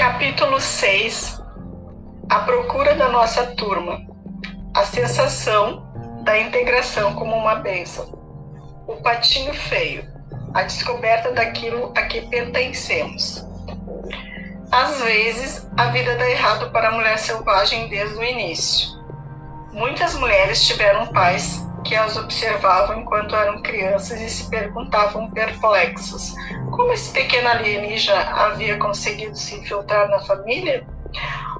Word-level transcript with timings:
Capítulo 0.00 0.58
6 0.58 1.42
A 2.30 2.38
procura 2.38 2.94
da 2.94 3.10
nossa 3.10 3.48
turma. 3.48 4.00
A 4.74 4.82
sensação 4.82 5.92
da 6.24 6.38
integração 6.38 7.14
como 7.16 7.36
uma 7.36 7.56
bênção. 7.56 8.06
O 8.86 8.96
patinho 9.02 9.52
feio. 9.52 10.08
A 10.54 10.62
descoberta 10.62 11.32
daquilo 11.32 11.92
a 11.94 12.00
que 12.04 12.22
pertencemos. 12.22 13.46
Às 14.72 15.02
vezes, 15.02 15.68
a 15.76 15.90
vida 15.90 16.16
dá 16.16 16.30
errado 16.30 16.70
para 16.70 16.88
a 16.88 16.92
mulher 16.92 17.18
selvagem 17.18 17.90
desde 17.90 18.16
o 18.16 18.24
início. 18.24 18.98
Muitas 19.70 20.14
mulheres 20.14 20.66
tiveram 20.66 21.08
pais 21.08 21.62
que 21.84 21.94
as 21.94 22.16
observavam 22.16 23.00
enquanto 23.00 23.34
eram 23.34 23.62
crianças 23.62 24.20
e 24.20 24.28
se 24.28 24.48
perguntavam 24.50 25.30
perplexos 25.30 26.34
como 26.70 26.92
esse 26.92 27.10
pequeno 27.12 27.48
alienígena 27.48 28.20
havia 28.20 28.78
conseguido 28.78 29.36
se 29.36 29.56
infiltrar 29.56 30.08
na 30.08 30.18
família. 30.20 30.86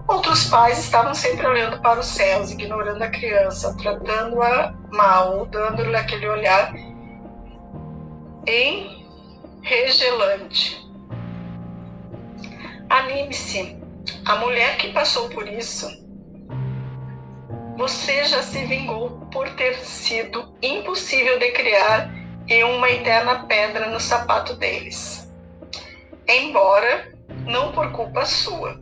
Outros 0.07 0.45
pais 0.45 0.79
estavam 0.79 1.15
sempre 1.15 1.47
olhando 1.47 1.81
para 1.81 2.01
os 2.01 2.07
céus, 2.07 2.51
ignorando 2.51 3.03
a 3.03 3.09
criança, 3.09 3.77
tratando-a 3.77 4.75
mal, 4.91 5.47
dando-lhe 5.47 5.97
aquele 5.97 6.29
olhar 6.29 6.73
enregelante. 9.65 10.89
Anime-se. 12.89 13.79
A 14.25 14.37
mulher 14.37 14.77
que 14.79 14.93
passou 14.93 15.29
por 15.29 15.47
isso 15.49 15.87
você 17.81 18.25
já 18.25 18.43
se 18.43 18.63
vingou 18.67 19.09
por 19.33 19.49
ter 19.55 19.75
sido 19.79 20.55
impossível 20.61 21.39
de 21.39 21.51
criar 21.53 22.13
e 22.47 22.63
uma 22.63 22.91
eterna 22.91 23.47
pedra 23.47 23.89
no 23.89 23.99
sapato 23.99 24.55
deles. 24.57 25.33
Embora 26.29 27.11
não 27.47 27.73
por 27.73 27.91
culpa 27.93 28.27
sua. 28.27 28.79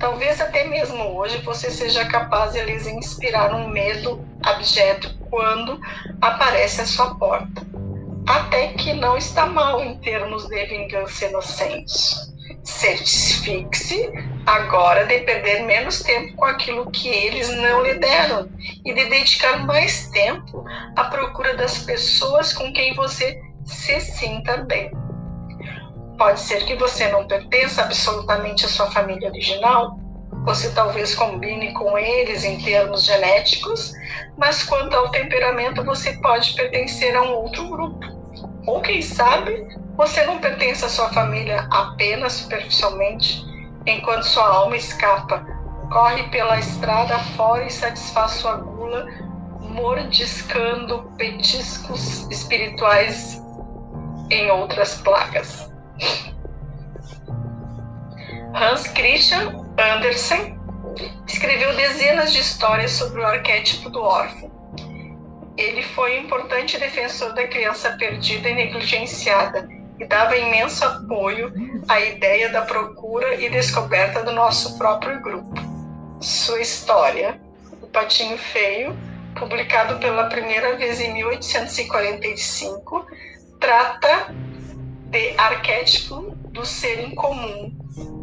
Talvez 0.00 0.40
até 0.40 0.64
mesmo 0.64 1.16
hoje 1.16 1.38
você 1.42 1.70
seja 1.70 2.04
capaz 2.06 2.52
de 2.52 2.64
lhes 2.64 2.88
inspirar 2.88 3.54
um 3.54 3.68
medo 3.68 4.26
abjeto 4.42 5.16
quando 5.30 5.80
aparece 6.20 6.80
à 6.80 6.86
sua 6.86 7.14
porta. 7.14 7.64
Até 8.26 8.72
que 8.72 8.94
não 8.94 9.16
está 9.16 9.46
mal 9.46 9.80
em 9.80 9.96
termos 10.00 10.48
de 10.48 10.66
vingança 10.66 11.26
inocente. 11.26 12.29
Certifique-se 12.62 14.12
agora 14.46 15.06
de 15.06 15.20
perder 15.20 15.64
menos 15.64 16.02
tempo 16.02 16.34
com 16.36 16.44
aquilo 16.44 16.90
que 16.90 17.08
eles 17.08 17.48
não 17.48 17.82
lhe 17.82 17.94
deram 17.94 18.48
e 18.84 18.92
de 18.92 19.04
dedicar 19.06 19.64
mais 19.64 20.08
tempo 20.10 20.64
à 20.96 21.04
procura 21.04 21.56
das 21.56 21.78
pessoas 21.84 22.52
com 22.52 22.72
quem 22.72 22.94
você 22.94 23.40
se 23.64 24.00
sinta 24.00 24.58
bem. 24.58 24.90
Pode 26.18 26.40
ser 26.40 26.64
que 26.66 26.76
você 26.76 27.08
não 27.08 27.26
pertença 27.26 27.82
absolutamente 27.82 28.66
à 28.66 28.68
sua 28.68 28.90
família 28.90 29.30
original, 29.30 29.98
você 30.44 30.70
talvez 30.70 31.14
combine 31.14 31.72
com 31.74 31.98
eles 31.98 32.44
em 32.44 32.58
termos 32.58 33.04
genéticos, 33.04 33.92
mas 34.36 34.62
quanto 34.62 34.96
ao 34.96 35.10
temperamento, 35.10 35.84
você 35.84 36.14
pode 36.14 36.54
pertencer 36.54 37.14
a 37.14 37.22
um 37.22 37.34
outro 37.34 37.68
grupo. 37.68 38.06
Ou 38.66 38.80
quem 38.80 39.02
sabe, 39.02 39.66
você 40.00 40.24
não 40.24 40.38
pertence 40.38 40.82
à 40.82 40.88
sua 40.88 41.12
família 41.12 41.68
apenas 41.70 42.32
superficialmente, 42.32 43.44
enquanto 43.84 44.22
sua 44.22 44.48
alma 44.48 44.74
escapa, 44.74 45.46
corre 45.92 46.22
pela 46.30 46.58
estrada 46.58 47.18
fora 47.36 47.66
e 47.66 47.70
satisfaz 47.70 48.30
sua 48.30 48.56
gula, 48.56 49.06
mordiscando 49.60 51.02
petiscos 51.18 52.26
espirituais 52.30 53.42
em 54.30 54.50
outras 54.50 54.94
placas. 55.02 55.70
Hans 58.54 58.86
Christian 58.94 59.66
Andersen 59.76 60.58
escreveu 61.26 61.76
dezenas 61.76 62.32
de 62.32 62.40
histórias 62.40 62.92
sobre 62.92 63.20
o 63.20 63.26
arquétipo 63.26 63.90
do 63.90 64.00
órfão. 64.00 64.50
Ele 65.58 65.82
foi 65.82 66.18
um 66.18 66.22
importante 66.22 66.78
defensor 66.78 67.34
da 67.34 67.46
criança 67.46 67.90
perdida 67.98 68.48
e 68.48 68.54
negligenciada 68.54 69.68
e 70.00 70.06
dava 70.06 70.36
imenso 70.36 70.82
apoio 70.84 71.52
à 71.86 72.00
ideia 72.00 72.48
da 72.48 72.62
procura 72.62 73.34
e 73.34 73.50
descoberta 73.50 74.24
do 74.24 74.32
nosso 74.32 74.78
próprio 74.78 75.20
grupo. 75.20 75.60
Sua 76.20 76.60
história, 76.60 77.38
O 77.82 77.86
Patinho 77.86 78.38
Feio, 78.38 78.96
publicado 79.38 79.98
pela 79.98 80.24
primeira 80.24 80.76
vez 80.76 81.00
em 81.00 81.12
1845, 81.12 83.06
trata 83.60 84.34
de 85.10 85.34
arquétipo 85.36 86.34
do 86.48 86.64
ser 86.64 87.00
incomum 87.00 87.72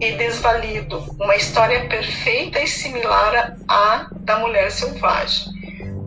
e 0.01 0.11
desvalido, 0.13 0.99
uma 1.19 1.35
história 1.35 1.87
perfeita 1.87 2.59
e 2.59 2.67
similar 2.67 3.55
à 3.67 4.07
da 4.11 4.39
mulher 4.39 4.71
selvagem. 4.71 5.53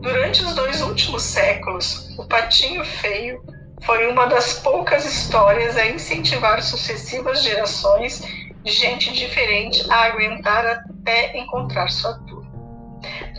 Durante 0.01 0.43
os 0.43 0.55
dois 0.55 0.81
últimos 0.81 1.23
séculos, 1.23 2.09
o 2.19 2.25
Patinho 2.25 2.85
Feio 2.85 3.43
foi 3.83 4.11
uma 4.11 4.27
das 4.27 4.55
poucas 4.61 5.05
histórias 5.05 5.77
a 5.77 5.87
incentivar 5.87 6.63
sucessivas 6.63 7.43
gerações 7.43 8.21
de 8.63 8.71
gente 8.71 9.13
diferente 9.13 9.91
a 9.91 10.05
aguentar 10.05 10.67
até 10.67 11.37
encontrar 11.39 11.89
sua 11.89 12.15
turma. 12.27 12.51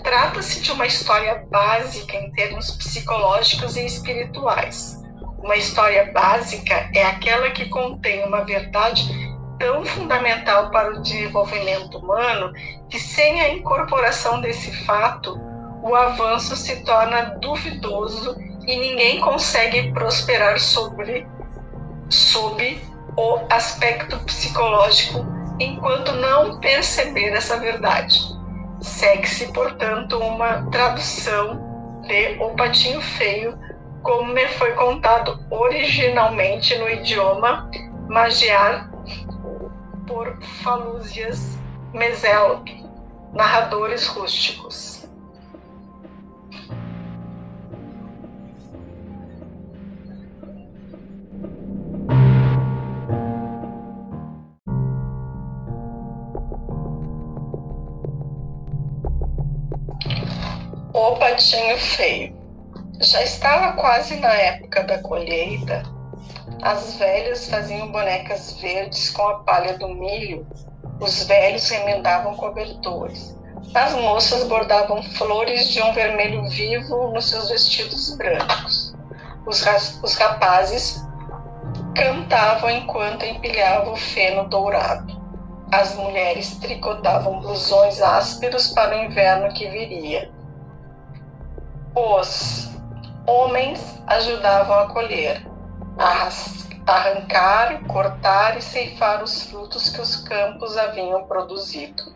Trata-se 0.03 0.61
de 0.61 0.71
uma 0.71 0.87
história 0.87 1.45
básica 1.49 2.17
em 2.17 2.31
termos 2.31 2.71
psicológicos 2.71 3.75
e 3.75 3.85
espirituais. 3.85 4.99
Uma 5.37 5.55
história 5.55 6.11
básica 6.11 6.89
é 6.93 7.03
aquela 7.03 7.51
que 7.51 7.69
contém 7.69 8.23
uma 8.25 8.43
verdade 8.43 9.03
tão 9.59 9.85
fundamental 9.85 10.71
para 10.71 10.91
o 10.91 11.01
desenvolvimento 11.01 11.99
humano 11.99 12.51
que, 12.89 12.99
sem 12.99 13.41
a 13.41 13.49
incorporação 13.49 14.41
desse 14.41 14.71
fato, 14.85 15.39
o 15.83 15.95
avanço 15.95 16.55
se 16.55 16.83
torna 16.83 17.37
duvidoso 17.39 18.35
e 18.67 18.79
ninguém 18.79 19.19
consegue 19.19 19.91
prosperar 19.91 20.59
sobre, 20.59 21.27
sob 22.09 22.81
o 23.17 23.39
aspecto 23.49 24.17
psicológico 24.19 25.25
enquanto 25.59 26.13
não 26.13 26.59
perceber 26.59 27.29
essa 27.33 27.59
verdade. 27.59 28.19
Segue-se, 28.81 29.51
portanto, 29.53 30.17
uma 30.17 30.69
tradução 30.71 32.01
de 32.01 32.37
O 32.39 32.55
Patinho 32.55 33.01
Feio, 33.01 33.57
como 34.01 34.33
me 34.33 34.47
foi 34.47 34.73
contado 34.73 35.39
originalmente 35.51 36.75
no 36.77 36.89
idioma 36.89 37.69
Magiar 38.09 38.89
por 40.07 40.41
Falúzias 40.63 41.57
Meselg, 41.93 42.65
narradores 43.33 44.07
rústicos. 44.07 45.00
O 61.51 61.53
patinho 61.53 61.77
feio. 61.79 62.35
Já 63.01 63.21
estava 63.23 63.73
quase 63.73 64.15
na 64.15 64.31
época 64.31 64.83
da 64.83 64.99
colheita. 64.99 65.83
As 66.61 66.95
velhas 66.95 67.49
faziam 67.49 67.91
bonecas 67.91 68.53
verdes 68.61 69.09
com 69.09 69.27
a 69.27 69.39
palha 69.39 69.77
do 69.77 69.89
milho. 69.89 70.47
Os 71.01 71.23
velhos 71.23 71.67
remendavam 71.69 72.35
cobertores. 72.37 73.37
As 73.73 73.93
moças 73.95 74.45
bordavam 74.45 75.03
flores 75.03 75.67
de 75.67 75.81
um 75.81 75.91
vermelho 75.91 76.47
vivo 76.51 77.11
nos 77.11 77.29
seus 77.29 77.49
vestidos 77.49 78.15
brancos. 78.15 78.95
Os, 79.45 79.61
os 80.01 80.15
rapazes 80.15 81.05
cantavam 81.93 82.69
enquanto 82.69 83.25
empilhavam 83.25 83.91
o 83.91 83.97
feno 83.97 84.47
dourado. 84.47 85.21
As 85.69 85.95
mulheres 85.95 86.55
tricotavam 86.59 87.41
blusões 87.41 88.01
ásperos 88.01 88.69
para 88.69 88.95
o 88.95 89.03
inverno 89.03 89.53
que 89.53 89.67
viria. 89.67 90.31
Os 91.93 92.69
homens 93.27 94.01
ajudavam 94.07 94.79
a 94.79 94.87
colher, 94.93 95.45
a 95.99 96.29
arrancar, 96.87 97.85
cortar 97.85 98.57
e 98.57 98.61
ceifar 98.61 99.21
os 99.21 99.43
frutos 99.43 99.89
que 99.89 99.99
os 99.99 100.15
campos 100.15 100.77
haviam 100.77 101.25
produzido. 101.25 102.15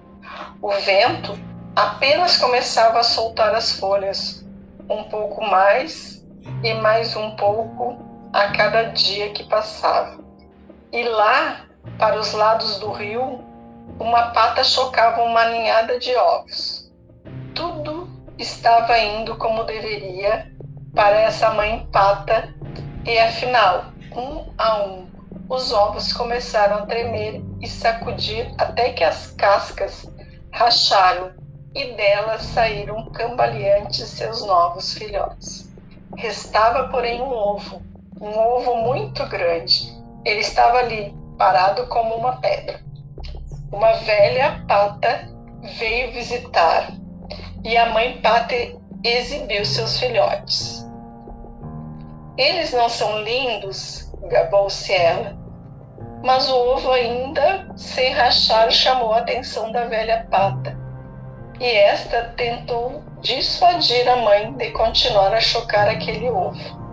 O 0.61 0.71
vento 0.71 1.37
apenas 1.75 2.37
começava 2.37 2.99
a 2.99 3.03
soltar 3.03 3.53
as 3.53 3.73
folhas, 3.73 4.45
um 4.89 5.03
pouco 5.09 5.43
mais 5.43 6.25
e 6.63 6.73
mais 6.75 7.13
um 7.17 7.35
pouco 7.35 7.97
a 8.31 8.53
cada 8.53 8.83
dia 8.93 9.31
que 9.33 9.43
passava. 9.43 10.23
E 10.93 11.03
lá, 11.03 11.65
para 11.99 12.17
os 12.17 12.31
lados 12.31 12.79
do 12.79 12.93
rio, 12.93 13.43
uma 13.99 14.27
pata 14.31 14.63
chocava 14.63 15.21
uma 15.23 15.43
ninhada 15.49 15.99
de 15.99 16.15
ovos. 16.15 16.84
Estava 18.37 18.99
indo 18.99 19.37
como 19.37 19.63
deveria 19.63 20.51
para 20.93 21.21
essa 21.21 21.51
mãe 21.51 21.87
pata 21.91 22.53
e 23.05 23.17
afinal, 23.17 23.85
um 24.13 24.51
a 24.57 24.83
um, 24.83 25.07
os 25.47 25.71
ovos 25.71 26.11
começaram 26.11 26.79
a 26.79 26.85
tremer 26.85 27.41
e 27.61 27.67
sacudir 27.67 28.53
até 28.57 28.91
que 28.91 29.03
as 29.03 29.31
cascas 29.31 30.11
racharam 30.51 31.31
e 31.73 31.93
delas 31.93 32.41
saíram 32.41 33.09
cambaleantes 33.11 34.07
seus 34.09 34.45
novos 34.45 34.93
filhotes. 34.93 35.73
Restava, 36.17 36.89
porém, 36.89 37.21
um 37.21 37.31
ovo, 37.31 37.81
um 38.19 38.37
ovo 38.37 38.75
muito 38.77 39.25
grande. 39.27 39.93
Ele 40.25 40.39
estava 40.39 40.79
ali, 40.79 41.15
parado 41.37 41.87
como 41.87 42.15
uma 42.15 42.37
pedra. 42.37 42.81
Uma 43.71 43.93
velha 43.93 44.63
pata 44.67 45.29
veio 45.77 46.11
visitar 46.11 46.91
e 47.65 47.75
a 47.75 47.89
mãe 47.89 48.21
pata 48.21 48.53
exibiu 49.03 49.65
seus 49.65 49.99
filhotes. 49.99 50.87
Eles 52.37 52.71
não 52.71 52.87
são 52.87 53.23
lindos? 53.23 54.13
gabou-se 54.29 54.93
ela. 54.93 55.35
Mas 56.23 56.47
o 56.47 56.55
ovo 56.55 56.91
ainda, 56.91 57.67
sem 57.75 58.13
rachar, 58.13 58.71
chamou 58.71 59.13
a 59.13 59.19
atenção 59.19 59.71
da 59.71 59.85
velha 59.85 60.27
pata. 60.29 60.77
E 61.59 61.65
esta 61.65 62.33
tentou 62.37 63.03
dissuadir 63.21 64.07
a 64.09 64.15
mãe 64.17 64.53
de 64.53 64.69
continuar 64.71 65.33
a 65.33 65.39
chocar 65.39 65.87
aquele 65.87 66.29
ovo. 66.29 66.85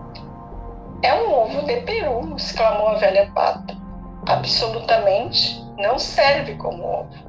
É 1.02 1.14
um 1.14 1.34
ovo 1.34 1.66
de 1.66 1.80
peru, 1.82 2.34
exclamou 2.36 2.88
a 2.88 2.94
velha 2.94 3.30
pata. 3.34 3.76
Absolutamente 4.26 5.62
não 5.76 5.98
serve 5.98 6.54
como 6.54 6.82
ovo. 6.82 7.21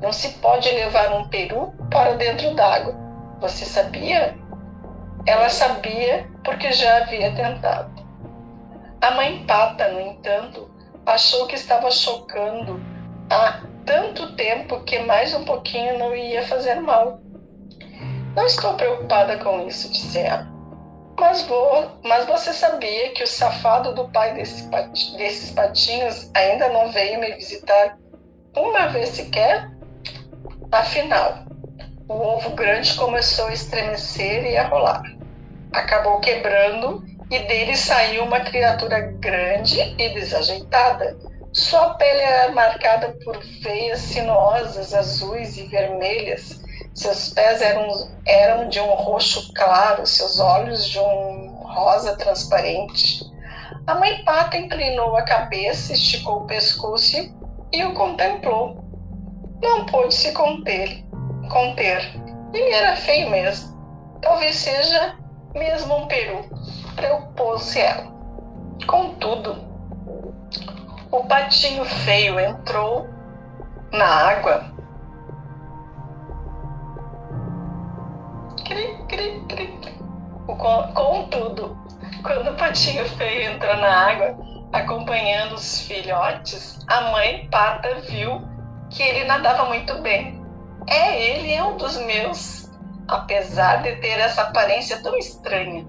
Não 0.00 0.12
se 0.12 0.30
pode 0.38 0.70
levar 0.70 1.12
um 1.12 1.28
peru 1.28 1.72
para 1.90 2.14
dentro 2.14 2.54
d'água. 2.54 2.94
Você 3.40 3.64
sabia? 3.64 4.36
Ela 5.26 5.48
sabia 5.48 6.26
porque 6.42 6.72
já 6.72 6.98
havia 6.98 7.34
tentado. 7.34 8.02
A 9.00 9.10
mãe 9.12 9.44
pata, 9.46 9.88
no 9.88 10.00
entanto, 10.00 10.70
achou 11.06 11.46
que 11.46 11.54
estava 11.54 11.90
chocando 11.90 12.80
há 13.30 13.60
tanto 13.84 14.34
tempo 14.36 14.80
que 14.84 14.98
mais 15.00 15.34
um 15.34 15.44
pouquinho 15.44 15.98
não 15.98 16.14
ia 16.14 16.46
fazer 16.46 16.76
mal. 16.76 17.20
Não 18.34 18.46
estou 18.46 18.74
preocupada 18.74 19.38
com 19.38 19.66
isso, 19.66 19.90
disse 19.90 20.18
ela. 20.18 20.48
Mas, 21.18 21.42
vou, 21.42 21.90
mas 22.02 22.24
você 22.26 22.52
sabia 22.52 23.12
que 23.12 23.22
o 23.22 23.26
safado 23.26 23.94
do 23.94 24.08
pai 24.08 24.32
desse, 24.34 24.66
desses 25.16 25.50
patinhos 25.50 26.30
ainda 26.34 26.68
não 26.70 26.90
veio 26.92 27.20
me 27.20 27.32
visitar 27.32 27.98
uma 28.56 28.86
vez 28.88 29.10
sequer? 29.10 29.70
Afinal, 30.72 31.44
o 32.08 32.14
ovo 32.14 32.50
grande 32.50 32.94
começou 32.94 33.46
a 33.46 33.52
estremecer 33.52 34.44
e 34.44 34.56
a 34.56 34.68
rolar. 34.68 35.02
Acabou 35.72 36.20
quebrando 36.20 37.02
e 37.30 37.38
dele 37.40 37.76
saiu 37.76 38.24
uma 38.24 38.40
criatura 38.40 39.00
grande 39.20 39.78
e 39.98 40.08
desajeitada. 40.14 41.16
Sua 41.52 41.94
pele 41.94 42.20
era 42.20 42.52
marcada 42.52 43.16
por 43.24 43.38
veias 43.62 44.00
sinuosas 44.00 44.94
azuis 44.94 45.56
e 45.56 45.66
vermelhas 45.66 46.60
seus 46.94 47.28
pés 47.30 47.62
eram, 47.62 47.88
eram 48.26 48.68
de 48.68 48.80
um 48.80 48.94
roxo 48.94 49.52
claro, 49.54 50.04
seus 50.06 50.38
olhos 50.38 50.86
de 50.86 50.98
um 50.98 51.62
rosa 51.62 52.16
transparente. 52.16 53.20
A 53.86 53.94
mãe 53.94 54.22
pata 54.24 54.58
inclinou 54.58 55.16
a 55.16 55.22
cabeça, 55.22 55.92
esticou 55.92 56.42
o 56.42 56.46
pescoço 56.46 57.16
e 57.72 57.84
o 57.84 57.94
contemplou. 57.94 58.89
Não 59.62 59.86
pôde 59.86 60.14
se 60.14 60.32
conter. 60.32 61.04
conter. 61.50 62.02
Ele 62.52 62.70
era 62.72 62.96
feio 62.96 63.30
mesmo. 63.30 63.78
Talvez 64.20 64.56
seja 64.56 65.16
mesmo 65.54 65.96
um 65.96 66.06
peru. 66.06 66.44
Preocupou-se 66.96 67.78
ela. 67.78 68.10
Contudo, 68.86 69.56
o 71.10 71.24
patinho 71.24 71.84
feio 71.84 72.38
entrou 72.38 73.08
na 73.92 74.06
água 74.06 74.70
cri, 78.70 78.96
cri, 79.08 79.44
cri. 79.48 79.80
Contudo, 80.94 81.76
quando 82.22 82.50
o 82.50 82.56
patinho 82.56 83.04
feio 83.16 83.52
entrou 83.52 83.76
na 83.76 84.10
água, 84.10 84.36
acompanhando 84.72 85.54
os 85.54 85.80
filhotes, 85.82 86.78
a 86.86 87.00
mãe 87.12 87.48
pata 87.50 88.00
viu 88.02 88.42
que 88.90 89.02
ele 89.02 89.24
nadava 89.24 89.64
muito 89.66 89.94
bem. 90.02 90.40
É, 90.86 91.22
ele 91.22 91.52
é 91.52 91.62
um 91.62 91.76
dos 91.76 91.96
meus, 91.98 92.70
apesar 93.08 93.82
de 93.82 93.96
ter 93.96 94.18
essa 94.18 94.42
aparência 94.42 95.02
tão 95.02 95.16
estranha. 95.16 95.86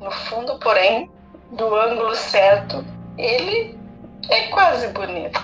No 0.00 0.10
fundo, 0.10 0.58
porém, 0.58 1.10
do 1.52 1.74
ângulo 1.74 2.14
certo, 2.14 2.84
ele 3.16 3.78
é 4.28 4.48
quase 4.48 4.88
bonito. 4.88 5.40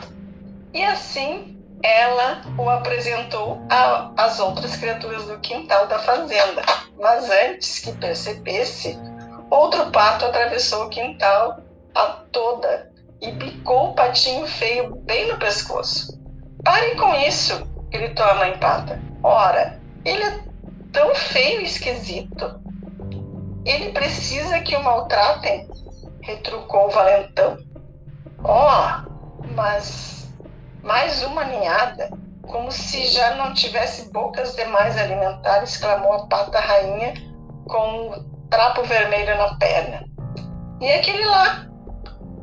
E 0.73 0.85
assim 0.85 1.57
ela 1.83 2.43
o 2.59 2.69
apresentou 2.69 3.61
às 4.17 4.41
outras 4.41 4.77
criaturas 4.77 5.27
do 5.27 5.39
quintal 5.39 5.87
da 5.87 5.99
fazenda. 6.01 6.63
Mas 6.99 7.31
antes 7.31 7.81
que 7.81 7.93
percebesse, 7.93 8.99
outro 9.51 9.91
pato 9.91 10.25
atravessou 10.25 10.87
o 10.87 10.89
quintal 10.89 11.59
a 11.95 12.05
toda 12.33 12.91
e 13.21 13.33
picou 13.33 13.91
o 13.91 13.95
patinho 13.95 14.47
feio 14.47 14.97
bem 14.97 15.29
no 15.29 15.39
pescoço. 15.39 16.16
Pare 16.67 16.97
com 16.97 17.15
isso! 17.15 17.65
gritou 17.91 18.27
a 18.27 18.35
mãe 18.35 18.59
pata. 18.59 19.01
Ora, 19.23 19.81
ele 20.05 20.21
é 20.21 20.41
tão 20.93 21.15
feio 21.15 21.61
e 21.61 21.65
esquisito. 21.65 22.61
Ele 23.65 23.93
precisa 23.93 24.59
que 24.59 24.75
o 24.75 24.83
maltratem, 24.83 25.71
retrucou 26.23 26.89
o 26.89 26.91
valentão. 26.91 27.57
Oh, 28.43 29.47
mas 29.55 30.29
mais 30.83 31.23
uma 31.23 31.45
ninhada, 31.45 32.11
como 32.43 32.73
se 32.73 33.07
já 33.07 33.37
não 33.37 33.55
tivesse 33.55 34.11
bocas 34.11 34.57
demais 34.57 34.99
alimentares, 34.99 35.71
exclamou 35.71 36.15
a 36.15 36.27
pata 36.27 36.59
rainha 36.59 37.15
com 37.69 38.09
um 38.09 38.49
trapo 38.51 38.83
vermelho 38.83 39.39
na 39.39 39.55
perna. 39.55 40.05
E 40.81 40.91
aquele 40.91 41.25
lá, 41.27 41.65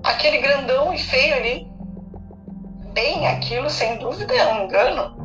aquele 0.01 0.37
grandão 0.37 0.93
e 0.93 0.97
feio 0.97 1.35
ali, 1.35 1.72
bem, 2.93 3.27
aquilo 3.27 3.69
sem 3.69 3.97
dúvida 3.97 4.33
é 4.33 4.53
um 4.53 4.63
engano. 4.63 5.15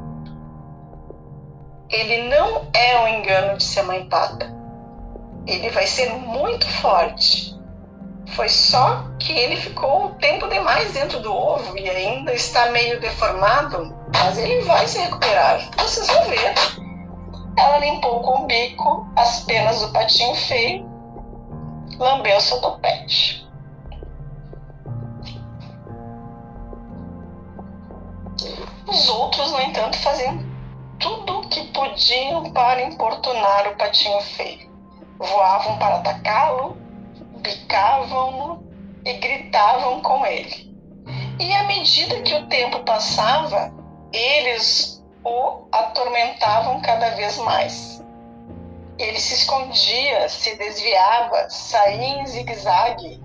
Ele 1.90 2.28
não 2.28 2.66
é 2.74 3.00
um 3.00 3.08
engano, 3.08 3.56
disse 3.56 3.80
a 3.80 3.84
mãe 3.84 4.08
pata. 4.08 4.52
Ele 5.46 5.70
vai 5.70 5.86
ser 5.86 6.10
muito 6.10 6.66
forte 6.66 7.58
foi 8.34 8.48
só 8.48 9.04
que 9.18 9.32
ele 9.32 9.56
ficou 9.56 10.04
um 10.04 10.14
tempo 10.14 10.48
demais 10.48 10.92
dentro 10.92 11.20
do 11.20 11.32
ovo 11.34 11.76
e 11.76 11.88
ainda 11.88 12.32
está 12.32 12.70
meio 12.70 13.00
deformado, 13.00 13.94
mas 14.14 14.38
ele 14.38 14.60
vai 14.62 14.86
se 14.86 14.98
recuperar. 14.98 15.68
Vocês 15.76 16.06
vão 16.06 16.24
ver. 16.24 16.54
Ela 17.56 17.78
limpou 17.78 18.20
com 18.20 18.42
o 18.42 18.46
bico 18.46 19.08
as 19.16 19.40
penas 19.40 19.80
do 19.80 19.88
patinho 19.92 20.34
feio, 20.34 20.88
lambeu 21.98 22.40
seu 22.40 22.60
topete. 22.60 23.47
Os 28.88 29.06
outros, 29.10 29.52
no 29.52 29.60
entanto, 29.60 29.98
faziam 29.98 30.38
tudo 30.98 31.40
o 31.40 31.48
que 31.48 31.62
podiam 31.72 32.50
para 32.52 32.82
importunar 32.82 33.68
o 33.68 33.76
patinho 33.76 34.18
feio. 34.22 34.70
Voavam 35.18 35.78
para 35.78 35.96
atacá-lo, 35.96 36.76
picavam 37.42 38.62
e 39.04 39.12
gritavam 39.14 40.00
com 40.00 40.24
ele. 40.24 40.74
E 41.38 41.52
à 41.52 41.64
medida 41.64 42.22
que 42.22 42.34
o 42.34 42.46
tempo 42.46 42.80
passava, 42.80 43.70
eles 44.10 45.04
o 45.22 45.68
atormentavam 45.70 46.80
cada 46.80 47.10
vez 47.10 47.36
mais. 47.38 48.02
Ele 48.98 49.20
se 49.20 49.34
escondia, 49.34 50.30
se 50.30 50.56
desviava, 50.56 51.48
saía 51.50 52.22
em 52.22 52.26
zigue-zague, 52.26 53.22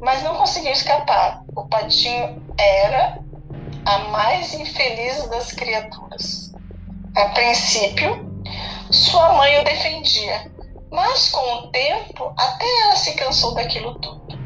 mas 0.00 0.22
não 0.22 0.36
conseguia 0.36 0.72
escapar. 0.72 1.42
O 1.56 1.66
patinho 1.66 2.40
era 2.58 3.18
a 3.86 3.98
mais 4.08 4.52
infeliz 4.52 5.28
das 5.28 5.52
criaturas. 5.52 6.52
A 7.14 7.28
princípio, 7.28 8.42
sua 8.90 9.32
mãe 9.34 9.60
o 9.60 9.64
defendia, 9.64 10.50
mas 10.90 11.30
com 11.30 11.54
o 11.54 11.70
tempo, 11.70 12.34
até 12.36 12.64
ela 12.82 12.96
se 12.96 13.14
cansou 13.14 13.54
daquilo 13.54 13.94
tudo. 14.00 14.36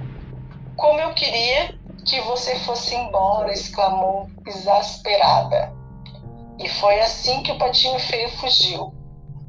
Como 0.76 1.00
eu 1.00 1.14
queria 1.14 1.74
que 2.04 2.20
você 2.20 2.54
fosse 2.60 2.94
embora, 2.94 3.50
exclamou, 3.50 4.28
exasperada. 4.46 5.72
E 6.58 6.68
foi 6.68 7.00
assim 7.00 7.42
que 7.42 7.52
o 7.52 7.58
patinho 7.58 7.98
feio 7.98 8.28
fugiu, 8.36 8.92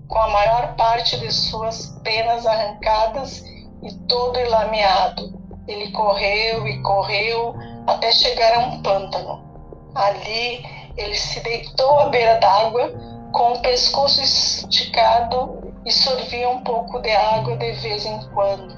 com 0.08 0.20
a 0.20 0.30
maior 0.30 0.74
parte 0.78 1.20
de 1.20 1.30
suas 1.34 2.00
penas 2.02 2.46
arrancadas 2.46 3.44
e 3.84 3.94
todo 4.08 4.40
enlameado. 4.40 5.38
Ele 5.68 5.92
correu 5.92 6.66
e 6.66 6.82
correu 6.82 7.54
até 7.86 8.10
chegar 8.14 8.54
a 8.54 8.60
um 8.68 8.82
pântano. 8.82 9.51
Ali 9.96 10.66
ele 10.98 11.16
se 11.16 11.40
deitou 11.42 12.00
à 12.00 12.10
beira 12.10 12.40
d'água, 12.40 12.92
com 13.32 13.54
o 13.54 13.62
pescoço 13.62 14.22
esticado 14.22 15.74
e 15.86 15.92
sorvia 15.92 16.50
um 16.50 16.64
pouco 16.64 17.00
de 17.00 17.12
água 17.12 17.58
de 17.58 17.72
vez 17.74 18.06
em 18.06 18.20
quando. 18.30 18.78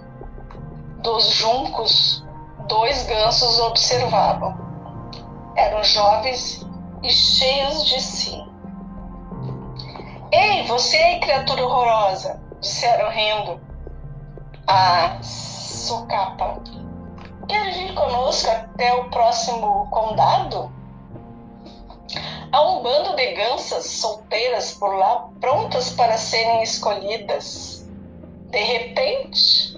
Dos 1.02 1.30
juncos, 1.32 2.24
dois 2.68 3.06
gansos 3.06 3.60
observavam. 3.60 4.56
Eram 5.56 5.84
jovens 5.84 6.66
e 7.04 7.10
cheios 7.10 7.86
de 7.86 8.02
si. 8.02 8.44
Ei, 10.32 10.66
você, 10.66 11.20
criatura 11.20 11.66
horrorosa! 11.66 12.42
disseram 12.60 13.10
rindo. 13.10 13.62
A 14.66 15.22
socapa. 15.22 16.60
Quer 17.48 17.74
vir 17.74 17.94
conosco 17.94 18.50
até 18.50 18.94
o 18.94 19.10
próximo 19.10 19.88
condado? 19.92 20.72
Há 22.54 22.62
um 22.62 22.84
bando 22.84 23.16
de 23.16 23.34
gansas 23.34 23.84
solteiras 23.88 24.74
por 24.74 24.96
lá, 24.96 25.28
prontas 25.42 25.90
para 25.90 26.20
serem 26.20 26.62
escolhidas. 26.62 27.90
De 28.52 28.60
repente, 28.60 29.76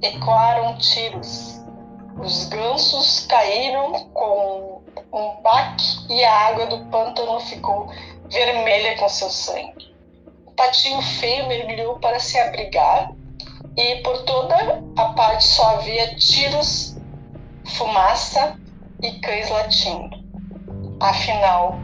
ecoaram 0.00 0.78
tiros. 0.78 1.60
Os 2.18 2.46
gansos 2.46 3.26
caíram 3.26 3.92
com 4.14 4.80
um 5.12 5.42
baque 5.42 5.84
e 6.08 6.24
a 6.24 6.46
água 6.46 6.64
do 6.64 6.82
pântano 6.86 7.38
ficou 7.40 7.92
vermelha 8.30 8.96
com 8.96 9.06
seu 9.10 9.28
sangue. 9.28 9.94
O 10.46 10.52
patinho 10.52 11.02
feio 11.02 11.46
mergulhou 11.46 11.98
para 11.98 12.18
se 12.18 12.38
abrigar 12.38 13.12
e 13.76 13.96
por 13.96 14.22
toda 14.22 14.82
a 14.96 15.04
parte 15.12 15.44
só 15.44 15.76
havia 15.76 16.16
tiros, 16.16 16.96
fumaça 17.66 18.58
e 19.02 19.20
cães 19.20 19.50
latindo. 19.50 20.25
Afinal, 21.00 21.78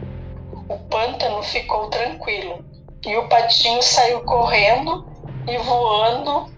o 0.69 0.78
pântano 0.88 1.42
ficou 1.42 1.88
tranquilo 1.88 2.64
e 3.04 3.16
o 3.16 3.28
patinho 3.28 3.83
saiu 3.83 4.25
correndo 4.25 5.07
e 5.47 5.59
voando 5.59 6.50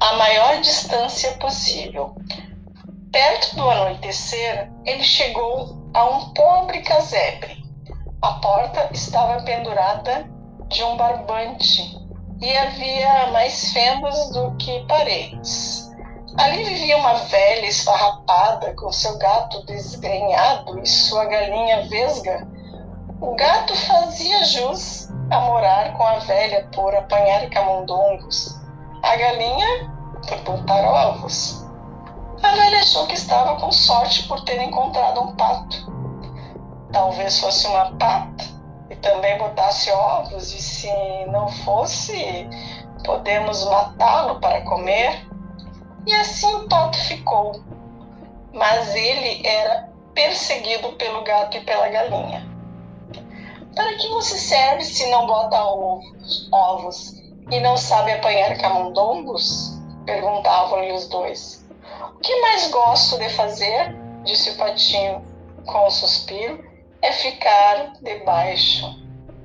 a 0.00 0.12
maior 0.14 0.60
distância 0.60 1.32
possível. 1.32 2.14
Perto 3.12 3.56
do 3.56 3.68
anoitecer, 3.68 4.70
ele 4.86 5.02
chegou 5.02 5.90
a 5.92 6.04
um 6.04 6.32
pobre 6.32 6.80
casebre. 6.80 7.62
A 8.22 8.32
porta 8.34 8.88
estava 8.92 9.42
pendurada 9.42 10.30
de 10.68 10.82
um 10.84 10.96
barbante 10.96 11.82
e 12.40 12.56
havia 12.56 13.26
mais 13.32 13.72
fendas 13.72 14.30
do 14.30 14.56
que 14.56 14.86
paredes. 14.86 15.89
Ali 16.38 16.62
vivia 16.62 16.96
uma 16.96 17.14
velha 17.14 17.66
esfarrapada 17.66 18.72
com 18.74 18.92
seu 18.92 19.18
gato 19.18 19.64
desgrenhado 19.66 20.78
e 20.78 20.86
sua 20.86 21.24
galinha 21.24 21.88
vesga. 21.88 22.46
O 23.20 23.34
gato 23.34 23.74
fazia 23.74 24.44
jus 24.44 25.08
a 25.30 25.40
morar 25.40 25.92
com 25.94 26.04
a 26.04 26.18
velha 26.20 26.68
por 26.74 26.94
apanhar 26.94 27.48
camundongos, 27.50 28.58
a 29.02 29.16
galinha 29.16 29.90
por 30.26 30.38
botar 30.38 30.84
ovos. 30.84 31.66
A 32.42 32.50
velha 32.52 32.78
achou 32.78 33.06
que 33.06 33.14
estava 33.14 33.60
com 33.60 33.70
sorte 33.70 34.26
por 34.26 34.40
ter 34.44 34.60
encontrado 34.62 35.20
um 35.20 35.34
pato. 35.34 35.92
Talvez 36.92 37.38
fosse 37.38 37.66
uma 37.66 37.92
pata 37.92 38.44
e 38.88 38.96
também 38.96 39.36
botasse 39.36 39.90
ovos, 39.90 40.52
e 40.52 40.62
se 40.62 40.90
não 41.26 41.48
fosse, 41.48 42.48
podemos 43.04 43.64
matá-lo 43.68 44.40
para 44.40 44.62
comer. 44.62 45.29
E 46.06 46.14
assim 46.14 46.54
o 46.54 46.68
pato 46.68 46.98
ficou. 46.98 47.62
Mas 48.52 48.94
ele 48.94 49.46
era 49.46 49.88
perseguido 50.14 50.92
pelo 50.92 51.22
gato 51.22 51.56
e 51.56 51.60
pela 51.60 51.88
galinha. 51.88 52.48
Para 53.74 53.94
que 53.96 54.08
você 54.08 54.36
serve 54.36 54.84
se 54.84 55.08
não 55.10 55.26
bota 55.26 55.62
ovos, 55.62 56.48
ovos 56.52 57.14
e 57.50 57.60
não 57.60 57.76
sabe 57.76 58.12
apanhar 58.12 58.58
camundongos? 58.58 59.78
Perguntavam-lhe 60.04 60.92
os 60.92 61.08
dois. 61.08 61.64
O 62.16 62.18
que 62.20 62.40
mais 62.40 62.70
gosto 62.70 63.18
de 63.18 63.28
fazer, 63.30 63.94
disse 64.24 64.50
o 64.50 64.56
patinho 64.56 65.24
com 65.64 65.86
um 65.86 65.90
suspiro, 65.90 66.64
é 67.02 67.12
ficar 67.12 67.92
debaixo. 68.02 68.98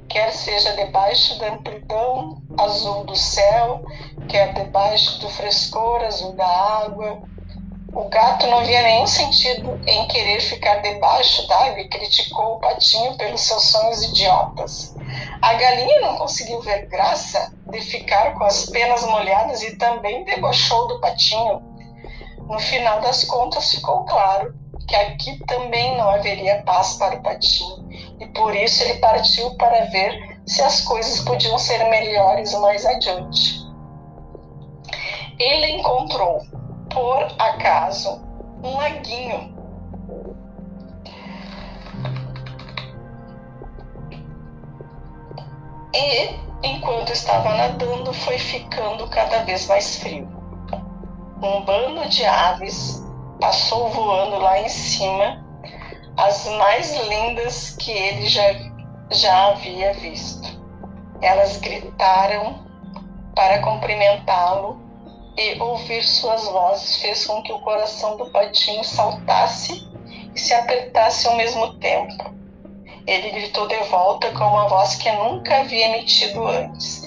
Quer 0.09 0.31
seja 0.31 0.75
debaixo 0.75 1.37
da 1.39 1.53
amplidão 1.53 2.41
azul 2.57 3.03
do 3.03 3.15
céu, 3.15 3.83
quer 4.27 4.53
debaixo 4.53 5.19
do 5.19 5.29
frescor 5.29 6.03
azul 6.03 6.33
da 6.33 6.47
água, 6.47 7.23
o 7.95 8.09
gato 8.09 8.45
não 8.47 8.65
via 8.65 8.81
nenhum 8.81 9.07
sentido 9.07 9.79
em 9.87 10.05
querer 10.09 10.41
ficar 10.41 10.81
debaixo 10.81 11.47
d'água 11.47 11.79
e 11.79 11.87
criticou 11.87 12.55
o 12.55 12.59
patinho 12.59 13.15
pelos 13.17 13.39
seus 13.39 13.63
sonhos 13.67 14.03
idiotas. 14.03 14.93
A 15.41 15.53
galinha 15.53 16.01
não 16.01 16.17
conseguiu 16.17 16.59
ver 16.61 16.87
graça 16.87 17.53
de 17.71 17.79
ficar 17.79 18.33
com 18.33 18.43
as 18.43 18.65
penas 18.65 19.05
molhadas 19.05 19.63
e 19.63 19.77
também 19.77 20.25
debochou 20.25 20.89
do 20.89 20.99
patinho. 20.99 21.61
No 22.49 22.59
final 22.59 22.99
das 22.99 23.23
contas, 23.23 23.71
ficou 23.71 24.03
claro 24.03 24.53
que 24.87 24.95
aqui 24.95 25.39
também 25.45 25.97
não 25.97 26.09
haveria 26.09 26.63
paz 26.63 26.95
para 26.95 27.15
o 27.15 27.23
patinho 27.23 27.87
e 28.19 28.27
por 28.27 28.53
isso 28.55 28.83
ele 28.83 28.99
partiu 28.99 29.55
para 29.55 29.85
ver 29.85 30.41
se 30.45 30.61
as 30.61 30.81
coisas 30.81 31.21
podiam 31.21 31.57
ser 31.57 31.83
melhores 31.89 32.53
mais 32.55 32.85
adiante. 32.85 33.64
Ele 35.37 35.71
encontrou 35.71 36.45
por 36.89 37.27
acaso 37.37 38.21
um 38.63 38.77
laguinho. 38.77 39.53
E, 45.93 46.39
enquanto 46.63 47.11
estava 47.11 47.55
nadando, 47.55 48.13
foi 48.13 48.37
ficando 48.37 49.07
cada 49.09 49.43
vez 49.43 49.67
mais 49.67 49.97
frio. 49.97 50.27
Um 51.41 51.61
bando 51.65 52.07
de 52.07 52.25
aves 52.25 53.03
passou 53.39 53.89
voando 53.89 54.37
lá 54.37 54.59
em 54.61 54.69
cima, 54.69 55.43
as 56.15 56.47
mais 56.57 56.95
lindas 57.07 57.75
que 57.75 57.91
ele 57.91 58.27
já, 58.27 58.53
já 59.11 59.47
havia 59.49 59.93
visto. 59.95 60.59
Elas 61.21 61.57
gritaram 61.57 62.65
para 63.35 63.59
cumprimentá-lo 63.59 64.84
e 65.37 65.59
ouvir 65.61 66.03
suas 66.03 66.45
vozes 66.45 66.97
fez 66.97 67.25
com 67.25 67.41
que 67.43 67.51
o 67.51 67.59
coração 67.59 68.17
do 68.17 68.29
patinho 68.31 68.83
saltasse 68.83 69.87
e 70.33 70.39
se 70.39 70.53
apertasse 70.53 71.27
ao 71.27 71.35
mesmo 71.35 71.73
tempo. 71.75 72.33
Ele 73.05 73.29
gritou 73.31 73.67
de 73.67 73.77
volta 73.89 74.31
com 74.31 74.43
uma 74.43 74.67
voz 74.67 74.95
que 74.95 75.11
nunca 75.11 75.59
havia 75.59 75.89
emitido 75.89 76.47
antes. 76.47 77.03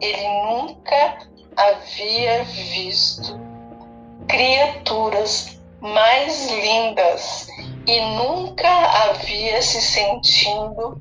Ele 0.00 0.28
nunca 0.46 1.18
havia 1.56 2.44
visto 2.44 3.38
criaturas 4.26 5.60
mais 5.80 6.50
lindas 6.50 7.48
e 7.86 8.00
nunca 8.16 8.68
havia 8.68 9.60
se 9.60 9.82
sentindo 9.82 11.00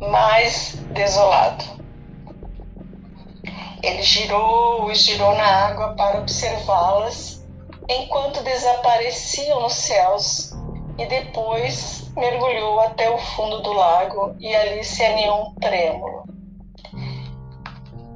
mais 0.00 0.74
desolado. 0.92 1.64
Ele 3.82 4.02
girou 4.02 4.90
e 4.92 4.94
girou 4.94 5.34
na 5.34 5.66
água 5.66 5.94
para 5.94 6.20
observá-las 6.20 7.44
enquanto 7.88 8.40
desapareciam 8.44 9.60
nos 9.60 9.74
céus 9.74 10.52
e 10.96 11.04
depois 11.06 12.08
mergulhou 12.16 12.78
até 12.78 13.10
o 13.10 13.18
fundo 13.18 13.60
do 13.60 13.72
lago 13.72 14.36
e 14.38 14.54
ali 14.54 14.84
se 14.84 15.04
aninhou 15.04 15.48
um 15.48 15.54
trêmulo. 15.56 16.22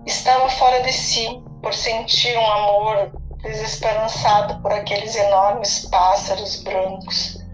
Estava 0.06 0.48
fora 0.50 0.82
de 0.82 0.92
si 0.92 1.42
por 1.60 1.74
sentir 1.74 2.38
um 2.38 2.46
amor 2.46 3.10
desesperançado 3.42 4.62
por 4.62 4.72
aqueles 4.72 5.16
enormes 5.16 5.86
pássaros 5.86 6.62
brancos, 6.62 7.44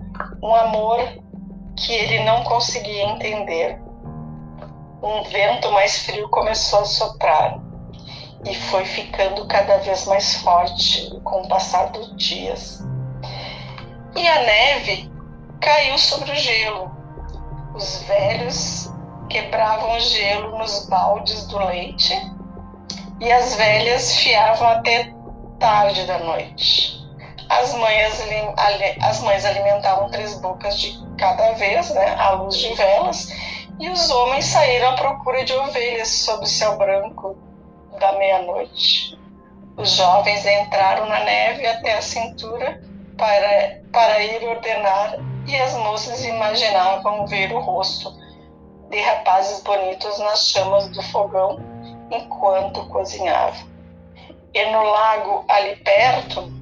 um 0.42 0.54
amor 0.54 0.99
que 1.78 1.95
ele 1.95 2.25
não 2.25 2.45
conseguia 2.45 3.04
entender. 3.04 3.81
Um 5.02 5.23
vento 5.25 5.73
mais 5.73 6.00
frio 6.00 6.28
começou 6.28 6.81
a 6.81 6.85
soprar 6.85 7.62
e 8.44 8.54
foi 8.54 8.84
ficando 8.84 9.46
cada 9.46 9.78
vez 9.78 10.06
mais 10.06 10.34
forte 10.37 11.11
com 11.22 11.42
o 11.42 11.49
passar 11.49 11.90
dos 11.90 12.16
dias. 12.16 12.82
E 14.16 14.26
a 14.26 14.42
neve 14.42 15.11
caiu 15.61 15.96
sobre 15.96 16.32
o 16.32 16.37
gelo. 16.37 16.90
Os 17.75 18.02
velhos 18.02 18.92
quebravam 19.28 19.96
o 19.96 20.00
gelo 20.00 20.58
nos 20.58 20.87
baldes 20.87 21.46
do 21.46 21.58
leite 21.58 22.14
e 23.20 23.30
as 23.30 23.54
velhas 23.54 24.16
fiavam 24.16 24.68
até 24.68 25.12
tarde 25.58 26.04
da 26.06 26.18
noite. 26.18 27.00
As 27.49 27.75
mães, 27.75 28.20
as 29.02 29.20
mães 29.20 29.44
alimentavam 29.44 30.11
três 30.11 30.38
bocas 30.40 30.80
de 30.80 31.00
cada 31.16 31.52
vez, 31.52 31.90
né, 31.90 32.14
à 32.18 32.30
luz 32.32 32.56
de 32.56 32.75
velas, 32.75 33.28
e 33.78 33.88
os 33.88 34.11
homens 34.11 34.46
saíram 34.46 34.90
à 34.90 34.94
procura 34.94 35.44
de 35.44 35.52
ovelhas 35.52 36.08
sob 36.08 36.44
o 36.44 36.46
céu 36.46 36.76
branco 36.76 37.51
da 38.02 38.18
meia-noite. 38.18 39.16
Os 39.76 39.92
jovens 39.92 40.44
entraram 40.44 41.09
na 41.09 41.21
neve 41.21 41.64
até 41.66 41.97
a 41.97 42.02
cintura 42.02 42.82
para, 43.16 43.80
para 43.92 44.23
ir 44.23 44.44
ordenar 44.44 45.16
e 45.47 45.56
as 45.56 45.75
moças 45.75 46.25
imaginavam 46.25 47.26
ver 47.26 47.52
o 47.52 47.61
rosto 47.61 48.12
de 48.90 49.00
rapazes 49.00 49.62
bonitos 49.62 50.18
nas 50.18 50.49
chamas 50.49 50.88
do 50.88 51.02
fogão 51.04 51.61
enquanto 52.11 52.87
cozinhavam. 52.88 53.71
E 54.52 54.64
no 54.66 54.82
lago 54.82 55.44
ali 55.49 55.76
perto, 55.76 56.52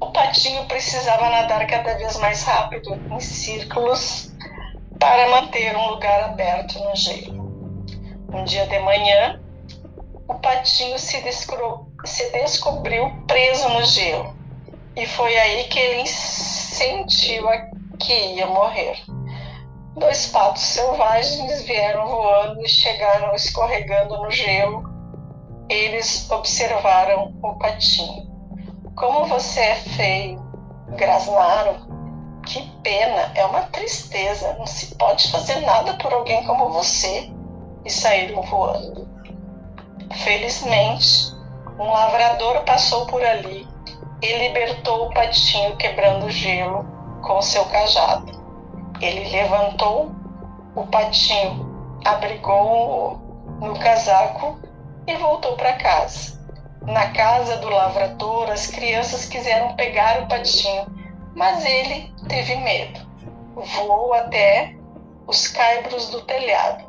O 0.00 0.12
patinho 0.12 0.64
precisava 0.66 1.28
nadar 1.28 1.66
cada 1.66 1.94
vez 1.94 2.16
mais 2.18 2.44
rápido, 2.44 2.94
em 3.10 3.18
círculos, 3.18 4.32
para 4.98 5.28
manter 5.28 5.76
um 5.76 5.88
lugar 5.90 6.22
aberto 6.22 6.78
no 6.78 6.94
gelo. 6.94 7.48
Um 8.32 8.44
dia 8.44 8.64
de 8.66 8.78
manhã, 8.78 9.40
o 10.38 10.40
patinho 10.40 10.96
se, 10.98 11.20
se 12.04 12.30
descobriu 12.32 13.10
preso 13.26 13.68
no 13.70 13.84
gelo. 13.84 14.36
E 14.94 15.04
foi 15.06 15.36
aí 15.36 15.64
que 15.64 15.78
ele 15.78 16.06
sentiu 16.06 17.44
que 17.98 18.12
ia 18.12 18.46
morrer. 18.46 19.02
Dois 19.96 20.28
patos 20.28 20.62
selvagens 20.62 21.62
vieram 21.62 22.06
voando 22.06 22.64
e 22.64 22.68
chegaram 22.68 23.34
escorregando 23.34 24.16
no 24.16 24.30
gelo. 24.30 24.84
Eles 25.68 26.30
observaram 26.30 27.34
o 27.42 27.58
patinho. 27.58 28.28
Como 28.94 29.26
você 29.26 29.60
é 29.60 29.74
feio, 29.74 30.40
grasnaram. 30.96 31.88
Que 32.46 32.62
pena, 32.82 33.32
é 33.34 33.44
uma 33.44 33.62
tristeza. 33.62 34.54
Não 34.54 34.66
se 34.66 34.94
pode 34.94 35.30
fazer 35.32 35.60
nada 35.62 35.94
por 35.94 36.12
alguém 36.12 36.46
como 36.46 36.70
você. 36.70 37.28
E 37.84 37.90
saíram 37.90 38.42
voando. 38.42 39.07
Felizmente, 40.12 41.34
um 41.78 41.90
lavrador 41.90 42.64
passou 42.64 43.06
por 43.06 43.22
ali 43.22 43.68
e 44.22 44.38
libertou 44.38 45.06
o 45.06 45.14
patinho 45.14 45.76
quebrando 45.76 46.30
gelo 46.30 46.84
com 47.22 47.40
seu 47.42 47.64
cajado. 47.66 48.32
Ele 49.00 49.28
levantou 49.28 50.10
o 50.74 50.86
patinho, 50.86 52.00
abrigou-o 52.04 53.18
no 53.60 53.78
casaco 53.78 54.58
e 55.06 55.14
voltou 55.16 55.56
para 55.56 55.74
casa. 55.74 56.38
Na 56.82 57.10
casa 57.10 57.58
do 57.58 57.68
lavrador, 57.68 58.50
as 58.50 58.66
crianças 58.66 59.26
quiseram 59.26 59.76
pegar 59.76 60.22
o 60.22 60.26
patinho, 60.26 60.86
mas 61.34 61.64
ele 61.64 62.12
teve 62.28 62.56
medo. 62.56 63.00
Voou 63.54 64.14
até 64.14 64.74
os 65.26 65.48
caibros 65.48 66.08
do 66.08 66.22
telhado, 66.22 66.84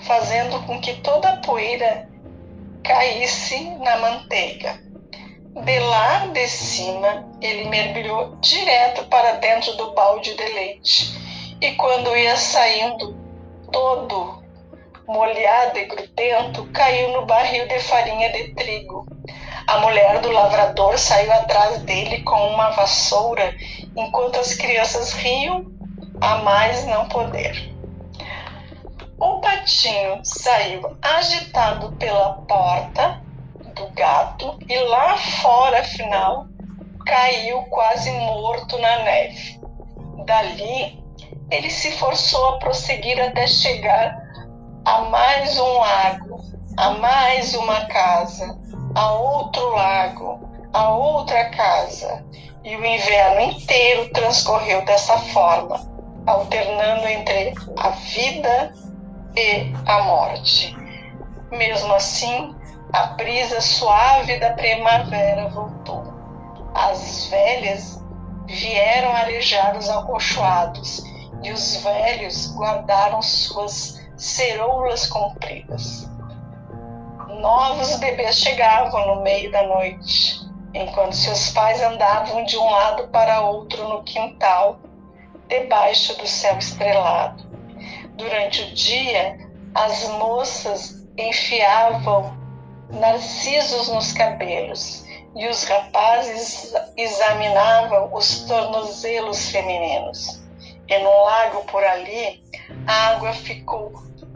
fazendo 0.00 0.60
com 0.66 0.80
que 0.80 0.94
toda 0.94 1.28
a 1.28 1.36
poeira 1.36 2.08
caísse 2.86 3.64
na 3.80 3.96
manteiga. 3.98 4.80
De 5.64 5.78
lá 5.78 6.26
de 6.26 6.46
cima, 6.48 7.28
ele 7.40 7.68
mergulhou 7.68 8.36
direto 8.40 9.04
para 9.06 9.32
dentro 9.32 9.72
do 9.76 9.92
balde 9.94 10.34
de 10.34 10.44
leite. 10.44 11.14
E 11.60 11.72
quando 11.72 12.16
ia 12.16 12.36
saindo, 12.36 13.16
todo 13.72 14.44
molhado 15.08 15.78
e 15.78 15.86
grudento, 15.86 16.66
caiu 16.72 17.12
no 17.12 17.26
barril 17.26 17.66
de 17.68 17.78
farinha 17.80 18.30
de 18.32 18.54
trigo. 18.54 19.06
A 19.66 19.78
mulher 19.80 20.20
do 20.20 20.30
lavrador 20.30 20.98
saiu 20.98 21.32
atrás 21.32 21.82
dele 21.82 22.22
com 22.22 22.36
uma 22.48 22.70
vassoura, 22.70 23.54
enquanto 23.96 24.38
as 24.38 24.54
crianças 24.54 25.12
riam 25.12 25.64
a 26.20 26.36
mais 26.38 26.84
não 26.86 27.08
poder. 27.08 27.75
O 29.18 29.40
patinho 29.40 30.20
saiu 30.22 30.94
agitado 31.00 31.90
pela 31.92 32.34
porta 32.46 33.22
do 33.74 33.88
gato 33.94 34.58
e 34.68 34.78
lá 34.78 35.16
fora, 35.16 35.80
afinal, 35.80 36.46
caiu 37.06 37.62
quase 37.62 38.10
morto 38.10 38.76
na 38.76 39.04
neve. 39.04 39.58
Dali, 40.26 41.02
ele 41.50 41.70
se 41.70 41.92
forçou 41.92 42.46
a 42.48 42.58
prosseguir 42.58 43.18
até 43.18 43.46
chegar 43.46 44.22
a 44.84 45.00
mais 45.02 45.58
um 45.58 45.78
lago, 45.78 46.40
a 46.76 46.90
mais 46.90 47.54
uma 47.54 47.86
casa, 47.86 48.58
a 48.94 49.12
outro 49.12 49.66
lago, 49.70 50.46
a 50.74 50.90
outra 50.90 51.48
casa. 51.50 52.22
E 52.62 52.76
o 52.76 52.84
inverno 52.84 53.40
inteiro 53.52 54.10
transcorreu 54.12 54.84
dessa 54.84 55.16
forma, 55.16 55.80
alternando 56.26 57.08
entre 57.08 57.54
a 57.78 57.88
vida 57.90 58.74
e 59.36 59.72
a 59.86 60.02
morte. 60.02 60.74
Mesmo 61.50 61.92
assim, 61.94 62.54
a 62.92 63.08
brisa 63.08 63.60
suave 63.60 64.38
da 64.38 64.50
primavera 64.54 65.48
voltou. 65.48 66.02
As 66.74 67.26
velhas 67.26 68.02
vieram 68.46 69.12
arejar 69.12 69.76
os 69.76 69.88
acolchoados 69.88 71.02
e 71.42 71.50
os 71.50 71.76
velhos 71.82 72.52
guardaram 72.54 73.20
suas 73.20 74.00
ceroulas 74.16 75.06
compridas. 75.06 76.08
Novos 77.40 77.96
bebês 77.96 78.38
chegavam 78.38 79.14
no 79.14 79.22
meio 79.22 79.50
da 79.52 79.62
noite, 79.64 80.40
enquanto 80.72 81.14
seus 81.14 81.50
pais 81.50 81.82
andavam 81.82 82.44
de 82.44 82.56
um 82.56 82.70
lado 82.70 83.08
para 83.08 83.42
outro 83.42 83.86
no 83.88 84.02
quintal, 84.04 84.78
debaixo 85.48 86.16
do 86.18 86.26
céu 86.26 86.56
estrelado. 86.56 87.45
Durante 88.16 88.62
o 88.62 88.74
dia, 88.74 89.38
as 89.74 90.08
moças 90.10 91.06
enfiavam 91.18 92.34
narcisos 92.90 93.88
nos 93.88 94.12
cabelos 94.12 95.04
e 95.34 95.46
os 95.48 95.64
rapazes 95.64 96.72
examinavam 96.96 98.12
os 98.14 98.40
tornozelos 98.44 99.50
femininos. 99.50 100.42
E 100.88 100.98
no 100.98 101.24
lago 101.24 101.64
por 101.64 101.84
ali, 101.84 102.42
a 102.86 103.08
água 103.10 103.32
ficou 103.34 103.92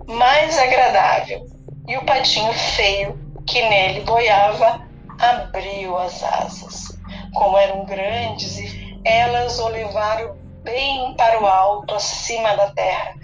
mais 0.06 0.58
agradável 0.58 1.46
e 1.88 1.96
o 1.96 2.04
patinho 2.04 2.52
feio 2.52 3.18
que 3.46 3.62
nele 3.66 4.00
boiava 4.00 4.86
abriu 5.18 5.96
as 5.96 6.22
asas. 6.22 6.98
Como 7.34 7.56
eram 7.56 7.84
grandes, 7.86 8.58
elas 9.04 9.58
o 9.58 9.68
levaram 9.68 10.36
bem 10.62 11.14
para 11.14 11.40
o 11.42 11.46
alto, 11.46 11.94
acima 11.94 12.54
da 12.56 12.70
terra, 12.72 13.14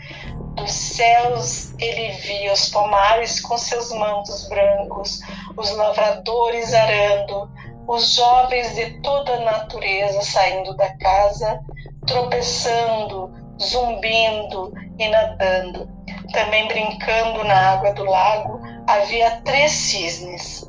dos 0.57 0.73
céus 0.73 1.75
ele 1.79 2.13
via 2.13 2.53
os 2.53 2.69
pomares 2.71 3.41
com 3.41 3.57
seus 3.57 3.93
mantos 3.93 4.49
brancos, 4.49 5.21
os 5.57 5.71
lavradores 5.71 6.73
arando, 6.75 7.51
os 7.87 8.15
jovens 8.15 8.75
de 8.75 9.01
toda 9.01 9.35
a 9.35 9.41
natureza 9.41 10.21
saindo 10.23 10.75
da 10.77 10.97
casa, 10.97 11.61
tropeçando, 12.07 13.33
zumbindo 13.63 14.73
e 14.99 15.09
nadando. 15.09 15.89
Também 16.33 16.67
brincando 16.69 17.45
na 17.45 17.73
água 17.73 17.93
do 17.93 18.05
lago 18.05 18.61
havia 18.89 19.41
três 19.45 19.71
cisnes, 19.71 20.69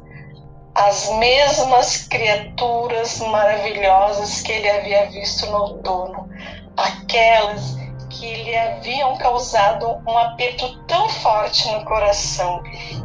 as 0.75 1.09
mesmas 1.17 2.07
criaturas 2.07 3.19
maravilhosas 3.19 4.41
que 4.41 4.51
ele 4.51 4.69
havia 4.69 5.09
visto 5.09 5.47
no 5.47 5.57
outono, 5.57 6.29
aquelas 6.77 7.86
que 8.09 8.43
lhe 8.43 8.55
haviam 8.55 9.17
causado 9.17 10.01
um 10.07 10.17
aperto 10.17 10.77
tão 10.85 11.09
forte 11.09 11.69
no 11.71 11.83
coração 11.85 12.63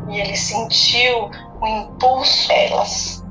e 0.08 0.20
ele 0.20 0.36
sentiu 0.36 1.30
o 1.60 1.66
impulso 1.66 2.48
delas. 2.48 3.24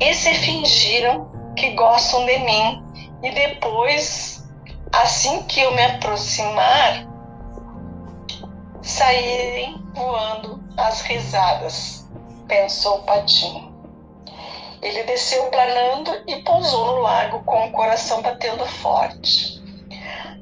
E 0.00 0.14
se 0.14 0.34
fingiram 0.34 1.28
que 1.56 1.70
gostam 1.72 2.24
de 2.24 2.38
mim 2.38 2.84
e 3.22 3.30
depois, 3.32 4.48
assim 4.92 5.42
que 5.42 5.60
eu 5.60 5.74
me 5.74 5.82
aproximar, 5.82 7.06
saírem 8.80 9.82
voando 9.92 10.62
as 10.76 11.00
risadas, 11.00 12.08
pensou 12.46 12.98
o 12.98 13.02
Patinho. 13.02 13.68
Ele 14.80 15.02
desceu 15.02 15.50
planando 15.50 16.22
e 16.28 16.36
pousou 16.42 16.86
no 16.86 17.00
lago 17.00 17.42
com 17.42 17.66
o 17.66 17.72
coração 17.72 18.22
batendo 18.22 18.64
forte. 18.64 19.57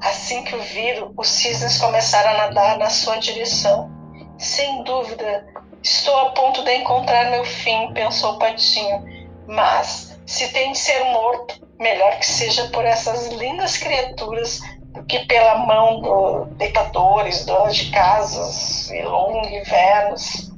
Assim 0.01 0.45
que 0.45 0.55
o 0.55 0.61
viram, 0.61 1.13
os 1.17 1.29
cisnes 1.29 1.79
começaram 1.79 2.31
a 2.31 2.49
nadar 2.49 2.79
na 2.79 2.91
sua 2.91 3.17
direção. 3.17 3.91
Sem 4.39 4.83
dúvida, 4.85 5.47
estou 5.83 6.17
a 6.19 6.31
ponto 6.31 6.63
de 6.63 6.75
encontrar 6.77 7.31
meu 7.31 7.45
fim, 7.45 7.93
pensou 7.95 8.35
o 8.35 8.39
Patinho. 8.39 9.05
Mas, 9.47 10.19
se 10.27 10.53
tem 10.53 10.73
de 10.73 10.79
ser 10.79 11.05
morto, 11.05 11.67
melhor 11.79 12.19
que 12.19 12.27
seja 12.27 12.69
por 12.69 12.85
essas 12.85 13.29
lindas 13.29 13.79
criaturas 13.79 14.61
do 14.89 15.05
que 15.05 15.21
pela 15.27 15.59
mão 15.59 16.01
dos 16.01 16.57
deitadores, 16.57 17.47
donos 17.47 17.77
de 17.77 17.91
casas 17.91 18.91
e 18.91 19.03
longos 19.03 19.49
invernos. 19.49 20.53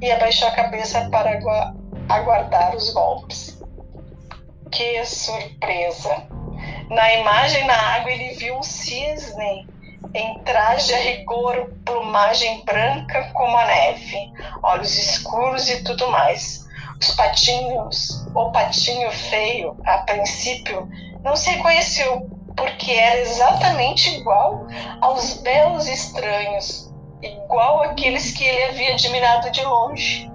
E 0.00 0.10
abaixou 0.10 0.48
a 0.48 0.52
cabeça 0.52 1.08
para 1.10 1.40
aguardar 2.08 2.74
os 2.76 2.92
golpes. 2.92 3.62
Que 4.70 5.04
surpresa! 5.06 6.26
Na 6.90 7.14
imagem 7.14 7.66
na 7.66 7.76
água, 7.96 8.10
ele 8.10 8.34
viu 8.34 8.56
um 8.58 8.62
cisne 8.62 9.66
em 10.14 10.42
traje 10.44 10.94
a 10.94 10.98
rigor, 10.98 11.72
plumagem 11.84 12.62
branca 12.64 13.30
como 13.32 13.56
a 13.56 13.64
neve, 13.64 14.30
olhos 14.62 14.96
escuros 14.96 15.68
e 15.68 15.82
tudo 15.82 16.10
mais. 16.10 16.62
Os 17.00 17.10
patinhos, 17.12 18.24
o 18.34 18.50
patinho 18.52 19.10
feio, 19.10 19.76
a 19.84 19.98
princípio, 19.98 20.88
não 21.24 21.34
se 21.34 21.50
reconheceu, 21.50 22.30
porque 22.56 22.92
era 22.92 23.20
exatamente 23.20 24.10
igual 24.16 24.66
aos 25.00 25.42
belos 25.42 25.88
estranhos, 25.88 26.92
igual 27.22 27.82
àqueles 27.82 28.32
que 28.32 28.44
ele 28.44 28.64
havia 28.64 28.92
admirado 28.92 29.50
de 29.50 29.64
longe. 29.64 30.30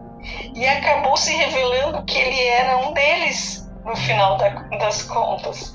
E 0.53 0.67
acabou 0.67 1.15
se 1.15 1.33
revelando 1.35 2.03
que 2.03 2.17
ele 2.17 2.43
era 2.43 2.77
um 2.79 2.93
deles 2.93 3.69
no 3.85 3.95
final 3.95 4.37
da, 4.37 4.49
das 4.77 5.03
contas. 5.03 5.73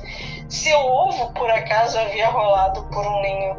Se 0.48 0.72
o 0.72 0.78
ovo, 0.78 1.32
por 1.32 1.50
acaso, 1.50 1.98
havia 1.98 2.28
rolado 2.28 2.82
por 2.84 3.06
um 3.06 3.22
ninho 3.22 3.56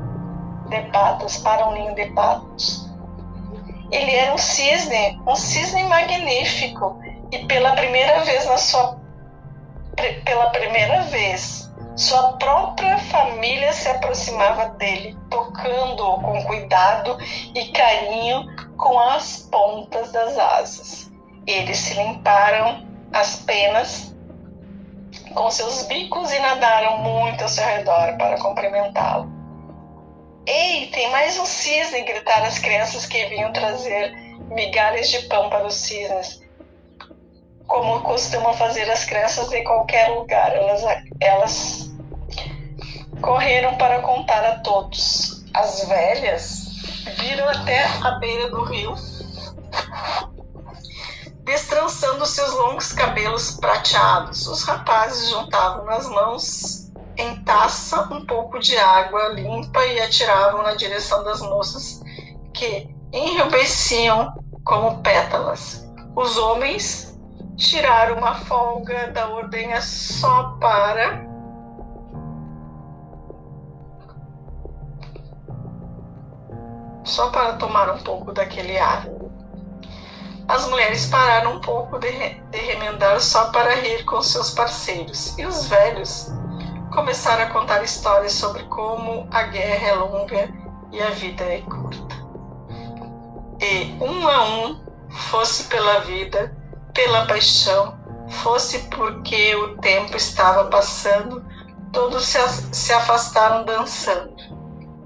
de 0.70 0.82
patas, 0.92 1.38
para 1.38 1.68
um 1.68 1.74
ninho 1.74 1.96
de 1.96 2.06
patos, 2.12 2.90
ele 3.92 4.12
era 4.16 4.34
um 4.34 4.38
cisne, 4.38 5.20
um 5.26 5.36
cisne 5.36 5.84
magnífico, 5.84 7.00
e 7.32 7.46
pela 7.46 7.72
primeira 7.74 8.24
vez 8.24 8.46
na 8.46 8.58
sua 8.58 8.98
pela 10.26 10.50
primeira 10.50 11.04
vez, 11.04 11.72
sua 11.96 12.34
própria 12.34 12.98
família 12.98 13.72
se 13.72 13.88
aproximava 13.88 14.70
dele, 14.72 15.18
tocando-o 15.30 16.22
com 16.22 16.44
cuidado 16.44 17.18
e 17.54 17.72
carinho 17.72 18.46
com 18.76 19.00
as 19.00 19.48
pontas 19.50 20.12
das 20.12 20.38
asas. 20.38 21.12
Eles 21.48 21.78
se 21.78 21.94
limparam 21.94 22.86
as 23.14 23.38
penas 23.38 24.15
com 25.36 25.52
seus 25.52 25.84
bicos 25.84 26.32
e 26.32 26.40
nadaram 26.40 27.00
muito 27.00 27.44
ao 27.44 27.50
seu 27.50 27.66
redor 27.66 28.18
para 28.18 28.40
cumprimentá-lo. 28.40 29.30
Ei, 30.48 30.88
tem 30.88 31.12
mais 31.12 31.38
um 31.38 31.46
cisne! 31.46 32.04
gritaram 32.04 32.46
as 32.46 32.58
crianças 32.58 33.06
que 33.06 33.26
vinham 33.26 33.52
trazer 33.52 34.16
migalhas 34.50 35.10
de 35.10 35.20
pão 35.24 35.50
para 35.50 35.68
os 35.68 35.76
cisnes 35.76 36.42
como 37.68 38.02
costumam 38.02 38.54
fazer 38.54 38.90
as 38.90 39.06
crianças 39.06 39.52
em 39.52 39.64
qualquer 39.64 40.10
lugar. 40.10 40.56
Elas, 40.56 40.84
elas 41.20 41.92
correram 43.22 43.76
para 43.76 44.02
contar 44.02 44.44
a 44.46 44.60
todos. 44.60 45.44
As 45.54 45.88
velhas 45.88 46.66
viram 47.20 47.48
até 47.50 47.84
a 48.04 48.12
beira 48.20 48.50
do 48.50 48.64
rio, 48.64 48.94
destrançando 51.46 52.26
seus 52.26 52.52
longos 52.54 52.92
cabelos 52.92 53.52
prateados. 53.52 54.48
Os 54.48 54.64
rapazes 54.64 55.30
juntavam 55.30 55.86
nas 55.86 56.10
mãos 56.10 56.92
em 57.18 57.42
taça 57.44 58.02
um 58.12 58.26
pouco 58.26 58.60
de 58.60 58.76
água 58.78 59.30
limpa 59.30 59.86
e 59.86 60.02
atiravam 60.02 60.64
na 60.64 60.74
direção 60.74 61.24
das 61.24 61.40
moças 61.42 62.02
que 62.54 62.90
enrubesciam 63.14 64.34
como 64.64 65.02
pétalas. 65.04 65.88
Os 66.16 66.36
homens 66.38 67.18
tirar 67.56 68.12
uma 68.12 68.34
folga 68.34 69.12
da 69.12 69.30
ordenha 69.30 69.80
só 69.82 70.58
para 70.60 71.24
só 77.04 77.30
para 77.30 77.54
tomar 77.54 77.90
um 77.92 78.00
pouco 78.00 78.34
daquele 78.34 78.78
ar. 78.80 79.15
As 80.48 80.68
mulheres 80.68 81.08
pararam 81.08 81.56
um 81.56 81.60
pouco 81.60 81.98
de, 81.98 82.12
de 82.12 82.58
remendar 82.58 83.20
só 83.20 83.46
para 83.52 83.76
rir 83.76 84.06
com 84.06 84.22
seus 84.22 84.52
parceiros, 84.52 85.36
e 85.40 85.46
os 85.46 85.68
velhos 85.68 86.32
começaram 86.94 87.46
a 87.46 87.50
contar 87.50 87.84
histórias 87.84 88.34
sobre 88.34 88.64
como 88.66 89.28
a 89.32 89.44
guerra 89.44 89.88
é 89.88 89.94
longa 89.96 90.50
e 90.92 91.02
a 91.02 91.10
vida 91.10 91.44
é 91.44 91.62
curta. 91.62 92.16
E 93.60 93.98
um 94.00 94.28
a 94.28 94.44
um, 94.44 94.86
fosse 95.10 95.64
pela 95.64 96.02
vida, 96.02 96.56
pela 96.94 97.26
paixão, 97.26 97.98
fosse 98.30 98.80
porque 98.90 99.56
o 99.56 99.78
tempo 99.78 100.16
estava 100.16 100.66
passando, 100.66 101.44
todos 101.92 102.36
se 102.72 102.94
afastaram 102.94 103.66
dançando. 103.66 104.36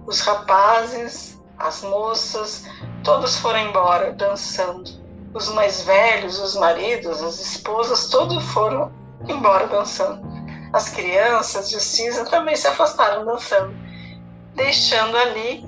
Os 0.06 0.20
rapazes, 0.20 1.42
as 1.58 1.82
moças, 1.84 2.66
todos 3.04 3.38
foram 3.38 3.60
embora 3.60 4.12
dançando. 4.12 5.09
Os 5.34 5.50
mais 5.50 5.84
velhos, 5.84 6.40
os 6.40 6.56
maridos, 6.56 7.22
as 7.22 7.40
esposas, 7.40 8.10
todos 8.10 8.44
foram 8.46 8.92
embora 9.28 9.68
dançando. 9.68 10.28
As 10.74 10.90
crianças 10.90 11.70
cinza 11.70 12.26
também 12.26 12.56
se 12.56 12.68
afastaram 12.68 13.26
dançando, 13.26 13.74
deixando 14.56 15.18
ali 15.18 15.66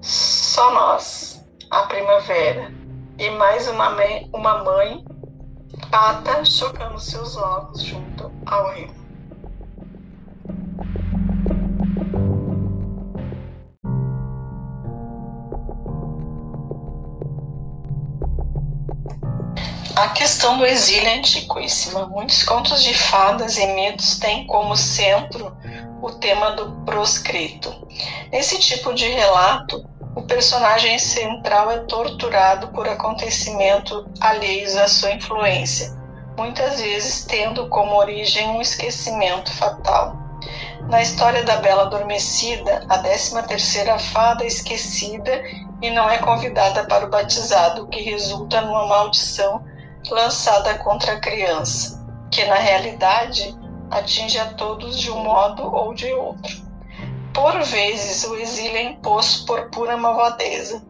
só 0.00 0.72
nós, 0.72 1.44
a 1.70 1.82
primavera, 1.82 2.72
e 3.18 3.30
mais 3.30 3.68
uma 3.68 3.90
mãe, 3.90 4.30
uma 4.32 4.62
mãe 4.64 5.04
pata 5.90 6.44
chocando 6.44 6.98
seus 6.98 7.36
ovos 7.36 7.82
junto 7.82 8.30
ao 8.46 8.72
rio. 8.72 8.97
A 19.98 20.10
questão 20.10 20.56
do 20.56 20.64
exílio 20.64 21.08
é 21.08 21.18
antiquíssima. 21.18 22.06
Muitos 22.06 22.44
contos 22.44 22.84
de 22.84 22.94
fadas 22.94 23.58
e 23.58 23.66
mitos 23.66 24.16
têm 24.20 24.46
como 24.46 24.76
centro 24.76 25.56
o 26.00 26.12
tema 26.12 26.52
do 26.52 26.70
proscrito. 26.84 27.74
Nesse 28.30 28.60
tipo 28.60 28.94
de 28.94 29.08
relato, 29.08 29.84
o 30.14 30.22
personagem 30.22 31.00
central 31.00 31.72
é 31.72 31.78
torturado 31.78 32.68
por 32.68 32.88
acontecimentos 32.88 34.04
alheios 34.20 34.76
à 34.76 34.86
sua 34.86 35.10
influência, 35.10 35.92
muitas 36.36 36.80
vezes 36.80 37.24
tendo 37.24 37.68
como 37.68 37.96
origem 37.96 38.50
um 38.50 38.60
esquecimento 38.60 39.52
fatal. 39.54 40.16
Na 40.82 41.02
história 41.02 41.42
da 41.42 41.56
Bela 41.56 41.82
Adormecida, 41.82 42.86
a 42.88 43.02
13ª 43.02 43.98
fada 43.98 44.44
é 44.44 44.46
esquecida 44.46 45.42
e 45.82 45.90
não 45.90 46.08
é 46.08 46.18
convidada 46.18 46.84
para 46.84 47.04
o 47.04 47.10
batizado, 47.10 47.82
o 47.82 47.88
que 47.88 48.00
resulta 48.00 48.60
numa 48.60 48.86
maldição 48.86 49.66
lançada 50.10 50.78
contra 50.78 51.14
a 51.14 51.20
criança, 51.20 52.04
que 52.30 52.44
na 52.44 52.56
realidade 52.56 53.56
atinge 53.90 54.38
a 54.38 54.54
todos 54.54 54.98
de 54.98 55.10
um 55.10 55.22
modo 55.22 55.62
ou 55.62 55.94
de 55.94 56.12
outro. 56.12 56.68
Por 57.32 57.62
vezes, 57.62 58.24
o 58.24 58.36
exílio 58.36 58.76
é 58.76 58.82
imposto 58.82 59.46
por 59.46 59.70
pura 59.70 59.96
malvadeza, 59.96 60.82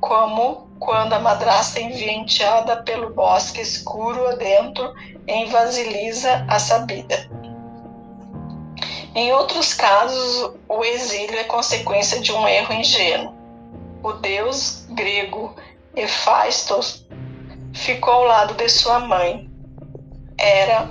como 0.00 0.68
quando 0.78 1.12
a 1.12 1.18
madrasta 1.20 1.80
enviada 1.80 2.82
pelo 2.82 3.12
bosque 3.12 3.60
escuro 3.60 4.28
adentro 4.28 4.94
invasiliza 5.28 6.46
a 6.48 6.58
sabida. 6.58 7.28
Em 9.14 9.32
outros 9.32 9.74
casos, 9.74 10.54
o 10.68 10.84
exílio 10.84 11.38
é 11.38 11.44
consequência 11.44 12.20
de 12.20 12.32
um 12.32 12.46
erro 12.46 12.72
ingênuo. 12.72 13.34
O 14.02 14.12
deus 14.12 14.86
grego 14.90 15.54
Hephaistos 15.94 17.04
ficou 17.72 18.14
ao 18.14 18.24
lado 18.24 18.54
de 18.54 18.68
sua 18.68 19.00
mãe. 19.00 19.48
Era 20.38 20.88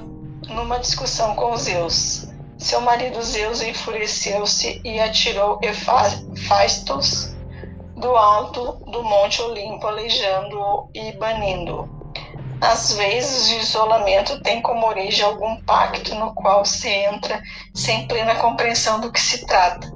numa 0.47 0.79
discussão 0.79 1.35
com 1.35 1.55
Zeus. 1.57 2.27
Seu 2.57 2.81
marido 2.81 3.21
Zeus 3.21 3.61
enfureceu-se 3.61 4.81
e 4.83 4.99
atirou 4.99 5.59
Hephaestos 5.61 7.33
do 7.95 8.15
alto 8.15 8.81
do 8.91 9.03
Monte 9.03 9.41
Olimpo, 9.41 9.87
aleijando-o 9.87 10.89
e 10.93 11.11
banindo-o. 11.13 11.89
Às 12.61 12.93
vezes, 12.93 13.49
o 13.49 13.59
isolamento 13.59 14.41
tem 14.41 14.61
como 14.61 14.85
origem 14.85 15.23
algum 15.23 15.61
pacto 15.63 16.13
no 16.15 16.33
qual 16.33 16.65
se 16.65 16.89
entra 16.89 17.41
sem 17.73 18.05
plena 18.07 18.35
compreensão 18.35 18.99
do 18.99 19.11
que 19.11 19.19
se 19.19 19.45
trata, 19.45 19.89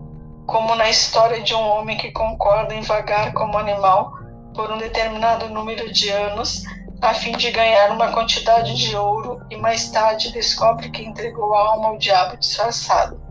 como 0.46 0.74
na 0.76 0.89
história 0.89 1.41
de 1.41 1.54
um 1.54 1.62
homem 1.62 1.98
que 1.98 2.12
concorda 2.12 2.74
em 2.74 2.82
vagar 2.82 3.34
como 3.34 3.58
animal 3.58 4.22
por 4.54 4.72
um 4.72 4.78
determinado 4.78 5.50
número 5.50 5.92
de 5.92 6.10
anos 6.10 6.63
a 7.02 7.13
fim 7.13 7.34
de 7.34 7.52
ganhar 7.52 7.92
uma 7.92 8.13
quantidade 8.13 8.74
de 8.76 8.96
ouro 8.96 9.42
e 9.50 9.58
mais 9.58 9.92
tarde 9.92 10.32
descobre 10.32 10.89
que 10.89 11.04
entregou 11.04 11.54
a 11.54 11.72
alma 11.72 11.89
ao 11.89 11.98
diabo 11.98 12.38
disfarçado. 12.38 13.22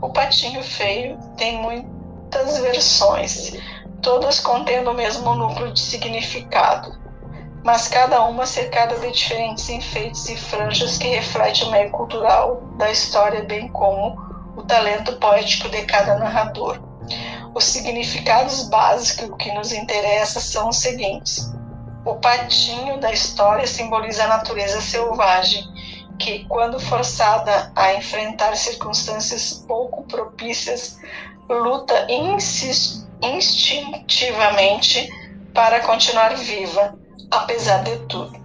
O 0.00 0.08
patinho 0.08 0.62
feio 0.62 1.18
tem 1.36 1.58
muitas 1.60 2.58
versões, 2.58 3.52
todas 4.00 4.40
contendo 4.40 4.90
o 4.90 4.94
mesmo 4.94 5.34
núcleo 5.34 5.70
de 5.70 5.80
significado, 5.80 6.98
mas 7.62 7.88
cada 7.88 8.22
uma 8.22 8.46
cercada 8.46 8.98
de 8.98 9.12
diferentes 9.12 9.68
enfeites 9.68 10.26
e 10.30 10.36
franjas 10.36 10.96
que 10.96 11.08
reflete 11.08 11.64
o 11.64 11.70
meio 11.70 11.90
cultural 11.90 12.62
da 12.78 12.90
história, 12.90 13.42
bem 13.42 13.68
como 13.68 14.16
o 14.56 14.62
talento 14.62 15.16
poético 15.16 15.68
de 15.68 15.82
cada 15.82 16.16
narrador. 16.16 16.87
Os 17.58 17.64
significados 17.64 18.68
básicos 18.68 19.36
que 19.36 19.52
nos 19.52 19.72
interessam 19.72 20.40
são 20.40 20.68
os 20.68 20.76
seguintes: 20.76 21.52
o 22.04 22.14
patinho 22.14 23.00
da 23.00 23.10
história 23.10 23.66
simboliza 23.66 24.22
a 24.22 24.28
natureza 24.28 24.80
selvagem, 24.80 25.64
que, 26.20 26.44
quando 26.44 26.78
forçada 26.78 27.72
a 27.74 27.94
enfrentar 27.94 28.56
circunstâncias 28.56 29.64
pouco 29.66 30.04
propícias, 30.04 31.00
luta 31.48 32.06
instintivamente 33.20 35.08
para 35.52 35.80
continuar 35.80 36.36
viva, 36.36 36.96
apesar 37.28 37.82
de 37.82 37.96
tudo. 38.06 38.38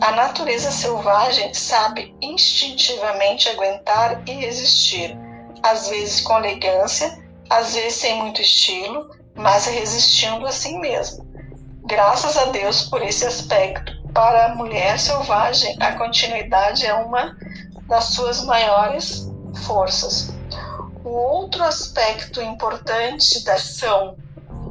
A 0.00 0.12
natureza 0.12 0.70
selvagem 0.70 1.52
sabe 1.52 2.16
instintivamente 2.22 3.50
aguentar 3.50 4.22
e 4.26 4.32
resistir, 4.32 5.14
às 5.62 5.90
vezes 5.90 6.22
com 6.22 6.38
elegância, 6.38 7.25
às 7.50 7.74
vezes 7.74 7.94
sem 7.94 8.16
muito 8.18 8.40
estilo, 8.40 9.10
mas 9.34 9.66
resistindo 9.66 10.46
a 10.46 10.52
si 10.52 10.76
mesma. 10.78 11.24
Graças 11.84 12.36
a 12.36 12.46
Deus 12.46 12.82
por 12.82 13.02
esse 13.02 13.24
aspecto, 13.24 13.92
para 14.12 14.46
a 14.46 14.54
mulher 14.54 14.98
selvagem, 14.98 15.76
a 15.80 15.92
continuidade 15.92 16.86
é 16.86 16.94
uma 16.94 17.36
das 17.86 18.04
suas 18.06 18.42
maiores 18.44 19.30
forças. 19.66 20.34
O 21.04 21.10
outro 21.10 21.62
aspecto 21.62 22.40
importante 22.42 23.44
da 23.44 23.54
ação 23.54 24.16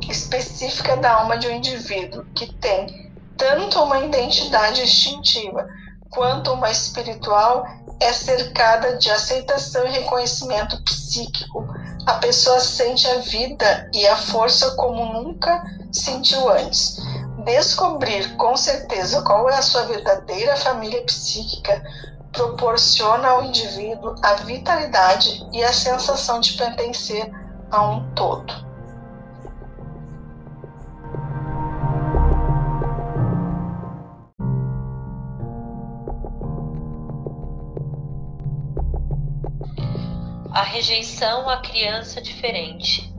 específica 0.10 0.98
da 0.98 1.14
alma 1.14 1.38
de 1.38 1.48
um 1.48 1.52
indivíduo 1.52 2.26
que 2.36 2.52
tem 2.54 3.12
tanto 3.38 3.82
uma 3.82 4.00
identidade 4.00 4.82
instintiva 4.82 5.68
quanto 6.10 6.54
uma 6.54 6.72
espiritual 6.72 7.66
é 8.00 8.12
cercada 8.12 8.98
de 8.98 9.10
aceitação 9.10 9.86
e 9.86 9.92
reconhecimento 9.92 10.82
psíquico. 10.84 11.66
A 12.06 12.14
pessoa 12.14 12.60
sente 12.60 13.08
a 13.08 13.18
vida 13.20 13.90
e 13.94 14.06
a 14.08 14.16
força 14.16 14.72
como 14.76 15.06
nunca 15.14 15.64
sentiu 15.92 16.50
antes. 16.50 16.98
Descobrir 17.44 18.36
com 18.38 18.56
certeza 18.56 19.22
qual 19.24 19.50
é 19.50 19.58
a 19.58 19.62
sua 19.62 19.84
verdadeira 19.84 20.56
família 20.56 21.04
psíquica 21.04 21.84
proporciona 22.32 23.30
ao 23.30 23.44
indivíduo 23.44 24.16
a 24.22 24.34
vitalidade 24.36 25.48
e 25.54 25.64
a 25.64 25.74
sensação 25.74 26.40
de 26.40 26.54
pertencer 26.54 27.32
a 27.72 27.90
um 27.90 28.14
todo. 28.14 28.65
A 40.56 40.62
rejeição 40.62 41.50
à 41.50 41.58
criança 41.58 42.22
diferente. 42.22 43.14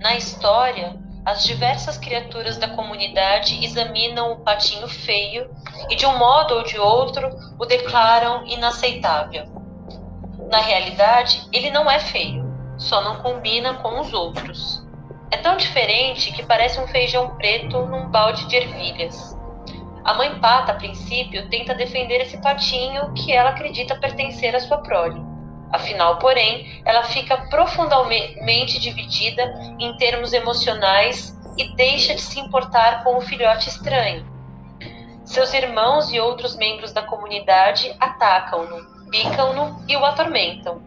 Na 0.00 0.16
história, 0.16 0.98
as 1.24 1.44
diversas 1.44 1.96
criaturas 1.96 2.58
da 2.58 2.70
comunidade 2.70 3.64
examinam 3.64 4.32
o 4.32 4.40
patinho 4.40 4.88
feio 4.88 5.48
e, 5.88 5.94
de 5.94 6.04
um 6.04 6.18
modo 6.18 6.54
ou 6.54 6.64
de 6.64 6.76
outro, 6.80 7.30
o 7.56 7.64
declaram 7.64 8.44
inaceitável. 8.48 9.44
Na 10.50 10.58
realidade, 10.58 11.46
ele 11.52 11.70
não 11.70 11.88
é 11.88 12.00
feio, 12.00 12.44
só 12.76 13.00
não 13.00 13.22
combina 13.22 13.74
com 13.74 14.00
os 14.00 14.12
outros. 14.12 14.84
É 15.30 15.36
tão 15.36 15.56
diferente 15.56 16.32
que 16.32 16.42
parece 16.42 16.80
um 16.80 16.88
feijão 16.88 17.36
preto 17.36 17.86
num 17.86 18.08
balde 18.08 18.48
de 18.48 18.56
ervilhas. 18.56 19.38
A 20.02 20.14
mãe 20.14 20.40
pata, 20.40 20.72
a 20.72 20.74
princípio, 20.74 21.48
tenta 21.48 21.76
defender 21.76 22.20
esse 22.22 22.38
patinho 22.38 23.14
que 23.14 23.32
ela 23.32 23.50
acredita 23.50 23.94
pertencer 23.94 24.56
à 24.56 24.58
sua 24.58 24.78
prole. 24.78 25.31
Afinal, 25.72 26.18
porém, 26.18 26.82
ela 26.84 27.02
fica 27.04 27.36
profundamente 27.48 28.78
dividida 28.78 29.42
em 29.78 29.96
termos 29.96 30.34
emocionais 30.34 31.34
e 31.56 31.74
deixa 31.74 32.14
de 32.14 32.20
se 32.20 32.38
importar 32.38 33.02
com 33.02 33.16
o 33.16 33.22
filhote 33.22 33.70
estranho. 33.70 34.30
Seus 35.24 35.54
irmãos 35.54 36.12
e 36.12 36.20
outros 36.20 36.56
membros 36.56 36.92
da 36.92 37.02
comunidade 37.02 37.94
atacam-no, 37.98 39.10
picam-no 39.10 39.82
e 39.88 39.96
o 39.96 40.04
atormentam. 40.04 40.82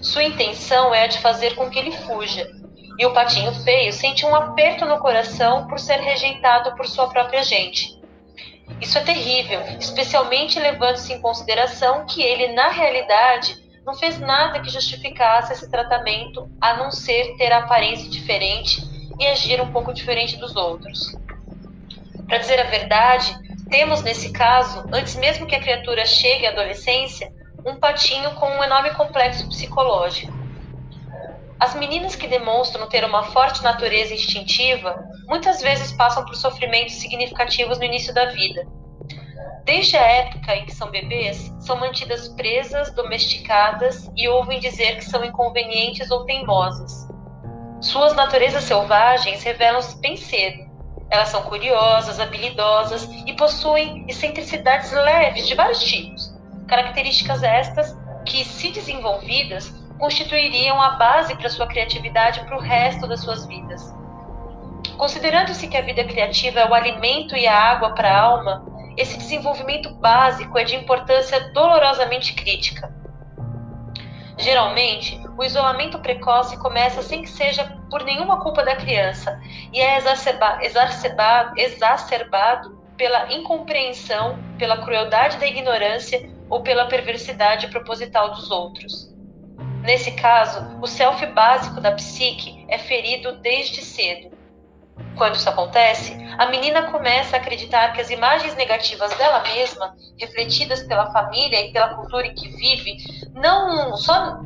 Sua 0.00 0.22
intenção 0.22 0.94
é 0.94 1.04
a 1.04 1.06
de 1.06 1.18
fazer 1.18 1.54
com 1.54 1.68
que 1.68 1.78
ele 1.78 1.92
fuja, 1.92 2.50
e 2.98 3.04
o 3.04 3.12
patinho 3.12 3.52
feio 3.62 3.92
sente 3.92 4.24
um 4.24 4.34
aperto 4.34 4.86
no 4.86 4.98
coração 4.98 5.66
por 5.66 5.78
ser 5.78 6.00
rejeitado 6.00 6.74
por 6.76 6.86
sua 6.86 7.08
própria 7.08 7.42
gente. 7.42 7.98
Isso 8.80 8.96
é 8.96 9.02
terrível, 9.02 9.60
especialmente 9.78 10.58
levando-se 10.58 11.12
em 11.12 11.20
consideração 11.20 12.06
que 12.06 12.22
ele, 12.22 12.52
na 12.52 12.68
realidade, 12.68 13.56
não 13.84 13.94
fez 13.94 14.18
nada 14.20 14.60
que 14.60 14.70
justificasse 14.70 15.52
esse 15.52 15.70
tratamento 15.70 16.50
a 16.60 16.76
não 16.76 16.90
ser 16.90 17.36
ter 17.36 17.52
aparência 17.52 18.08
diferente 18.10 18.82
e 19.18 19.26
agir 19.26 19.60
um 19.60 19.72
pouco 19.72 19.92
diferente 19.92 20.36
dos 20.36 20.56
outros. 20.56 20.98
Para 22.26 22.38
dizer 22.38 22.60
a 22.60 22.64
verdade, 22.64 23.34
temos 23.68 24.02
nesse 24.02 24.32
caso, 24.32 24.84
antes 24.92 25.16
mesmo 25.16 25.46
que 25.46 25.54
a 25.54 25.60
criatura 25.60 26.04
chegue 26.04 26.46
à 26.46 26.50
adolescência, 26.50 27.32
um 27.64 27.76
patinho 27.76 28.32
com 28.32 28.48
um 28.48 28.62
enorme 28.62 28.90
complexo 28.90 29.48
psicológico. 29.48 30.32
As 31.58 31.74
meninas 31.74 32.16
que 32.16 32.26
demonstram 32.26 32.88
ter 32.88 33.04
uma 33.04 33.24
forte 33.24 33.62
natureza 33.62 34.14
instintiva 34.14 35.04
muitas 35.26 35.60
vezes 35.60 35.92
passam 35.92 36.24
por 36.24 36.34
sofrimentos 36.34 36.94
significativos 36.94 37.78
no 37.78 37.84
início 37.84 38.14
da 38.14 38.26
vida, 38.26 38.66
Desde 39.64 39.96
a 39.96 40.02
época 40.02 40.56
em 40.56 40.64
que 40.64 40.74
são 40.74 40.90
bebês, 40.90 41.54
são 41.60 41.76
mantidas 41.76 42.28
presas, 42.28 42.92
domesticadas 42.94 44.10
e 44.16 44.28
ouvem 44.28 44.58
dizer 44.58 44.96
que 44.96 45.04
são 45.04 45.24
inconvenientes 45.24 46.10
ou 46.10 46.24
teimosas. 46.24 47.08
Suas 47.80 48.14
naturezas 48.14 48.64
selvagens 48.64 49.42
revelam-se 49.42 49.98
bem 50.00 50.16
cedo. 50.16 50.68
Elas 51.08 51.28
são 51.28 51.42
curiosas, 51.42 52.20
habilidosas 52.20 53.08
e 53.26 53.32
possuem 53.34 54.04
excentricidades 54.08 54.92
leves 54.92 55.46
de 55.46 55.54
vários 55.54 55.82
tipos. 55.82 56.34
Características 56.68 57.42
estas 57.42 57.96
que, 58.24 58.44
se 58.44 58.70
desenvolvidas, 58.70 59.72
constituiriam 59.98 60.80
a 60.80 60.90
base 60.90 61.34
para 61.36 61.48
sua 61.48 61.66
criatividade 61.66 62.40
para 62.40 62.56
o 62.56 62.60
resto 62.60 63.06
das 63.06 63.20
suas 63.20 63.46
vidas. 63.46 63.94
Considerando-se 64.96 65.68
que 65.68 65.76
a 65.76 65.82
vida 65.82 66.04
criativa 66.04 66.60
é 66.60 66.68
o 66.68 66.74
alimento 66.74 67.36
e 67.36 67.46
a 67.46 67.56
água 67.56 67.94
para 67.94 68.10
a 68.10 68.20
alma, 68.20 68.64
esse 68.96 69.16
desenvolvimento 69.16 69.90
básico 69.94 70.58
é 70.58 70.64
de 70.64 70.76
importância 70.76 71.52
dolorosamente 71.52 72.34
crítica. 72.34 72.92
Geralmente, 74.36 75.20
o 75.36 75.44
isolamento 75.44 75.98
precoce 75.98 76.56
começa 76.58 77.02
sem 77.02 77.22
que 77.22 77.28
seja 77.28 77.64
por 77.90 78.02
nenhuma 78.04 78.40
culpa 78.40 78.64
da 78.64 78.74
criança 78.74 79.38
e 79.72 79.80
é 79.80 79.98
exacerbado, 79.98 81.58
exacerbado 81.58 82.80
pela 82.96 83.32
incompreensão, 83.32 84.38
pela 84.58 84.82
crueldade 84.82 85.36
da 85.38 85.46
ignorância 85.46 86.30
ou 86.48 86.62
pela 86.62 86.86
perversidade 86.86 87.68
proposital 87.68 88.30
dos 88.30 88.50
outros. 88.50 89.14
Nesse 89.82 90.12
caso, 90.12 90.78
o 90.80 90.86
self 90.86 91.24
básico 91.26 91.80
da 91.80 91.92
psique 91.92 92.64
é 92.68 92.78
ferido 92.78 93.32
desde 93.40 93.82
cedo 93.82 94.39
quando 95.20 95.34
isso 95.34 95.50
acontece, 95.50 96.16
a 96.38 96.46
menina 96.46 96.84
começa 96.84 97.36
a 97.36 97.40
acreditar 97.40 97.92
que 97.92 98.00
as 98.00 98.08
imagens 98.08 98.54
negativas 98.56 99.12
dela 99.18 99.42
mesma, 99.42 99.94
refletidas 100.18 100.82
pela 100.84 101.12
família 101.12 101.60
e 101.60 101.72
pela 101.72 101.94
cultura 101.94 102.26
em 102.26 102.34
que 102.34 102.48
vive, 102.48 102.96
não 103.34 103.96
só 103.96 104.40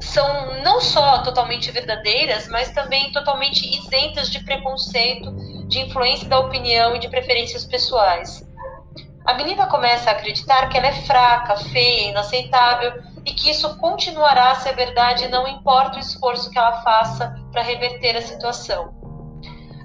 são 0.00 0.62
não 0.62 0.80
só 0.80 1.22
totalmente 1.22 1.70
verdadeiras, 1.70 2.46
mas 2.48 2.70
também 2.72 3.10
totalmente 3.10 3.66
isentas 3.74 4.30
de 4.30 4.44
preconceito, 4.44 5.32
de 5.66 5.80
influência 5.80 6.28
da 6.28 6.38
opinião 6.38 6.94
e 6.94 6.98
de 6.98 7.08
preferências 7.08 7.64
pessoais. 7.64 8.46
A 9.24 9.32
menina 9.32 9.66
começa 9.66 10.10
a 10.10 10.12
acreditar 10.12 10.68
que 10.68 10.76
ela 10.76 10.88
é 10.88 10.92
fraca, 10.92 11.56
feia, 11.56 12.10
inaceitável 12.10 13.02
e 13.24 13.32
que 13.32 13.50
isso 13.50 13.78
continuará 13.78 14.50
a 14.50 14.56
ser 14.56 14.74
verdade 14.74 15.26
não 15.28 15.48
importa 15.48 15.96
o 15.96 16.00
esforço 16.00 16.50
que 16.50 16.58
ela 16.58 16.82
faça 16.82 17.34
para 17.50 17.62
reverter 17.62 18.14
a 18.14 18.22
situação 18.22 18.97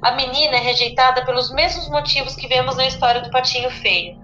a 0.03 0.11
menina 0.11 0.57
é 0.57 0.59
rejeitada 0.59 1.23
pelos 1.23 1.49
mesmos 1.51 1.87
motivos 1.89 2.35
que 2.35 2.47
vemos 2.47 2.75
na 2.75 2.85
história 2.85 3.21
do 3.21 3.31
patinho 3.31 3.71
feio. 3.71 4.19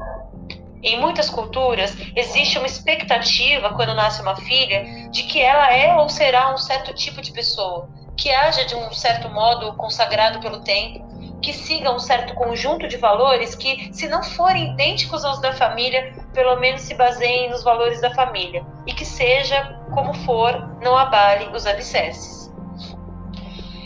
Em 0.83 0.99
muitas 0.99 1.29
culturas, 1.29 1.95
existe 2.15 2.57
uma 2.57 2.67
expectativa, 2.67 3.73
quando 3.73 3.93
nasce 3.93 4.21
uma 4.21 4.35
filha, 4.35 5.09
de 5.09 5.23
que 5.23 5.41
ela 5.41 5.73
é 5.73 5.95
ou 5.95 6.09
será 6.09 6.53
um 6.53 6.57
certo 6.57 6.93
tipo 6.93 7.21
de 7.21 7.31
pessoa, 7.31 7.89
que 8.17 8.29
haja 8.31 8.65
de 8.65 8.75
um 8.75 8.91
certo 8.91 9.29
modo 9.29 9.73
consagrado 9.75 10.39
pelo 10.39 10.61
tempo, 10.61 11.07
que 11.41 11.53
siga 11.53 11.93
um 11.93 11.99
certo 11.99 12.33
conjunto 12.33 12.87
de 12.87 12.97
valores 12.97 13.55
que, 13.55 13.89
se 13.93 14.07
não 14.07 14.21
forem 14.21 14.73
idênticos 14.73 15.23
aos 15.23 15.39
da 15.41 15.53
família, 15.53 16.13
pelo 16.33 16.57
menos 16.57 16.81
se 16.81 16.93
baseiem 16.95 17.49
nos 17.49 17.63
valores 17.63 18.01
da 18.01 18.13
família, 18.13 18.65
e 18.85 18.93
que 18.93 19.05
seja, 19.05 19.79
como 19.93 20.13
for, 20.25 20.77
não 20.81 20.97
abale 20.97 21.49
os 21.55 21.65
alicerces. 21.65 22.38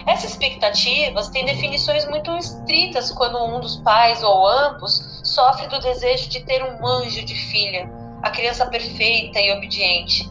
Essas 0.06 0.32
expectativas 0.32 1.30
têm 1.30 1.46
definições 1.46 2.06
muito 2.08 2.36
estritas 2.38 3.12
quando 3.12 3.42
um 3.44 3.60
dos 3.60 3.78
pais 3.78 4.22
ou 4.22 4.48
ambos 4.48 5.22
sofre 5.24 5.68
do 5.68 5.80
desejo 5.80 6.30
de 6.30 6.44
ter 6.44 6.62
um 6.64 6.86
anjo 6.86 7.24
de 7.24 7.36
filha, 7.36 7.90
a 8.22 8.30
criança 8.30 8.66
perfeita 8.66 9.40
e 9.40 9.52
obediente. 9.54 10.30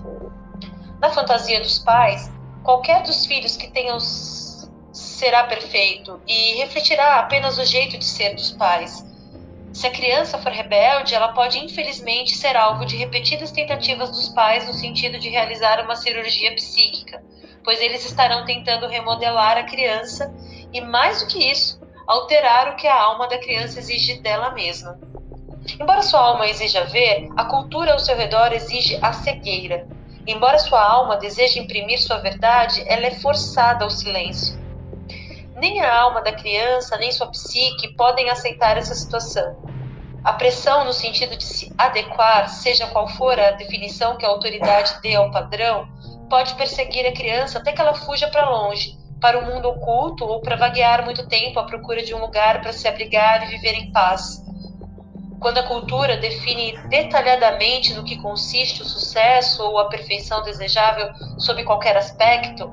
Na 1.01 1.11
fantasia 1.11 1.61
dos 1.61 1.79
pais, 1.79 2.31
qualquer 2.63 3.03
dos 3.03 3.25
filhos 3.27 3.57
que 3.57 3.71
tenham 3.71 3.99
será 4.93 5.45
perfeito 5.45 6.21
e 6.27 6.55
refletirá 6.57 7.17
apenas 7.17 7.59
o 7.59 7.65
jeito 7.65 7.97
de 7.97 8.05
ser 8.05 8.35
dos 8.35 8.51
pais. 8.53 9.05
Se 9.73 9.87
a 9.87 9.91
criança 9.91 10.37
for 10.37 10.53
rebelde, 10.53 11.15
ela 11.15 11.33
pode 11.33 11.59
infelizmente 11.59 12.37
ser 12.37 12.57
alvo 12.57 12.85
de 12.85 12.97
repetidas 12.97 13.51
tentativas 13.51 14.11
dos 14.11 14.29
pais 14.29 14.67
no 14.67 14.75
sentido 14.75 15.19
de 15.19 15.31
realizar 15.31 15.83
uma 15.83 15.97
cirurgia 15.97 16.55
psíquica, 16.55 17.25
pois 17.65 17.81
eles 17.81 18.05
estarão 18.05 18.45
tentando 18.45 18.87
remodelar 18.87 19.57
a 19.57 19.65
criança 19.65 20.35
e, 20.73 20.81
mais 20.81 21.21
do 21.21 21.29
que 21.29 21.51
isso, 21.51 21.81
alterar 22.07 22.69
o 22.69 22.77
que 22.77 22.87
a 22.87 23.01
alma 23.01 23.29
da 23.29 23.39
criança 23.39 23.79
exige 23.79 24.21
dela 24.21 24.51
mesma. 24.51 24.99
Embora 25.79 26.03
sua 26.03 26.21
alma 26.21 26.47
exija 26.49 26.85
ver, 26.85 27.29
a 27.37 27.45
cultura 27.45 27.93
ao 27.93 27.99
seu 27.99 28.17
redor 28.17 28.53
exige 28.53 28.99
a 29.01 29.13
cegueira. 29.13 29.87
Embora 30.27 30.59
sua 30.59 30.83
alma 30.83 31.17
deseje 31.17 31.59
imprimir 31.59 32.01
sua 32.01 32.19
verdade, 32.19 32.85
ela 32.87 33.07
é 33.07 33.13
forçada 33.13 33.85
ao 33.85 33.91
silêncio. 33.91 34.61
Nem 35.57 35.81
a 35.81 36.01
alma 36.01 36.21
da 36.21 36.33
criança, 36.33 36.97
nem 36.97 37.13
sua 37.13 37.29
psique 37.29 37.95
podem 37.95 38.29
aceitar 38.31 38.77
essa 38.77 38.95
situação. 38.95 39.57
A 40.25 40.33
pressão 40.33 40.85
no 40.85 40.93
sentido 40.93 41.37
de 41.37 41.45
se 41.45 41.73
adequar, 41.77 42.49
seja 42.49 42.87
qual 42.89 43.09
for 43.09 43.39
a 43.39 43.53
definição 43.53 44.17
que 44.17 44.25
a 44.25 44.29
autoridade 44.29 45.01
dê 45.03 45.17
ao 45.17 45.31
padrão, 45.33 45.89
pode 46.33 46.55
perseguir 46.55 47.07
a 47.07 47.13
criança 47.13 47.59
até 47.59 47.73
que 47.73 47.81
ela 47.83 47.93
fuja 47.93 48.27
para 48.27 48.49
longe, 48.49 48.97
para 49.21 49.39
o 49.39 49.45
mundo 49.45 49.69
oculto 49.69 50.25
ou 50.25 50.41
para 50.41 50.57
vaguear 50.57 51.05
muito 51.05 51.29
tempo 51.29 51.61
à 51.61 51.65
procura 51.65 52.03
de 52.03 52.15
um 52.15 52.21
lugar 52.21 52.63
para 52.63 52.73
se 52.73 52.89
abrigar 52.89 53.43
e 53.43 53.55
viver 53.55 53.75
em 53.75 53.93
paz. 53.93 54.43
Quando 55.39 55.59
a 55.59 55.63
cultura 55.65 56.17
define 56.17 56.73
detalhadamente 56.89 57.93
no 57.93 58.03
que 58.03 58.17
consiste 58.17 58.81
o 58.81 58.85
sucesso 58.87 59.63
ou 59.63 59.79
a 59.79 59.91
perfeição 59.91 60.43
desejável 60.43 61.11
sob 61.37 61.63
qualquer 61.65 61.99
aspecto, 61.99 62.73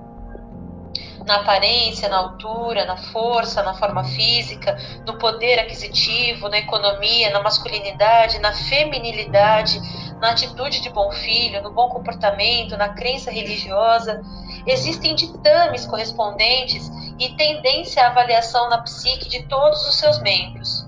na 1.30 1.36
aparência, 1.36 2.10
na 2.10 2.18
altura, 2.18 2.86
na 2.86 2.98
força, 2.98 3.62
na 3.62 3.76
forma 3.76 4.04
física, 4.04 4.76
no 5.06 5.20
poder 5.20 5.60
aquisitivo, 5.60 6.50
na 6.50 6.58
economia, 6.58 7.30
na 7.30 7.40
masculinidade, 7.40 8.40
na 8.40 8.52
feminilidade, 8.52 9.80
na 10.20 10.32
atitude 10.32 10.82
de 10.82 10.90
bom 10.90 11.12
filho, 11.12 11.62
no 11.62 11.72
bom 11.72 11.88
comportamento, 11.90 12.76
na 12.76 12.90
crença 12.90 13.30
religiosa. 13.30 14.24
Existem 14.66 15.14
ditames 15.14 15.86
correspondentes 15.86 16.90
e 17.20 17.30
tendência 17.36 18.06
à 18.06 18.08
avaliação 18.08 18.68
na 18.68 18.80
psique 18.80 19.30
de 19.30 19.44
todos 19.44 19.88
os 19.88 20.00
seus 20.00 20.20
membros. 20.24 20.88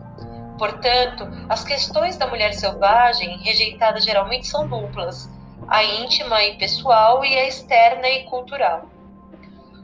Portanto, 0.57 1.27
as 1.49 1.63
questões 1.63 2.17
da 2.17 2.25
mulher 2.25 2.55
selvagem, 2.55 3.37
rejeitadas 3.43 4.03
geralmente, 4.03 4.47
são 4.47 4.67
duplas: 4.67 5.29
a 5.67 5.83
íntima 5.83 6.43
e 6.43 6.57
pessoal 6.57 7.23
e 7.23 7.37
a 7.37 7.47
externa 7.47 8.09
e 8.09 8.23
cultural. 8.23 8.89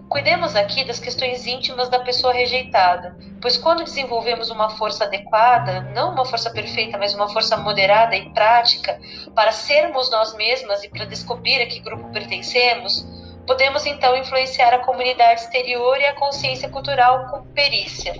Cuidemos 0.10 0.56
aqui 0.56 0.86
das 0.86 1.02
questões 1.02 1.46
íntimas 1.46 1.90
da 1.90 2.00
pessoa 2.00 2.32
rejeitada, 2.32 3.18
pois 3.42 3.58
quando 3.58 3.84
desenvolvemos 3.84 4.50
uma 4.50 4.70
força 4.70 5.04
adequada, 5.04 5.82
não 5.94 6.14
uma 6.14 6.24
força 6.24 6.50
perfeita, 6.50 6.98
mas 6.98 7.14
uma 7.14 7.28
força 7.28 7.58
moderada 7.58 8.16
e 8.16 8.30
prática, 8.30 8.98
para 9.36 9.52
sermos 9.52 10.10
nós 10.10 10.34
mesmas 10.36 10.82
e 10.82 10.90
para 10.90 11.04
descobrir 11.04 11.62
a 11.62 11.68
que 11.68 11.82
grupo 11.82 12.10
pertencemos, 12.14 13.06
podemos 13.46 13.86
então 13.86 14.16
influenciar 14.16 14.74
a 14.74 14.80
comunidade 14.80 15.42
exterior 15.42 16.00
e 16.00 16.06
a 16.06 16.16
consciência 16.16 16.70
cultural 16.70 17.28
com 17.28 17.42
perícia. 17.48 18.16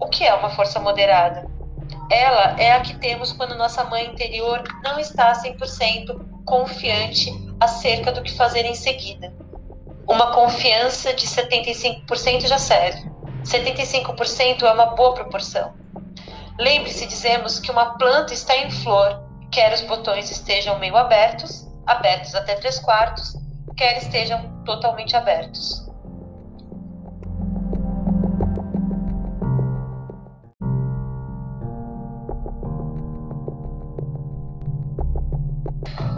O 0.00 0.08
que 0.08 0.24
é 0.24 0.34
uma 0.34 0.50
força 0.50 0.80
moderada? 0.80 1.48
Ela 2.10 2.56
é 2.58 2.72
a 2.72 2.80
que 2.80 2.96
temos 2.96 3.32
quando 3.32 3.56
nossa 3.56 3.84
mãe 3.84 4.06
interior 4.06 4.64
não 4.82 4.98
está 4.98 5.32
100% 5.32 6.44
confiante 6.44 7.30
acerca 7.60 8.10
do 8.10 8.20
que 8.20 8.34
fazer 8.34 8.64
em 8.64 8.74
seguida 8.74 9.32
uma 10.08 10.32
confiança 10.32 11.12
de 11.14 11.26
75% 11.26 12.46
já 12.46 12.58
serve. 12.58 13.10
75% 13.44 14.62
é 14.62 14.72
uma 14.72 14.86
boa 14.86 15.14
proporção. 15.14 15.74
Lembre-se, 16.58 17.06
dizemos 17.06 17.58
que 17.58 17.70
uma 17.70 17.96
planta 17.96 18.32
está 18.32 18.56
em 18.56 18.70
flor, 18.70 19.22
quer 19.50 19.72
os 19.72 19.82
botões 19.82 20.30
estejam 20.30 20.78
meio 20.78 20.96
abertos, 20.96 21.68
abertos 21.86 22.34
até 22.34 22.54
três 22.54 22.78
quartos, 22.78 23.36
quer 23.76 23.98
estejam 23.98 24.62
totalmente 24.64 25.16
abertos. 25.16 25.86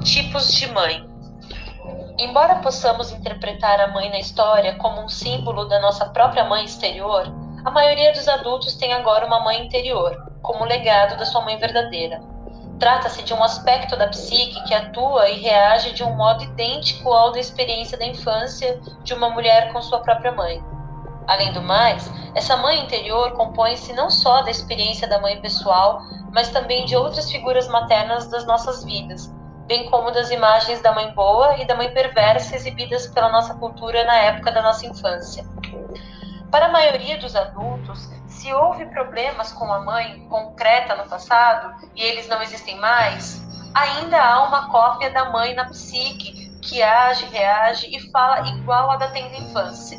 Tipos 0.03 0.53
de 0.53 0.70
mãe. 0.70 1.13
Embora 2.16 2.61
possamos 2.61 3.11
interpretar 3.11 3.81
a 3.81 3.88
mãe 3.88 4.09
na 4.09 4.20
história 4.20 4.77
como 4.77 5.03
um 5.03 5.09
símbolo 5.09 5.64
da 5.64 5.81
nossa 5.81 6.07
própria 6.07 6.44
mãe 6.44 6.64
exterior, 6.64 7.24
a 7.64 7.70
maioria 7.72 8.12
dos 8.12 8.29
adultos 8.29 8.77
tem 8.77 8.92
agora 8.92 9.27
uma 9.27 9.40
mãe 9.40 9.66
interior, 9.66 10.31
como 10.40 10.64
legado 10.64 11.18
da 11.18 11.24
sua 11.24 11.40
mãe 11.40 11.57
verdadeira. 11.57 12.22
Trata-se 12.79 13.24
de 13.24 13.35
um 13.35 13.42
aspecto 13.42 13.96
da 13.96 14.07
psique 14.07 14.62
que 14.62 14.74
atua 14.74 15.29
e 15.29 15.40
reage 15.40 15.92
de 15.92 16.05
um 16.05 16.14
modo 16.14 16.44
idêntico 16.44 17.12
ao 17.12 17.33
da 17.33 17.40
experiência 17.40 17.98
da 17.98 18.07
infância 18.07 18.81
de 19.03 19.12
uma 19.12 19.31
mulher 19.31 19.72
com 19.72 19.83
sua 19.83 19.98
própria 19.98 20.31
mãe. 20.31 20.62
Além 21.27 21.53
do 21.53 21.62
mais, 21.62 22.09
essa 22.37 22.57
mãe 22.57 22.81
interior 22.81 23.33
compõe-se 23.33 23.92
não 23.92 24.09
só 24.09 24.42
da 24.42 24.53
experiência 24.53 25.09
da 25.09 25.20
mãe 25.20 25.40
pessoal, 25.40 26.00
mas 26.33 26.48
também 26.50 26.85
de 26.85 26.94
outras 26.94 27.29
figuras 27.29 27.66
maternas 27.66 28.29
das 28.29 28.46
nossas 28.46 28.85
vidas, 28.85 29.33
bem 29.66 29.88
como 29.90 30.11
das 30.11 30.31
imagens 30.31 30.81
da 30.81 30.92
mãe 30.92 31.11
boa 31.12 31.57
e 31.57 31.66
da 31.66 31.74
mãe 31.74 31.92
perversa 31.92 32.57
exibidas 32.57 33.07
pela 33.09 33.31
nossa 33.31 33.55
cultura 33.55 34.05
na 34.05 34.16
época 34.16 34.53
da 34.53 34.62
nossa 34.62 34.87
infância. 34.87 35.44
Para 36.50 36.66
a 36.66 36.72
maioria 36.72 37.18
dos 37.18 37.35
adultos, 37.35 38.09
se 38.29 38.53
houve 38.53 38.87
problemas 38.87 39.53
com 39.53 39.72
a 39.72 39.81
mãe 39.81 40.27
concreta 40.29 40.94
no 40.94 41.09
passado 41.09 41.74
e 41.94 42.03
eles 42.03 42.29
não 42.29 42.42
existem 42.42 42.79
mais, 42.79 43.42
ainda 43.74 44.22
há 44.22 44.42
uma 44.44 44.70
cópia 44.70 45.11
da 45.11 45.31
mãe 45.31 45.55
na 45.55 45.64
psique 45.64 46.44
que 46.61 46.83
age, 46.83 47.27
reage 47.27 47.94
e 47.94 48.11
fala 48.11 48.46
igual 48.48 48.90
à 48.90 48.96
da 48.96 49.09
tenra 49.09 49.37
infância. 49.37 49.98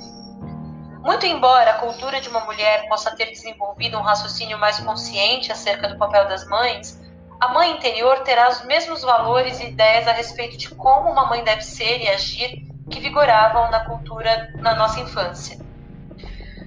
Muito 1.02 1.26
embora 1.26 1.72
a 1.72 1.80
cultura 1.80 2.20
de 2.20 2.30
uma 2.30 2.40
mulher 2.42 2.88
possa 2.88 3.16
ter 3.16 3.28
desenvolvido 3.28 3.98
um 3.98 4.02
raciocínio 4.02 4.58
mais 4.58 4.80
consciente 4.80 5.52
acerca 5.52 5.88
do 5.88 5.98
papel 5.98 6.28
das 6.28 6.48
mães, 6.48 7.00
a 7.40 7.50
mãe 7.50 7.72
interior 7.72 8.20
terá 8.20 8.50
os 8.50 8.64
mesmos 8.66 9.02
valores 9.02 9.60
e 9.60 9.68
ideias 9.68 10.08
a 10.08 10.14
respeito 10.14 10.58
de 10.58 10.70
como 10.76 11.12
uma 11.12 11.26
mãe 11.28 11.44
deve 11.44 11.62
ser 11.62 12.00
e 12.00 12.10
agir 12.10 12.66
que 12.90 13.00
vigoravam 13.00 13.70
na 13.72 13.82
cultura 13.82 14.54
na 14.62 14.76
nossa 14.76 15.00
infância. 15.00 15.58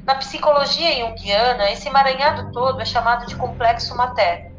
Na 0.05 0.15
psicologia 0.15 0.97
junguiana, 0.97 1.71
esse 1.71 1.89
emaranhado 1.89 2.53
todo 2.53 2.81
é 2.81 2.85
chamado 2.85 3.27
de 3.27 3.37
complexo 3.37 3.97
materno. 3.97 4.57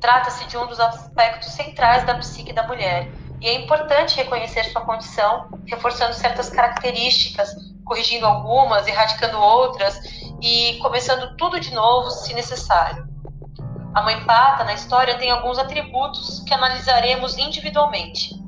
Trata-se 0.00 0.46
de 0.46 0.56
um 0.56 0.66
dos 0.66 0.80
aspectos 0.80 1.50
centrais 1.50 2.04
da 2.04 2.14
psique 2.16 2.52
da 2.52 2.66
mulher, 2.66 3.12
e 3.40 3.48
é 3.48 3.54
importante 3.54 4.16
reconhecer 4.16 4.64
sua 4.64 4.82
condição, 4.82 5.48
reforçando 5.68 6.14
certas 6.14 6.50
características, 6.50 7.50
corrigindo 7.84 8.26
algumas, 8.26 8.86
erradicando 8.86 9.38
outras 9.38 9.98
e 10.40 10.78
começando 10.80 11.36
tudo 11.36 11.58
de 11.58 11.72
novo 11.74 12.10
se 12.10 12.34
necessário. 12.34 13.11
A 13.94 14.00
mãe 14.00 14.24
pata 14.24 14.64
na 14.64 14.72
história 14.72 15.18
tem 15.18 15.30
alguns 15.30 15.58
atributos 15.58 16.40
que 16.40 16.54
analisaremos 16.54 17.36
individualmente. 17.36 18.40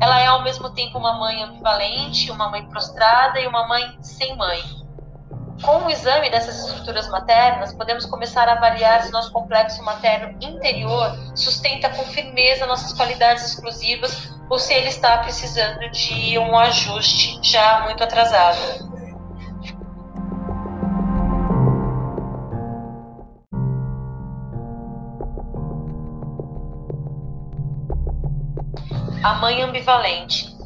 Ela 0.00 0.20
é 0.20 0.26
ao 0.26 0.42
mesmo 0.42 0.70
tempo 0.70 0.98
uma 0.98 1.14
mãe 1.14 1.42
ambivalente, 1.42 2.30
uma 2.30 2.48
mãe 2.48 2.64
prostrada 2.66 3.40
e 3.40 3.46
uma 3.46 3.66
mãe 3.66 3.98
sem 4.00 4.36
mãe. 4.36 4.62
Com 5.62 5.86
o 5.86 5.90
exame 5.90 6.30
dessas 6.30 6.66
estruturas 6.66 7.08
maternas, 7.08 7.72
podemos 7.72 8.04
começar 8.06 8.48
a 8.48 8.52
avaliar 8.52 9.02
se 9.02 9.10
nosso 9.10 9.32
complexo 9.32 9.82
materno 9.82 10.38
interior 10.40 11.16
sustenta 11.34 11.88
com 11.90 12.04
firmeza 12.04 12.66
nossas 12.66 12.92
qualidades 12.92 13.44
exclusivas 13.44 14.30
ou 14.48 14.58
se 14.58 14.72
ele 14.72 14.88
está 14.88 15.18
precisando 15.18 15.90
de 15.90 16.38
um 16.38 16.56
ajuste 16.56 17.40
já 17.42 17.80
muito 17.80 18.04
atrasado. 18.04 18.85
A 29.26 29.34
mãe 29.34 29.60
ambivalente. 29.60 30.56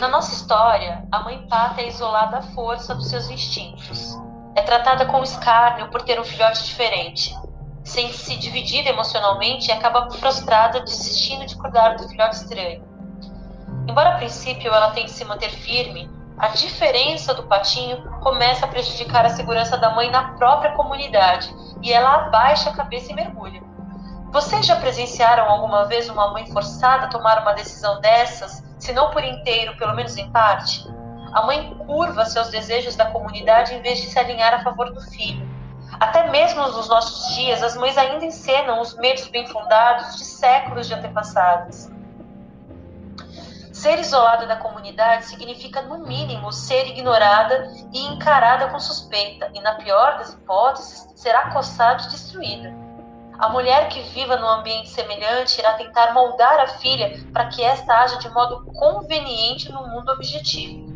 Na 0.00 0.08
nossa 0.08 0.32
história, 0.32 1.06
a 1.12 1.18
mãe 1.20 1.46
pata 1.46 1.82
é 1.82 1.88
isolada 1.88 2.38
à 2.38 2.42
força 2.42 2.94
dos 2.94 3.10
seus 3.10 3.28
instintos. 3.28 4.18
É 4.56 4.62
tratada 4.62 5.04
com 5.04 5.22
escárnio 5.22 5.90
por 5.90 6.00
ter 6.00 6.18
um 6.18 6.24
filhote 6.24 6.64
diferente. 6.64 7.36
Sente-se 7.84 8.38
dividida 8.38 8.88
emocionalmente 8.88 9.68
e 9.68 9.72
acaba 9.72 10.06
prostrada, 10.06 10.80
desistindo 10.80 11.44
de 11.44 11.56
cuidar 11.56 11.96
do 11.96 12.08
filhote 12.08 12.36
estranho. 12.36 12.82
Embora 13.86 14.14
a 14.14 14.16
princípio 14.16 14.72
ela 14.72 14.92
tente 14.92 15.10
se 15.10 15.24
manter 15.26 15.50
firme, 15.50 16.10
a 16.38 16.48
diferença 16.48 17.34
do 17.34 17.42
patinho 17.42 18.02
começa 18.20 18.64
a 18.64 18.68
prejudicar 18.68 19.26
a 19.26 19.28
segurança 19.36 19.76
da 19.76 19.90
mãe 19.90 20.10
na 20.10 20.32
própria 20.38 20.72
comunidade 20.72 21.54
e 21.82 21.92
ela 21.92 22.14
abaixa 22.14 22.70
a 22.70 22.74
cabeça 22.74 23.12
e 23.12 23.14
mergulha. 23.14 23.73
Vocês 24.34 24.66
já 24.66 24.74
presenciaram 24.74 25.48
alguma 25.48 25.84
vez 25.84 26.08
uma 26.08 26.32
mãe 26.32 26.44
forçada 26.50 27.04
a 27.04 27.08
tomar 27.08 27.42
uma 27.42 27.52
decisão 27.52 28.00
dessas, 28.00 28.64
se 28.80 28.92
não 28.92 29.12
por 29.12 29.22
inteiro, 29.22 29.76
pelo 29.76 29.94
menos 29.94 30.16
em 30.16 30.28
parte? 30.32 30.84
A 31.32 31.46
mãe 31.46 31.72
curva 31.86 32.24
seus 32.24 32.48
desejos 32.48 32.96
da 32.96 33.06
comunidade 33.12 33.72
em 33.72 33.80
vez 33.80 34.00
de 34.00 34.08
se 34.08 34.18
alinhar 34.18 34.52
a 34.52 34.64
favor 34.64 34.92
do 34.92 35.00
filho. 35.00 35.48
Até 36.00 36.28
mesmo 36.32 36.60
nos 36.62 36.88
nossos 36.88 37.36
dias, 37.36 37.62
as 37.62 37.76
mães 37.76 37.96
ainda 37.96 38.24
encenam 38.24 38.80
os 38.80 38.96
medos 38.96 39.28
bem 39.28 39.46
fundados 39.46 40.16
de 40.16 40.24
séculos 40.24 40.88
de 40.88 40.94
antepassados. 40.94 41.88
Ser 43.72 44.00
isolada 44.00 44.46
da 44.46 44.56
comunidade 44.56 45.26
significa, 45.26 45.80
no 45.82 45.98
mínimo, 45.98 46.50
ser 46.50 46.88
ignorada 46.88 47.70
e 47.92 48.04
encarada 48.08 48.66
com 48.66 48.80
suspeita, 48.80 49.48
e, 49.54 49.60
na 49.60 49.74
pior 49.74 50.18
das 50.18 50.32
hipóteses, 50.32 51.08
ser 51.14 51.36
acossada 51.36 52.02
e 52.02 52.08
destruída. 52.08 52.83
A 53.38 53.48
mulher 53.48 53.88
que 53.88 54.00
viva 54.00 54.36
num 54.36 54.48
ambiente 54.48 54.88
semelhante 54.88 55.58
irá 55.58 55.72
tentar 55.74 56.14
moldar 56.14 56.60
a 56.60 56.68
filha 56.68 57.20
para 57.32 57.46
que 57.46 57.62
esta 57.62 57.92
haja 57.94 58.18
de 58.18 58.28
modo 58.30 58.64
conveniente 58.72 59.72
no 59.72 59.86
mundo 59.88 60.12
objetivo. 60.12 60.92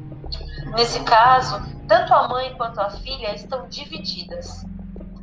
Nesse 0.76 1.01
caso, 1.01 1.61
tanto 1.89 2.14
a 2.14 2.28
mãe 2.28 2.55
quanto 2.55 2.80
a 2.80 2.91
filha 2.91 3.34
estão 3.34 3.68
divididas. 3.68 4.64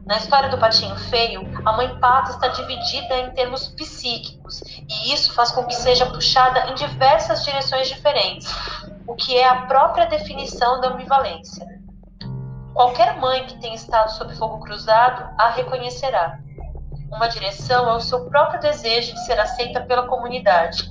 Na 0.05 0.18
história 0.18 0.49
do 0.49 0.57
patinho 0.57 0.95
feio, 0.95 1.41
a 1.66 1.74
mãe 1.74 1.99
pata 1.99 2.32
está 2.32 2.49
dividida 2.49 3.18
em 3.18 3.32
termos 3.32 3.70
psíquicos, 3.70 4.61
e 4.88 5.13
isso 5.13 5.34
faz 5.34 5.51
com 5.51 5.66
que 5.66 5.74
seja 5.74 6.05
puxada 6.05 6.70
em 6.70 6.76
diversas 6.76 7.43
direções 7.43 7.88
diferentes, 7.88 8.47
o 9.07 9.16
que 9.16 9.36
é 9.36 9.47
a 9.47 9.66
própria 9.66 10.05
definição 10.05 10.80
da 10.82 10.89
ambivalência. 10.89 11.66
Qualquer 12.74 13.18
mãe 13.20 13.45
que 13.45 13.59
tenha 13.59 13.74
estado 13.74 14.11
sob 14.11 14.36
fogo 14.36 14.59
cruzado 14.59 15.34
a 15.39 15.49
reconhecerá. 15.49 16.39
Uma 17.16 17.28
direção 17.28 17.89
é 17.89 17.93
o 17.93 18.01
seu 18.01 18.26
próprio 18.30 18.59
desejo 18.59 19.13
de 19.13 19.26
ser 19.26 19.39
aceita 19.39 19.82
pela 19.82 20.07
comunidade. 20.07 20.89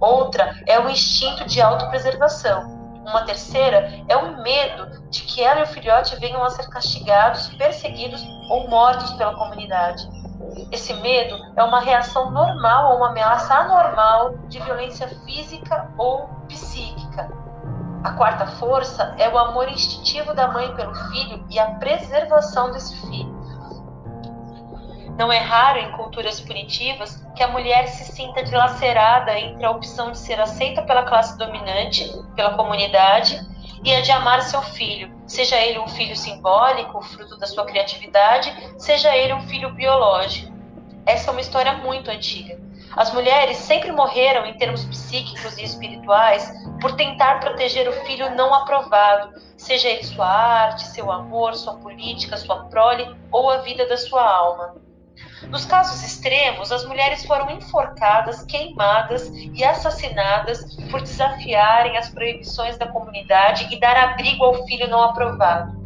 Outra 0.00 0.54
é 0.66 0.78
o 0.80 0.90
instinto 0.90 1.44
de 1.46 1.60
autopreservação, 1.60 2.82
uma 3.06 3.24
terceira 3.24 4.04
é 4.08 4.16
o 4.16 4.42
medo 4.42 5.08
de 5.10 5.22
que 5.22 5.42
ela 5.42 5.60
e 5.60 5.62
o 5.64 5.66
filhote 5.66 6.14
venham 6.20 6.42
a 6.44 6.50
ser 6.50 6.68
castigados, 6.68 7.48
perseguidos 7.56 8.24
ou 8.48 8.68
mortos 8.68 9.10
pela 9.14 9.34
comunidade. 9.34 10.08
Esse 10.70 10.94
medo 10.94 11.36
é 11.56 11.62
uma 11.64 11.80
reação 11.80 12.30
normal 12.30 12.92
ou 12.92 12.96
uma 12.98 13.10
ameaça 13.10 13.54
anormal 13.54 14.38
de 14.48 14.60
violência 14.60 15.08
física 15.24 15.90
ou 15.98 16.28
psíquica. 16.46 17.28
A 18.04 18.12
quarta 18.12 18.46
força 18.46 19.14
é 19.18 19.28
o 19.28 19.38
amor 19.38 19.68
instintivo 19.68 20.32
da 20.32 20.48
mãe 20.48 20.72
pelo 20.74 20.94
filho 20.94 21.44
e 21.50 21.58
a 21.58 21.74
preservação 21.74 22.70
desse 22.70 23.00
filho. 23.08 23.41
Não 25.18 25.30
é 25.32 25.38
raro 25.38 25.78
em 25.78 25.92
culturas 25.92 26.40
punitivas 26.40 27.24
que 27.36 27.42
a 27.42 27.48
mulher 27.48 27.86
se 27.88 28.12
sinta 28.12 28.42
dilacerada 28.42 29.38
entre 29.38 29.64
a 29.64 29.70
opção 29.70 30.10
de 30.10 30.18
ser 30.18 30.40
aceita 30.40 30.82
pela 30.82 31.04
classe 31.04 31.36
dominante, 31.36 32.10
pela 32.34 32.54
comunidade, 32.54 33.40
e 33.84 33.92
a 33.94 34.00
de 34.00 34.12
amar 34.12 34.42
seu 34.42 34.62
filho, 34.62 35.12
seja 35.26 35.56
ele 35.56 35.78
um 35.78 35.88
filho 35.88 36.16
simbólico, 36.16 37.02
fruto 37.02 37.36
da 37.36 37.46
sua 37.46 37.64
criatividade, 37.64 38.52
seja 38.78 39.14
ele 39.16 39.32
um 39.32 39.42
filho 39.48 39.72
biológico. 39.72 40.52
Essa 41.04 41.30
é 41.30 41.32
uma 41.32 41.40
história 41.40 41.72
muito 41.78 42.10
antiga. 42.10 42.60
As 42.96 43.12
mulheres 43.12 43.56
sempre 43.56 43.90
morreram 43.90 44.46
em 44.46 44.56
termos 44.56 44.84
psíquicos 44.84 45.56
e 45.58 45.64
espirituais 45.64 46.52
por 46.80 46.92
tentar 46.94 47.40
proteger 47.40 47.88
o 47.88 48.04
filho 48.04 48.34
não 48.36 48.54
aprovado, 48.54 49.34
seja 49.56 49.88
ele 49.88 50.04
sua 50.04 50.26
arte, 50.26 50.86
seu 50.86 51.10
amor, 51.10 51.54
sua 51.54 51.74
política, 51.74 52.36
sua 52.36 52.64
prole 52.66 53.16
ou 53.30 53.50
a 53.50 53.58
vida 53.58 53.86
da 53.88 53.96
sua 53.96 54.22
alma. 54.22 54.74
Nos 55.48 55.64
casos 55.64 56.02
extremos, 56.02 56.72
as 56.72 56.84
mulheres 56.84 57.24
foram 57.24 57.50
enforcadas, 57.50 58.44
queimadas 58.44 59.28
e 59.28 59.62
assassinadas 59.64 60.76
por 60.90 61.02
desafiarem 61.02 61.96
as 61.96 62.08
proibições 62.08 62.78
da 62.78 62.86
comunidade 62.86 63.68
e 63.70 63.78
dar 63.78 63.96
abrigo 63.96 64.44
ao 64.44 64.66
filho 64.66 64.88
não 64.88 65.02
aprovado. 65.02 65.82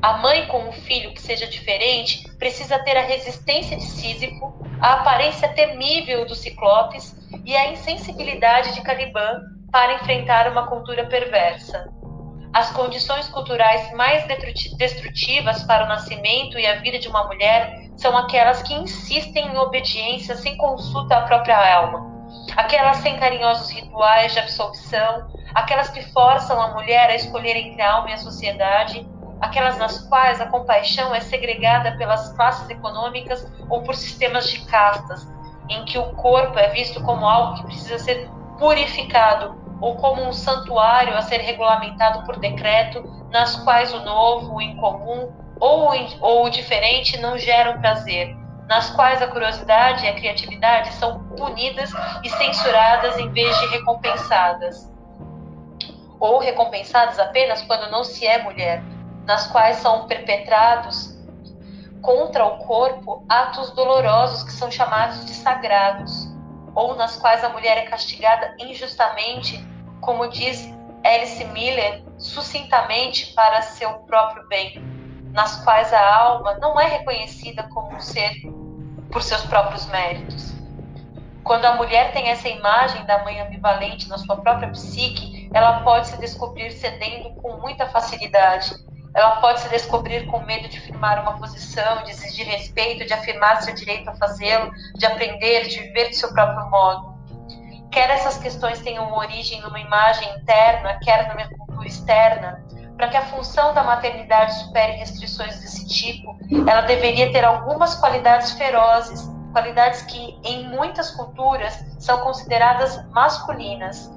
A 0.00 0.18
mãe 0.18 0.46
com 0.46 0.68
um 0.68 0.72
filho 0.72 1.12
que 1.12 1.20
seja 1.20 1.46
diferente 1.46 2.30
precisa 2.38 2.78
ter 2.78 2.96
a 2.96 3.02
resistência 3.02 3.76
de 3.76 3.84
Sísifo, 3.84 4.54
a 4.80 4.94
aparência 4.94 5.48
temível 5.48 6.26
do 6.26 6.34
Ciclopes 6.34 7.16
e 7.44 7.56
a 7.56 7.72
insensibilidade 7.72 8.74
de 8.74 8.82
Caliban 8.82 9.40
para 9.72 9.94
enfrentar 9.94 10.50
uma 10.50 10.66
cultura 10.66 11.06
perversa. 11.06 11.90
As 12.52 12.70
condições 12.70 13.28
culturais 13.28 13.92
mais 13.94 14.24
destrutivas 14.78 15.62
para 15.64 15.84
o 15.84 15.88
nascimento 15.88 16.58
e 16.58 16.66
a 16.66 16.76
vida 16.76 16.98
de 16.98 17.08
uma 17.08 17.26
mulher 17.26 17.85
são 17.96 18.16
aquelas 18.16 18.62
que 18.62 18.74
insistem 18.74 19.48
em 19.48 19.58
obediência 19.58 20.36
sem 20.36 20.56
consulta 20.56 21.16
à 21.16 21.22
própria 21.22 21.76
alma, 21.76 22.06
aquelas 22.56 22.98
sem 22.98 23.16
carinhosos 23.18 23.70
rituais 23.70 24.32
de 24.32 24.38
absolvição, 24.38 25.26
aquelas 25.54 25.88
que 25.88 26.02
forçam 26.12 26.60
a 26.60 26.74
mulher 26.74 27.10
a 27.10 27.14
escolher 27.14 27.56
entre 27.56 27.80
a 27.80 27.94
alma 27.94 28.10
e 28.10 28.12
a 28.12 28.18
sociedade, 28.18 29.08
aquelas 29.40 29.78
nas 29.78 30.06
quais 30.08 30.40
a 30.40 30.46
compaixão 30.46 31.14
é 31.14 31.20
segregada 31.20 31.96
pelas 31.96 32.32
classes 32.34 32.68
econômicas 32.68 33.50
ou 33.68 33.82
por 33.82 33.94
sistemas 33.94 34.48
de 34.48 34.64
castas, 34.66 35.26
em 35.68 35.84
que 35.84 35.98
o 35.98 36.12
corpo 36.14 36.58
é 36.58 36.68
visto 36.68 37.02
como 37.02 37.26
algo 37.26 37.56
que 37.56 37.64
precisa 37.64 37.98
ser 37.98 38.30
purificado 38.58 39.56
ou 39.80 39.96
como 39.96 40.22
um 40.22 40.32
santuário 40.32 41.16
a 41.16 41.22
ser 41.22 41.38
regulamentado 41.38 42.24
por 42.24 42.38
decreto, 42.38 43.02
nas 43.30 43.56
quais 43.56 43.92
o 43.92 44.00
novo, 44.00 44.54
o 44.54 44.62
incomum 44.62 45.45
ou, 45.60 45.90
ou 46.20 46.44
o 46.44 46.50
diferente 46.50 47.18
não 47.18 47.38
geram 47.38 47.80
prazer, 47.80 48.36
nas 48.68 48.90
quais 48.90 49.22
a 49.22 49.28
curiosidade 49.28 50.04
e 50.04 50.08
a 50.08 50.14
criatividade 50.14 50.92
são 50.94 51.20
punidas 51.28 51.90
e 52.22 52.28
censuradas 52.28 53.18
em 53.18 53.30
vez 53.32 53.56
de 53.60 53.66
recompensadas. 53.68 54.92
Ou 56.18 56.38
recompensadas 56.38 57.18
apenas 57.18 57.62
quando 57.62 57.90
não 57.90 58.02
se 58.02 58.26
é 58.26 58.42
mulher, 58.42 58.82
nas 59.24 59.46
quais 59.46 59.76
são 59.76 60.06
perpetrados 60.06 61.16
contra 62.02 62.44
o 62.44 62.58
corpo 62.58 63.24
atos 63.28 63.70
dolorosos 63.70 64.42
que 64.42 64.52
são 64.52 64.70
chamados 64.70 65.24
de 65.24 65.32
sagrados, 65.32 66.28
ou 66.74 66.94
nas 66.94 67.16
quais 67.16 67.42
a 67.42 67.48
mulher 67.48 67.78
é 67.78 67.82
castigada 67.82 68.54
injustamente, 68.58 69.64
como 70.00 70.28
diz 70.28 70.72
Alice 71.04 71.44
Miller, 71.46 72.02
sucintamente 72.18 73.32
para 73.34 73.62
seu 73.62 73.90
próprio 74.00 74.46
bem 74.48 74.95
nas 75.36 75.62
quais 75.62 75.92
a 75.92 76.14
alma 76.16 76.54
não 76.54 76.80
é 76.80 76.86
reconhecida 76.86 77.62
como 77.64 77.94
um 77.94 78.00
ser 78.00 78.32
por 79.12 79.22
seus 79.22 79.42
próprios 79.42 79.84
méritos. 79.88 80.54
Quando 81.44 81.66
a 81.66 81.74
mulher 81.74 82.10
tem 82.12 82.30
essa 82.30 82.48
imagem 82.48 83.04
da 83.04 83.22
mãe 83.22 83.38
ambivalente 83.38 84.08
na 84.08 84.16
sua 84.16 84.38
própria 84.38 84.70
psique, 84.70 85.50
ela 85.52 85.80
pode 85.80 86.08
se 86.08 86.18
descobrir 86.18 86.72
cedendo 86.72 87.30
com 87.34 87.58
muita 87.58 87.86
facilidade. 87.86 88.74
Ela 89.14 89.36
pode 89.42 89.60
se 89.60 89.68
descobrir 89.68 90.26
com 90.26 90.40
medo 90.40 90.68
de 90.68 90.80
firmar 90.80 91.20
uma 91.20 91.38
posição, 91.38 92.02
de 92.02 92.12
exigir 92.12 92.46
respeito, 92.46 93.04
de 93.04 93.12
afirmar 93.12 93.60
seu 93.60 93.74
direito 93.74 94.08
a 94.08 94.14
fazê-lo, 94.14 94.72
de 94.94 95.04
aprender, 95.04 95.68
de 95.68 95.80
viver 95.80 96.08
de 96.08 96.16
seu 96.16 96.32
próprio 96.32 96.68
modo. 96.70 97.14
Quer 97.90 98.08
essas 98.08 98.38
questões 98.38 98.80
tenham 98.80 99.12
origem 99.14 99.60
numa 99.60 99.78
imagem 99.78 100.34
interna, 100.38 100.98
quer 101.02 101.28
numa 101.28 101.46
cultura 101.48 101.86
externa, 101.86 102.65
para 102.96 103.08
que 103.08 103.16
a 103.16 103.26
função 103.26 103.74
da 103.74 103.82
maternidade 103.82 104.54
supere 104.58 104.92
restrições 104.92 105.60
desse 105.60 105.86
tipo, 105.86 106.36
ela 106.68 106.82
deveria 106.82 107.30
ter 107.30 107.44
algumas 107.44 107.94
qualidades 107.96 108.52
ferozes, 108.52 109.30
qualidades 109.52 110.02
que, 110.02 110.38
em 110.44 110.68
muitas 110.68 111.10
culturas, 111.10 111.84
são 111.98 112.18
consideradas 112.18 113.04
masculinas. 113.10 114.10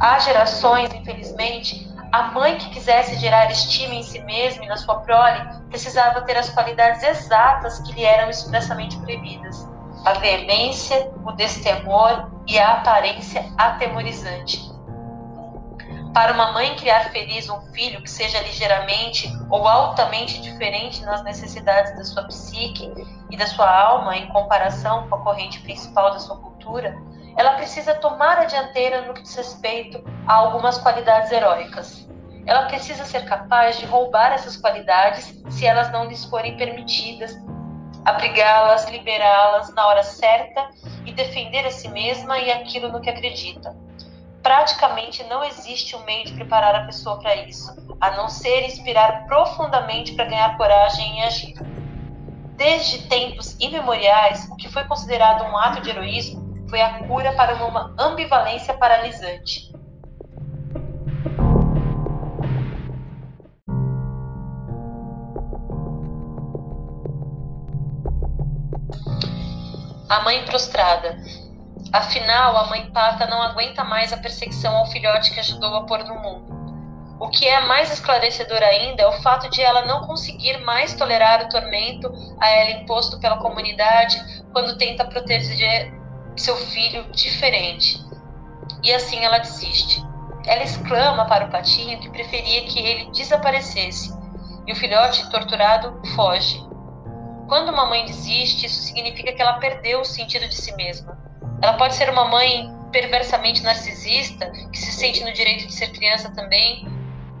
Há 0.00 0.18
gerações, 0.18 0.92
infelizmente, 0.92 1.86
a 2.12 2.30
mãe 2.32 2.56
que 2.56 2.70
quisesse 2.70 3.16
gerar 3.16 3.50
estima 3.50 3.94
em 3.94 4.02
si 4.02 4.20
mesma 4.20 4.64
e 4.64 4.68
na 4.68 4.76
sua 4.76 5.00
prole 5.00 5.40
precisava 5.68 6.22
ter 6.22 6.36
as 6.36 6.48
qualidades 6.48 7.02
exatas 7.02 7.80
que 7.80 7.92
lhe 7.92 8.04
eram 8.04 8.30
expressamente 8.30 8.96
proibidas: 8.98 9.68
a 10.04 10.12
veemência, 10.14 11.10
o 11.24 11.32
destemor 11.32 12.30
e 12.46 12.58
a 12.58 12.74
aparência 12.74 13.44
atemorizante. 13.58 14.75
Para 16.16 16.32
uma 16.32 16.50
mãe 16.52 16.74
criar 16.76 17.10
feliz 17.10 17.46
um 17.50 17.60
filho 17.74 18.00
que 18.00 18.10
seja 18.10 18.40
ligeiramente 18.40 19.30
ou 19.50 19.68
altamente 19.68 20.40
diferente 20.40 21.04
nas 21.04 21.22
necessidades 21.22 21.94
da 21.94 22.04
sua 22.04 22.24
psique 22.24 22.90
e 23.30 23.36
da 23.36 23.46
sua 23.46 23.70
alma 23.70 24.16
em 24.16 24.26
comparação 24.28 25.06
com 25.10 25.16
a 25.16 25.22
corrente 25.22 25.60
principal 25.60 26.12
da 26.12 26.18
sua 26.18 26.38
cultura, 26.38 26.96
ela 27.36 27.56
precisa 27.56 27.96
tomar 27.96 28.38
a 28.38 28.46
dianteira 28.46 29.02
no 29.02 29.12
que 29.12 29.20
diz 29.20 29.34
respeito 29.34 30.02
a 30.26 30.32
algumas 30.32 30.78
qualidades 30.78 31.30
heróicas. 31.30 32.08
Ela 32.46 32.64
precisa 32.64 33.04
ser 33.04 33.26
capaz 33.26 33.78
de 33.78 33.84
roubar 33.84 34.32
essas 34.32 34.56
qualidades 34.56 35.38
se 35.50 35.66
elas 35.66 35.92
não 35.92 36.06
lhes 36.06 36.24
forem 36.24 36.56
permitidas, 36.56 37.36
abrigá-las, 38.06 38.88
liberá-las 38.88 39.74
na 39.74 39.86
hora 39.86 40.02
certa 40.02 40.70
e 41.04 41.12
defender 41.12 41.66
a 41.66 41.70
si 41.70 41.88
mesma 41.88 42.38
e 42.38 42.50
aquilo 42.50 42.90
no 42.90 43.02
que 43.02 43.10
acredita 43.10 43.84
praticamente 44.42 45.24
não 45.24 45.42
existe 45.44 45.96
um 45.96 46.04
meio 46.04 46.24
de 46.24 46.32
preparar 46.34 46.74
a 46.74 46.86
pessoa 46.86 47.18
para 47.18 47.34
isso, 47.36 47.74
a 48.00 48.10
não 48.12 48.28
ser 48.28 48.64
inspirar 48.64 49.26
profundamente 49.26 50.12
para 50.14 50.24
ganhar 50.24 50.56
coragem 50.56 51.20
e 51.20 51.22
agir. 51.22 51.54
Desde 52.56 53.06
tempos 53.08 53.54
imemoriais, 53.60 54.48
o 54.50 54.56
que 54.56 54.68
foi 54.68 54.84
considerado 54.84 55.44
um 55.44 55.56
ato 55.56 55.82
de 55.82 55.90
heroísmo 55.90 56.66
foi 56.68 56.80
a 56.80 57.06
cura 57.06 57.32
para 57.32 57.54
uma 57.64 57.94
ambivalência 57.98 58.74
paralisante. 58.74 59.74
A 70.08 70.20
mãe 70.22 70.44
prostrada. 70.44 71.18
Afinal, 71.92 72.56
a 72.56 72.66
mãe 72.66 72.90
pata 72.90 73.26
não 73.26 73.40
aguenta 73.40 73.84
mais 73.84 74.12
a 74.12 74.16
perseguição 74.16 74.76
ao 74.76 74.86
filhote 74.86 75.32
que 75.32 75.40
ajudou 75.40 75.74
a 75.76 75.86
pôr 75.86 76.04
no 76.04 76.14
mundo. 76.20 76.56
O 77.18 77.28
que 77.28 77.46
é 77.46 77.60
mais 77.60 77.90
esclarecedor 77.90 78.62
ainda 78.62 79.02
é 79.02 79.06
o 79.06 79.22
fato 79.22 79.48
de 79.48 79.62
ela 79.62 79.86
não 79.86 80.06
conseguir 80.06 80.58
mais 80.58 80.94
tolerar 80.94 81.46
o 81.46 81.48
tormento 81.48 82.12
a 82.38 82.48
ela 82.50 82.82
imposto 82.82 83.18
pela 83.20 83.38
comunidade 83.38 84.22
quando 84.52 84.76
tenta 84.76 85.06
proteger 85.06 85.92
seu 86.36 86.56
filho 86.56 87.10
diferente. 87.12 87.98
E 88.82 88.92
assim 88.92 89.24
ela 89.24 89.38
desiste. 89.38 90.04
Ela 90.44 90.62
exclama 90.62 91.24
para 91.24 91.46
o 91.46 91.50
patinho 91.50 91.98
que 92.00 92.10
preferia 92.10 92.66
que 92.66 92.78
ele 92.78 93.10
desaparecesse, 93.12 94.14
e 94.66 94.72
o 94.72 94.76
filhote, 94.76 95.28
torturado, 95.30 96.00
foge. 96.14 96.60
Quando 97.48 97.70
uma 97.70 97.86
mãe 97.86 98.04
desiste, 98.04 98.66
isso 98.66 98.82
significa 98.82 99.32
que 99.32 99.40
ela 99.40 99.54
perdeu 99.54 100.00
o 100.00 100.04
sentido 100.04 100.48
de 100.48 100.54
si 100.54 100.74
mesma. 100.74 101.25
Ela 101.62 101.74
pode 101.74 101.94
ser 101.94 102.10
uma 102.10 102.26
mãe 102.26 102.70
perversamente 102.92 103.62
narcisista, 103.62 104.50
que 104.72 104.78
se 104.78 104.92
sente 104.92 105.22
no 105.24 105.32
direito 105.32 105.66
de 105.66 105.74
ser 105.74 105.88
criança 105.88 106.30
também. 106.34 106.86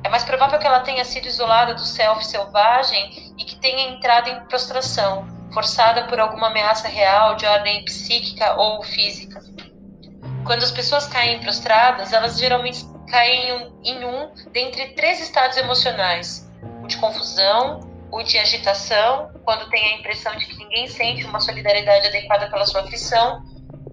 É 0.04 0.08
mais 0.08 0.24
provável 0.24 0.58
que 0.58 0.66
ela 0.66 0.80
tenha 0.80 1.04
sido 1.04 1.26
isolada 1.26 1.74
do 1.74 1.84
self 1.84 2.24
selvagem 2.24 3.34
e 3.38 3.44
que 3.44 3.56
tenha 3.56 3.90
entrado 3.90 4.28
em 4.28 4.40
prostração, 4.46 5.26
forçada 5.52 6.04
por 6.04 6.20
alguma 6.20 6.48
ameaça 6.48 6.88
real 6.88 7.36
de 7.36 7.46
ordem 7.46 7.84
psíquica 7.84 8.54
ou 8.54 8.82
física. 8.82 9.40
Quando 10.44 10.62
as 10.62 10.70
pessoas 10.70 11.06
caem 11.06 11.40
prostradas, 11.40 12.12
elas 12.12 12.38
geralmente 12.38 12.84
caem 13.08 13.72
em 13.84 14.04
um 14.04 14.30
dentre 14.52 14.88
três 14.94 15.20
estados 15.20 15.56
emocionais: 15.56 16.50
o 16.82 16.86
de 16.86 16.96
confusão, 16.98 17.80
o 18.12 18.22
de 18.22 18.38
agitação, 18.38 19.30
quando 19.44 19.68
tem 19.70 19.94
a 19.94 19.98
impressão 19.98 20.36
de 20.36 20.46
que 20.46 20.56
ninguém 20.56 20.86
sente 20.86 21.24
uma 21.24 21.40
solidariedade 21.40 22.06
adequada 22.06 22.48
pela 22.48 22.64
sua 22.64 22.82
aflição, 22.82 23.42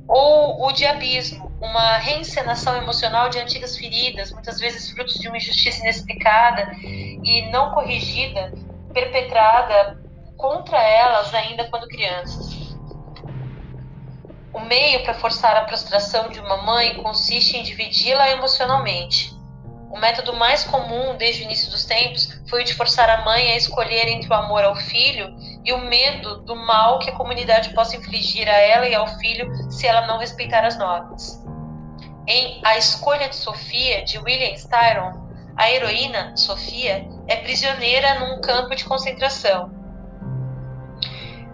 ou 0.08 0.66
o 0.68 0.72
de 0.72 0.86
abismo, 0.86 1.52
uma 1.62 1.98
reencenação 1.98 2.76
emocional 2.78 3.30
de 3.30 3.40
antigas 3.40 3.78
feridas, 3.78 4.32
muitas 4.32 4.60
vezes 4.60 4.92
frutos 4.92 5.20
de 5.20 5.28
uma 5.28 5.38
injustiça 5.38 5.82
inexplicada 5.82 6.72
e 6.84 7.50
não 7.52 7.72
corrigida, 7.72 8.54
perpetrada 8.94 9.98
contra 10.38 10.82
elas 10.82 11.34
ainda 11.34 11.70
quando 11.70 11.88
crianças. 11.88 12.78
O 14.54 14.60
meio 14.60 15.04
para 15.04 15.16
forçar 15.16 15.56
a 15.56 15.66
prostração 15.66 16.30
de 16.30 16.40
uma 16.40 16.58
mãe 16.64 17.02
consiste 17.02 17.58
em 17.58 17.64
dividi-la 17.64 18.30
emocionalmente. 18.30 19.43
O 19.94 20.00
método 20.00 20.34
mais 20.34 20.64
comum 20.64 21.16
desde 21.16 21.44
o 21.44 21.46
início 21.46 21.70
dos 21.70 21.86
tempos 21.86 22.28
foi 22.50 22.64
o 22.64 22.66
de 22.66 22.74
forçar 22.74 23.08
a 23.12 23.24
mãe 23.24 23.52
a 23.52 23.56
escolher 23.56 24.08
entre 24.08 24.28
o 24.28 24.34
amor 24.34 24.64
ao 24.64 24.76
filho 24.76 25.32
e 25.64 25.72
o 25.72 25.78
medo 25.78 26.42
do 26.42 26.56
mal 26.56 26.98
que 26.98 27.12
a 27.12 27.16
comunidade 27.16 27.76
possa 27.76 27.96
infligir 27.96 28.50
a 28.50 28.58
ela 28.58 28.88
e 28.88 28.96
ao 28.96 29.08
filho 29.20 29.48
se 29.72 29.86
ela 29.86 30.08
não 30.08 30.18
respeitar 30.18 30.66
as 30.66 30.80
normas. 30.80 31.46
Em 32.28 32.60
A 32.66 32.76
Escolha 32.76 33.30
de 33.30 33.36
Sofia, 33.36 34.04
de 34.04 34.18
William 34.18 34.56
Styron, 34.56 35.30
a 35.56 35.70
heroína, 35.70 36.36
Sofia, 36.36 37.08
é 37.28 37.36
prisioneira 37.36 38.20
num 38.20 38.42
campo 38.42 38.76
de 38.76 38.86
concentração 38.86 39.84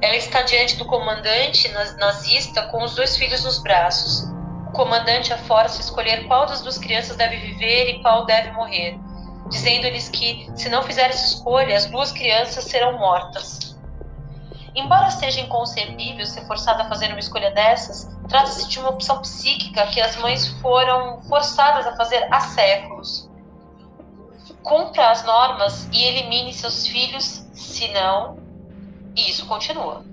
ela 0.02 0.16
está 0.16 0.44
diante 0.44 0.78
do 0.78 0.86
comandante 0.86 1.68
nazista 1.98 2.64
com 2.68 2.84
os 2.84 2.96
dois 2.96 3.18
filhos 3.18 3.44
nos 3.44 3.62
braços. 3.62 4.39
O 4.70 4.72
comandante 4.72 5.34
a 5.34 5.38
força 5.38 5.82
escolher 5.82 6.28
qual 6.28 6.46
das 6.46 6.62
duas 6.62 6.78
crianças 6.78 7.18
deve 7.18 7.38
viver 7.38 7.90
e 7.90 8.02
qual 8.04 8.26
deve 8.26 8.52
morrer, 8.52 9.00
dizendo-lhes 9.50 10.10
que, 10.10 10.48
se 10.56 10.70
não 10.70 10.84
fizer 10.84 11.10
essa 11.10 11.26
escolha, 11.26 11.76
as 11.76 11.88
duas 11.88 12.12
crianças 12.12 12.66
serão 12.66 13.00
mortas. 13.00 13.76
Embora 14.76 15.10
seja 15.10 15.42
inconcebível 15.42 16.24
ser 16.26 16.46
forçada 16.46 16.84
a 16.84 16.88
fazer 16.88 17.08
uma 17.08 17.20
escolha 17.20 17.50
dessas, 17.50 18.16
trata-se 18.28 18.70
de 18.70 18.80
uma 18.80 18.92
opção 18.92 19.20
psíquica 19.22 19.88
que 19.88 20.00
as 20.00 20.16
mães 20.18 20.48
foram 20.62 21.20
forçadas 21.24 21.88
a 21.88 21.96
fazer 21.96 22.28
há 22.32 22.40
séculos. 22.40 23.28
Cumpra 24.62 25.10
as 25.10 25.24
normas 25.26 25.90
e 25.92 26.04
elimine 26.04 26.54
seus 26.54 26.86
filhos, 26.86 27.48
senão 27.54 28.38
e 29.16 29.32
isso 29.32 29.48
continua. 29.48 30.06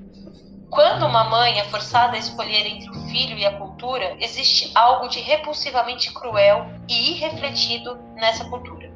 Quando 0.70 1.06
uma 1.06 1.24
mãe 1.24 1.60
é 1.60 1.64
forçada 1.64 2.16
a 2.16 2.18
escolher 2.18 2.66
entre 2.66 2.90
o 2.90 2.94
filho 3.08 3.38
e 3.38 3.46
a 3.46 3.56
cultura, 3.56 3.75
existe 4.20 4.72
algo 4.74 5.08
de 5.08 5.20
repulsivamente 5.20 6.12
cruel 6.12 6.66
e 6.88 7.12
irrefletido 7.12 7.96
nessa 8.14 8.44
cultura. 8.44 8.90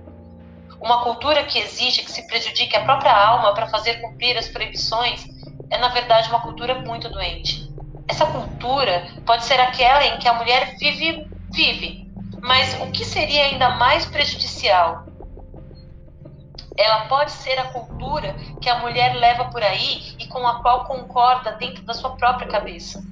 Uma 0.80 1.02
cultura 1.02 1.44
que 1.44 1.58
exige 1.58 2.02
que 2.02 2.10
se 2.10 2.26
prejudique 2.26 2.74
a 2.76 2.84
própria 2.84 3.14
alma 3.14 3.54
para 3.54 3.68
fazer 3.68 4.00
cumprir 4.00 4.36
as 4.36 4.48
proibições 4.48 5.26
é, 5.70 5.78
na 5.78 5.88
verdade, 5.88 6.28
uma 6.30 6.40
cultura 6.40 6.74
muito 6.74 7.08
doente. 7.08 7.70
Essa 8.08 8.26
cultura 8.26 9.06
pode 9.24 9.44
ser 9.44 9.60
aquela 9.60 10.04
em 10.04 10.18
que 10.18 10.26
a 10.26 10.34
mulher 10.34 10.76
vive, 10.78 11.28
vive, 11.50 12.10
mas 12.40 12.80
o 12.80 12.90
que 12.90 13.04
seria 13.04 13.44
ainda 13.44 13.70
mais 13.76 14.06
prejudicial 14.06 15.04
ela 16.80 17.04
pode 17.06 17.30
ser 17.32 17.58
a 17.58 17.64
cultura 17.64 18.34
que 18.60 18.68
a 18.68 18.78
mulher 18.78 19.14
leva 19.14 19.44
por 19.46 19.62
aí 19.62 20.14
e 20.18 20.26
com 20.26 20.46
a 20.46 20.62
qual 20.62 20.84
concorda 20.84 21.52
dentro 21.52 21.82
da 21.82 21.92
sua 21.92 22.16
própria 22.16 22.48
cabeça. 22.48 23.04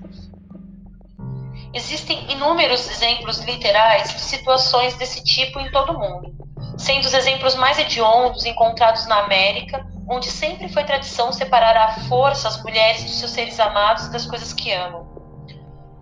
Existem 1.75 2.31
inúmeros 2.33 2.89
exemplos 2.89 3.41
literais 3.41 4.15
de 4.15 4.21
situações 4.21 4.95
desse 4.95 5.23
tipo 5.23 5.61
em 5.61 5.71
todo 5.71 5.93
o 5.93 5.99
mundo, 5.99 6.35
sendo 6.79 7.05
os 7.05 7.13
exemplos 7.13 7.55
mais 7.57 7.79
hediondos 7.79 8.47
encontrados 8.47 9.07
na 9.07 9.19
América, 9.25 9.87
onde 10.09 10.31
sempre 10.31 10.69
foi 10.71 10.85
tradição 10.85 11.31
separar 11.31 11.77
à 11.77 12.01
força 12.09 12.49
as 12.49 12.63
mulheres 12.63 13.05
de 13.05 13.11
seus 13.11 13.33
seres 13.33 13.61
amados 13.61 14.07
e 14.07 14.13
das 14.13 14.27
coisas 14.27 14.55
que 14.55 14.73
amam. 14.73 15.07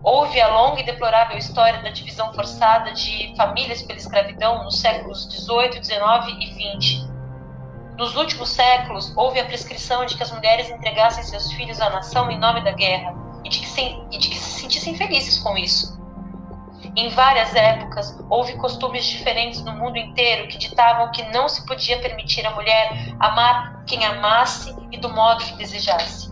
Houve 0.04 0.40
a 0.40 0.46
longa 0.46 0.80
e 0.80 0.84
deplorável 0.84 1.36
história 1.36 1.82
da 1.82 1.90
divisão 1.90 2.32
forçada 2.32 2.92
de 2.92 3.34
famílias 3.36 3.82
pela 3.82 3.98
escravidão 3.98 4.62
nos 4.62 4.78
séculos 4.78 5.24
XVIII, 5.24 5.82
XIX 5.82 6.36
e 6.38 6.86
XX, 6.86 7.16
nos 7.98 8.14
últimos 8.14 8.50
séculos, 8.50 9.12
houve 9.16 9.40
a 9.40 9.46
prescrição 9.46 10.04
de 10.04 10.16
que 10.16 10.22
as 10.22 10.30
mulheres 10.30 10.68
entregassem 10.68 11.24
seus 11.24 11.50
filhos 11.52 11.80
à 11.80 11.88
nação 11.88 12.30
em 12.30 12.38
nome 12.38 12.62
da 12.62 12.72
guerra 12.72 13.25
e 13.46 13.48
de 13.48 13.60
que 13.60 13.66
se, 13.66 13.80
e 14.10 14.18
de 14.18 14.28
que 14.28 14.36
se 14.36 14.60
sentissem 14.60 14.96
felizes 14.96 15.38
com 15.38 15.56
isso. 15.56 15.96
Em 16.96 17.08
várias 17.10 17.54
épocas, 17.54 18.18
houve 18.28 18.56
costumes 18.56 19.04
diferentes 19.04 19.64
no 19.64 19.72
mundo 19.72 19.96
inteiro 19.96 20.48
que 20.48 20.58
ditavam 20.58 21.12
que 21.12 21.22
não 21.30 21.48
se 21.48 21.64
podia 21.64 21.98
permitir 22.00 22.44
à 22.44 22.50
mulher 22.50 23.14
amar 23.20 23.84
quem 23.86 24.04
amasse 24.04 24.74
e 24.90 24.98
do 24.98 25.08
modo 25.10 25.44
que 25.44 25.56
desejasse. 25.56 26.28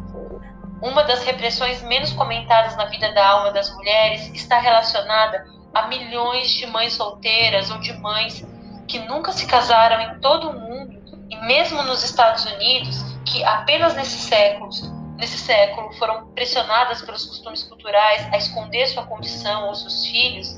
Uma 0.82 1.04
das 1.04 1.22
repressões 1.22 1.82
menos 1.82 2.12
comentadas 2.12 2.76
na 2.76 2.86
vida 2.86 3.12
da 3.12 3.26
alma 3.26 3.52
das 3.52 3.72
mulheres 3.74 4.28
está 4.34 4.58
relacionada 4.58 5.46
a 5.72 5.86
milhões 5.86 6.50
de 6.50 6.66
mães 6.66 6.94
solteiras 6.94 7.70
ou 7.70 7.78
de 7.78 7.92
mães 7.94 8.44
que 8.88 8.98
nunca 8.98 9.32
se 9.32 9.46
casaram 9.46 10.00
em 10.00 10.20
todo 10.20 10.50
o 10.50 10.52
mundo 10.52 11.00
e 11.30 11.36
mesmo 11.46 11.82
nos 11.84 12.02
Estados 12.02 12.44
Unidos, 12.44 13.02
que 13.24 13.42
apenas 13.44 13.94
nesse 13.94 14.18
século, 14.18 14.70
nesse 15.16 15.38
século 15.38 15.92
foram 15.94 16.26
pressionadas 16.28 17.02
pelos 17.02 17.24
costumes 17.24 17.62
culturais 17.64 18.26
a 18.32 18.36
esconder 18.36 18.86
sua 18.86 19.06
condição 19.06 19.68
ou 19.68 19.74
seus 19.74 20.06
filhos, 20.06 20.54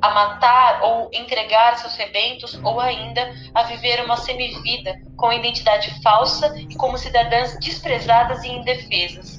a 0.00 0.10
matar 0.10 0.82
ou 0.82 1.10
entregar 1.12 1.76
seus 1.76 1.94
rebentos 1.96 2.58
ou 2.62 2.80
ainda 2.80 3.32
a 3.54 3.64
viver 3.64 4.04
uma 4.04 4.16
semivida 4.16 4.94
com 5.16 5.32
identidade 5.32 5.90
falsa 6.02 6.56
e 6.56 6.76
como 6.76 6.96
cidadãs 6.96 7.58
desprezadas 7.58 8.44
e 8.44 8.48
indefesas. 8.48 9.38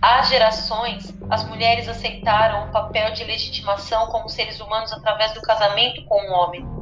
Há 0.00 0.22
gerações, 0.22 1.14
as 1.30 1.44
mulheres 1.48 1.88
aceitaram 1.88 2.68
o 2.68 2.72
papel 2.72 3.12
de 3.12 3.24
legitimação 3.24 4.08
como 4.08 4.28
seres 4.28 4.60
humanos 4.60 4.92
através 4.92 5.32
do 5.32 5.40
casamento 5.40 6.04
com 6.04 6.20
um 6.20 6.32
homem 6.32 6.81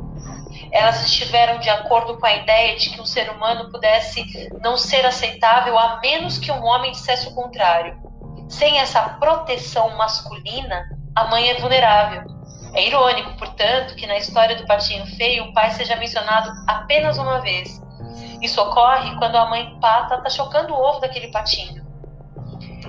elas 0.72 1.04
estiveram 1.04 1.58
de 1.58 1.68
acordo 1.68 2.18
com 2.18 2.26
a 2.26 2.34
ideia 2.34 2.76
de 2.76 2.90
que 2.90 3.00
um 3.00 3.06
ser 3.06 3.30
humano 3.30 3.70
pudesse 3.70 4.24
não 4.60 4.76
ser 4.76 5.04
aceitável 5.04 5.78
a 5.78 6.00
menos 6.00 6.38
que 6.38 6.50
um 6.52 6.64
homem 6.64 6.92
dissesse 6.92 7.28
o 7.28 7.34
contrário. 7.34 7.98
Sem 8.48 8.78
essa 8.78 9.00
proteção 9.20 9.96
masculina, 9.96 10.88
a 11.14 11.24
mãe 11.26 11.50
é 11.50 11.60
vulnerável. 11.60 12.24
É 12.72 12.86
irônico, 12.86 13.36
portanto, 13.36 13.94
que 13.96 14.06
na 14.06 14.16
história 14.16 14.56
do 14.56 14.66
patinho 14.66 15.04
feio 15.16 15.44
o 15.44 15.52
pai 15.52 15.70
seja 15.72 15.96
mencionado 15.96 16.52
apenas 16.68 17.18
uma 17.18 17.40
vez. 17.40 17.80
Isso 18.40 18.60
ocorre 18.60 19.16
quando 19.16 19.36
a 19.36 19.46
mãe 19.46 19.78
pata 19.80 20.16
está 20.16 20.30
chocando 20.30 20.72
o 20.72 20.80
ovo 20.80 21.00
daquele 21.00 21.30
patinho. 21.30 21.84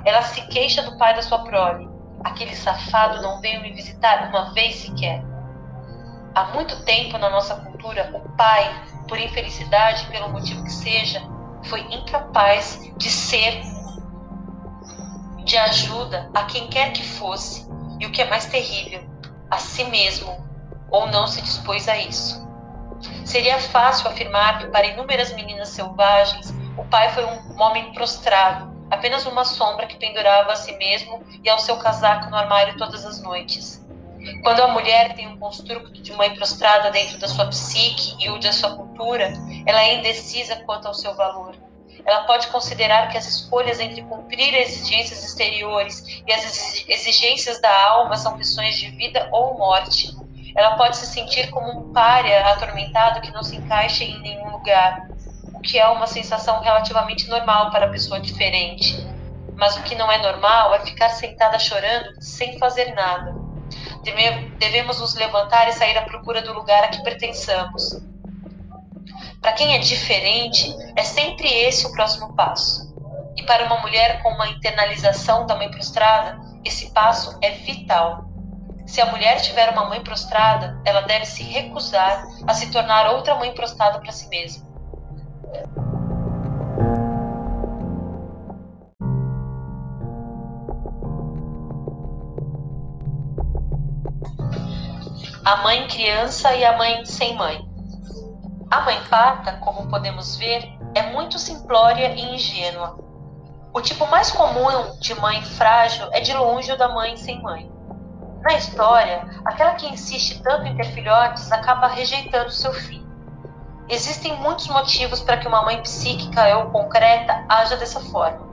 Ela 0.05 0.21
se 0.21 0.41
queixa 0.47 0.81
do 0.83 0.97
pai 0.97 1.15
da 1.15 1.21
sua 1.21 1.39
prole. 1.43 1.89
Aquele 2.23 2.55
safado 2.55 3.21
não 3.21 3.41
veio 3.41 3.61
me 3.61 3.71
visitar 3.71 4.29
uma 4.29 4.53
vez 4.53 4.75
sequer. 4.75 5.23
Há 6.33 6.45
muito 6.53 6.83
tempo 6.85 7.17
na 7.17 7.29
nossa 7.29 7.55
cultura, 7.55 8.09
o 8.13 8.29
pai, 8.37 8.85
por 9.07 9.19
infelicidade, 9.19 10.07
pelo 10.07 10.29
motivo 10.29 10.63
que 10.63 10.71
seja, 10.71 11.21
foi 11.65 11.81
incapaz 11.91 12.79
de 12.97 13.09
ser 13.09 13.61
de 15.43 15.57
ajuda 15.57 16.29
a 16.33 16.43
quem 16.43 16.69
quer 16.69 16.93
que 16.93 17.03
fosse, 17.03 17.67
e 17.99 18.05
o 18.05 18.11
que 18.11 18.21
é 18.21 18.29
mais 18.29 18.45
terrível, 18.45 19.03
a 19.49 19.57
si 19.57 19.83
mesmo, 19.85 20.47
ou 20.89 21.07
não 21.07 21.27
se 21.27 21.41
dispôs 21.41 21.89
a 21.89 21.97
isso. 21.97 22.47
Seria 23.25 23.59
fácil 23.59 24.07
afirmar 24.07 24.59
que 24.59 24.67
para 24.67 24.87
inúmeras 24.87 25.33
meninas 25.33 25.69
selvagens, 25.69 26.53
o 26.77 26.85
pai 26.85 27.09
foi 27.09 27.25
um 27.25 27.61
homem 27.61 27.91
prostrado, 27.91 28.71
apenas 28.89 29.25
uma 29.25 29.43
sombra 29.43 29.87
que 29.87 29.97
pendurava 29.97 30.53
a 30.53 30.55
si 30.55 30.71
mesmo 30.77 31.21
e 31.43 31.49
ao 31.49 31.59
seu 31.59 31.75
casaco 31.77 32.29
no 32.29 32.37
armário 32.37 32.77
todas 32.77 33.05
as 33.05 33.21
noites. 33.21 33.80
Quando 34.43 34.61
a 34.61 34.67
mulher 34.67 35.15
tem 35.15 35.27
um 35.27 35.37
construto 35.37 35.91
de 35.91 36.13
mãe 36.13 36.33
prostrada 36.35 36.91
dentro 36.91 37.17
da 37.17 37.27
sua 37.27 37.47
psique 37.47 38.15
e 38.19 38.29
o 38.29 38.39
da 38.39 38.51
sua 38.51 38.75
cultura, 38.75 39.33
ela 39.65 39.81
é 39.81 39.95
indecisa 39.95 40.57
quanto 40.57 40.87
ao 40.87 40.93
seu 40.93 41.15
valor. 41.15 41.55
Ela 42.05 42.23
pode 42.23 42.47
considerar 42.47 43.09
que 43.09 43.17
as 43.17 43.27
escolhas 43.27 43.79
entre 43.79 44.01
cumprir 44.03 44.53
exigências 44.53 45.23
exteriores 45.23 46.21
e 46.27 46.33
as 46.33 46.85
exigências 46.87 47.59
da 47.61 47.85
alma 47.89 48.17
são 48.17 48.37
questões 48.37 48.77
de 48.77 48.89
vida 48.91 49.27
ou 49.31 49.57
morte. 49.57 50.15
Ela 50.55 50.75
pode 50.75 50.97
se 50.97 51.05
sentir 51.05 51.49
como 51.49 51.71
um 51.71 51.93
pária 51.93 52.45
atormentado 52.51 53.21
que 53.21 53.31
não 53.31 53.43
se 53.43 53.55
encaixa 53.55 54.03
em 54.03 54.19
nenhum 54.21 54.51
lugar. 54.51 55.09
O 55.53 55.59
que 55.59 55.79
é 55.79 55.87
uma 55.87 56.07
sensação 56.07 56.59
relativamente 56.59 57.27
normal 57.29 57.71
para 57.71 57.89
pessoa 57.89 58.19
diferente. 58.19 58.97
Mas 59.55 59.77
o 59.77 59.83
que 59.83 59.95
não 59.95 60.11
é 60.11 60.17
normal 60.17 60.73
é 60.73 60.79
ficar 60.79 61.09
sentada 61.09 61.59
chorando 61.59 62.21
sem 62.21 62.57
fazer 62.57 62.93
nada. 62.93 63.40
Devemos 64.03 64.99
nos 64.99 65.15
levantar 65.15 65.67
e 65.69 65.73
sair 65.73 65.97
à 65.97 66.01
procura 66.01 66.41
do 66.41 66.53
lugar 66.53 66.83
a 66.83 66.87
que 66.87 67.03
pertençamos. 67.03 68.01
Para 69.41 69.53
quem 69.53 69.75
é 69.75 69.79
diferente, 69.79 70.73
é 70.95 71.03
sempre 71.03 71.47
esse 71.47 71.85
o 71.85 71.91
próximo 71.91 72.33
passo. 72.35 72.91
E 73.37 73.43
para 73.43 73.65
uma 73.65 73.81
mulher 73.81 74.21
com 74.21 74.29
uma 74.29 74.47
internalização 74.49 75.45
da 75.45 75.55
mãe 75.55 75.69
prostrada, 75.69 76.39
esse 76.63 76.91
passo 76.91 77.37
é 77.41 77.51
vital. 77.51 78.25
Se 78.85 78.99
a 79.01 79.05
mulher 79.05 79.41
tiver 79.41 79.69
uma 79.69 79.85
mãe 79.85 80.01
prostrada, 80.01 80.79
ela 80.85 81.01
deve 81.01 81.25
se 81.25 81.43
recusar 81.43 82.27
a 82.45 82.53
se 82.53 82.71
tornar 82.71 83.09
outra 83.11 83.35
mãe 83.35 83.53
prostrada 83.53 83.99
para 83.99 84.11
si 84.11 84.27
mesma. 84.27 84.70
A 95.43 95.55
mãe 95.63 95.87
criança 95.87 96.53
e 96.53 96.63
a 96.63 96.77
mãe 96.77 97.03
sem 97.03 97.35
mãe. 97.35 97.67
A 98.69 98.81
mãe 98.81 99.01
parta, 99.09 99.53
como 99.53 99.89
podemos 99.89 100.37
ver, 100.37 100.71
é 100.93 101.01
muito 101.01 101.39
simplória 101.39 102.13
e 102.13 102.35
ingênua. 102.35 102.99
O 103.73 103.81
tipo 103.81 104.05
mais 104.05 104.29
comum 104.29 104.99
de 104.99 105.19
mãe 105.19 105.41
frágil 105.41 106.07
é 106.11 106.19
de 106.19 106.31
longe 106.31 106.71
o 106.71 106.77
da 106.77 106.89
mãe 106.89 107.17
sem 107.17 107.41
mãe. 107.41 107.71
Na 108.43 108.53
história, 108.53 109.27
aquela 109.43 109.73
que 109.73 109.87
insiste 109.87 110.43
tanto 110.43 110.67
em 110.67 110.75
ter 110.75 110.85
filhotes 110.93 111.51
acaba 111.51 111.87
rejeitando 111.87 112.51
seu 112.51 112.71
filho. 112.71 113.09
Existem 113.89 114.37
muitos 114.37 114.67
motivos 114.67 115.21
para 115.21 115.37
que 115.37 115.47
uma 115.47 115.63
mãe 115.63 115.81
psíquica 115.81 116.55
ou 116.59 116.69
concreta 116.69 117.43
haja 117.49 117.75
dessa 117.77 117.99
forma. 117.99 118.47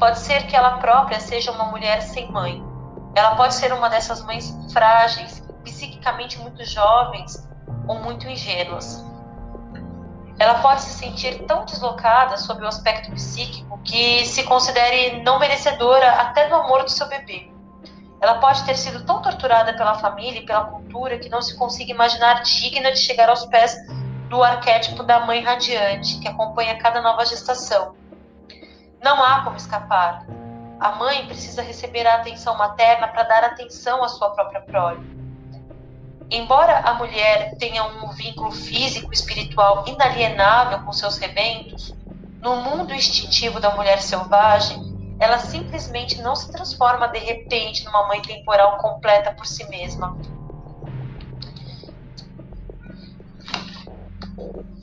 Pode 0.00 0.18
ser 0.18 0.48
que 0.48 0.56
ela 0.56 0.78
própria 0.78 1.20
seja 1.20 1.52
uma 1.52 1.66
mulher 1.66 2.02
sem 2.02 2.28
mãe. 2.32 2.60
Ela 3.14 3.36
pode 3.36 3.54
ser 3.54 3.72
uma 3.72 3.88
dessas 3.88 4.20
mães 4.24 4.52
frágeis, 4.72 5.43
psiquicamente 5.64 6.38
muito 6.38 6.64
jovens 6.64 7.48
ou 7.88 7.98
muito 8.00 8.28
ingênuas. 8.28 9.04
Ela 10.38 10.60
pode 10.60 10.82
se 10.82 10.90
sentir 10.90 11.44
tão 11.46 11.64
deslocada 11.64 12.36
sob 12.36 12.62
o 12.62 12.66
aspecto 12.66 13.10
psíquico 13.12 13.78
que 13.84 14.24
se 14.26 14.42
considere 14.44 15.22
não 15.22 15.38
merecedora 15.38 16.10
até 16.12 16.48
do 16.48 16.54
amor 16.54 16.82
do 16.82 16.90
seu 16.90 17.08
bebê. 17.08 17.50
Ela 18.20 18.38
pode 18.38 18.64
ter 18.64 18.76
sido 18.76 19.04
tão 19.04 19.22
torturada 19.22 19.74
pela 19.74 19.98
família 19.98 20.40
e 20.40 20.46
pela 20.46 20.64
cultura 20.64 21.18
que 21.18 21.28
não 21.28 21.42
se 21.42 21.56
consiga 21.56 21.92
imaginar 21.92 22.42
digna 22.42 22.90
de 22.90 22.98
chegar 22.98 23.28
aos 23.28 23.44
pés 23.46 23.76
do 24.28 24.42
arquétipo 24.42 25.02
da 25.02 25.20
mãe 25.20 25.42
radiante 25.42 26.18
que 26.18 26.26
acompanha 26.26 26.78
cada 26.78 27.00
nova 27.00 27.24
gestação. 27.24 27.94
Não 29.02 29.22
há 29.22 29.44
como 29.44 29.56
escapar. 29.56 30.26
A 30.80 30.92
mãe 30.92 31.26
precisa 31.26 31.62
receber 31.62 32.06
a 32.06 32.16
atenção 32.16 32.56
materna 32.56 33.06
para 33.08 33.22
dar 33.22 33.44
atenção 33.44 34.02
à 34.02 34.08
sua 34.08 34.30
própria 34.30 34.62
prole. 34.62 35.13
Embora 36.34 36.80
a 36.80 36.94
mulher 36.94 37.56
tenha 37.58 37.84
um 37.84 38.10
vínculo 38.10 38.50
físico 38.50 39.12
espiritual 39.12 39.84
inalienável 39.86 40.80
com 40.80 40.92
seus 40.92 41.16
rebentos, 41.16 41.94
no 42.42 42.56
mundo 42.56 42.92
instintivo 42.92 43.60
da 43.60 43.76
mulher 43.76 44.02
selvagem, 44.02 44.76
ela 45.20 45.38
simplesmente 45.38 46.20
não 46.20 46.34
se 46.34 46.50
transforma 46.50 47.06
de 47.06 47.20
repente 47.20 47.84
numa 47.84 48.08
mãe 48.08 48.20
temporal 48.20 48.78
completa 48.78 49.32
por 49.32 49.46
si 49.46 49.64
mesma. 49.68 50.18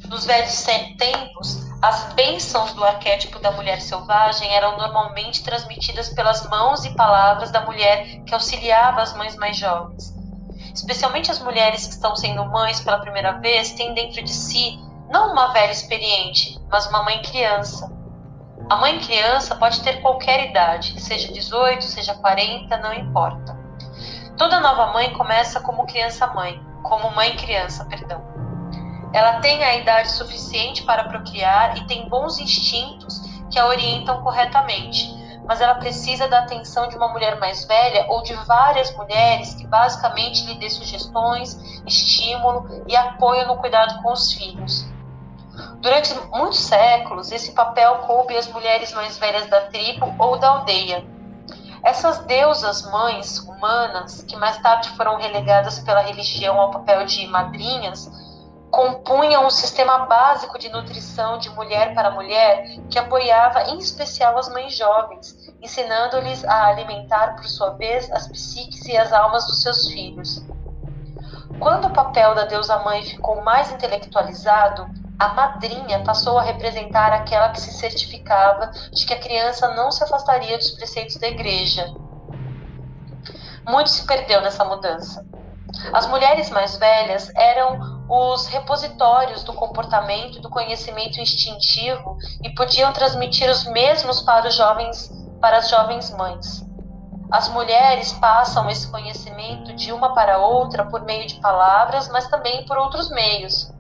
Nos 0.10 0.24
velhos 0.24 0.64
tempos, 0.98 1.70
as 1.82 2.14
bênçãos 2.14 2.72
do 2.76 2.86
arquétipo 2.86 3.40
da 3.40 3.52
mulher 3.52 3.82
selvagem 3.82 4.50
eram 4.54 4.78
normalmente 4.78 5.44
transmitidas 5.44 6.08
pelas 6.08 6.50
mãos 6.50 6.86
e 6.86 6.96
palavras 6.96 7.52
da 7.52 7.66
mulher 7.66 8.24
que 8.24 8.34
auxiliava 8.34 9.02
as 9.02 9.14
mães 9.18 9.36
mais 9.36 9.58
jovens. 9.58 10.21
Especialmente 10.74 11.32
as 11.32 11.40
mulheres 11.40 11.86
que 11.86 11.94
estão 11.94 12.16
sendo 12.16 12.46
mães 12.46 12.80
pela 12.80 13.00
primeira 13.00 13.34
vez 13.34 13.74
têm 13.74 13.94
dentro 13.94 14.24
de 14.24 14.34
si 14.34 14.80
não 15.10 15.34
uma 15.34 15.52
velha 15.52 15.72
experiente, 15.72 16.60
mas 16.70 16.88
uma 16.88 17.04
mãe 17.04 17.22
criança, 17.22 17.92
a 18.72 18.78
mãe 18.78 19.00
criança 19.00 19.54
pode 19.56 19.82
ter 19.82 20.02
qualquer 20.02 20.50
idade, 20.50 20.98
seja 21.02 21.32
18, 21.34 21.84
seja 21.84 22.14
40, 22.16 22.78
não 22.78 22.94
importa. 22.94 23.60
Toda 24.38 24.62
nova 24.62 24.94
mãe 24.94 25.12
começa 25.12 25.60
como 25.60 25.86
criança-mãe, 25.86 26.64
como 26.82 27.12
mãe-criança, 27.12 27.84
perdão. 27.86 28.24
Ela 29.14 29.42
tem 29.42 29.62
a 29.62 29.76
idade 29.76 30.10
suficiente 30.12 30.84
para 30.84 31.04
procriar 31.04 31.78
e 31.78 31.86
tem 31.86 32.08
bons 32.08 32.40
instintos 32.40 33.20
que 33.52 33.60
a 33.60 33.68
orientam 33.68 34.22
corretamente, 34.22 35.14
mas 35.46 35.62
ela 35.62 35.76
precisa 35.76 36.28
da 36.28 36.40
atenção 36.40 36.88
de 36.88 36.96
uma 36.96 37.08
mulher 37.10 37.40
mais 37.40 37.66
velha 37.66 38.06
ou 38.10 38.22
de 38.24 38.34
várias 38.46 38.96
mulheres 38.96 39.54
que 39.54 39.68
basicamente 39.68 40.46
lhe 40.46 40.56
dê 40.56 40.70
sugestões, 40.70 41.56
estímulo 41.86 42.84
e 42.88 42.96
apoio 42.96 43.48
no 43.48 43.58
cuidado 43.58 44.02
com 44.02 44.12
os 44.12 44.34
filhos. 44.34 44.86
Durante 45.80 46.14
muitos 46.30 46.60
séculos, 46.60 47.32
esse 47.32 47.54
papel 47.54 47.98
coube 48.00 48.38
às 48.38 48.48
mulheres 48.48 48.94
mais 48.94 49.18
velhas 49.18 49.50
da 49.50 49.62
tribo 49.62 50.14
ou 50.18 50.38
da 50.38 50.50
aldeia. 50.50 51.04
Essas 51.84 52.20
deusas 52.20 52.90
mães 52.92 53.40
humanas, 53.40 54.22
que 54.22 54.36
mais 54.36 54.58
tarde 54.60 54.90
foram 54.90 55.18
relegadas 55.18 55.80
pela 55.80 56.02
religião 56.02 56.60
ao 56.60 56.70
papel 56.70 57.06
de 57.06 57.26
madrinhas, 57.28 58.10
compunham 58.72 59.46
um 59.46 59.50
sistema 59.50 60.06
básico 60.06 60.58
de 60.58 60.70
nutrição 60.70 61.38
de 61.38 61.50
mulher 61.50 61.94
para 61.94 62.10
mulher 62.10 62.80
que 62.90 62.98
apoiava 62.98 63.64
em 63.64 63.78
especial 63.78 64.38
as 64.38 64.48
mães 64.48 64.76
jovens, 64.76 65.54
ensinando-lhes 65.62 66.44
a 66.46 66.68
alimentar, 66.68 67.36
por 67.36 67.46
sua 67.46 67.72
vez, 67.72 68.10
as 68.12 68.30
psiques 68.30 68.86
e 68.86 68.96
as 68.96 69.12
almas 69.12 69.46
dos 69.46 69.62
seus 69.62 69.90
filhos. 69.90 70.44
Quando 71.60 71.90
o 71.90 71.94
papel 71.94 72.34
da 72.34 72.46
deusa 72.46 72.80
mãe 72.80 73.04
ficou 73.04 73.44
mais 73.44 73.70
intelectualizado, 73.72 74.90
a 75.20 75.28
madrinha 75.34 76.04
passou 76.04 76.40
a 76.40 76.42
representar 76.42 77.12
aquela 77.12 77.50
que 77.50 77.60
se 77.60 77.74
certificava 77.74 78.72
de 78.92 79.06
que 79.06 79.14
a 79.14 79.20
criança 79.20 79.68
não 79.76 79.92
se 79.92 80.04
afastaria 80.04 80.58
dos 80.58 80.72
preceitos 80.72 81.18
da 81.18 81.28
igreja. 81.28 81.94
Muito 83.68 83.90
se 83.90 84.08
perdeu 84.08 84.42
nessa 84.42 84.66
mudança. 84.66 85.24
As 85.94 86.06
mulheres 86.08 86.50
mais 86.50 86.78
velhas 86.78 87.32
eram 87.36 87.80
os 88.10 88.48
repositórios 88.48 89.44
do 89.44 89.54
comportamento 89.54 90.38
e 90.38 90.42
do 90.42 90.50
conhecimento 90.50 91.20
instintivo 91.20 92.18
e 92.44 92.50
podiam 92.54 92.92
transmitir 92.92 93.50
os 93.50 93.66
mesmos 93.66 94.22
para 94.22 94.48
os 94.48 94.56
jovens, 94.56 95.10
para 95.40 95.58
as 95.58 95.70
jovens 95.70 96.12
mães. 96.12 96.62
As 97.32 97.48
mulheres 97.48 98.12
passam 98.14 98.70
esse 98.70 98.92
conhecimento 98.92 99.74
de 99.74 99.94
uma 99.94 100.14
para 100.14 100.40
outra 100.40 100.86
por 100.90 101.06
meio 101.06 101.26
de 101.26 101.40
palavras, 101.40 102.10
mas 102.10 102.28
também 102.28 102.66
por 102.66 102.78
outros 102.78 103.10
meios. 103.10 103.72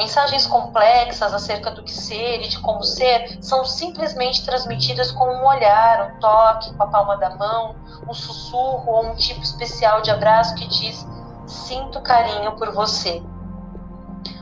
Mensagens 0.00 0.46
complexas 0.46 1.34
acerca 1.34 1.70
do 1.72 1.82
que 1.82 1.92
ser 1.92 2.40
e 2.40 2.48
de 2.48 2.58
como 2.60 2.82
ser 2.82 3.36
são 3.42 3.66
simplesmente 3.66 4.42
transmitidas 4.46 5.12
com 5.12 5.26
um 5.26 5.46
olhar, 5.46 6.06
um 6.06 6.18
toque 6.18 6.72
com 6.72 6.82
a 6.82 6.86
palma 6.86 7.18
da 7.18 7.36
mão, 7.36 7.76
um 8.08 8.14
sussurro 8.14 8.90
ou 8.90 9.10
um 9.10 9.14
tipo 9.14 9.42
especial 9.42 10.00
de 10.00 10.10
abraço 10.10 10.54
que 10.54 10.66
diz: 10.66 11.06
Sinto 11.46 12.00
carinho 12.00 12.52
por 12.52 12.72
você. 12.72 13.22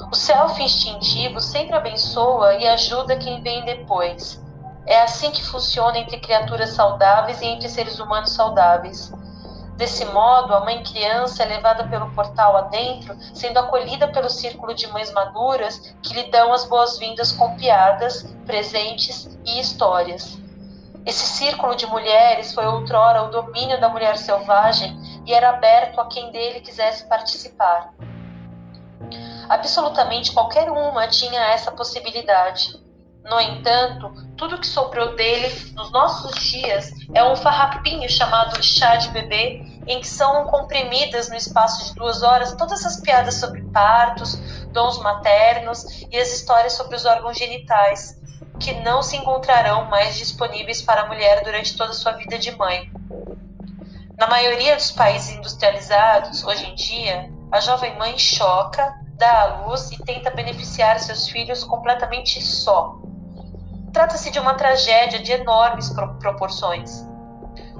O 0.09 0.15
self 0.15 0.63
instintivo 0.63 1.41
sempre 1.41 1.75
abençoa 1.75 2.55
e 2.55 2.65
ajuda 2.69 3.17
quem 3.17 3.43
vem 3.43 3.65
depois. 3.65 4.41
É 4.87 5.03
assim 5.03 5.33
que 5.33 5.45
funciona 5.45 5.99
entre 5.99 6.21
criaturas 6.21 6.71
saudáveis 6.71 7.41
e 7.41 7.47
entre 7.47 7.69
seres 7.69 7.99
humanos 7.99 8.31
saudáveis. 8.31 9.13
Desse 9.79 10.05
modo, 10.07 10.53
a 10.53 10.65
mãe 10.65 10.83
criança 10.83 11.45
é 11.45 11.47
levada 11.47 11.87
pelo 11.87 12.11
portal 12.11 12.57
adentro, 12.57 13.17
sendo 13.33 13.61
acolhida 13.61 14.09
pelo 14.09 14.29
círculo 14.29 14.75
de 14.75 14.89
mães 14.89 15.13
maduras 15.13 15.95
que 16.03 16.15
lhe 16.15 16.25
dão 16.33 16.53
as 16.53 16.65
boas-vindas 16.65 17.31
com 17.31 17.57
piadas, 17.57 18.25
presentes 18.45 19.39
e 19.47 19.61
histórias. 19.61 20.37
Esse 21.07 21.25
círculo 21.25 21.77
de 21.77 21.87
mulheres 21.87 22.53
foi 22.53 22.67
outrora 22.67 23.23
o 23.23 23.31
domínio 23.31 23.81
da 23.81 23.89
mulher 23.89 24.19
selvagem 24.19 24.99
e 25.25 25.33
era 25.33 25.51
aberto 25.51 26.01
a 26.01 26.09
quem 26.09 26.33
dele 26.33 26.59
quisesse 26.59 27.09
participar. 27.09 27.95
Absolutamente 29.49 30.33
qualquer 30.33 30.69
uma 30.73 31.07
tinha 31.07 31.41
essa 31.53 31.71
possibilidade. 31.71 32.88
No 33.29 33.39
entanto, 33.39 34.11
tudo 34.39 34.59
que 34.59 34.67
sobrou 34.67 35.15
dele 35.15 35.49
nos 35.75 35.93
nossos 35.93 36.35
dias 36.43 36.91
é 37.13 37.23
um 37.23 37.37
farrapinho 37.37 38.09
chamado 38.09 38.63
chá 38.63 38.97
de 38.97 39.11
bebê, 39.11 39.63
em 39.87 40.01
que 40.01 40.07
são 40.07 40.47
comprimidas 40.47 41.29
no 41.29 41.37
espaço 41.37 41.87
de 41.87 41.95
duas 41.95 42.23
horas 42.23 42.55
todas 42.55 42.87
as 42.87 43.01
piadas 43.01 43.35
sobre 43.35 43.63
partos, 43.65 44.37
dons 44.73 44.99
maternos 45.01 45.85
e 46.11 46.17
as 46.17 46.33
histórias 46.33 46.73
sobre 46.73 46.97
os 46.97 47.05
órgãos 47.05 47.37
genitais, 47.37 48.19
que 48.59 48.73
não 48.81 49.03
se 49.03 49.17
encontrarão 49.17 49.85
mais 49.91 50.17
disponíveis 50.17 50.81
para 50.81 51.03
a 51.03 51.07
mulher 51.07 51.45
durante 51.45 51.77
toda 51.77 51.91
a 51.91 51.95
sua 51.95 52.13
vida 52.13 52.39
de 52.39 52.51
mãe. 52.53 52.91
Na 54.19 54.27
maioria 54.27 54.75
dos 54.75 54.91
países 54.91 55.37
industrializados, 55.37 56.43
hoje 56.45 56.65
em 56.65 56.75
dia, 56.75 57.31
a 57.53 57.61
jovem 57.61 57.95
mãe 57.99 58.19
choca, 58.19 58.95
dá 59.19 59.43
à 59.43 59.67
luz 59.67 59.91
e 59.91 60.03
tenta 60.03 60.31
beneficiar 60.31 60.99
seus 60.99 61.29
filhos 61.29 61.63
completamente 61.63 62.43
só. 62.43 62.99
Trata-se 63.99 64.31
de 64.31 64.39
uma 64.39 64.55
tragédia 64.55 65.19
de 65.19 65.33
enormes 65.33 65.93
proporções. 66.21 67.05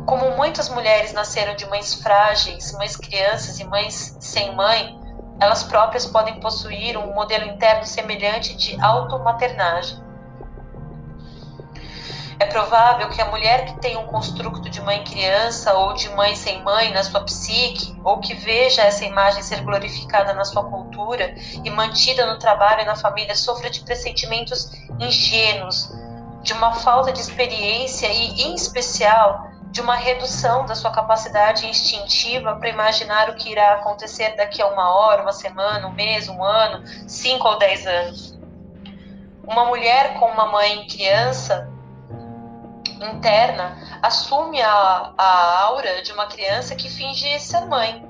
Como 0.05 0.33
muitas 0.33 0.69
mulheres 0.69 1.13
nasceram 1.13 1.55
de 1.55 1.65
mães 1.67 1.95
frágeis, 1.95 2.73
mães 2.73 2.97
crianças 2.97 3.61
e 3.61 3.65
mães 3.65 4.17
sem 4.19 4.53
mãe, 4.57 4.99
elas 5.39 5.63
próprias 5.63 6.07
podem 6.07 6.41
possuir 6.41 6.99
um 6.99 7.15
modelo 7.15 7.45
interno 7.45 7.85
semelhante 7.85 8.57
de 8.57 8.77
automaternagem. 8.81 10.03
É 12.41 12.47
provável 12.47 13.09
que 13.11 13.23
a 13.23 13.31
mulher 13.31 13.65
que 13.67 13.81
tem 13.81 13.97
um 13.97 14.07
construto 14.07 14.69
de 14.69 14.81
mãe-criança 14.81 15.73
ou 15.75 15.93
de 15.95 16.09
mãe 16.11 16.35
sem 16.35 16.61
mãe 16.65 16.93
na 16.93 17.05
sua 17.05 17.21
psique, 17.21 17.97
ou 18.03 18.19
que 18.19 18.35
veja 18.35 18.83
essa 18.83 19.05
imagem 19.05 19.41
ser 19.45 19.61
glorificada 19.61 20.33
na 20.33 20.45
sua 20.45 20.65
cultura 20.65 21.33
e 21.65 21.71
mantida 21.71 22.27
no 22.27 22.41
trabalho 22.41 22.83
e 22.83 22.87
na 22.87 22.97
família, 22.97 23.37
sofra 23.37 23.71
de 23.71 23.83
pressentimentos 23.83 24.73
ingênuos, 25.01 25.93
de 26.43 26.53
uma 26.53 26.73
falta 26.75 27.13
de 27.13 27.21
experiência 27.21 28.07
e, 28.07 28.43
em 28.43 28.55
especial, 28.55 29.49
de 29.71 29.81
uma 29.81 29.97
redução 29.97 30.65
da 30.65 30.75
sua 30.75 30.91
capacidade 30.91 31.67
instintiva 31.67 32.57
para 32.57 32.69
imaginar 32.69 33.29
o 33.29 33.35
que 33.35 33.51
irá 33.51 33.75
acontecer 33.75 34.35
daqui 34.37 34.63
a 34.63 34.67
uma 34.67 34.91
hora, 34.91 35.23
uma 35.23 35.33
semana, 35.33 35.87
um 35.87 35.93
mês, 35.93 36.29
um 36.29 36.43
ano, 36.43 36.83
cinco 37.07 37.47
ou 37.47 37.59
dez 37.59 37.87
anos. 37.87 38.39
Uma 39.45 39.67
mulher 39.67 40.19
com 40.19 40.27
uma 40.27 40.47
mãe 40.47 40.87
criança 40.87 41.71
interna 43.01 43.77
assume 44.03 44.61
a, 44.61 45.13
a 45.17 45.61
aura 45.63 46.03
de 46.03 46.13
uma 46.13 46.27
criança 46.27 46.75
que 46.75 46.89
finge 46.89 47.39
ser 47.39 47.65
mãe. 47.67 48.05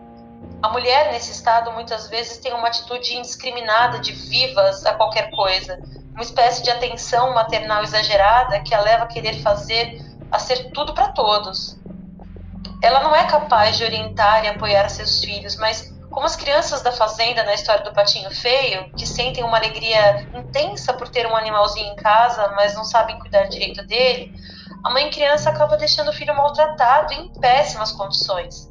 A 0.63 0.69
mulher 0.71 1.13
nesse 1.13 1.31
estado 1.33 1.71
muitas 1.73 2.09
vezes 2.09 2.39
tem 2.39 2.53
uma 2.53 2.69
atitude 2.69 3.15
indiscriminada 3.15 3.99
de 4.01 4.13
vivas 4.13 4.85
a 4.85 4.95
qualquer 4.95 5.31
coisa, 5.31 5.79
uma 6.19 6.25
espécie 6.25 6.65
de 6.65 6.71
atenção 6.71 7.33
maternal 7.33 7.81
exagerada 7.85 8.59
que 8.61 8.75
a 8.75 8.81
leva 8.81 9.05
a 9.05 9.07
querer 9.07 9.41
fazer 9.41 9.89
a 10.33 10.39
ser 10.41 10.73
tudo 10.73 10.93
para 10.93 11.13
todos. 11.13 11.79
Ela 12.83 13.01
não 13.05 13.15
é 13.15 13.25
capaz 13.27 13.77
de 13.77 13.85
orientar 13.85 14.45
e 14.45 14.49
apoiar 14.49 14.89
seus 14.89 15.21
filhos, 15.23 15.57
mas 15.59 15.97
como 16.11 16.27
as 16.27 16.35
crianças 16.35 16.83
da 16.83 16.91
fazenda 16.91 17.45
na 17.45 17.55
história 17.55 17.85
do 17.85 17.93
patinho 17.93 18.29
feio, 18.33 18.93
que 18.97 19.07
sentem 19.07 19.45
uma 19.45 19.59
alegria 19.59 20.27
intensa 20.35 20.93
por 20.93 21.09
ter 21.09 21.25
um 21.25 21.37
animalzinho 21.37 21.93
em 21.93 21.97
casa, 21.97 22.49
mas 22.57 22.75
não 22.75 22.83
sabem 22.83 23.17
cuidar 23.21 23.45
direito 23.45 23.87
dele, 23.87 24.33
a 24.85 24.91
mãe 24.91 25.11
criança 25.11 25.51
acaba 25.51 25.77
deixando 25.77 26.09
o 26.09 26.13
filho 26.13 26.35
maltratado 26.35 27.15
em 27.15 27.31
péssimas 27.41 27.93
condições. 27.93 28.69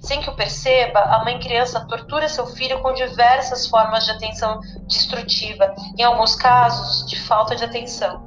Sem 0.00 0.20
que 0.22 0.30
o 0.30 0.34
perceba, 0.34 0.98
a 0.98 1.24
mãe 1.24 1.38
criança 1.38 1.86
tortura 1.86 2.28
seu 2.28 2.46
filho 2.46 2.80
com 2.80 2.92
diversas 2.94 3.66
formas 3.66 4.06
de 4.06 4.12
atenção 4.12 4.58
destrutiva, 4.86 5.74
em 5.98 6.02
alguns 6.02 6.34
casos, 6.34 7.06
de 7.06 7.20
falta 7.20 7.54
de 7.54 7.64
atenção. 7.64 8.22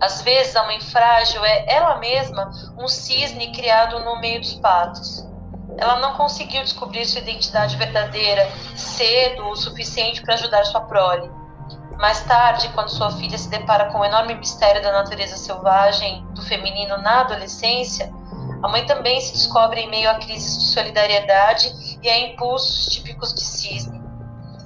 Às 0.00 0.22
vezes, 0.22 0.54
a 0.54 0.64
mãe 0.64 0.80
frágil 0.80 1.44
é 1.44 1.64
ela 1.68 1.98
mesma 1.98 2.50
um 2.78 2.86
cisne 2.86 3.52
criado 3.52 3.98
no 4.04 4.20
meio 4.20 4.40
dos 4.40 4.54
patos. 4.54 5.28
Ela 5.76 5.96
não 5.96 6.14
conseguiu 6.14 6.62
descobrir 6.62 7.04
sua 7.04 7.20
identidade 7.20 7.76
verdadeira 7.76 8.48
cedo 8.76 9.48
o 9.48 9.56
suficiente 9.56 10.22
para 10.22 10.34
ajudar 10.34 10.64
sua 10.64 10.82
prole. 10.82 11.30
Mais 11.98 12.22
tarde, 12.24 12.70
quando 12.70 12.88
sua 12.88 13.10
filha 13.10 13.36
se 13.36 13.50
depara 13.50 13.92
com 13.92 13.98
o 13.98 14.04
enorme 14.04 14.34
mistério 14.34 14.82
da 14.82 14.90
natureza 14.90 15.36
selvagem 15.36 16.24
do 16.32 16.40
feminino 16.40 16.96
na 16.98 17.20
adolescência, 17.20 18.10
a 18.62 18.68
mãe 18.68 18.84
também 18.84 19.20
se 19.20 19.32
descobre 19.32 19.80
em 19.80 19.90
meio 19.90 20.10
a 20.10 20.16
crises 20.16 20.58
de 20.58 20.64
solidariedade 20.72 21.98
e 22.02 22.08
a 22.08 22.18
impulsos 22.18 22.86
típicos 22.86 23.34
de 23.34 23.40
cisne. 23.40 24.00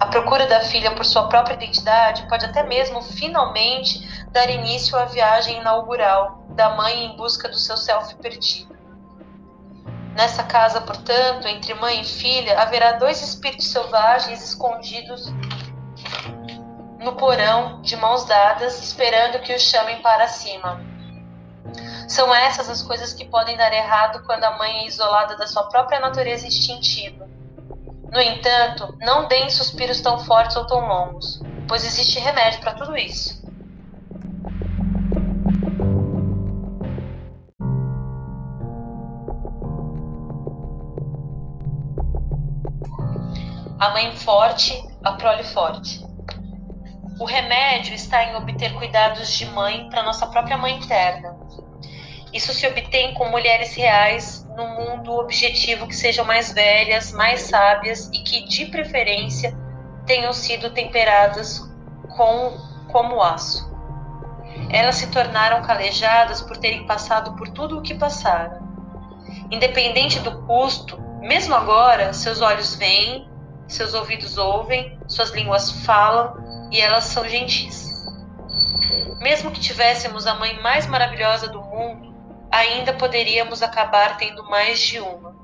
A 0.00 0.06
procura 0.06 0.46
da 0.46 0.60
filha 0.60 0.90
por 0.94 1.04
sua 1.04 1.28
própria 1.28 1.54
identidade 1.54 2.26
pode 2.28 2.44
até 2.44 2.62
mesmo, 2.64 3.00
finalmente, 3.00 4.26
dar 4.32 4.50
início 4.50 4.98
à 4.98 5.04
viagem 5.04 5.58
inaugural 5.58 6.44
da 6.50 6.70
mãe 6.70 7.04
em 7.04 7.16
busca 7.16 7.48
do 7.48 7.56
seu 7.56 7.76
self 7.76 8.14
perdido. 8.16 8.74
Nessa 10.16 10.42
casa, 10.44 10.80
portanto, 10.80 11.46
entre 11.46 11.74
mãe 11.74 12.00
e 12.00 12.04
filha, 12.04 12.60
haverá 12.60 12.92
dois 12.92 13.22
espíritos 13.22 13.68
selvagens 13.68 14.42
escondidos 14.42 15.32
no 16.98 17.16
porão, 17.16 17.82
de 17.82 17.96
mãos 17.96 18.24
dadas, 18.24 18.82
esperando 18.82 19.40
que 19.40 19.54
o 19.54 19.58
chamem 19.58 20.00
para 20.00 20.26
cima. 20.26 20.93
São 22.08 22.34
essas 22.34 22.68
as 22.68 22.82
coisas 22.82 23.12
que 23.12 23.24
podem 23.24 23.56
dar 23.56 23.72
errado 23.72 24.22
quando 24.24 24.44
a 24.44 24.56
mãe 24.58 24.80
é 24.80 24.86
isolada 24.86 25.36
da 25.36 25.46
sua 25.46 25.64
própria 25.64 26.00
natureza 26.00 26.46
instintiva. 26.46 27.28
No 28.12 28.20
entanto, 28.20 28.96
não 29.00 29.26
deem 29.26 29.50
suspiros 29.50 30.00
tão 30.00 30.20
fortes 30.20 30.56
ou 30.56 30.66
tão 30.66 30.86
longos, 30.86 31.40
pois 31.66 31.84
existe 31.84 32.20
remédio 32.20 32.60
para 32.60 32.74
tudo 32.74 32.96
isso. 32.96 33.42
A 43.80 43.90
mãe 43.90 44.14
forte, 44.16 44.88
a 45.02 45.12
prole 45.12 45.42
forte. 45.42 46.04
O 47.18 47.24
remédio 47.24 47.94
está 47.94 48.24
em 48.24 48.36
obter 48.36 48.72
cuidados 48.74 49.32
de 49.32 49.46
mãe 49.46 49.88
para 49.90 50.02
nossa 50.02 50.26
própria 50.26 50.56
mãe 50.56 50.76
interna. 50.76 51.36
Isso 52.34 52.52
se 52.52 52.66
obtém 52.66 53.14
com 53.14 53.28
mulheres 53.28 53.76
reais 53.76 54.44
no 54.56 54.66
mundo 54.66 55.12
objetivo 55.12 55.86
que 55.86 55.94
sejam 55.94 56.24
mais 56.24 56.52
velhas, 56.52 57.12
mais 57.12 57.42
sábias 57.42 58.10
e 58.12 58.18
que, 58.18 58.44
de 58.48 58.66
preferência, 58.66 59.56
tenham 60.04 60.32
sido 60.32 60.70
temperadas 60.70 61.60
com 62.16 62.58
como 62.90 63.22
aço. 63.22 63.72
Elas 64.68 64.96
se 64.96 65.12
tornaram 65.12 65.62
calejadas 65.62 66.42
por 66.42 66.56
terem 66.56 66.84
passado 66.88 67.36
por 67.36 67.48
tudo 67.50 67.78
o 67.78 67.82
que 67.82 67.94
passaram. 67.94 68.64
Independente 69.52 70.18
do 70.18 70.42
custo, 70.42 71.00
mesmo 71.20 71.54
agora, 71.54 72.12
seus 72.12 72.40
olhos 72.40 72.74
veem, 72.74 73.28
seus 73.68 73.94
ouvidos 73.94 74.36
ouvem, 74.38 74.98
suas 75.06 75.30
línguas 75.30 75.70
falam 75.84 76.68
e 76.72 76.80
elas 76.80 77.04
são 77.04 77.28
gentis. 77.28 77.92
Mesmo 79.20 79.52
que 79.52 79.60
tivéssemos 79.60 80.26
a 80.26 80.34
mãe 80.34 80.60
mais 80.60 80.86
maravilhosa 80.88 81.48
do 81.48 81.62
mundo, 81.62 82.03
ainda 82.54 82.92
poderíamos 82.92 83.64
acabar 83.64 84.16
tendo 84.16 84.44
mais 84.44 84.78
de 84.78 85.00
uma. 85.00 85.34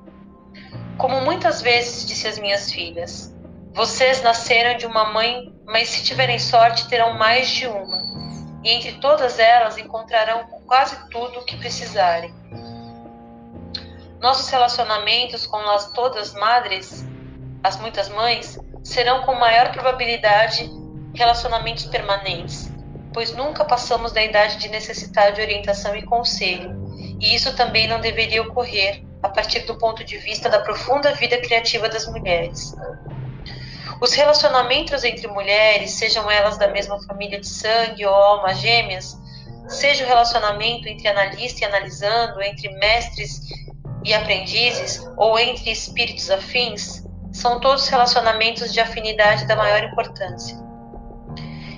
Como 0.97 1.19
muitas 1.19 1.61
vezes 1.61 2.07
disse 2.07 2.25
às 2.25 2.39
minhas 2.39 2.71
filhas, 2.71 3.35
vocês 3.73 4.21
nasceram 4.21 4.77
de 4.77 4.85
uma 4.85 5.11
mãe, 5.11 5.53
mas 5.65 5.89
se 5.89 6.03
tiverem 6.03 6.39
sorte 6.39 6.87
terão 6.87 7.17
mais 7.17 7.49
de 7.49 7.67
uma. 7.67 7.97
E 8.63 8.69
entre 8.69 8.93
todas 8.93 9.39
elas 9.39 9.77
encontrarão 9.77 10.45
quase 10.65 11.09
tudo 11.09 11.39
o 11.39 11.43
que 11.43 11.57
precisarem. 11.57 12.33
Nossos 14.21 14.47
relacionamentos 14.49 15.45
com 15.45 15.57
as 15.57 15.91
todas 15.91 16.33
madres, 16.33 17.05
as 17.61 17.77
muitas 17.77 18.07
mães, 18.07 18.57
serão 18.83 19.23
com 19.23 19.33
maior 19.35 19.73
probabilidade 19.73 20.69
relacionamentos 21.13 21.85
permanentes, 21.87 22.71
pois 23.13 23.35
nunca 23.35 23.65
passamos 23.65 24.13
da 24.13 24.23
idade 24.23 24.57
de 24.57 24.69
necessitar 24.69 25.33
de 25.33 25.41
orientação 25.41 25.93
e 25.95 26.03
conselho, 26.03 26.80
e 27.21 27.35
isso 27.35 27.55
também 27.55 27.87
não 27.87 28.01
deveria 28.01 28.41
ocorrer 28.41 29.03
a 29.21 29.29
partir 29.29 29.59
do 29.61 29.77
ponto 29.77 30.03
de 30.03 30.17
vista 30.17 30.49
da 30.49 30.59
profunda 30.59 31.13
vida 31.13 31.37
criativa 31.37 31.87
das 31.87 32.07
mulheres. 32.07 32.73
Os 34.01 34.13
relacionamentos 34.13 35.03
entre 35.03 35.27
mulheres, 35.27 35.91
sejam 35.91 36.29
elas 36.29 36.57
da 36.57 36.67
mesma 36.67 36.99
família 37.03 37.39
de 37.39 37.47
sangue 37.47 38.03
ou 38.03 38.13
almas 38.13 38.59
gêmeas, 38.59 39.15
seja 39.67 40.03
o 40.03 40.07
relacionamento 40.07 40.87
entre 40.87 41.07
analista 41.07 41.61
e 41.61 41.65
analisando, 41.65 42.41
entre 42.41 42.67
mestres 42.79 43.41
e 44.03 44.11
aprendizes, 44.11 45.07
ou 45.15 45.37
entre 45.37 45.69
espíritos 45.69 46.31
afins, 46.31 47.03
são 47.31 47.59
todos 47.59 47.87
relacionamentos 47.87 48.73
de 48.73 48.79
afinidade 48.79 49.45
da 49.45 49.55
maior 49.55 49.83
importância. 49.83 50.57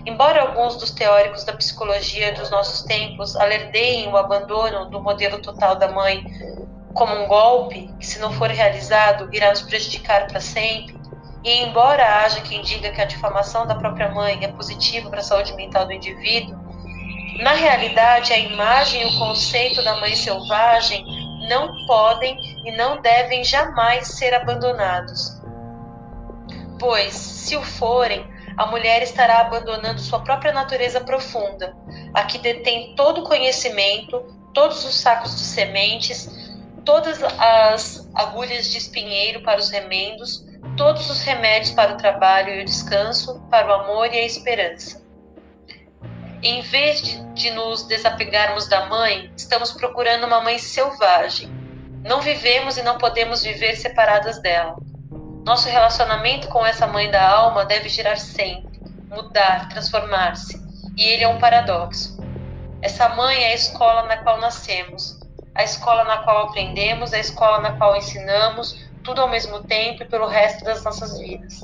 Embora 0.06 0.42
alguns 0.42 0.76
dos 0.76 0.92
teóricos 0.92 1.44
da 1.46 1.54
psicologia 1.54 2.34
dos 2.34 2.50
nossos 2.50 2.82
tempos 2.82 3.36
alerdeiem 3.36 4.10
o 4.10 4.18
abandono 4.18 4.90
do 4.90 5.02
modelo 5.02 5.40
total 5.40 5.76
da 5.76 5.88
mãe 5.88 6.24
como 6.94 7.16
um 7.16 7.28
golpe 7.28 7.90
que, 8.00 8.06
se 8.06 8.20
não 8.20 8.32
for 8.34 8.50
realizado, 8.50 9.30
irá 9.34 9.50
nos 9.50 9.62
prejudicar 9.62 10.28
para 10.28 10.40
sempre, 10.40 10.96
e 11.44 11.64
embora 11.64 12.24
haja 12.24 12.42
quem 12.42 12.62
diga 12.62 12.92
que 12.92 13.02
a 13.02 13.06
difamação 13.06 13.66
da 13.66 13.76
própria 13.76 14.10
mãe 14.10 14.40
é 14.42 14.48
positiva 14.48 15.10
para 15.10 15.20
a 15.20 15.24
saúde 15.24 15.56
mental 15.56 15.86
do 15.86 15.94
indivíduo, 15.94 16.58
na 17.40 17.54
realidade 17.54 18.32
a 18.32 18.38
imagem 18.38 19.02
e 19.02 19.06
o 19.06 19.20
conceito 19.20 19.84
da 19.84 20.00
mãe 20.00 20.16
selvagem 20.16 21.04
não 21.50 21.86
podem 21.88 22.38
e 22.64 22.78
não 22.78 23.02
devem 23.02 23.44
jamais 23.44 24.08
ser 24.08 24.34
abandonados. 24.34 25.42
Pois, 26.80 27.14
se 27.14 27.56
o 27.56 27.64
forem, 27.64 28.26
a 28.58 28.66
mulher 28.68 29.02
estará 29.02 29.40
abandonando 29.40 30.00
sua 30.00 30.22
própria 30.22 30.52
natureza 30.52 31.02
profunda, 31.02 31.76
a 32.14 32.24
que 32.24 32.38
detém 32.38 32.96
todo 32.96 33.22
o 33.22 33.24
conhecimento, 33.24 34.20
todos 34.54 34.86
os 34.86 34.96
sacos 34.96 35.36
de 35.36 35.44
sementes, 35.44 36.30
todas 36.86 37.22
as 37.24 38.10
agulhas 38.14 38.70
de 38.70 38.78
espinheiro 38.78 39.42
para 39.42 39.60
os 39.60 39.70
remendos, 39.70 40.46
todos 40.78 41.10
os 41.10 41.22
remédios 41.22 41.72
para 41.72 41.94
o 41.94 41.98
trabalho 41.98 42.54
e 42.56 42.62
o 42.62 42.66
descanso, 42.66 43.42
para 43.50 43.68
o 43.68 43.74
amor 43.74 44.14
e 44.14 44.18
a 44.18 44.26
esperança. 44.26 45.02
Em 46.42 46.62
vez 46.62 47.02
de, 47.02 47.24
de 47.34 47.52
nos 47.52 47.84
desapegarmos 47.84 48.68
da 48.68 48.86
mãe, 48.88 49.32
estamos 49.36 49.72
procurando 49.72 50.26
uma 50.26 50.42
mãe 50.42 50.58
selvagem. 50.58 51.50
Não 52.04 52.22
vivemos 52.22 52.78
e 52.78 52.84
não 52.84 52.98
podemos 52.98 53.44
viver 53.44 53.78
separadas 53.78 54.42
dela. 54.42 54.76
Nosso 55.46 55.68
relacionamento 55.68 56.48
com 56.48 56.66
essa 56.66 56.88
mãe 56.88 57.12
da 57.12 57.30
alma 57.30 57.66
deve 57.66 57.90
girar 57.90 58.18
sempre, 58.18 58.80
mudar, 59.10 59.68
transformar-se. 59.68 60.58
E 60.96 61.04
ele 61.04 61.26
é 61.26 61.28
um 61.28 61.38
paradoxo. 61.38 62.18
Essa 62.82 63.10
mãe 63.10 63.44
é 63.44 63.52
a 63.52 63.56
escola 63.56 64.04
na 64.04 64.18
qual 64.18 64.40
nascemos, 64.40 65.20
a 65.54 65.64
escola 65.64 66.06
na 66.06 66.20
qual 66.20 66.48
aprendemos, 66.48 67.14
a 67.14 67.20
escola 67.20 67.60
na 67.60 67.74
qual 67.74 67.94
ensinamos, 67.98 68.80
tudo 69.04 69.22
ao 69.22 69.28
mesmo 69.28 69.64
tempo 69.64 70.04
e 70.04 70.08
pelo 70.08 70.28
resto 70.28 70.64
das 70.64 70.82
nossas 70.82 71.20
vidas. 71.20 71.60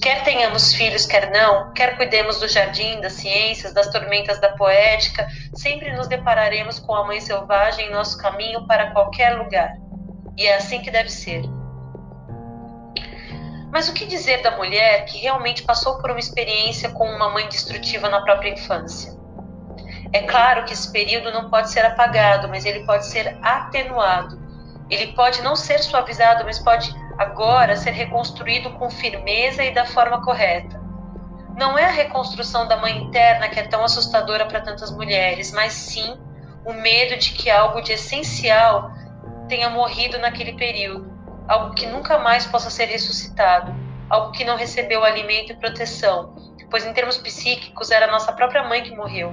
Quer 0.00 0.22
tenhamos 0.22 0.72
filhos, 0.72 1.04
quer 1.04 1.32
não, 1.32 1.72
quer 1.72 1.96
cuidemos 1.96 2.38
do 2.38 2.46
jardim, 2.46 3.00
das 3.00 3.14
ciências, 3.14 3.74
das 3.74 3.90
tormentas 3.90 4.40
da 4.40 4.50
poética, 4.50 5.26
sempre 5.52 5.92
nos 5.96 6.06
depararemos 6.06 6.78
com 6.78 6.94
a 6.94 7.04
mãe 7.04 7.20
selvagem 7.20 7.88
em 7.88 7.90
nosso 7.90 8.16
caminho 8.18 8.64
para 8.68 8.92
qualquer 8.92 9.36
lugar. 9.36 9.72
E 10.36 10.46
é 10.46 10.54
assim 10.54 10.80
que 10.80 10.92
deve 10.92 11.10
ser. 11.10 11.42
Mas 13.74 13.88
o 13.88 13.92
que 13.92 14.06
dizer 14.06 14.40
da 14.40 14.52
mulher 14.52 15.04
que 15.04 15.18
realmente 15.18 15.64
passou 15.64 15.98
por 15.98 16.08
uma 16.08 16.20
experiência 16.20 16.90
com 16.90 17.10
uma 17.10 17.28
mãe 17.30 17.48
destrutiva 17.48 18.08
na 18.08 18.20
própria 18.20 18.50
infância? 18.50 19.12
É 20.12 20.22
claro 20.22 20.64
que 20.64 20.72
esse 20.72 20.92
período 20.92 21.32
não 21.32 21.50
pode 21.50 21.72
ser 21.72 21.84
apagado, 21.84 22.48
mas 22.48 22.64
ele 22.64 22.84
pode 22.84 23.04
ser 23.04 23.36
atenuado. 23.42 24.40
Ele 24.88 25.08
pode 25.14 25.42
não 25.42 25.56
ser 25.56 25.80
suavizado, 25.80 26.44
mas 26.44 26.60
pode 26.60 26.94
agora 27.18 27.74
ser 27.74 27.90
reconstruído 27.90 28.70
com 28.74 28.88
firmeza 28.88 29.64
e 29.64 29.74
da 29.74 29.84
forma 29.84 30.22
correta. 30.22 30.80
Não 31.56 31.76
é 31.76 31.86
a 31.86 31.90
reconstrução 31.90 32.68
da 32.68 32.76
mãe 32.76 32.96
interna 32.96 33.48
que 33.48 33.58
é 33.58 33.64
tão 33.64 33.82
assustadora 33.82 34.46
para 34.46 34.60
tantas 34.60 34.92
mulheres, 34.92 35.50
mas 35.50 35.72
sim 35.72 36.16
o 36.64 36.72
medo 36.72 37.16
de 37.16 37.32
que 37.32 37.50
algo 37.50 37.80
de 37.80 37.94
essencial 37.94 38.92
tenha 39.48 39.68
morrido 39.68 40.16
naquele 40.20 40.52
período, 40.52 41.13
algo 41.48 41.74
que 41.74 41.86
nunca 41.86 42.18
mais 42.18 42.46
possa 42.46 42.70
ser 42.70 42.86
ressuscitado, 42.86 43.74
algo 44.08 44.32
que 44.32 44.44
não 44.44 44.56
recebeu 44.56 45.04
alimento 45.04 45.52
e 45.52 45.56
proteção, 45.56 46.34
pois 46.70 46.84
em 46.84 46.92
termos 46.92 47.18
psíquicos 47.18 47.90
era 47.90 48.06
a 48.06 48.10
nossa 48.10 48.32
própria 48.32 48.64
mãe 48.64 48.82
que 48.82 48.94
morreu. 48.94 49.32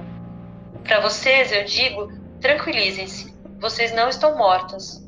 Para 0.84 1.00
vocês, 1.00 1.52
eu 1.52 1.64
digo, 1.64 2.12
tranquilizem-se, 2.40 3.32
vocês 3.60 3.92
não 3.92 4.08
estão 4.08 4.36
mortas. 4.36 5.02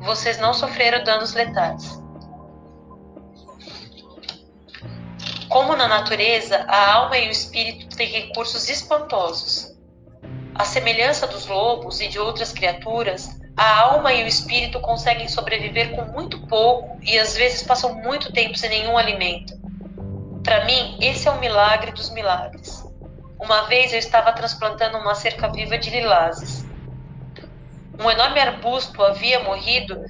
Vocês 0.00 0.36
não 0.38 0.52
sofreram 0.52 1.02
danos 1.02 1.32
letais. 1.32 2.02
Como 5.48 5.76
na 5.76 5.86
natureza, 5.86 6.64
a 6.68 6.94
alma 6.94 7.16
e 7.16 7.28
o 7.28 7.30
espírito 7.30 7.96
têm 7.96 8.08
recursos 8.08 8.68
espantosos. 8.68 9.78
À 10.54 10.64
semelhança 10.64 11.26
dos 11.26 11.46
lobos 11.46 12.00
e 12.00 12.08
de 12.08 12.18
outras 12.18 12.52
criaturas, 12.52 13.40
a 13.56 13.80
alma 13.82 14.12
e 14.12 14.24
o 14.24 14.26
espírito 14.26 14.80
conseguem 14.80 15.28
sobreviver 15.28 15.94
com 15.94 16.04
muito 16.06 16.44
pouco 16.46 16.98
e 17.02 17.16
às 17.18 17.36
vezes 17.36 17.62
passam 17.62 17.94
muito 17.94 18.32
tempo 18.32 18.58
sem 18.58 18.68
nenhum 18.68 18.98
alimento. 18.98 19.54
Para 20.42 20.64
mim, 20.64 20.98
esse 21.00 21.28
é 21.28 21.30
o 21.30 21.38
milagre 21.38 21.92
dos 21.92 22.10
milagres. 22.10 22.84
Uma 23.38 23.62
vez 23.62 23.92
eu 23.92 23.98
estava 23.98 24.32
transplantando 24.32 24.98
uma 24.98 25.14
cerca 25.14 25.48
viva 25.48 25.78
de 25.78 25.90
lilazes. 25.90 26.66
Um 28.00 28.10
enorme 28.10 28.40
arbusto 28.40 29.02
havia 29.02 29.40
morrido 29.44 30.04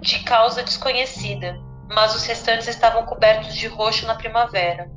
de 0.00 0.18
causa 0.24 0.62
desconhecida, 0.62 1.58
mas 1.88 2.14
os 2.14 2.24
restantes 2.24 2.68
estavam 2.68 3.06
cobertos 3.06 3.54
de 3.54 3.66
roxo 3.68 4.06
na 4.06 4.14
primavera. 4.14 4.90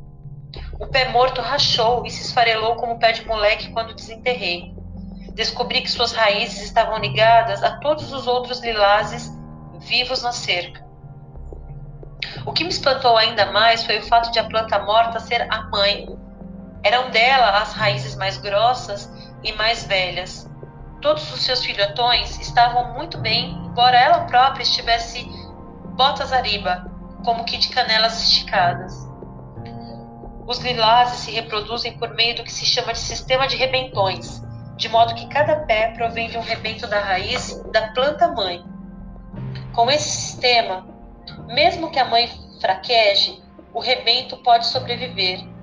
O 0.78 0.88
pé 0.88 1.08
morto 1.08 1.40
rachou 1.40 2.06
e 2.06 2.12
se 2.12 2.24
esfarelou 2.24 2.76
como 2.76 2.94
o 2.94 3.00
pé 3.00 3.14
de 3.14 3.26
moleque 3.26 3.72
quando 3.72 3.96
desenterrei. 3.96 4.75
Descobri 5.36 5.82
que 5.82 5.92
suas 5.92 6.14
raízes 6.14 6.62
estavam 6.64 6.98
ligadas 6.98 7.62
a 7.62 7.78
todos 7.78 8.12
os 8.14 8.26
outros 8.26 8.62
lilazes 8.62 9.30
vivos 9.80 10.24
na 10.24 10.32
cerca. 10.32 10.84
O 12.46 12.54
que 12.54 12.64
me 12.64 12.70
espantou 12.70 13.18
ainda 13.18 13.52
mais 13.52 13.84
foi 13.84 14.00
o 14.00 14.04
fato 14.04 14.32
de 14.32 14.40
a 14.40 14.46
planta 14.46 14.80
morta 14.80 15.20
ser 15.20 15.46
a 15.52 15.64
mãe 15.64 16.08
eram 16.84 17.10
dela 17.10 17.58
as 17.58 17.74
raízes 17.74 18.16
mais 18.16 18.38
grossas 18.38 19.12
e 19.44 19.52
mais 19.54 19.84
velhas. 19.84 20.50
Todos 21.02 21.34
os 21.34 21.42
seus 21.42 21.66
filhotões 21.66 22.40
estavam 22.40 22.94
muito 22.94 23.18
bem, 23.18 23.52
embora 23.66 24.00
ela 24.00 24.20
própria 24.22 24.64
estivesse 24.64 25.28
botas 25.96 26.32
arriba, 26.32 26.90
como 27.26 27.44
que 27.44 27.58
de 27.58 27.70
canelas 27.70 28.22
esticadas. 28.22 28.94
Os 30.48 30.60
lilazes 30.60 31.20
se 31.20 31.32
reproduzem 31.32 31.98
por 31.98 32.14
meio 32.14 32.36
do 32.36 32.44
que 32.44 32.54
se 32.54 32.66
chama 32.66 32.94
de 32.94 33.00
sistema 33.00 33.48
de 33.48 33.58
rebentões, 33.58 34.45
de 34.76 34.90
modo 34.90 35.16
que 35.16 35.28
cada 35.28 35.58
pé 35.62 35.94
provém 35.96 36.30
de 36.30 36.38
um 36.38 36.42
rebento 36.42 36.88
da 36.88 37.00
raiz 37.00 37.62
da 37.72 37.90
planta 37.90 38.28
mãe. 38.28 38.64
Com 39.74 39.90
esse 39.90 40.10
sistema, 40.10 40.88
mesmo 41.48 41.92
que 41.92 42.00
a 42.00 42.06
mãe 42.06 42.30
fraqueje, 42.60 43.42
o 43.74 43.80
rebento 43.80 44.38
pode 44.38 44.68
sobreviver 44.68 45.56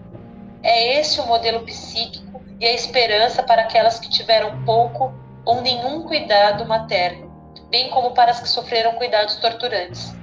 é 0.62 1.00
esse 1.00 1.20
o 1.20 1.26
modelo 1.26 1.64
psíquico 1.64 2.40
e 2.60 2.66
a 2.66 2.72
esperança 2.72 3.42
para 3.42 3.62
aquelas 3.62 3.98
que 3.98 4.08
tiveram 4.08 4.62
pouco 4.64 5.12
ou 5.44 5.60
nenhum 5.60 6.06
cuidado 6.06 6.64
materno, 6.64 7.32
bem 7.68 7.90
como 7.90 8.12
para 8.12 8.30
as 8.30 8.40
que 8.40 8.48
sofreram 8.48 8.92
cuidados 8.92 9.34
torturantes. 9.36 10.14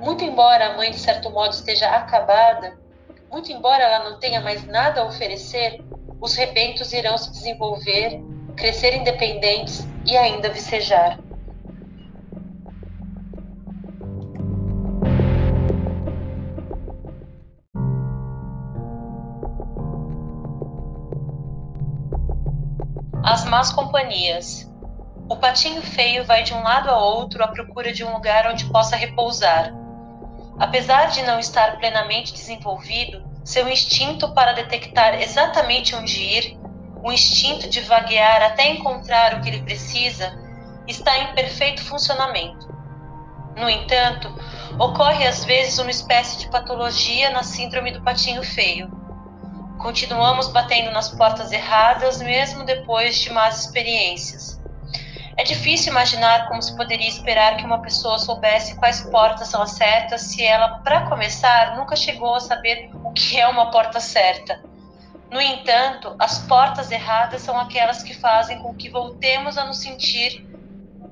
Muito 0.00 0.22
embora 0.22 0.68
a 0.68 0.76
mãe, 0.76 0.92
de 0.92 0.98
certo 0.98 1.28
modo, 1.30 1.52
esteja 1.52 1.88
acabada, 1.88 2.78
muito 3.28 3.50
embora 3.50 3.82
ela 3.82 4.10
não 4.10 4.20
tenha 4.20 4.40
mais 4.40 4.64
nada 4.64 5.00
a 5.00 5.06
oferecer, 5.06 5.84
os 6.20 6.34
rebentos 6.34 6.92
irão 6.92 7.16
se 7.16 7.30
desenvolver, 7.30 8.20
crescer 8.56 8.94
independentes 8.96 9.86
e 10.04 10.16
ainda 10.16 10.50
vicejar. 10.50 11.18
As 23.22 23.44
más 23.44 23.70
companhias. 23.70 24.66
O 25.28 25.36
patinho 25.36 25.82
feio 25.82 26.24
vai 26.24 26.42
de 26.42 26.54
um 26.54 26.62
lado 26.62 26.88
a 26.88 26.98
outro 26.98 27.44
à 27.44 27.48
procura 27.48 27.92
de 27.92 28.02
um 28.02 28.14
lugar 28.14 28.50
onde 28.50 28.64
possa 28.70 28.96
repousar. 28.96 29.74
Apesar 30.58 31.10
de 31.10 31.22
não 31.22 31.38
estar 31.38 31.76
plenamente 31.78 32.32
desenvolvido, 32.32 33.27
seu 33.48 33.68
instinto 33.68 34.32
para 34.34 34.52
detectar 34.52 35.20
exatamente 35.20 35.94
onde 35.94 36.20
ir, 36.20 36.58
o 37.02 37.10
instinto 37.10 37.68
de 37.68 37.80
vaguear 37.80 38.42
até 38.42 38.68
encontrar 38.68 39.34
o 39.34 39.40
que 39.40 39.48
ele 39.48 39.62
precisa, 39.62 40.38
está 40.86 41.16
em 41.18 41.34
perfeito 41.34 41.82
funcionamento. 41.82 42.68
No 43.56 43.68
entanto, 43.68 44.28
ocorre 44.78 45.26
às 45.26 45.44
vezes 45.44 45.78
uma 45.78 45.90
espécie 45.90 46.38
de 46.38 46.50
patologia 46.50 47.30
na 47.30 47.42
síndrome 47.42 47.90
do 47.90 48.02
patinho 48.02 48.42
feio 48.42 48.98
Continuamos 49.78 50.48
batendo 50.48 50.90
nas 50.90 51.08
portas 51.08 51.52
erradas, 51.52 52.20
mesmo 52.20 52.64
depois 52.64 53.16
de 53.16 53.32
más 53.32 53.64
experiências. 53.64 54.57
É 55.38 55.44
difícil 55.44 55.92
imaginar 55.92 56.48
como 56.48 56.60
se 56.60 56.76
poderia 56.76 57.08
esperar 57.08 57.56
que 57.56 57.64
uma 57.64 57.80
pessoa 57.80 58.18
soubesse 58.18 58.74
quais 58.74 59.02
portas 59.02 59.46
são 59.46 59.62
as 59.62 59.70
certas 59.70 60.22
se 60.22 60.44
ela, 60.44 60.80
para 60.80 61.08
começar, 61.08 61.76
nunca 61.76 61.94
chegou 61.94 62.34
a 62.34 62.40
saber 62.40 62.90
o 63.04 63.12
que 63.12 63.38
é 63.38 63.46
uma 63.46 63.70
porta 63.70 64.00
certa. 64.00 64.60
No 65.30 65.40
entanto, 65.40 66.16
as 66.18 66.40
portas 66.40 66.90
erradas 66.90 67.40
são 67.42 67.56
aquelas 67.56 68.02
que 68.02 68.14
fazem 68.14 68.58
com 68.58 68.74
que 68.74 68.90
voltemos 68.90 69.56
a 69.56 69.64
nos 69.64 69.78
sentir 69.78 70.44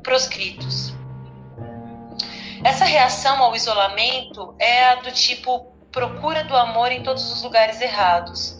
proscritos. 0.03 0.93
Essa 2.65 2.85
reação 2.85 3.41
ao 3.41 3.55
isolamento 3.55 4.57
é 4.59 4.87
a 4.87 4.95
do 4.97 5.13
tipo 5.13 5.73
procura 5.93 6.43
do 6.43 6.57
amor 6.57 6.91
em 6.91 7.01
todos 7.05 7.33
os 7.33 7.45
lugares 7.45 7.81
errados. 7.81 8.57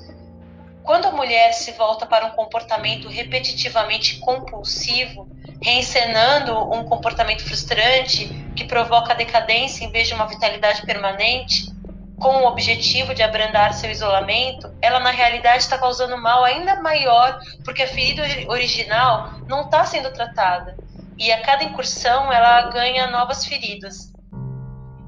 Quando 0.85 1.07
a 1.07 1.11
mulher 1.11 1.53
se 1.55 1.73
volta 1.73 2.07
para 2.07 2.27
um 2.27 2.31
comportamento 2.31 3.09
repetitivamente 3.09 4.21
compulsivo, 4.21 5.29
reencenando 5.63 6.73
um 6.73 6.85
comportamento 6.85 7.45
frustrante 7.45 8.27
que 8.55 8.65
provoca 8.65 9.15
decadência 9.15 9.85
em 9.85 9.91
vez 9.91 10.09
de 10.09 10.15
uma 10.15 10.27
vitalidade 10.27 10.83
permanente, 10.83 11.75
com 12.19 12.43
o 12.43 12.47
objetivo 12.47 13.15
de 13.15 13.23
abrandar 13.23 13.75
seu 13.75 13.91
isolamento, 13.91 14.75
ela 14.81 14.99
na 15.01 15.11
realidade 15.11 15.59
está 15.59 15.77
causando 15.77 16.17
mal 16.17 16.45
ainda 16.45 16.81
maior, 16.81 17.39
porque 17.65 17.83
a 17.83 17.89
ferida 17.89 18.23
original 18.49 19.33
não 19.47 19.63
está 19.63 19.85
sendo 19.85 20.11
tratada. 20.13 20.77
E 21.19 21.31
a 21.31 21.43
cada 21.43 21.65
incursão 21.65 22.33
ela 22.33 22.71
ganha 22.71 23.07
novas 23.07 23.45
feridas. 23.45 24.13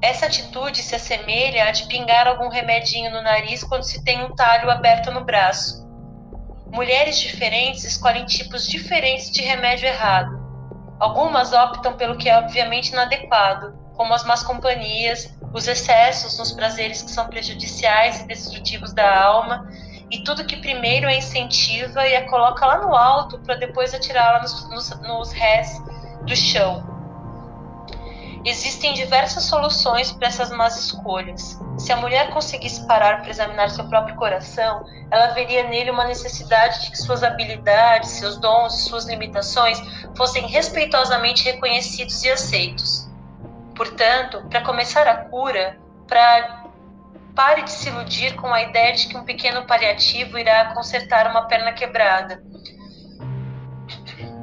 Essa 0.01 0.27
atitude 0.27 0.81
se 0.81 0.95
assemelha 0.95 1.65
a 1.65 1.71
de 1.71 1.87
pingar 1.87 2.27
algum 2.27 2.47
remedinho 2.47 3.11
no 3.11 3.21
nariz 3.21 3.63
quando 3.63 3.83
se 3.83 4.03
tem 4.03 4.23
um 4.23 4.33
talho 4.33 4.69
aberto 4.69 5.11
no 5.11 5.23
braço. 5.23 5.87
Mulheres 6.71 7.19
diferentes 7.19 7.83
escolhem 7.83 8.25
tipos 8.25 8.67
diferentes 8.67 9.31
de 9.31 9.41
remédio 9.41 9.87
errado. 9.87 10.38
Algumas 10.99 11.53
optam 11.53 11.93
pelo 11.93 12.17
que 12.17 12.29
é 12.29 12.37
obviamente 12.37 12.91
inadequado, 12.91 13.73
como 13.95 14.13
as 14.13 14.23
más 14.25 14.43
companhias, 14.43 15.33
os 15.53 15.67
excessos 15.67 16.37
nos 16.37 16.51
prazeres 16.51 17.01
que 17.01 17.11
são 17.11 17.27
prejudiciais 17.27 18.21
e 18.21 18.27
destrutivos 18.27 18.93
da 18.93 19.23
alma, 19.23 19.67
e 20.11 20.23
tudo 20.23 20.45
que 20.45 20.57
primeiro 20.57 21.07
a 21.07 21.13
incentiva 21.13 22.05
e 22.05 22.15
a 22.15 22.27
coloca 22.29 22.65
lá 22.65 22.79
no 22.79 22.95
alto 22.95 23.39
para 23.39 23.55
depois 23.55 23.93
atirá-la 23.93 24.41
nos, 24.41 24.69
nos, 24.69 24.89
nos 25.01 25.31
rés 25.31 25.81
do 26.23 26.35
chão. 26.35 26.98
Existem 28.45 28.93
diversas 28.93 29.43
soluções 29.43 30.11
para 30.11 30.27
essas 30.27 30.49
más 30.49 30.77
escolhas. 30.77 31.59
Se 31.77 31.91
a 31.91 31.97
mulher 31.97 32.29
conseguisse 32.29 32.85
parar 32.87 33.21
para 33.21 33.29
examinar 33.29 33.69
seu 33.69 33.85
próprio 33.89 34.15
coração, 34.15 34.85
ela 35.11 35.27
veria 35.33 35.67
nele 35.67 35.91
uma 35.91 36.05
necessidade 36.05 36.81
de 36.83 36.91
que 36.91 36.97
suas 36.97 37.23
habilidades, 37.23 38.11
seus 38.11 38.37
dons 38.37 38.75
e 38.75 38.89
suas 38.89 39.05
limitações 39.05 39.79
fossem 40.15 40.47
respeitosamente 40.47 41.43
reconhecidos 41.43 42.23
e 42.23 42.31
aceitos. 42.31 43.09
Portanto, 43.75 44.45
para 44.49 44.61
começar 44.61 45.07
a 45.07 45.25
cura, 45.25 45.77
para 46.07 46.65
pare 47.35 47.61
de 47.63 47.71
se 47.71 47.89
iludir 47.89 48.35
com 48.35 48.53
a 48.53 48.61
ideia 48.61 48.93
de 48.93 49.07
que 49.07 49.17
um 49.17 49.23
pequeno 49.23 49.65
paliativo 49.65 50.37
irá 50.37 50.73
consertar 50.73 51.29
uma 51.29 51.43
perna 51.43 51.71
quebrada 51.71 52.41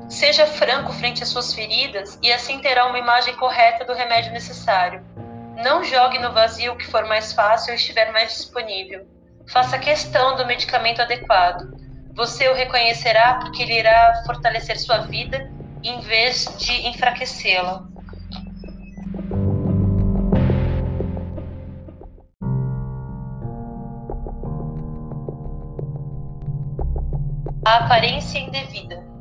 Seja 0.09 0.46
franco 0.46 0.92
frente 0.92 1.22
às 1.22 1.28
suas 1.28 1.52
feridas 1.52 2.18
e 2.22 2.32
assim 2.32 2.61
terá 2.61 2.86
uma 2.86 2.98
imagem 2.98 3.34
correta 3.36 3.84
do 3.84 3.92
remédio 3.92 4.32
necessário. 4.32 5.04
Não 5.64 5.82
jogue 5.82 6.18
no 6.18 6.32
vazio 6.32 6.72
o 6.72 6.76
que 6.76 6.86
for 6.86 7.07
mais 7.07 7.32
fácil 7.32 7.70
ou 7.70 7.76
estiver 7.76 8.12
mais 8.12 8.28
disponível. 8.28 9.07
Faça 9.48 9.78
questão 9.78 10.36
do 10.36 10.46
medicamento 10.46 11.02
adequado. 11.02 11.74
Você 12.14 12.48
o 12.48 12.54
reconhecerá 12.54 13.34
porque 13.40 13.62
ele 13.62 13.78
irá 13.78 14.22
fortalecer 14.24 14.78
sua 14.78 14.98
vida 14.98 15.50
em 15.82 16.00
vez 16.00 16.57
de 16.59 16.86
enfraquecê-la. 16.88 17.84
A 27.64 27.76
aparência 27.78 28.38
indevida. 28.38 29.16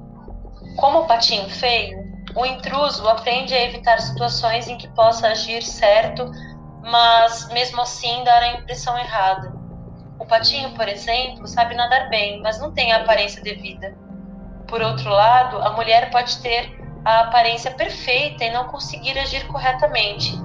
Como 0.75 1.05
patinho 1.05 1.49
feio, 1.49 2.05
o 2.35 2.45
intruso 2.45 3.07
aprende 3.07 3.53
a 3.53 3.63
evitar 3.63 3.97
situações 4.01 4.67
em 4.67 4.77
que 4.77 4.89
possa 4.89 5.27
agir 5.29 5.63
certo, 5.63 6.29
mas 6.81 7.47
mesmo 7.49 7.81
assim 7.81 8.23
dar 8.25 8.41
a 8.41 8.53
impressão 8.53 8.97
errada. 8.97 9.53
O 10.19 10.25
patinho, 10.25 10.71
por 10.71 10.87
exemplo, 10.87 11.47
sabe 11.47 11.75
nadar 11.75 12.09
bem, 12.09 12.41
mas 12.41 12.59
não 12.59 12.73
tem 12.73 12.91
a 12.91 12.97
aparência 12.97 13.41
devida. 13.41 13.95
Por 14.67 14.81
outro 14.81 15.09
lado, 15.09 15.61
a 15.61 15.71
mulher 15.71 16.11
pode 16.11 16.41
ter 16.41 16.77
a 17.05 17.21
aparência 17.21 17.71
perfeita 17.71 18.43
e 18.43 18.51
não 18.51 18.65
conseguir 18.65 19.17
agir 19.17 19.47
corretamente. 19.47 20.37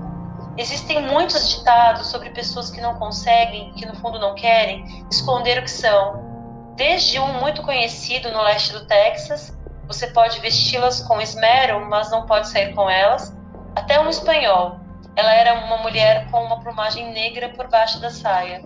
Existem 0.57 1.03
muitos 1.03 1.57
ditados 1.57 2.07
sobre 2.09 2.31
pessoas 2.31 2.70
que 2.70 2.81
não 2.81 2.95
conseguem, 2.95 3.72
que 3.72 3.87
no 3.87 3.97
fundo 3.97 4.18
não 4.20 4.35
querem, 4.35 4.85
esconder 5.11 5.59
o 5.59 5.62
que 5.62 5.70
são. 5.70 6.72
Desde 6.76 7.18
um 7.18 7.41
muito 7.41 7.62
conhecido 7.62 8.31
no 8.31 8.43
leste 8.43 8.72
do 8.72 8.87
Texas, 8.87 9.59
você 9.91 10.07
pode 10.07 10.38
vesti-las 10.38 11.03
com 11.03 11.20
esmero, 11.20 11.84
mas 11.86 12.12
não 12.12 12.24
pode 12.24 12.49
sair 12.49 12.72
com 12.74 12.88
elas. 12.88 13.36
Até 13.74 13.99
um 13.99 14.09
espanhol. 14.09 14.78
Ela 15.16 15.34
era 15.34 15.55
uma 15.55 15.78
mulher 15.78 16.30
com 16.30 16.45
uma 16.45 16.61
plumagem 16.61 17.12
negra 17.12 17.49
por 17.49 17.66
baixo 17.66 18.01
da 18.01 18.09
saia. 18.09 18.62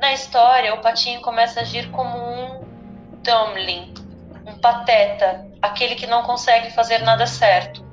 Na 0.00 0.12
história, 0.12 0.74
o 0.74 0.80
patinho 0.80 1.20
começa 1.20 1.60
a 1.60 1.62
agir 1.62 1.88
como 1.92 2.18
um 2.18 2.60
dumpling, 3.22 3.94
um 4.44 4.58
pateta, 4.58 5.46
aquele 5.62 5.94
que 5.94 6.06
não 6.08 6.24
consegue 6.24 6.72
fazer 6.72 6.98
nada 7.02 7.24
certo. 7.24 7.86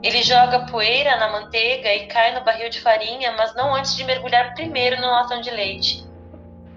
Ele 0.00 0.22
joga 0.22 0.66
poeira 0.66 1.16
na 1.16 1.28
manteiga 1.28 1.92
e 1.92 2.06
cai 2.06 2.32
no 2.34 2.44
barril 2.44 2.70
de 2.70 2.80
farinha, 2.80 3.32
mas 3.32 3.52
não 3.56 3.74
antes 3.74 3.96
de 3.96 4.04
mergulhar 4.04 4.54
primeiro 4.54 5.00
no 5.00 5.10
latão 5.10 5.40
de 5.40 5.50
leite. 5.50 6.06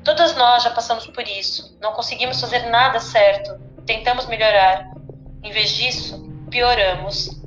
Todas 0.04 0.36
nós 0.36 0.64
já 0.64 0.72
passamos 0.72 1.06
por 1.06 1.28
isso. 1.28 1.78
Não 1.80 1.94
conseguimos 1.94 2.42
fazer 2.42 2.68
nada 2.70 3.00
certo 3.00 3.75
tentamos 3.86 4.26
melhorar. 4.26 4.92
Em 5.44 5.52
vez 5.52 5.70
disso, 5.72 6.24
pioramos. 6.50 7.42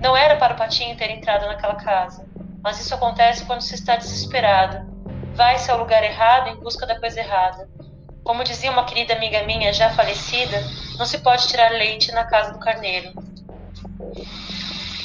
Não 0.00 0.16
era 0.16 0.36
para 0.36 0.54
o 0.54 0.56
patinho 0.56 0.96
ter 0.96 1.10
entrado 1.10 1.46
naquela 1.46 1.74
casa, 1.74 2.26
mas 2.62 2.80
isso 2.80 2.94
acontece 2.94 3.44
quando 3.44 3.60
se 3.60 3.74
está 3.74 3.96
desesperado. 3.96 4.88
Vai-se 5.34 5.70
ao 5.70 5.78
lugar 5.78 6.02
errado 6.02 6.48
em 6.48 6.56
busca 6.56 6.86
da 6.86 6.98
coisa 6.98 7.20
errada. 7.20 7.68
Como 8.22 8.44
dizia 8.44 8.70
uma 8.70 8.84
querida 8.84 9.14
amiga 9.14 9.42
minha 9.44 9.72
já 9.72 9.90
falecida, 9.90 10.62
não 10.98 11.06
se 11.06 11.18
pode 11.18 11.48
tirar 11.48 11.70
leite 11.72 12.12
na 12.12 12.24
casa 12.24 12.52
do 12.52 12.58
carneiro. 12.58 13.12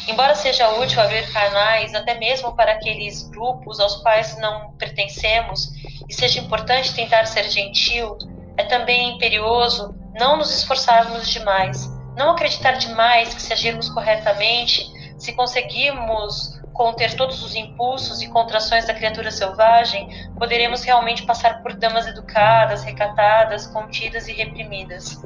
Embora 0.07 0.35
seja 0.35 0.69
útil 0.77 1.01
abrir 1.01 1.31
canais 1.31 1.95
até 1.95 2.13
mesmo 2.19 2.55
para 2.55 2.73
aqueles 2.73 3.27
grupos 3.29 3.79
aos 3.79 3.95
quais 3.97 4.37
não 4.37 4.71
pertencemos 4.73 5.71
e 6.07 6.13
seja 6.13 6.39
importante 6.39 6.93
tentar 6.93 7.25
ser 7.25 7.49
gentil, 7.49 8.17
é 8.57 8.63
também 8.63 9.15
imperioso 9.15 9.95
não 10.13 10.37
nos 10.37 10.55
esforçarmos 10.55 11.27
demais, 11.29 11.89
não 12.15 12.31
acreditar 12.31 12.73
demais 12.73 13.33
que 13.33 13.41
se 13.41 13.51
agirmos 13.51 13.89
corretamente, 13.89 14.85
se 15.17 15.33
conseguirmos 15.33 16.55
conter 16.73 17.15
todos 17.15 17.41
os 17.41 17.55
impulsos 17.55 18.21
e 18.21 18.27
contrações 18.27 18.85
da 18.85 18.93
criatura 18.93 19.31
selvagem, 19.31 20.09
poderemos 20.37 20.83
realmente 20.83 21.25
passar 21.25 21.61
por 21.61 21.73
damas 21.73 22.05
educadas, 22.05 22.83
recatadas, 22.83 23.67
contidas 23.67 24.27
e 24.27 24.33
reprimidas. 24.33 25.21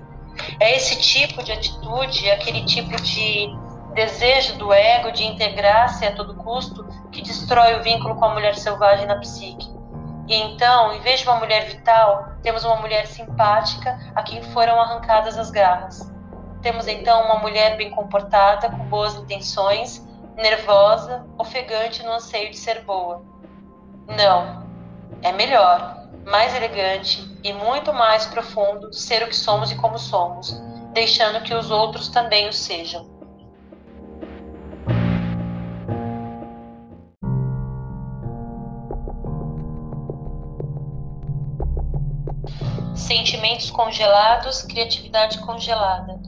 É 0.59 0.75
esse 0.75 0.99
tipo 0.99 1.43
de 1.43 1.51
atitude, 1.51 2.29
aquele 2.29 2.63
tipo 2.65 2.95
de 3.01 3.47
desejo 3.93 4.57
do 4.57 4.71
ego 4.71 5.11
de 5.11 5.23
integrar-se 5.23 6.05
a 6.05 6.15
todo 6.15 6.35
custo 6.35 6.85
que 7.11 7.21
destrói 7.21 7.79
o 7.79 7.83
vínculo 7.83 8.15
com 8.15 8.25
a 8.25 8.33
mulher 8.33 8.55
selvagem 8.55 9.07
na 9.07 9.17
psique. 9.17 9.78
E 10.29 10.35
então, 10.35 10.93
em 10.93 11.01
vez 11.01 11.21
de 11.21 11.27
uma 11.27 11.39
mulher 11.39 11.65
vital, 11.65 12.33
temos 12.43 12.63
uma 12.63 12.75
mulher 12.75 13.07
simpática 13.07 13.99
a 14.13 14.21
quem 14.21 14.43
foram 14.43 14.79
arrancadas 14.79 15.35
as 15.39 15.49
garras. 15.49 16.07
Temos 16.61 16.87
então 16.87 17.25
uma 17.25 17.39
mulher 17.39 17.75
bem 17.77 17.89
comportada, 17.89 18.69
com 18.69 18.85
boas 18.85 19.15
intenções, 19.15 20.07
nervosa, 20.35 21.25
ofegante 21.35 22.03
no 22.03 22.11
anseio 22.11 22.51
de 22.51 22.57
ser 22.57 22.83
boa. 22.83 23.23
Não, 24.07 24.67
é 25.23 25.31
melhor, 25.31 26.05
mais 26.27 26.55
elegante 26.55 27.27
e 27.43 27.51
muito 27.51 27.91
mais 27.91 28.27
profundo 28.27 28.93
ser 28.93 29.23
o 29.23 29.27
que 29.27 29.35
somos 29.35 29.71
e 29.71 29.75
como 29.77 29.97
somos, 29.97 30.61
deixando 30.93 31.41
que 31.41 31.55
os 31.55 31.71
outros 31.71 32.07
também 32.07 32.47
o 32.47 32.53
sejam. 32.53 33.18
Sentimentos 42.99 43.71
congelados, 43.71 44.61
criatividade 44.63 45.39
congelada. 45.39 46.19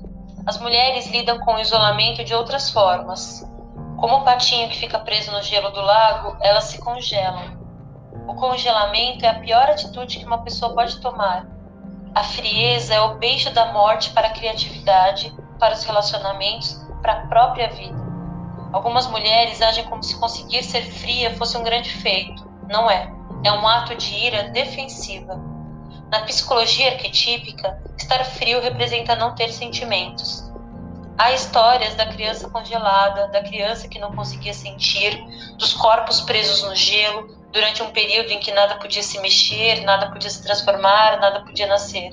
As 0.46 0.60
mulheres 0.60 1.08
lidam 1.08 1.40
com 1.40 1.56
o 1.56 1.60
isolamento 1.60 2.24
de 2.24 2.34
outras 2.34 2.72
formas. 2.72 3.48
Como 4.00 4.18
o 4.18 4.24
patinho 4.24 4.70
que 4.70 4.78
fica 4.78 4.98
preso 4.98 5.32
no 5.32 5.44
gelo 5.44 5.70
do 5.70 5.82
lago, 5.82 6.36
elas 6.42 6.64
se 6.66 6.80
congelam. 6.80 7.60
O 8.28 8.34
congelamento 8.36 9.26
é 9.26 9.30
a 9.30 9.40
pior 9.40 9.70
atitude 9.70 10.18
que 10.18 10.26
uma 10.26 10.44
pessoa 10.44 10.74
pode 10.74 11.00
tomar. 11.00 11.46
A 12.16 12.24
frieza 12.24 12.96
é 12.96 13.02
o 13.02 13.16
beijo 13.16 13.54
da 13.54 13.72
morte 13.72 14.10
para 14.12 14.28
a 14.28 14.34
criatividade, 14.34 15.36
para 15.60 15.74
os 15.74 15.84
relacionamentos, 15.84 16.82
para 17.02 17.14
a 17.14 17.28
própria 17.28 17.70
vida. 17.70 18.02
Algumas 18.74 19.08
mulheres 19.08 19.62
agem 19.62 19.84
como 19.84 20.02
se 20.02 20.20
conseguir 20.20 20.64
ser 20.64 20.84
fria 20.84 21.36
fosse 21.36 21.58
um 21.58 21.64
grande 21.64 21.94
feito. 21.94 22.50
Não 22.68 22.90
é. 22.90 23.14
É 23.44 23.52
um 23.52 23.68
ato 23.68 23.96
de 23.96 24.14
ira 24.16 24.50
defensiva. 24.50 25.51
Na 26.12 26.20
psicologia 26.24 26.91
arquetípica, 26.91 27.82
estar 27.97 28.26
frio 28.26 28.59
representa 28.59 29.16
não 29.16 29.34
ter 29.34 29.47
sentimentos. 29.47 30.43
Há 31.18 31.32
histórias 31.32 31.95
da 31.95 32.05
criança 32.05 32.49
congelada, 32.49 33.30
da 33.30 33.41
criança 33.41 33.88
que 33.88 33.97
não 33.97 34.14
conseguia 34.14 34.53
sentir, 34.53 35.18
dos 35.57 35.74
corpos 35.74 36.20
presos 36.20 36.64
no 36.64 36.76
gelo 36.76 37.28
durante 37.53 37.82
um 37.82 37.91
período 37.91 38.30
em 38.30 38.41
que 38.41 38.51
nada 38.51 38.76
podia 38.76 39.01
se 39.01 39.22
mexer, 39.22 39.86
nada 39.86 40.12
podia 40.12 40.30
se 40.30 40.43
transformar, 40.43 41.18
nada 41.22 41.45
podia 41.45 41.68
nascer. 41.68 42.09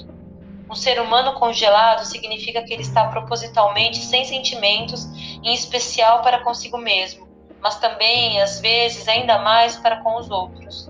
Um 0.71 0.77
ser 0.77 1.01
humano 1.01 1.33
congelado 1.35 2.05
significa 2.05 2.63
que 2.63 2.73
ele 2.73 2.83
está 2.83 3.09
propositalmente 3.09 3.99
sem 3.99 4.25
sentimentos, 4.25 5.07
em 5.43 5.53
especial 5.53 6.23
para 6.23 6.45
consigo 6.45 6.79
mesmo, 6.79 7.27
mas 7.61 7.81
também, 7.81 8.41
às 8.41 8.61
vezes, 8.61 9.09
ainda 9.09 9.39
mais 9.39 9.75
para 9.75 10.05
com 10.05 10.21
os 10.21 10.31
outros. 10.31 10.89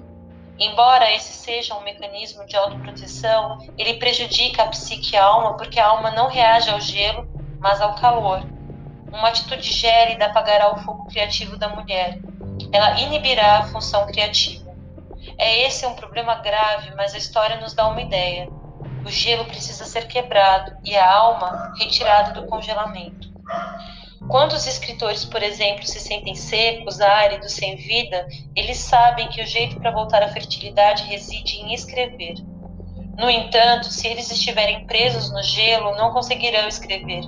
Embora 0.59 1.13
esse 1.13 1.33
seja 1.33 1.77
um 1.77 1.83
mecanismo 1.83 2.45
de 2.47 2.57
autoproteção, 2.57 3.59
ele 3.79 3.95
prejudica 3.95 4.65
a 4.65 4.67
psique 4.67 5.15
e 5.15 5.17
a 5.17 5.25
alma 5.25 5.57
porque 5.57 5.79
a 5.79 5.87
alma 5.87 6.11
não 6.11 6.29
reage 6.29 6.69
ao 6.69 6.81
gelo, 6.81 7.29
mas 7.61 7.81
ao 7.81 7.95
calor. 7.95 8.41
Uma 9.13 9.29
atitude 9.29 9.71
gélida 9.71 10.27
apagará 10.27 10.73
o 10.73 10.79
fogo 10.79 11.07
criativo 11.07 11.57
da 11.57 11.69
mulher. 11.69 12.19
Ela 12.73 13.01
inibirá 13.01 13.59
a 13.59 13.63
função 13.63 14.05
criativa. 14.07 14.69
É 15.39 15.63
esse 15.63 15.87
um 15.87 15.95
problema 15.95 16.35
grave, 16.37 16.93
mas 16.97 17.15
a 17.15 17.19
história 17.19 17.61
nos 17.61 17.75
dá 17.75 17.87
uma 17.89 18.03
ideia. 18.03 18.49
O 19.05 19.11
gelo 19.11 19.45
precisa 19.45 19.85
ser 19.85 20.09
quebrado 20.09 20.77
e 20.85 20.97
a 20.97 21.15
alma 21.15 21.73
retirada 21.79 22.33
do 22.33 22.47
congelamento. 22.49 23.29
Quando 24.29 24.53
os 24.53 24.67
escritores, 24.67 25.25
por 25.25 25.43
exemplo, 25.43 25.87
se 25.87 25.99
sentem 25.99 26.35
secos, 26.35 27.01
áridos, 27.01 27.53
sem 27.53 27.77
vida, 27.77 28.29
eles 28.55 28.77
sabem 28.77 29.27
que 29.29 29.43
o 29.43 29.47
jeito 29.47 29.79
para 29.79 29.91
voltar 29.91 30.23
à 30.23 30.29
fertilidade 30.29 31.05
reside 31.05 31.57
em 31.57 31.73
escrever. 31.73 32.35
No 33.17 33.31
entanto, 33.31 33.87
se 33.87 34.07
eles 34.07 34.31
estiverem 34.31 34.87
presos 34.87 35.33
no 35.33 35.43
gelo, 35.43 35.97
não 35.97 36.13
conseguirão 36.13 36.69
escrever. 36.69 37.23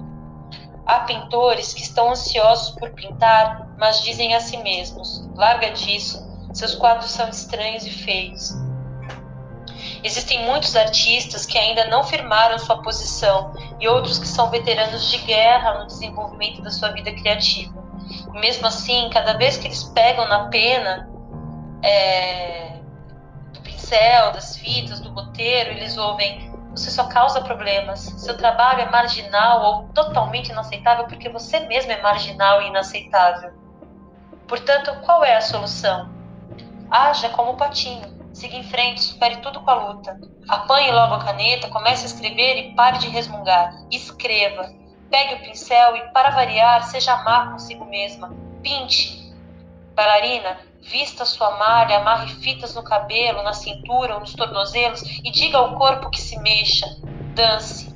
Há 0.86 1.00
pintores 1.00 1.72
que 1.72 1.82
estão 1.82 2.10
ansiosos 2.10 2.78
por 2.78 2.90
pintar, 2.90 3.74
mas 3.78 4.02
dizem 4.02 4.34
a 4.34 4.40
si 4.40 4.58
mesmos: 4.58 5.26
larga 5.34 5.70
disso, 5.70 6.22
seus 6.52 6.74
quadros 6.74 7.10
são 7.10 7.28
estranhos 7.30 7.86
e 7.86 7.90
feios. 7.90 8.50
Existem 10.02 10.44
muitos 10.44 10.74
artistas 10.76 11.44
que 11.44 11.58
ainda 11.58 11.84
não 11.86 12.02
firmaram 12.02 12.58
sua 12.58 12.80
posição 12.82 13.52
e 13.78 13.86
outros 13.86 14.18
que 14.18 14.26
são 14.26 14.50
veteranos 14.50 15.10
de 15.10 15.18
guerra 15.18 15.78
no 15.78 15.86
desenvolvimento 15.86 16.62
da 16.62 16.70
sua 16.70 16.90
vida 16.90 17.12
criativa. 17.12 17.82
E 18.34 18.38
mesmo 18.38 18.66
assim, 18.66 19.10
cada 19.10 19.34
vez 19.34 19.58
que 19.58 19.66
eles 19.66 19.84
pegam 19.84 20.26
na 20.26 20.48
pena 20.48 21.08
é, 21.82 22.78
do 23.52 23.60
pincel, 23.60 24.32
das 24.32 24.56
fitas, 24.56 25.00
do 25.00 25.10
roteiro, 25.10 25.70
eles 25.70 25.98
ouvem: 25.98 26.50
você 26.70 26.90
só 26.90 27.04
causa 27.04 27.42
problemas. 27.42 28.00
Seu 28.00 28.36
trabalho 28.36 28.80
é 28.80 28.90
marginal 28.90 29.62
ou 29.62 29.82
totalmente 29.88 30.50
inaceitável 30.50 31.04
porque 31.04 31.28
você 31.28 31.60
mesmo 31.60 31.92
é 31.92 32.00
marginal 32.00 32.62
e 32.62 32.68
inaceitável. 32.68 33.52
Portanto, 34.48 34.96
qual 35.04 35.22
é 35.22 35.36
a 35.36 35.40
solução? 35.42 36.08
Haja 36.90 37.28
como 37.28 37.56
patinho 37.56 38.19
Siga 38.32 38.56
em 38.56 38.62
frente, 38.62 39.00
supere 39.00 39.36
tudo 39.38 39.60
com 39.60 39.70
a 39.70 39.74
luta. 39.74 40.18
Apanhe 40.48 40.92
logo 40.92 41.14
a 41.14 41.24
caneta, 41.24 41.68
comece 41.68 42.04
a 42.04 42.06
escrever 42.06 42.56
e 42.58 42.74
pare 42.74 42.98
de 42.98 43.08
resmungar. 43.08 43.74
Escreva. 43.90 44.72
Pegue 45.10 45.34
o 45.34 45.40
pincel 45.40 45.96
e, 45.96 46.00
para 46.12 46.30
variar, 46.30 46.84
seja 46.84 47.16
má 47.24 47.50
consigo 47.50 47.84
mesma. 47.84 48.32
Pinte. 48.62 49.34
Bailarina, 49.94 50.58
vista 50.80 51.24
sua 51.24 51.58
malha, 51.58 51.98
amarre 51.98 52.28
fitas 52.36 52.74
no 52.74 52.82
cabelo, 52.84 53.42
na 53.42 53.52
cintura 53.52 54.14
ou 54.14 54.20
nos 54.20 54.34
tornozelos 54.34 55.02
e 55.02 55.30
diga 55.30 55.58
ao 55.58 55.76
corpo 55.76 56.10
que 56.10 56.20
se 56.20 56.38
mexa. 56.38 56.86
Dance. 57.34 57.92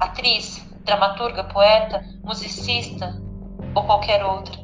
Atriz, 0.00 0.66
dramaturga, 0.84 1.44
poeta, 1.44 2.04
musicista 2.22 3.16
ou 3.74 3.84
qualquer 3.84 4.24
outra. 4.24 4.58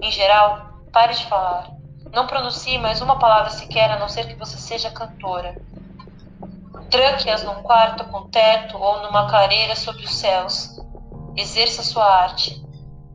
Em 0.00 0.10
geral, 0.10 0.80
pare 0.92 1.14
de 1.14 1.24
falar. 1.26 1.77
Não 2.12 2.26
pronuncie 2.26 2.78
mais 2.78 3.00
uma 3.02 3.18
palavra 3.18 3.50
sequer, 3.50 3.90
a 3.90 3.98
não 3.98 4.08
ser 4.08 4.26
que 4.26 4.34
você 4.34 4.56
seja 4.56 4.90
cantora. 4.90 5.54
Tranque-as 6.90 7.44
num 7.44 7.62
quarto 7.62 8.04
com 8.06 8.28
teto 8.30 8.78
ou 8.78 9.02
numa 9.02 9.28
clareira 9.28 9.76
sobre 9.76 10.04
os 10.04 10.14
céus. 10.14 10.80
Exerça 11.36 11.82
sua 11.82 12.04
arte. 12.04 12.64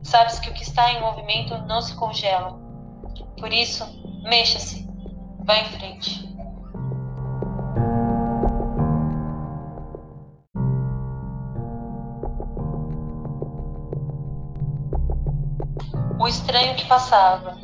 Sabes 0.02 0.38
que 0.38 0.48
o 0.48 0.54
que 0.54 0.62
está 0.62 0.92
em 0.92 1.00
movimento 1.00 1.58
não 1.66 1.82
se 1.82 1.94
congela. 1.96 2.56
Por 3.38 3.52
isso, 3.52 3.84
mexa-se. 4.22 4.88
Vá 5.40 5.56
em 5.56 5.64
frente. 5.64 6.24
O 16.18 16.28
estranho 16.28 16.76
que 16.76 16.86
passava. 16.86 17.63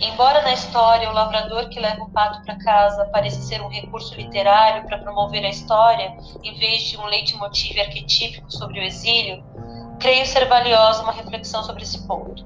Embora 0.00 0.42
na 0.42 0.52
história 0.52 1.08
o 1.10 1.14
lavrador 1.14 1.68
que 1.68 1.80
leva 1.80 2.02
o 2.02 2.10
pato 2.10 2.42
para 2.42 2.56
casa 2.56 3.06
pareça 3.06 3.40
ser 3.40 3.62
um 3.62 3.68
recurso 3.68 4.14
literário 4.14 4.84
para 4.86 4.98
promover 4.98 5.44
a 5.44 5.48
história, 5.48 6.16
em 6.42 6.58
vez 6.58 6.82
de 6.82 6.98
um 6.98 7.06
leitmotiv 7.06 7.78
arquetípico 7.80 8.50
sobre 8.50 8.80
o 8.80 8.82
exílio, 8.82 9.42
creio 9.98 10.26
ser 10.26 10.46
valiosa 10.46 11.02
uma 11.02 11.12
reflexão 11.12 11.62
sobre 11.62 11.82
esse 11.82 12.06
ponto. 12.06 12.44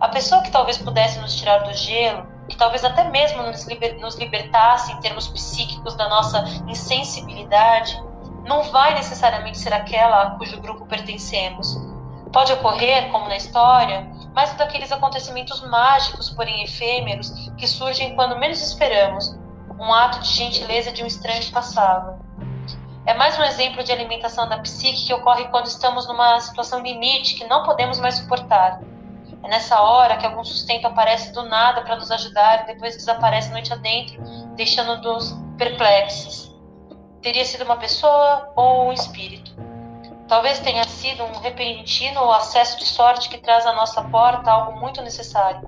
A 0.00 0.08
pessoa 0.08 0.42
que 0.42 0.50
talvez 0.50 0.76
pudesse 0.76 1.20
nos 1.20 1.36
tirar 1.36 1.58
do 1.58 1.72
gelo, 1.72 2.26
que 2.48 2.56
talvez 2.56 2.84
até 2.84 3.08
mesmo 3.08 3.42
nos, 3.44 3.64
liber 3.66 3.98
nos 4.00 4.16
libertasse 4.16 4.92
em 4.92 5.00
termos 5.00 5.28
psíquicos 5.28 5.94
da 5.94 6.08
nossa 6.08 6.44
insensibilidade, 6.66 8.02
não 8.44 8.64
vai 8.64 8.94
necessariamente 8.94 9.58
ser 9.58 9.72
aquela 9.72 10.22
a 10.22 10.30
cujo 10.32 10.60
grupo 10.60 10.84
pertencemos. 10.86 11.76
Pode 12.32 12.52
ocorrer, 12.52 13.10
como 13.12 13.28
na 13.28 13.36
história, 13.36 14.10
mas 14.34 14.52
daqueles 14.54 14.90
acontecimentos 14.90 15.60
mágicos, 15.68 16.30
porém 16.30 16.62
efêmeros, 16.62 17.30
que 17.56 17.66
surgem 17.66 18.14
quando 18.14 18.38
menos 18.38 18.62
esperamos, 18.62 19.36
um 19.78 19.92
ato 19.92 20.20
de 20.20 20.28
gentileza 20.28 20.92
de 20.92 21.02
um 21.02 21.06
estranho 21.06 21.40
que 21.40 21.52
passava. 21.52 22.18
É 23.04 23.14
mais 23.14 23.36
um 23.38 23.42
exemplo 23.42 23.82
de 23.82 23.90
alimentação 23.90 24.48
da 24.48 24.58
psique 24.58 25.06
que 25.06 25.14
ocorre 25.14 25.48
quando 25.48 25.66
estamos 25.66 26.06
numa 26.06 26.38
situação 26.40 26.80
limite 26.80 27.34
que 27.34 27.44
não 27.46 27.64
podemos 27.64 27.98
mais 27.98 28.14
suportar. 28.14 28.80
É 29.42 29.48
nessa 29.48 29.80
hora 29.80 30.16
que 30.16 30.24
algum 30.24 30.44
sustento 30.44 30.86
aparece 30.86 31.32
do 31.32 31.42
nada 31.42 31.82
para 31.82 31.96
nos 31.96 32.12
ajudar 32.12 32.62
e 32.62 32.66
depois 32.74 32.96
desaparece 32.96 33.50
noite 33.50 33.72
adentro, 33.72 34.22
deixando-nos 34.54 35.36
perplexos. 35.58 36.54
Teria 37.20 37.44
sido 37.44 37.64
uma 37.64 37.76
pessoa 37.76 38.52
ou 38.54 38.88
um 38.88 38.92
espírito? 38.92 39.52
Talvez 40.28 40.60
tenha 40.60 40.84
sido 40.84 41.22
um 41.24 41.38
repentino 41.40 42.30
acesso 42.32 42.78
de 42.78 42.86
sorte 42.86 43.28
que 43.28 43.38
traz 43.38 43.66
à 43.66 43.72
nossa 43.74 44.02
porta 44.04 44.50
algo 44.50 44.80
muito 44.80 45.02
necessário. 45.02 45.60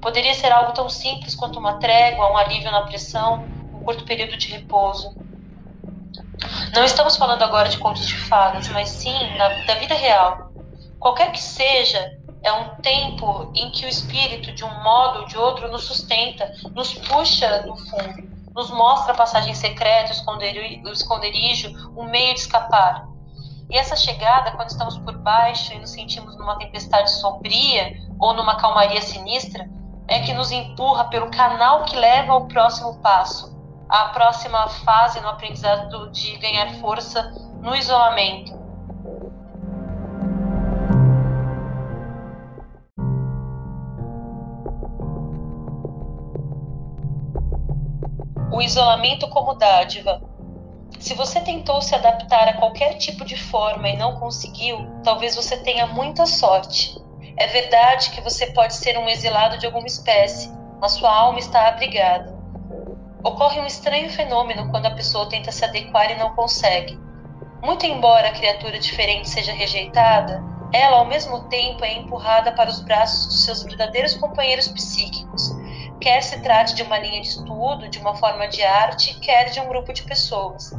Poderia 0.00 0.34
ser 0.34 0.52
algo 0.52 0.72
tão 0.72 0.88
simples 0.88 1.34
quanto 1.34 1.58
uma 1.58 1.78
trégua, 1.78 2.30
um 2.30 2.36
alívio 2.36 2.70
na 2.70 2.82
pressão, 2.82 3.44
um 3.72 3.80
curto 3.84 4.04
período 4.04 4.36
de 4.36 4.48
repouso. 4.48 5.16
Não 6.74 6.84
estamos 6.84 7.16
falando 7.16 7.42
agora 7.42 7.68
de 7.68 7.78
contos 7.78 8.06
de 8.06 8.16
fadas, 8.16 8.68
mas 8.68 8.88
sim 8.88 9.16
da, 9.38 9.48
da 9.66 9.74
vida 9.76 9.94
real. 9.94 10.50
Qualquer 10.98 11.30
que 11.30 11.40
seja, 11.40 12.10
é 12.42 12.52
um 12.52 12.76
tempo 12.82 13.52
em 13.54 13.70
que 13.70 13.86
o 13.86 13.88
espírito, 13.88 14.52
de 14.52 14.64
um 14.64 14.82
modo 14.82 15.20
ou 15.20 15.26
de 15.26 15.38
outro, 15.38 15.70
nos 15.70 15.84
sustenta, 15.84 16.50
nos 16.74 16.94
puxa 16.94 17.62
do 17.62 17.76
fundo, 17.76 18.32
nos 18.54 18.70
mostra 18.70 19.12
a 19.12 19.16
passagem 19.16 19.54
secreta, 19.54 20.12
o 20.12 20.92
esconderijo, 20.92 21.70
o 21.96 22.04
meio 22.04 22.34
de 22.34 22.40
escapar. 22.40 23.11
E 23.72 23.78
essa 23.78 23.96
chegada, 23.96 24.50
quando 24.50 24.68
estamos 24.68 24.98
por 24.98 25.16
baixo 25.16 25.72
e 25.72 25.78
nos 25.78 25.92
sentimos 25.92 26.36
numa 26.36 26.58
tempestade 26.58 27.10
sombria 27.10 27.96
ou 28.20 28.34
numa 28.34 28.56
calmaria 28.56 29.00
sinistra, 29.00 29.66
é 30.06 30.20
que 30.20 30.34
nos 30.34 30.52
empurra 30.52 31.04
pelo 31.04 31.30
canal 31.30 31.82
que 31.84 31.96
leva 31.96 32.34
ao 32.34 32.46
próximo 32.48 33.00
passo, 33.00 33.58
à 33.88 34.08
próxima 34.08 34.68
fase 34.68 35.22
no 35.22 35.28
aprendizado 35.30 36.10
de 36.10 36.36
ganhar 36.36 36.70
força 36.82 37.32
no 37.62 37.74
isolamento. 37.74 38.52
O 48.52 48.60
isolamento 48.60 49.26
como 49.30 49.54
dádiva 49.54 50.20
se 51.02 51.14
você 51.14 51.40
tentou 51.40 51.82
se 51.82 51.96
adaptar 51.96 52.46
a 52.46 52.52
qualquer 52.52 52.94
tipo 52.94 53.24
de 53.24 53.36
forma 53.36 53.88
e 53.88 53.96
não 53.96 54.20
conseguiu, 54.20 54.86
talvez 55.02 55.34
você 55.34 55.56
tenha 55.56 55.84
muita 55.84 56.26
sorte. 56.26 56.96
É 57.36 57.48
verdade 57.48 58.10
que 58.10 58.20
você 58.20 58.46
pode 58.52 58.76
ser 58.76 58.96
um 58.96 59.08
exilado 59.08 59.58
de 59.58 59.66
alguma 59.66 59.88
espécie, 59.88 60.48
mas 60.80 60.92
sua 60.92 61.12
alma 61.12 61.40
está 61.40 61.66
abrigada. 61.66 62.32
Ocorre 63.24 63.60
um 63.60 63.66
estranho 63.66 64.10
fenômeno 64.10 64.70
quando 64.70 64.86
a 64.86 64.94
pessoa 64.94 65.28
tenta 65.28 65.50
se 65.50 65.64
adequar 65.64 66.08
e 66.12 66.18
não 66.18 66.36
consegue. 66.36 66.96
Muito 67.60 67.84
embora 67.84 68.28
a 68.28 68.32
criatura 68.32 68.78
diferente 68.78 69.28
seja 69.28 69.52
rejeitada, 69.52 70.40
ela 70.72 70.98
ao 70.98 71.04
mesmo 71.04 71.48
tempo 71.48 71.84
é 71.84 71.94
empurrada 71.94 72.52
para 72.52 72.70
os 72.70 72.80
braços 72.80 73.26
dos 73.26 73.44
seus 73.44 73.64
verdadeiros 73.64 74.14
companheiros 74.14 74.68
psíquicos, 74.68 75.50
quer 76.00 76.22
se 76.22 76.40
trate 76.42 76.76
de 76.76 76.84
uma 76.84 76.98
linha 76.98 77.20
de 77.20 77.26
estudo, 77.26 77.88
de 77.88 77.98
uma 77.98 78.14
forma 78.14 78.46
de 78.46 78.62
arte, 78.62 79.18
quer 79.18 79.50
de 79.50 79.58
um 79.58 79.66
grupo 79.66 79.92
de 79.92 80.04
pessoas. 80.04 80.70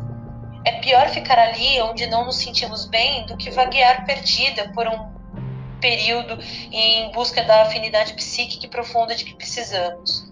É 0.65 0.79
pior 0.79 1.09
ficar 1.09 1.37
ali 1.37 1.81
onde 1.81 2.07
não 2.07 2.25
nos 2.25 2.37
sentimos 2.37 2.85
bem 2.85 3.25
do 3.25 3.35
que 3.35 3.51
vaguear 3.51 4.05
perdida 4.05 4.71
por 4.73 4.87
um 4.87 5.13
período 5.81 6.39
em 6.71 7.11
busca 7.11 7.43
da 7.43 7.63
afinidade 7.63 8.13
psíquica 8.13 8.65
e 8.65 8.69
profunda 8.69 9.13
de 9.13 9.25
que 9.25 9.35
precisamos. 9.35 10.31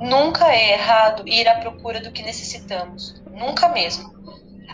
Nunca 0.00 0.52
é 0.52 0.74
errado 0.74 1.26
ir 1.26 1.48
à 1.48 1.56
procura 1.56 2.00
do 2.00 2.12
que 2.12 2.22
necessitamos, 2.22 3.20
nunca 3.30 3.68
mesmo. 3.68 4.12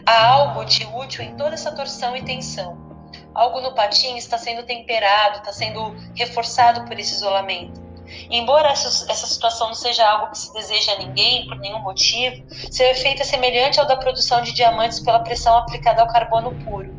Há 0.04 0.26
algo 0.26 0.64
de 0.64 0.84
útil 0.86 1.24
em 1.24 1.34
toda 1.36 1.54
essa 1.54 1.72
torção 1.72 2.14
e 2.14 2.22
tensão. 2.22 2.86
Algo 3.34 3.60
no 3.60 3.74
patinho 3.74 4.18
está 4.18 4.36
sendo 4.36 4.64
temperado, 4.64 5.38
está 5.38 5.52
sendo 5.52 5.96
reforçado 6.14 6.84
por 6.84 6.98
esse 6.98 7.14
isolamento. 7.14 7.87
Embora 8.30 8.70
essa, 8.70 9.10
essa 9.10 9.26
situação 9.26 9.68
não 9.68 9.74
seja 9.74 10.08
algo 10.08 10.30
que 10.30 10.38
se 10.38 10.52
deseja 10.52 10.92
a 10.92 10.98
ninguém 10.98 11.46
por 11.46 11.58
nenhum 11.58 11.80
motivo, 11.80 12.44
seu 12.70 12.86
efeito 12.88 13.22
é 13.22 13.24
semelhante 13.24 13.78
ao 13.80 13.86
da 13.86 13.96
produção 13.96 14.42
de 14.42 14.52
diamantes 14.52 15.00
pela 15.00 15.20
pressão 15.20 15.56
aplicada 15.56 16.02
ao 16.02 16.08
carbono 16.08 16.52
puro. 16.64 16.94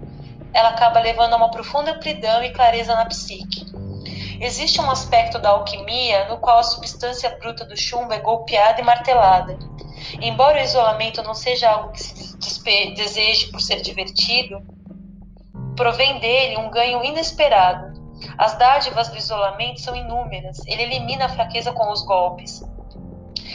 Ela 0.53 0.69
acaba 0.69 0.99
levando 0.99 1.33
a 1.33 1.37
uma 1.37 1.51
profunda 1.51 1.91
amplidão 1.91 2.43
e 2.43 2.51
clareza 2.51 2.95
na 2.95 3.05
psique. 3.05 3.65
Existe 4.39 4.79
um 4.81 4.89
aspecto 4.89 5.37
da 5.37 5.49
alquimia 5.49 6.27
no 6.29 6.37
qual 6.37 6.59
a 6.59 6.63
substância 6.63 7.29
bruta 7.39 7.65
do 7.65 7.75
chumbo 7.75 8.13
é 8.13 8.19
golpeada 8.19 8.79
e 8.79 8.83
martelada. 8.83 9.57
Embora 10.21 10.59
o 10.59 10.63
isolamento 10.63 11.21
não 11.21 11.33
seja 11.33 11.69
algo 11.69 11.91
que 11.91 12.01
se 12.01 12.93
deseje 12.95 13.47
por 13.51 13.61
ser 13.61 13.81
divertido, 13.81 14.61
provém 15.75 16.19
dele 16.19 16.57
um 16.57 16.69
ganho 16.71 17.03
inesperado 17.03 17.98
As 18.37 18.57
dádivas 18.57 19.09
do 19.09 19.17
isolamento 19.17 19.79
são 19.81 19.95
inúmeras. 19.95 20.65
Ele 20.67 20.83
elimina 20.83 21.25
a 21.25 21.29
fraqueza 21.29 21.71
com 21.71 21.91
os 21.91 22.03
golpes. 22.03 22.61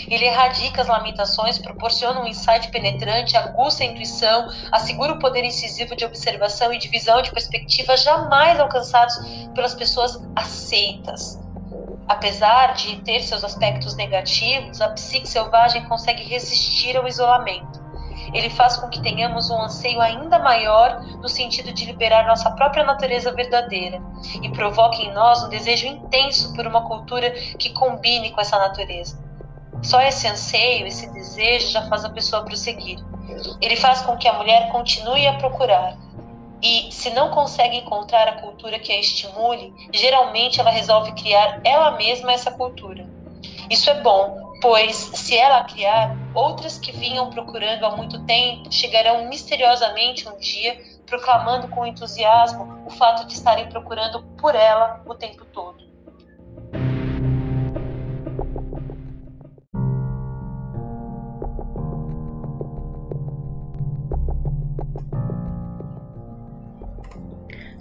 Ele 0.09 0.27
erradica 0.27 0.83
as 0.83 0.89
lamentações, 0.89 1.59
proporciona 1.59 2.21
um 2.21 2.27
insight 2.27 2.71
penetrante, 2.71 3.37
aguça 3.37 3.83
a 3.83 3.87
intuição, 3.87 4.49
assegura 4.71 5.15
o 5.15 5.19
poder 5.19 5.45
incisivo 5.45 5.97
de 5.97 6.05
observação 6.05 6.73
e 6.73 6.79
de 6.79 6.89
visão 6.89 7.23
de 7.23 7.33
perspectiva 7.33 7.97
jamais 7.97 8.61
alcançados 8.61 9.15
pelas 9.55 9.75
pessoas 9.75 10.21
aceitas. 10.37 11.41
Apesar 12.07 12.75
de 12.75 12.97
ter 13.03 13.21
seus 13.21 13.43
aspectos 13.43 13.97
negativos, 13.97 14.81
a 14.81 14.91
psique 14.91 15.27
selvagem 15.27 15.89
consegue 15.89 16.23
resistir 16.23 16.97
ao 16.97 17.09
isolamento. 17.09 17.84
Ele 18.33 18.49
faz 18.51 18.77
com 18.77 18.89
que 18.89 19.03
tenhamos 19.03 19.51
um 19.51 19.61
anseio 19.61 20.01
ainda 20.01 20.39
maior 20.39 21.01
no 21.21 21.29
sentido 21.29 21.73
de 21.73 21.85
liberar 21.85 22.27
nossa 22.27 22.51
própria 22.53 22.85
natureza 22.85 23.33
verdadeira 23.33 24.01
e 24.43 24.49
provoca 24.51 24.97
em 24.97 25.13
nós 25.13 25.43
um 25.43 25.49
desejo 25.49 25.87
intenso 25.87 26.55
por 26.55 26.67
uma 26.67 26.83
cultura 26.83 27.31
que 27.59 27.71
combine 27.71 28.31
com 28.31 28.41
essa 28.41 28.59
natureza. 28.59 29.23
Só 29.83 30.01
esse 30.01 30.27
anseio, 30.27 30.87
esse 30.87 31.13
desejo 31.13 31.69
já 31.69 31.83
faz 31.89 32.05
a 32.05 32.11
pessoa 32.11 32.45
prosseguir. 32.45 32.99
Ele 33.61 33.77
faz 33.77 34.01
com 34.03 34.17
que 34.17 34.29
a 34.29 34.33
mulher 34.33 34.71
continue 34.71 35.27
a 35.27 35.35
procurar, 35.35 35.97
e, 36.65 36.91
se 36.91 37.11
não 37.11 37.29
consegue 37.29 37.77
encontrar 37.77 38.27
a 38.27 38.41
cultura 38.41 38.79
que 38.79 38.91
a 38.91 38.99
estimule, 38.99 39.71
geralmente 39.93 40.59
ela 40.59 40.71
resolve 40.71 41.13
criar 41.13 41.61
ela 41.63 41.91
mesma 41.91 42.33
essa 42.33 42.51
cultura. 42.51 43.07
Isso 43.69 43.91
é 43.91 44.01
bom, 44.01 44.54
pois, 44.65 44.97
se 44.97 45.37
ela 45.37 45.63
criar, 45.65 46.17
outras 46.33 46.79
que 46.79 46.91
vinham 46.91 47.29
procurando 47.29 47.85
há 47.85 47.95
muito 47.95 48.19
tempo 48.25 48.73
chegarão 48.73 49.29
misteriosamente 49.29 50.27
um 50.27 50.39
dia, 50.39 50.81
proclamando 51.05 51.69
com 51.69 51.85
entusiasmo 51.85 52.83
o 52.87 52.91
fato 52.91 53.27
de 53.27 53.35
estarem 53.35 53.69
procurando 53.69 54.23
por 54.39 54.55
ela 54.55 55.03
o 55.05 55.15
tempo 55.15 55.45
todo. 55.53 55.85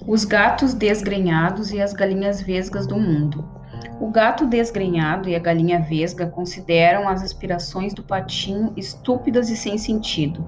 Os 0.05 0.25
gatos 0.25 0.73
desgrenhados 0.73 1.71
e 1.71 1.81
as 1.81 1.93
galinhas 1.93 2.41
vesgas 2.41 2.85
do 2.85 2.97
mundo. 2.97 3.62
O 4.03 4.09
gato 4.09 4.45
desgrenhado 4.45 5.29
e 5.29 5.35
a 5.35 5.39
galinha 5.39 5.79
vesga 5.79 6.27
consideram 6.27 7.07
as 7.07 7.23
aspirações 7.23 7.93
do 7.93 8.03
patinho 8.03 8.73
estúpidas 8.75 9.49
e 9.49 9.55
sem 9.55 9.77
sentido. 9.77 10.45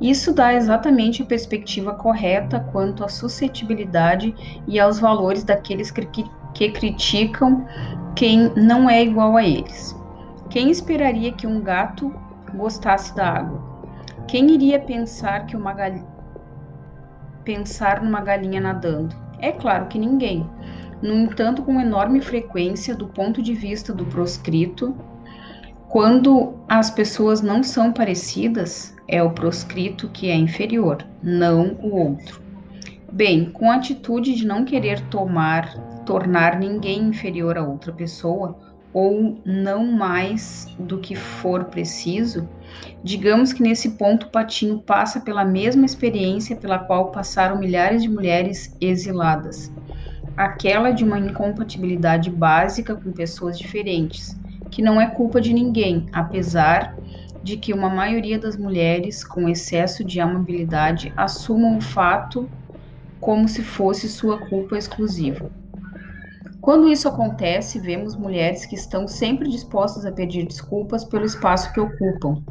Isso 0.00 0.34
dá 0.34 0.52
exatamente 0.54 1.22
a 1.22 1.24
perspectiva 1.24 1.94
correta 1.94 2.58
quanto 2.72 3.04
à 3.04 3.08
suscetibilidade 3.08 4.34
e 4.66 4.80
aos 4.80 4.98
valores 4.98 5.44
daqueles 5.44 5.92
que, 5.92 6.04
que 6.52 6.72
criticam 6.72 7.64
quem 8.16 8.52
não 8.56 8.90
é 8.90 9.04
igual 9.04 9.36
a 9.36 9.44
eles. 9.44 9.96
Quem 10.50 10.68
esperaria 10.68 11.30
que 11.30 11.46
um 11.46 11.60
gato 11.60 12.12
gostasse 12.52 13.14
da 13.14 13.24
água? 13.24 13.62
Quem 14.26 14.50
iria 14.50 14.80
pensar 14.80 15.46
que 15.46 15.54
uma, 15.54 15.76
pensar 17.44 18.02
numa 18.02 18.20
galinha 18.20 18.60
nadando? 18.60 19.14
É 19.38 19.52
claro 19.52 19.86
que 19.86 19.96
ninguém. 19.96 20.44
No 21.02 21.14
entanto, 21.14 21.62
com 21.62 21.80
enorme 21.80 22.20
frequência, 22.20 22.94
do 22.94 23.06
ponto 23.06 23.42
de 23.42 23.54
vista 23.54 23.92
do 23.92 24.04
proscrito, 24.04 24.94
quando 25.88 26.54
as 26.68 26.90
pessoas 26.90 27.40
não 27.40 27.62
são 27.62 27.92
parecidas, 27.92 28.94
é 29.08 29.22
o 29.22 29.30
proscrito 29.30 30.08
que 30.08 30.30
é 30.30 30.36
inferior, 30.36 31.04
não 31.22 31.76
o 31.82 31.96
outro. 31.96 32.40
Bem, 33.10 33.50
com 33.50 33.70
a 33.70 33.76
atitude 33.76 34.34
de 34.34 34.46
não 34.46 34.64
querer 34.64 35.00
tomar, 35.08 35.74
tornar 36.06 36.58
ninguém 36.58 37.02
inferior 37.02 37.58
a 37.58 37.64
outra 37.64 37.92
pessoa, 37.92 38.56
ou 38.92 39.40
não 39.44 39.84
mais 39.84 40.66
do 40.78 40.98
que 40.98 41.14
for 41.14 41.64
preciso, 41.64 42.48
digamos 43.02 43.52
que 43.52 43.62
nesse 43.62 43.90
ponto 43.90 44.26
o 44.26 44.30
Patinho 44.30 44.78
passa 44.80 45.20
pela 45.20 45.44
mesma 45.44 45.86
experiência 45.86 46.56
pela 46.56 46.78
qual 46.78 47.10
passaram 47.10 47.58
milhares 47.58 48.02
de 48.02 48.08
mulheres 48.08 48.76
exiladas, 48.80 49.72
aquela 50.40 50.90
de 50.90 51.04
uma 51.04 51.18
incompatibilidade 51.18 52.30
básica 52.30 52.94
com 52.94 53.12
pessoas 53.12 53.58
diferentes, 53.58 54.34
que 54.70 54.80
não 54.80 54.98
é 54.98 55.06
culpa 55.06 55.38
de 55.38 55.52
ninguém, 55.52 56.06
apesar 56.12 56.96
de 57.42 57.58
que 57.58 57.74
uma 57.74 57.90
maioria 57.90 58.38
das 58.38 58.56
mulheres 58.56 59.22
com 59.22 59.50
excesso 59.50 60.02
de 60.02 60.18
amabilidade 60.18 61.12
assumam 61.14 61.76
o 61.76 61.80
fato 61.82 62.48
como 63.20 63.46
se 63.46 63.62
fosse 63.62 64.08
sua 64.08 64.38
culpa 64.38 64.78
exclusiva. 64.78 65.50
Quando 66.58 66.88
isso 66.88 67.06
acontece, 67.06 67.78
vemos 67.78 68.16
mulheres 68.16 68.64
que 68.64 68.74
estão 68.74 69.06
sempre 69.06 69.46
dispostas 69.48 70.06
a 70.06 70.12
pedir 70.12 70.46
desculpas 70.46 71.04
pelo 71.04 71.26
espaço 71.26 71.70
que 71.72 71.80
ocupam. 71.80 72.42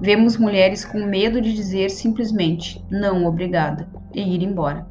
Vemos 0.00 0.36
mulheres 0.36 0.84
com 0.84 1.02
medo 1.06 1.40
de 1.40 1.54
dizer 1.54 1.88
simplesmente 1.88 2.84
não, 2.90 3.24
obrigada 3.24 3.88
e 4.14 4.20
ir 4.20 4.42
embora. 4.42 4.86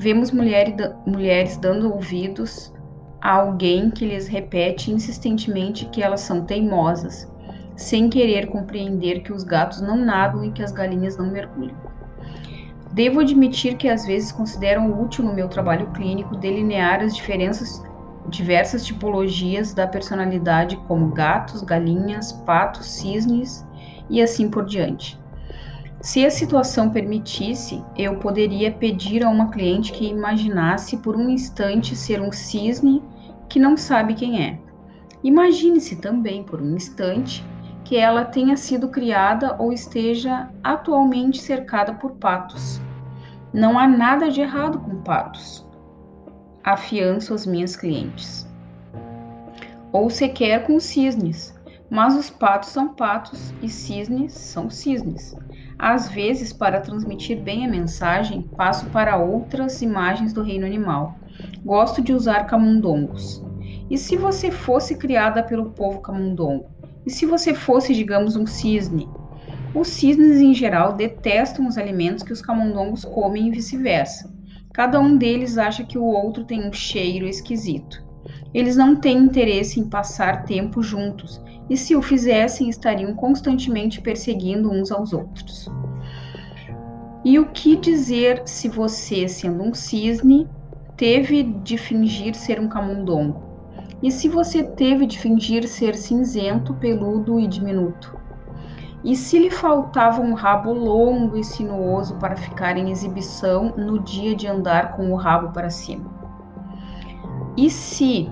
Vemos 0.00 0.30
mulher, 0.30 0.74
mulheres 1.06 1.58
dando 1.58 1.92
ouvidos 1.92 2.72
a 3.20 3.32
alguém 3.32 3.90
que 3.90 4.06
lhes 4.06 4.28
repete 4.28 4.90
insistentemente 4.90 5.84
que 5.84 6.02
elas 6.02 6.22
são 6.22 6.46
teimosas, 6.46 7.30
sem 7.76 8.08
querer 8.08 8.46
compreender 8.46 9.20
que 9.20 9.30
os 9.30 9.44
gatos 9.44 9.82
não 9.82 9.98
nadam 9.98 10.42
e 10.42 10.52
que 10.52 10.62
as 10.62 10.72
galinhas 10.72 11.18
não 11.18 11.30
mergulham. 11.30 11.76
Devo 12.90 13.20
admitir 13.20 13.76
que 13.76 13.90
às 13.90 14.06
vezes 14.06 14.32
considero 14.32 14.82
útil 15.02 15.22
no 15.22 15.34
meu 15.34 15.50
trabalho 15.50 15.88
clínico 15.88 16.34
delinear 16.34 17.02
as 17.02 17.14
diferenças 17.14 17.82
diversas 18.26 18.86
tipologias 18.86 19.74
da 19.74 19.86
personalidade, 19.86 20.78
como 20.88 21.12
gatos, 21.12 21.60
galinhas, 21.60 22.32
patos, 22.32 22.86
cisnes 22.86 23.66
e 24.08 24.22
assim 24.22 24.48
por 24.48 24.64
diante. 24.64 25.19
Se 26.00 26.24
a 26.24 26.30
situação 26.30 26.90
permitisse, 26.90 27.84
eu 27.96 28.16
poderia 28.16 28.72
pedir 28.72 29.24
a 29.24 29.28
uma 29.28 29.50
cliente 29.50 29.92
que 29.92 30.08
imaginasse 30.08 30.96
por 30.96 31.16
um 31.16 31.28
instante 31.28 31.94
ser 31.94 32.20
um 32.20 32.32
cisne 32.32 33.02
que 33.48 33.58
não 33.58 33.76
sabe 33.76 34.14
quem 34.14 34.42
é. 34.42 34.58
Imagine-se 35.22 35.96
também 35.96 36.42
por 36.42 36.60
um 36.60 36.74
instante 36.74 37.44
que 37.84 37.96
ela 37.96 38.24
tenha 38.24 38.56
sido 38.56 38.88
criada 38.88 39.56
ou 39.58 39.72
esteja 39.72 40.48
atualmente 40.64 41.40
cercada 41.40 41.92
por 41.94 42.12
patos. 42.12 42.80
Não 43.52 43.78
há 43.78 43.86
nada 43.86 44.30
de 44.30 44.40
errado 44.40 44.78
com 44.78 45.02
patos 45.02 45.68
afianço 46.62 47.34
as 47.34 47.46
minhas 47.46 47.76
clientes. 47.76 48.46
Ou 49.92 50.08
sequer 50.08 50.66
com 50.66 50.78
cisnes, 50.78 51.54
mas 51.88 52.16
os 52.16 52.30
patos 52.30 52.68
são 52.68 52.94
patos 52.94 53.52
e 53.60 53.68
cisnes 53.68 54.32
são 54.32 54.70
cisnes. 54.70 55.34
Às 55.82 56.10
vezes, 56.10 56.52
para 56.52 56.78
transmitir 56.78 57.40
bem 57.40 57.64
a 57.64 57.68
mensagem, 57.68 58.42
passo 58.54 58.84
para 58.90 59.16
outras 59.16 59.80
imagens 59.80 60.30
do 60.30 60.42
reino 60.42 60.66
animal. 60.66 61.18
Gosto 61.64 62.02
de 62.02 62.12
usar 62.12 62.44
camundongos. 62.44 63.42
E 63.88 63.96
se 63.96 64.14
você 64.14 64.50
fosse 64.50 64.94
criada 64.96 65.42
pelo 65.42 65.70
povo 65.70 66.00
camundongo? 66.00 66.66
E 67.06 67.10
se 67.10 67.24
você 67.24 67.54
fosse, 67.54 67.94
digamos, 67.94 68.36
um 68.36 68.46
cisne? 68.46 69.08
Os 69.74 69.88
cisnes, 69.88 70.38
em 70.42 70.52
geral, 70.52 70.92
detestam 70.92 71.66
os 71.66 71.78
alimentos 71.78 72.22
que 72.22 72.32
os 72.34 72.42
camundongos 72.42 73.02
comem 73.06 73.48
e 73.48 73.50
vice-versa. 73.50 74.30
Cada 74.74 75.00
um 75.00 75.16
deles 75.16 75.56
acha 75.56 75.82
que 75.82 75.96
o 75.96 76.04
outro 76.04 76.44
tem 76.44 76.68
um 76.68 76.74
cheiro 76.74 77.26
esquisito. 77.26 78.04
Eles 78.52 78.76
não 78.76 78.96
têm 78.96 79.16
interesse 79.16 79.80
em 79.80 79.88
passar 79.88 80.44
tempo 80.44 80.82
juntos, 80.82 81.40
e 81.70 81.76
se 81.76 81.94
o 81.94 82.02
fizessem, 82.02 82.68
estariam 82.68 83.14
constantemente 83.14 84.00
perseguindo 84.00 84.68
uns 84.68 84.90
aos 84.90 85.12
outros. 85.12 85.70
E 87.24 87.38
o 87.38 87.46
que 87.46 87.76
dizer 87.76 88.42
se 88.44 88.68
você, 88.68 89.28
sendo 89.28 89.62
um 89.62 89.72
cisne, 89.72 90.48
teve 90.96 91.44
de 91.44 91.78
fingir 91.78 92.34
ser 92.34 92.58
um 92.58 92.68
camundongo? 92.68 93.48
E 94.02 94.10
se 94.10 94.28
você 94.28 94.64
teve 94.64 95.06
de 95.06 95.18
fingir 95.18 95.68
ser 95.68 95.94
cinzento, 95.94 96.74
peludo 96.74 97.38
e 97.38 97.46
diminuto? 97.46 98.18
E 99.04 99.14
se 99.14 99.38
lhe 99.38 99.50
faltava 99.50 100.20
um 100.20 100.34
rabo 100.34 100.72
longo 100.72 101.36
e 101.36 101.44
sinuoso 101.44 102.16
para 102.16 102.36
ficar 102.36 102.76
em 102.76 102.90
exibição 102.90 103.74
no 103.76 104.00
dia 104.00 104.34
de 104.34 104.46
andar 104.46 104.96
com 104.96 105.12
o 105.12 105.16
rabo 105.16 105.52
para 105.52 105.70
cima? 105.70 106.10
E 107.56 107.70
se, 107.70 108.28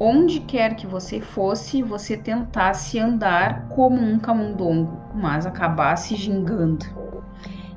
onde 0.00 0.40
quer 0.40 0.74
que 0.76 0.86
você 0.86 1.20
fosse, 1.20 1.82
você 1.82 2.16
tentasse 2.16 2.98
andar 2.98 3.68
como 3.68 4.00
um 4.00 4.18
camundongo, 4.18 5.00
mas 5.14 5.44
acabasse 5.44 6.14
gingando? 6.14 6.86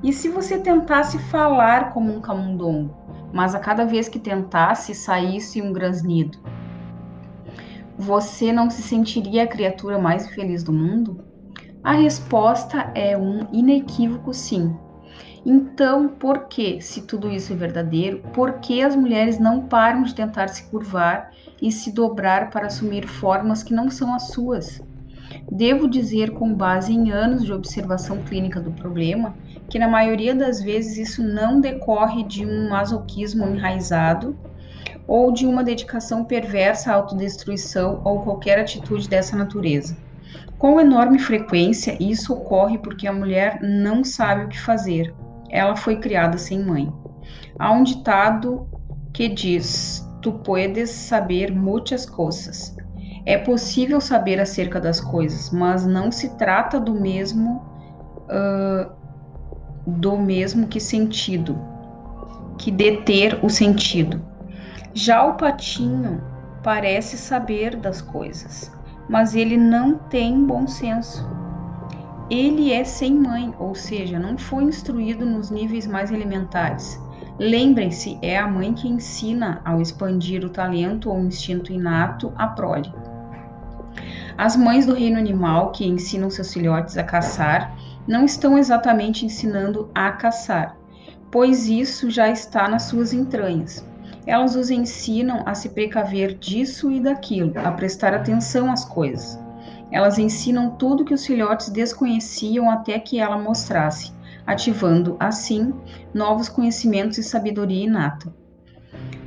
E 0.04 0.12
se 0.12 0.30
você 0.30 0.60
tentasse 0.60 1.18
falar 1.18 1.92
como 1.92 2.16
um 2.16 2.22
camundongo, 2.22 2.96
mas 3.34 3.56
a 3.56 3.60
cada 3.60 3.86
vez 3.86 4.10
que 4.10 4.20
tentasse 4.20 4.94
saísse 4.94 5.62
um 5.62 5.72
grasnido? 5.72 6.38
Você 7.98 8.52
não 8.52 8.70
se 8.70 8.82
sentiria 8.82 9.44
a 9.44 9.48
criatura 9.48 10.00
mais 10.00 10.28
feliz 10.30 10.64
do 10.64 10.74
mundo? 10.74 11.24
A 11.84 11.94
resposta 11.94 12.92
é 12.96 13.18
um 13.18 13.48
inequívoco 13.52 14.34
sim. 14.34 14.76
Então, 15.46 16.08
por 16.08 16.48
que, 16.48 16.80
se 16.82 17.02
tudo 17.02 17.32
isso 17.32 17.54
é 17.54 17.56
verdadeiro, 17.56 18.22
por 18.34 18.54
que 18.60 18.82
as 18.82 18.96
mulheres 18.96 19.40
não 19.40 19.62
param 19.62 20.04
de 20.04 20.14
tentar 20.14 20.48
se 20.50 20.64
curvar 20.70 21.32
e 21.62 21.72
se 21.72 21.92
dobrar 21.92 22.50
para 22.50 22.68
assumir 22.68 23.08
formas 23.08 23.62
que 23.62 23.74
não 23.74 23.90
são 23.90 24.14
as 24.16 24.30
suas? 24.30 24.82
Devo 25.50 25.88
dizer, 25.88 26.32
com 26.32 26.54
base 26.54 26.92
em 26.92 27.12
anos 27.12 27.46
de 27.46 27.54
observação 27.54 28.18
clínica 28.24 28.60
do 28.60 28.72
problema, 28.72 29.36
que 29.70 29.80
na 29.80 29.88
maioria 29.88 30.36
das 30.36 30.62
vezes 30.62 30.98
isso 30.98 31.24
não 31.24 31.62
decorre 31.62 32.24
de 32.24 32.46
um 32.46 32.70
masoquismo 32.70 33.46
enraizado 33.48 34.36
ou 35.08 35.32
de 35.32 35.46
uma 35.46 35.64
dedicação 35.64 36.26
perversa 36.26 36.92
à 36.92 36.96
autodestruição 36.96 38.02
ou 38.04 38.22
qualquer 38.22 38.60
atitude 38.60 39.08
dessa 39.08 39.36
natureza. 39.36 39.96
Com 40.58 40.80
enorme 40.80 41.20
frequência, 41.20 41.98
isso 42.00 42.34
ocorre 42.34 42.78
porque 42.78 43.08
a 43.08 43.14
mulher 43.14 43.60
não 43.62 44.04
sabe 44.04 44.46
o 44.46 44.48
que 44.48 44.60
fazer, 44.60 45.14
ela 45.50 45.76
foi 45.76 45.98
criada 45.98 46.38
sem 46.38 46.64
mãe. 46.64 46.92
Há 47.58 47.72
um 47.72 47.84
ditado 47.84 48.68
que 49.14 49.28
diz: 49.28 50.08
Tu 50.22 50.32
puedes 50.32 50.90
saber 50.90 51.52
muitas 51.52 52.06
coisas. 52.06 52.76
É 53.26 53.38
possível 53.38 54.02
saber 54.02 54.40
acerca 54.40 54.80
das 54.80 55.00
coisas, 55.00 55.52
mas 55.52 55.86
não 55.86 56.12
se 56.12 56.38
trata 56.38 56.80
do 56.80 56.94
mesmo 56.94 57.62
uh, 58.30 58.92
do 59.86 60.18
mesmo 60.18 60.68
que 60.68 60.80
sentido, 60.80 61.60
que 62.58 62.72
deter 62.72 63.44
o 63.44 63.50
sentido. 63.50 64.22
Já 64.94 65.26
o 65.26 65.36
patinho 65.36 66.22
parece 66.64 67.18
saber 67.18 67.76
das 67.76 68.02
coisas, 68.02 68.72
mas 69.10 69.36
ele 69.36 69.58
não 69.58 69.98
tem 69.98 70.46
bom 70.46 70.68
senso 70.68 71.42
ele 72.32 72.72
é 72.72 72.86
sem 72.86 73.14
mãe, 73.14 73.54
ou 73.60 73.76
seja, 73.76 74.18
não 74.18 74.38
foi 74.38 74.64
instruído 74.64 75.26
nos 75.26 75.52
níveis 75.52 75.86
mais 75.86 76.12
elementares. 76.12 76.98
Lembrem-se, 77.44 78.20
é 78.22 78.38
a 78.38 78.48
mãe 78.48 78.72
que 78.72 78.88
ensina 78.88 79.62
ao 79.66 79.82
expandir 79.82 80.46
o 80.46 80.50
talento 80.50 81.10
ou 81.10 81.20
instinto 81.22 81.74
inato 81.74 82.32
à 82.38 82.46
prole. 82.46 82.94
As 84.38 84.56
mães 84.56 84.86
do 84.86 84.94
reino 84.94 85.18
animal 85.18 85.72
que 85.72 85.84
ensinam 85.84 86.30
seus 86.30 86.54
filhotes 86.54 87.00
a 87.00 87.04
caçar 87.04 87.76
não 88.08 88.26
estão 88.26 88.60
exatamente 88.60 89.26
ensinando 89.26 89.90
a 89.96 90.12
caçar, 90.12 90.78
pois 91.32 91.68
isso 91.68 92.12
já 92.12 92.30
está 92.30 92.70
nas 92.70 92.84
suas 92.84 93.12
entranhas. 93.12 93.84
Elas 94.28 94.56
os 94.56 94.70
ensinam 94.70 95.42
a 95.44 95.56
se 95.56 95.70
precaver 95.70 96.36
disso 96.36 96.92
e 96.92 97.00
daquilo, 97.00 97.54
a 97.56 97.72
prestar 97.72 98.14
atenção 98.14 98.72
às 98.72 98.86
coisas. 98.86 99.40
Elas 99.92 100.20
ensinam 100.20 100.76
tudo 100.76 101.04
que 101.04 101.14
os 101.16 101.26
filhotes 101.26 101.70
desconheciam 101.70 102.70
até 102.70 103.00
que 103.00 103.20
ela 103.20 103.36
mostrasse, 103.36 104.14
ativando, 104.52 105.16
assim, 105.20 105.74
novos 106.14 106.50
conhecimentos 106.50 107.18
e 107.18 107.24
sabedoria 107.24 107.86
inata. 107.86 108.34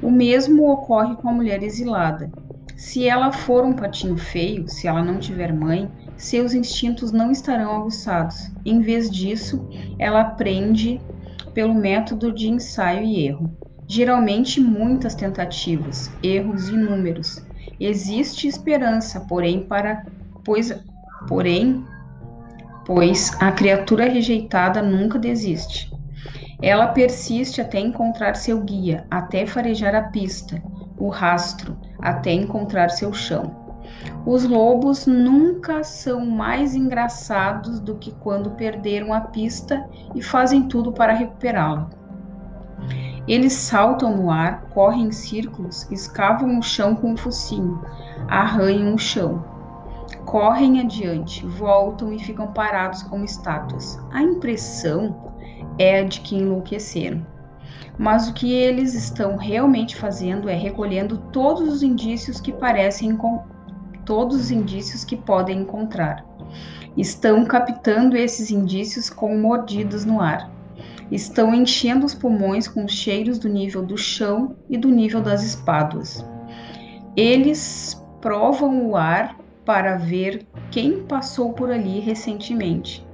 O 0.02 0.10
mesmo 0.10 0.70
ocorre 0.70 1.16
com 1.16 1.28
a 1.28 1.32
mulher 1.32 1.62
exilada. 1.62 2.30
Se 2.76 3.09
ela 3.09 3.32
for 3.32 3.64
um 3.64 3.72
patinho 3.72 4.16
feio, 4.16 4.68
se 4.68 4.86
ela 4.86 5.02
não 5.02 5.18
tiver 5.18 5.52
mãe, 5.52 5.90
seus 6.16 6.52
instintos 6.52 7.12
não 7.12 7.30
estarão 7.30 7.74
aguçados. 7.74 8.51
Em 8.64 8.80
vez 8.80 9.10
disso, 9.10 9.66
ela 9.98 10.20
aprende 10.20 11.01
pelo 11.55 11.74
método 11.74 12.32
de 12.32 12.48
ensaio 12.48 13.05
e 13.05 13.26
erro. 13.26 13.51
Geralmente, 13.86 14.60
muitas 14.60 15.14
tentativas, 15.14 16.10
erros 16.22 16.68
inúmeros. 16.68 17.42
Existe 17.78 18.46
esperança, 18.48 19.20
porém, 19.20 19.62
para 19.62 20.05
pois, 20.44 20.74
porém, 21.26 21.84
pois 22.85 23.36
a 23.40 23.51
criatura 23.51 24.09
rejeitada 24.09 24.82
nunca 24.82 25.19
desiste. 25.19 25.93
Ela 26.62 26.89
persiste 26.89 27.61
até 27.61 27.78
encontrar 27.78 28.36
seu 28.36 28.61
guia, 28.61 29.06
até 29.11 29.47
farejar 29.47 29.94
a 29.94 30.02
pista, 30.02 30.62
o 30.98 31.09
rastro, 31.09 31.77
até 32.01 32.32
encontrar 32.32 32.90
seu 32.90 33.12
chão. 33.12 33.65
Os 34.24 34.44
lobos 34.44 35.06
nunca 35.06 35.85
são 35.85 36.24
mais 36.24 36.74
engraçados 36.74 37.81
do 37.81 37.97
que 37.97 38.12
quando 38.12 38.52
perderam 38.52 39.12
a 39.12 39.20
pista 39.20 39.86
e 40.15 40.23
fazem 40.23 40.62
tudo 40.62 40.93
para 40.93 41.12
recuperá-la. 41.12 41.90
Eles 43.27 43.52
saltam 43.55 44.16
no 44.16 44.31
ar, 44.31 44.66
correm 44.70 45.06
em 45.06 45.12
círculos, 45.12 45.90
escavam 45.90 46.59
o 46.59 46.62
chão 46.62 46.94
com 46.94 47.15
o 47.15 47.16
focinho, 47.16 47.82
arranham 48.28 48.94
o 48.94 48.98
chão, 48.98 49.44
correm 50.35 50.81
adiante, 50.81 51.47
voltam 51.47 52.12
e 52.12 52.19
ficam 52.19 52.48
parados 52.48 53.05
como 53.05 53.24
estátuas. 53.24 54.01
A 54.11 54.20
impressão 54.20 55.32
é 55.78 56.01
a 56.01 56.02
de 56.02 56.23
que 56.23 56.35
enlouqueceram. 56.35 57.24
Mas 57.97 58.28
o 58.28 58.35
que 58.35 58.52
eles 58.52 58.94
estão 58.94 59.36
realmente 59.36 59.94
fazendo 59.94 60.48
é 60.48 60.56
recolhendo 60.56 61.19
todos 61.32 61.73
os 61.73 61.85
indícios 61.85 62.40
que 62.40 62.52
parecem 62.52 63.16
todos 64.05 64.35
os 64.35 64.51
indícios 64.51 65.05
que 65.05 65.16
podem 65.16 65.61
encontrar. 65.61 66.27
Estão 66.97 67.44
captando 67.44 68.16
esses 68.16 68.51
indícios 68.51 69.09
com 69.09 69.39
mordidas 69.39 70.05
no 70.05 70.20
ar. 70.20 70.51
Estão 71.12 71.55
enchendo 71.55 72.05
os 72.05 72.12
pulmões 72.12 72.66
com 72.66 72.89
cheiros 72.89 73.39
do 73.39 73.48
nível 73.48 73.86
do 73.86 73.97
chão 73.97 74.56
e 74.69 74.77
do 74.77 74.89
nível 74.89 75.20
das 75.20 75.44
espáduas. 75.44 76.27
Eles 77.16 78.05
provam 78.20 78.89
o 78.89 78.97
ar 78.97 79.44
para 79.65 79.97
ver 79.97 80.47
quem 80.70 81.03
passou 81.03 81.53
por 81.53 81.70
ali 81.70 82.01
recentemente, 82.01 83.05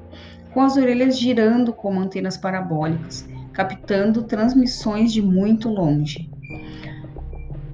com 0.52 0.60
as 0.60 0.76
orelhas 0.76 1.18
girando 1.18 1.72
como 1.72 2.00
antenas 2.00 2.36
parabólicas, 2.36 3.28
captando 3.52 4.22
transmissões 4.22 5.12
de 5.12 5.22
muito 5.22 5.68
longe. 5.68 6.30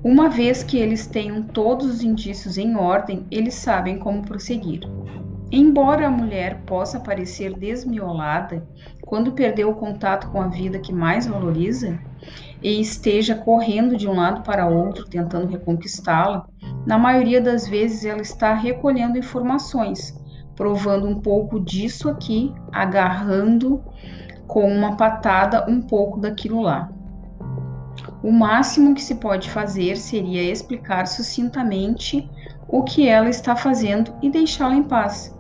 Uma 0.05 0.29
vez 0.29 0.63
que 0.63 0.77
eles 0.77 1.07
tenham 1.07 1.43
todos 1.43 1.87
os 1.87 2.03
indícios 2.03 2.59
em 2.59 2.77
ordem, 2.77 3.27
eles 3.31 3.55
sabem 3.55 3.99
como 3.99 4.23
prosseguir. 4.23 4.81
Embora 5.51 6.07
a 6.07 6.11
mulher 6.11 6.63
possa 6.67 6.99
parecer 6.99 7.55
desmiolada 7.55 8.67
quando 9.03 9.33
perdeu 9.33 9.71
o 9.71 9.75
contato 9.75 10.29
com 10.31 10.41
a 10.41 10.49
vida 10.49 10.79
que 10.79 10.93
mais 10.93 11.27
valoriza 11.27 11.99
e 12.63 12.81
esteja 12.81 13.35
correndo 13.35 13.97
de 13.97 14.09
um 14.09 14.15
lado 14.15 14.43
para 14.43 14.69
outro 14.69 15.07
tentando 15.07 15.47
reconquistá-la, 15.47 16.49
na 16.87 16.97
maioria 16.97 17.41
das 17.41 17.67
vezes 17.67 18.05
ela 18.05 18.23
está 18.23 18.55
recolhendo 18.55 19.19
informações, 19.19 20.17
provando 20.55 21.09
um 21.09 21.21
pouco 21.21 21.59
disso 21.59 22.09
aqui, 22.09 22.55
agarrando 22.73 23.83
com 24.47 24.71
uma 24.71 24.97
patada 24.97 25.69
um 25.69 25.83
pouco 25.83 26.21
daquilo 26.21 26.63
lá. 26.63 26.89
O 28.23 28.31
máximo 28.31 28.95
que 28.95 29.03
se 29.03 29.17
pode 29.17 29.51
fazer 29.51 29.97
seria 29.97 30.51
explicar 30.51 31.07
sucintamente 31.07 32.31
o 32.69 32.85
que 32.85 33.09
ela 33.09 33.29
está 33.29 33.57
fazendo 33.57 34.15
e 34.23 34.31
deixá-la 34.31 34.77
em 34.77 34.85
paz. 34.85 35.37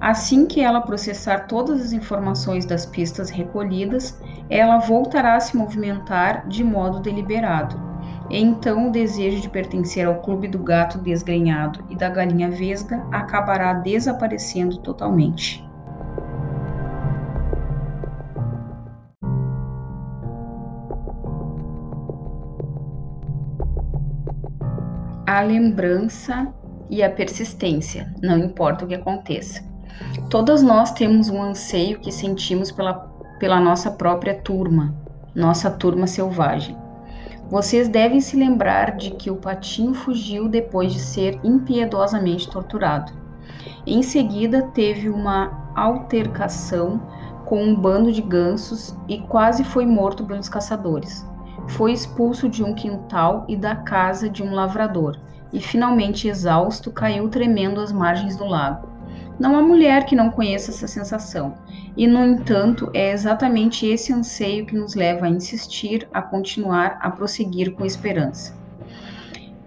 Assim 0.00 0.46
que 0.46 0.60
ela 0.60 0.80
processar 0.80 1.46
todas 1.46 1.80
as 1.80 1.92
informações 1.92 2.64
das 2.64 2.86
pistas 2.86 3.28
recolhidas, 3.28 4.20
ela 4.48 4.78
voltará 4.78 5.34
a 5.34 5.40
se 5.40 5.56
movimentar 5.56 6.46
de 6.48 6.62
modo 6.62 7.00
deliberado 7.00 7.85
então 8.30 8.88
o 8.88 8.92
desejo 8.92 9.40
de 9.40 9.48
pertencer 9.48 10.06
ao 10.06 10.20
clube 10.20 10.48
do 10.48 10.58
gato 10.58 10.98
desgrenhado 10.98 11.84
e 11.90 11.96
da 11.96 12.08
galinha 12.08 12.50
vesga 12.50 13.06
acabará 13.12 13.72
desaparecendo 13.72 14.78
totalmente. 14.78 15.64
A 25.26 25.40
lembrança 25.40 26.52
e 26.88 27.02
a 27.02 27.10
persistência, 27.10 28.14
não 28.22 28.38
importa 28.38 28.84
o 28.84 28.88
que 28.88 28.94
aconteça. 28.94 29.62
Todas 30.30 30.62
nós 30.62 30.92
temos 30.92 31.28
um 31.28 31.42
anseio 31.42 31.98
que 32.00 32.12
sentimos 32.12 32.70
pela, 32.70 32.94
pela 33.38 33.60
nossa 33.60 33.90
própria 33.90 34.34
turma, 34.34 34.94
nossa 35.34 35.70
turma 35.70 36.06
selvagem. 36.06 36.85
Vocês 37.48 37.88
devem 37.88 38.20
se 38.20 38.36
lembrar 38.36 38.96
de 38.96 39.12
que 39.12 39.30
o 39.30 39.36
patinho 39.36 39.94
fugiu 39.94 40.48
depois 40.48 40.92
de 40.92 40.98
ser 40.98 41.38
impiedosamente 41.44 42.50
torturado. 42.50 43.12
Em 43.86 44.02
seguida, 44.02 44.62
teve 44.74 45.08
uma 45.08 45.70
altercação 45.76 47.00
com 47.44 47.62
um 47.62 47.74
bando 47.74 48.10
de 48.10 48.20
gansos 48.20 48.96
e 49.06 49.18
quase 49.18 49.62
foi 49.62 49.86
morto 49.86 50.24
pelos 50.24 50.48
caçadores. 50.48 51.24
Foi 51.68 51.92
expulso 51.92 52.48
de 52.48 52.64
um 52.64 52.74
quintal 52.74 53.44
e 53.48 53.56
da 53.56 53.76
casa 53.76 54.28
de 54.28 54.42
um 54.42 54.52
lavrador, 54.52 55.16
e 55.52 55.60
finalmente 55.60 56.26
exausto 56.26 56.90
caiu 56.90 57.28
tremendo 57.28 57.80
às 57.80 57.92
margens 57.92 58.36
do 58.36 58.44
lago. 58.44 58.88
Não 59.38 59.56
há 59.56 59.62
mulher 59.62 60.04
que 60.04 60.16
não 60.16 60.30
conheça 60.30 60.72
essa 60.72 60.88
sensação, 60.88 61.54
e 61.96 62.06
no 62.06 62.24
entanto 62.24 62.90
é 62.92 63.12
exatamente 63.12 63.86
esse 63.86 64.12
anseio 64.12 64.66
que 64.66 64.76
nos 64.76 64.94
leva 64.94 65.26
a 65.26 65.30
insistir, 65.30 66.06
a 66.12 66.20
continuar, 66.20 66.98
a 67.00 67.10
prosseguir 67.10 67.72
com 67.72 67.84
esperança. 67.86 68.54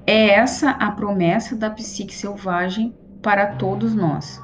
É 0.05 0.29
essa 0.29 0.71
a 0.71 0.91
promessa 0.91 1.55
da 1.55 1.69
psique 1.69 2.13
selvagem 2.13 2.95
para 3.21 3.47
todos 3.55 3.95
nós. 3.95 4.41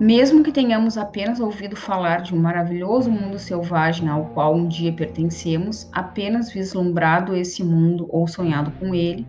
Mesmo 0.00 0.44
que 0.44 0.52
tenhamos 0.52 0.96
apenas 0.96 1.40
ouvido 1.40 1.74
falar 1.76 2.22
de 2.22 2.32
um 2.34 2.38
maravilhoso 2.40 3.10
mundo 3.10 3.38
selvagem 3.38 4.08
ao 4.08 4.30
qual 4.30 4.54
um 4.54 4.68
dia 4.68 4.92
pertencemos, 4.94 5.88
apenas 5.92 6.52
vislumbrado 6.52 7.34
esse 7.34 7.64
mundo 7.64 8.06
ou 8.08 8.28
sonhado 8.28 8.70
com 8.72 8.94
ele, 8.94 9.28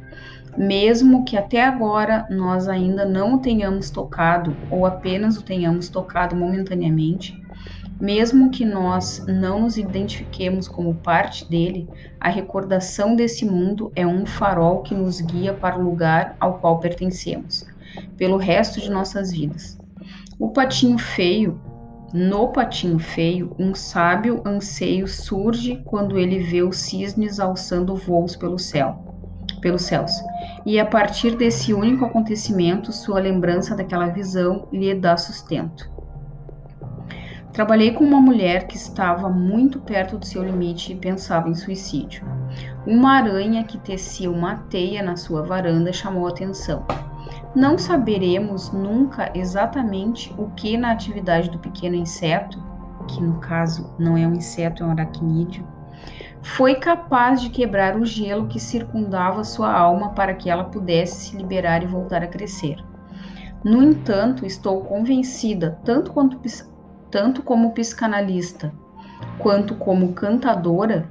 mesmo 0.55 1.25
que 1.25 1.35
até 1.37 1.63
agora 1.63 2.27
nós 2.29 2.67
ainda 2.67 3.03
não 3.05 3.35
o 3.35 3.41
tenhamos 3.41 3.89
tocado 3.89 4.61
ou 4.69 4.85
apenas 4.85 5.37
o 5.37 5.43
tenhamos 5.43 5.89
tocado 5.89 6.35
momentaneamente, 6.35 7.33
mesmo 7.99 8.51
que 8.51 8.63
nós 8.63 9.23
não 9.27 9.61
nos 9.61 9.77
identifiquemos 9.77 10.67
como 10.67 11.01
parte 11.01 11.49
dele, 11.49 11.89
a 12.19 12.29
recordação 12.29 13.15
desse 13.15 13.43
mundo 13.43 13.91
é 13.95 14.05
um 14.05 14.25
farol 14.25 14.83
que 14.83 14.93
nos 14.93 15.19
guia 15.19 15.53
para 15.53 15.79
o 15.79 15.83
lugar 15.83 16.35
ao 16.39 16.59
qual 16.59 16.79
pertencemos, 16.79 17.65
pelo 18.17 18.37
resto 18.37 18.79
de 18.79 18.89
nossas 18.91 19.31
vidas. 19.31 19.78
O 20.39 20.47
patinho 20.47 20.97
feio, 20.97 21.59
no 22.13 22.47
patinho 22.47 22.97
feio, 22.97 23.53
um 23.59 23.75
sábio 23.75 24.41
anseio 24.45 25.05
surge 25.05 25.81
quando 25.83 26.17
ele 26.17 26.39
vê 26.39 26.61
os 26.61 26.77
cisnes 26.77 27.41
alçando 27.41 27.93
voos 27.93 28.37
pelo 28.37 28.57
céu, 28.57 29.03
pelos 29.59 29.81
céus. 29.81 30.13
E 30.65 30.79
a 30.79 30.85
partir 30.85 31.35
desse 31.35 31.73
único 31.73 32.05
acontecimento, 32.05 32.93
sua 32.93 33.19
lembrança 33.19 33.75
daquela 33.75 34.07
visão 34.07 34.65
lhe 34.71 34.95
dá 34.95 35.17
sustento. 35.17 35.91
Trabalhei 37.51 37.91
com 37.91 38.05
uma 38.05 38.21
mulher 38.21 38.65
que 38.65 38.77
estava 38.77 39.27
muito 39.27 39.81
perto 39.81 40.17
do 40.17 40.25
seu 40.25 40.41
limite 40.41 40.93
e 40.93 40.95
pensava 40.95 41.49
em 41.49 41.53
suicídio. 41.53 42.23
Uma 42.87 43.17
aranha 43.17 43.65
que 43.65 43.77
tecia 43.77 44.31
uma 44.31 44.55
teia 44.55 45.03
na 45.03 45.17
sua 45.17 45.41
varanda 45.41 45.91
chamou 45.91 46.25
a 46.27 46.29
atenção. 46.29 46.85
Não 47.55 47.77
saberemos 47.77 48.71
nunca 48.71 49.31
exatamente 49.33 50.33
o 50.37 50.49
que 50.51 50.77
na 50.77 50.91
atividade 50.91 51.49
do 51.49 51.59
pequeno 51.59 51.95
inseto, 51.95 52.61
que 53.07 53.21
no 53.21 53.39
caso 53.39 53.93
não 53.97 54.15
é 54.15 54.27
um 54.27 54.33
inseto, 54.33 54.83
é 54.83 54.85
um 54.85 54.91
aracnídeo, 54.91 55.65
foi 56.41 56.75
capaz 56.75 57.41
de 57.41 57.49
quebrar 57.49 57.97
o 57.97 58.05
gelo 58.05 58.47
que 58.47 58.59
circundava 58.59 59.43
sua 59.43 59.71
alma 59.71 60.11
para 60.11 60.33
que 60.33 60.49
ela 60.49 60.63
pudesse 60.63 61.29
se 61.29 61.37
liberar 61.37 61.83
e 61.83 61.87
voltar 61.87 62.23
a 62.23 62.27
crescer. 62.27 62.83
No 63.63 63.83
entanto, 63.83 64.45
estou 64.45 64.81
convencida, 64.81 65.77
tanto, 65.83 66.11
quanto, 66.11 66.39
tanto 67.11 67.43
como 67.43 67.73
psicanalista 67.73 68.71
quanto 69.37 69.75
como 69.75 70.13
cantadora, 70.13 71.09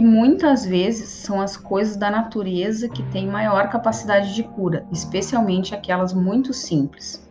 que 0.00 0.06
muitas 0.06 0.64
vezes 0.64 1.10
são 1.10 1.42
as 1.42 1.58
coisas 1.58 1.94
da 1.94 2.10
natureza 2.10 2.88
que 2.88 3.02
têm 3.10 3.26
maior 3.26 3.68
capacidade 3.68 4.34
de 4.34 4.42
cura, 4.42 4.86
especialmente 4.90 5.74
aquelas 5.74 6.14
muito 6.14 6.54
simples. 6.54 7.22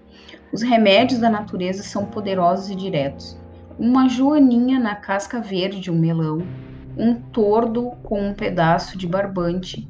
Os 0.53 0.61
remédios 0.61 1.19
da 1.19 1.31
natureza 1.31 1.81
são 1.81 2.05
poderosos 2.05 2.69
e 2.69 2.75
diretos. 2.75 3.35
Uma 3.79 4.07
joaninha 4.07 4.79
na 4.79 4.93
casca 4.93 5.41
verde 5.41 5.79
de 5.79 5.89
um 5.89 5.97
melão, 5.97 6.43
um 6.95 7.15
tordo 7.15 7.89
com 8.03 8.21
um 8.21 8.35
pedaço 8.35 8.99
de 8.99 9.07
barbante, 9.07 9.89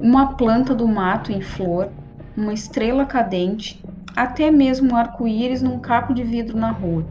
uma 0.00 0.32
planta 0.32 0.74
do 0.74 0.88
mato 0.88 1.30
em 1.30 1.42
flor, 1.42 1.90
uma 2.34 2.54
estrela 2.54 3.04
cadente, 3.04 3.84
até 4.16 4.50
mesmo 4.50 4.92
um 4.92 4.96
arco-íris 4.96 5.60
num 5.60 5.78
caco 5.78 6.14
de 6.14 6.22
vidro 6.22 6.56
na 6.56 6.70
rua. 6.70 7.04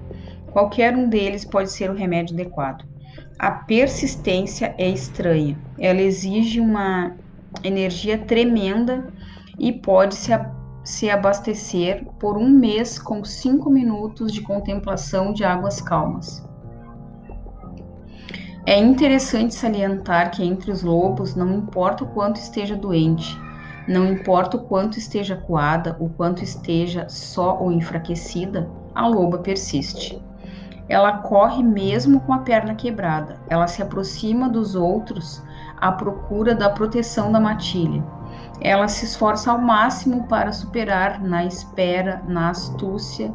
Qualquer 0.51 0.97
um 0.97 1.07
deles 1.07 1.45
pode 1.45 1.71
ser 1.71 1.91
o 1.91 1.95
remédio 1.95 2.33
adequado. 2.33 2.96
A 3.39 3.51
persistência 3.51 4.73
é 4.79 4.89
estranha. 4.89 5.59
Ela 5.77 6.01
exige 6.01 6.59
uma 6.59 7.15
energia 7.63 8.17
tremenda 8.17 9.13
e 9.59 9.71
pode 9.71 10.15
se, 10.15 10.31
se 10.83 11.09
abastecer 11.09 12.03
por 12.19 12.35
um 12.35 12.49
mês 12.49 12.97
com 12.97 13.23
cinco 13.23 13.69
minutos 13.69 14.31
de 14.31 14.41
contemplação 14.41 15.33
de 15.33 15.43
águas 15.43 15.79
calmas. 15.79 16.43
É 18.65 18.77
interessante 18.77 19.53
salientar 19.53 20.31
que 20.31 20.43
entre 20.43 20.71
os 20.71 20.81
lobos, 20.81 21.35
não 21.35 21.53
importa 21.53 22.03
o 22.03 22.07
quanto 22.07 22.37
esteja 22.37 22.75
doente, 22.75 23.39
não 23.87 24.11
importa 24.11 24.57
o 24.57 24.63
quanto 24.63 24.97
esteja 24.97 25.37
coada, 25.37 25.95
o 25.99 26.09
quanto 26.09 26.43
esteja 26.43 27.07
só 27.07 27.57
ou 27.61 27.71
enfraquecida, 27.71 28.69
a 28.93 29.07
loba 29.07 29.37
persiste. 29.37 30.21
Ela 30.89 31.17
corre 31.17 31.61
mesmo 31.63 32.19
com 32.21 32.33
a 32.33 32.39
perna 32.39 32.75
quebrada. 32.75 33.39
Ela 33.49 33.67
se 33.67 33.81
aproxima 33.81 34.47
dos 34.47 34.75
outros 34.75 35.43
à 35.79 35.91
procura 35.91 36.55
da 36.55 36.69
proteção 36.69 37.31
da 37.31 37.39
matilha. 37.39 38.03
Ela 38.61 38.87
se 38.87 39.05
esforça 39.05 39.51
ao 39.51 39.59
máximo 39.59 40.27
para 40.27 40.51
superar 40.51 41.21
na 41.21 41.45
espera, 41.45 42.21
na 42.27 42.49
astúcia, 42.49 43.33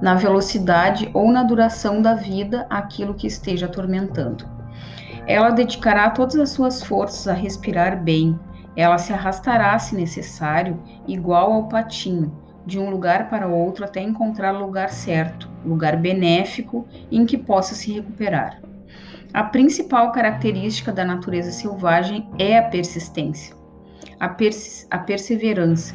na 0.00 0.14
velocidade 0.14 1.10
ou 1.12 1.30
na 1.30 1.42
duração 1.42 2.00
da 2.00 2.14
vida 2.14 2.66
aquilo 2.70 3.14
que 3.14 3.26
esteja 3.26 3.66
atormentando. 3.66 4.44
Ela 5.26 5.50
dedicará 5.50 6.10
todas 6.10 6.36
as 6.36 6.50
suas 6.50 6.82
forças 6.82 7.28
a 7.28 7.32
respirar 7.32 8.02
bem. 8.02 8.38
Ela 8.76 8.98
se 8.98 9.12
arrastará, 9.12 9.78
se 9.78 9.94
necessário, 9.94 10.80
igual 11.06 11.52
ao 11.52 11.68
patinho, 11.68 12.32
de 12.66 12.78
um 12.78 12.90
lugar 12.90 13.28
para 13.28 13.48
outro 13.48 13.84
até 13.84 14.00
encontrar 14.00 14.54
o 14.54 14.64
lugar 14.64 14.90
certo, 14.90 15.50
lugar 15.64 15.96
benéfico 15.96 16.86
em 17.10 17.24
que 17.24 17.38
possa 17.38 17.74
se 17.74 17.92
recuperar. 17.92 18.60
A 19.32 19.44
principal 19.44 20.10
característica 20.12 20.92
da 20.92 21.04
natureza 21.04 21.52
selvagem 21.52 22.28
é 22.38 22.58
a 22.58 22.62
persistência, 22.62 23.54
a, 24.18 24.28
pers 24.28 24.86
a 24.90 24.98
perseverança. 24.98 25.94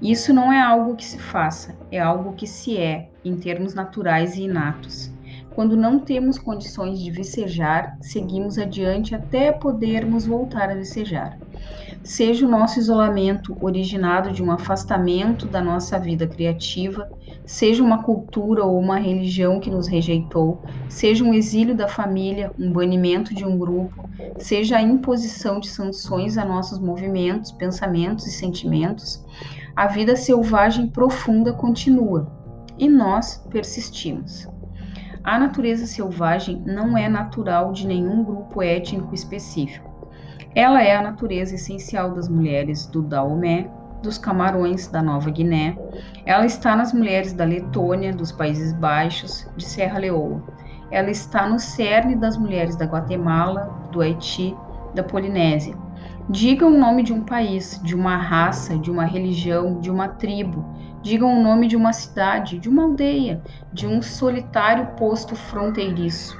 Isso 0.00 0.32
não 0.32 0.52
é 0.52 0.60
algo 0.60 0.96
que 0.96 1.04
se 1.04 1.18
faça, 1.18 1.76
é 1.90 1.98
algo 1.98 2.32
que 2.32 2.46
se 2.46 2.78
é, 2.78 3.10
em 3.24 3.36
termos 3.36 3.74
naturais 3.74 4.36
e 4.36 4.42
inatos. 4.42 5.12
Quando 5.54 5.76
não 5.76 5.98
temos 5.98 6.38
condições 6.38 7.00
de 7.00 7.10
vicejar, 7.10 7.98
seguimos 8.00 8.56
adiante 8.56 9.14
até 9.14 9.52
podermos 9.52 10.24
voltar 10.24 10.70
a 10.70 10.74
vicejar 10.74 11.36
seja 12.02 12.46
o 12.46 12.50
nosso 12.50 12.78
isolamento 12.78 13.56
originado 13.60 14.32
de 14.32 14.42
um 14.42 14.50
afastamento 14.50 15.46
da 15.46 15.60
nossa 15.60 15.98
vida 15.98 16.26
criativa, 16.26 17.10
seja 17.44 17.82
uma 17.82 18.02
cultura 18.02 18.64
ou 18.64 18.78
uma 18.78 18.98
religião 18.98 19.60
que 19.60 19.70
nos 19.70 19.86
rejeitou, 19.86 20.62
seja 20.88 21.24
um 21.24 21.34
exílio 21.34 21.74
da 21.74 21.88
família, 21.88 22.52
um 22.58 22.72
banimento 22.72 23.34
de 23.34 23.44
um 23.44 23.58
grupo, 23.58 24.08
seja 24.38 24.76
a 24.76 24.82
imposição 24.82 25.60
de 25.60 25.68
sanções 25.68 26.38
a 26.38 26.44
nossos 26.44 26.78
movimentos, 26.78 27.52
pensamentos 27.52 28.26
e 28.26 28.30
sentimentos, 28.30 29.24
a 29.74 29.86
vida 29.86 30.16
selvagem 30.16 30.88
profunda 30.88 31.52
continua 31.52 32.30
e 32.78 32.88
nós 32.88 33.44
persistimos. 33.50 34.48
A 35.22 35.38
natureza 35.38 35.86
selvagem 35.86 36.62
não 36.64 36.96
é 36.96 37.08
natural 37.08 37.72
de 37.72 37.86
nenhum 37.86 38.24
grupo 38.24 38.62
étnico 38.62 39.14
específico. 39.14 39.89
Ela 40.54 40.82
é 40.82 40.96
a 40.96 41.02
natureza 41.02 41.54
essencial 41.54 42.12
das 42.12 42.28
mulheres 42.28 42.84
do 42.84 43.02
Daomé, 43.02 43.70
dos 44.02 44.18
Camarões 44.18 44.88
da 44.88 45.00
Nova 45.00 45.30
Guiné. 45.30 45.78
Ela 46.26 46.44
está 46.44 46.74
nas 46.74 46.92
mulheres 46.92 47.32
da 47.32 47.44
Letônia, 47.44 48.12
dos 48.12 48.32
Países 48.32 48.72
Baixos, 48.72 49.46
de 49.56 49.64
Serra 49.64 50.00
Leoa. 50.00 50.42
Ela 50.90 51.08
está 51.08 51.48
no 51.48 51.60
cerne 51.60 52.16
das 52.16 52.36
mulheres 52.36 52.74
da 52.74 52.84
Guatemala, 52.84 53.88
do 53.92 54.00
Haiti, 54.00 54.56
da 54.92 55.04
Polinésia. 55.04 55.76
Diga 56.28 56.66
o 56.66 56.76
nome 56.76 57.04
de 57.04 57.12
um 57.12 57.22
país, 57.22 57.80
de 57.84 57.94
uma 57.94 58.16
raça, 58.16 58.76
de 58.76 58.90
uma 58.90 59.04
religião, 59.04 59.78
de 59.78 59.88
uma 59.88 60.08
tribo. 60.08 60.64
Diga 61.00 61.26
o 61.26 61.40
nome 61.40 61.68
de 61.68 61.76
uma 61.76 61.92
cidade, 61.92 62.58
de 62.58 62.68
uma 62.68 62.82
aldeia, 62.82 63.40
de 63.72 63.86
um 63.86 64.02
solitário 64.02 64.88
posto 64.96 65.36
fronteiriço. 65.36 66.39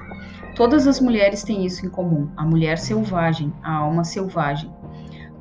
Todas 0.55 0.86
as 0.86 1.01
mulheres 1.01 1.43
têm 1.43 1.64
isso 1.64 1.86
em 1.86 1.89
comum: 1.89 2.28
a 2.36 2.44
mulher 2.44 2.78
selvagem, 2.78 3.52
a 3.62 3.74
alma 3.74 4.05
selvagem. 4.05 4.70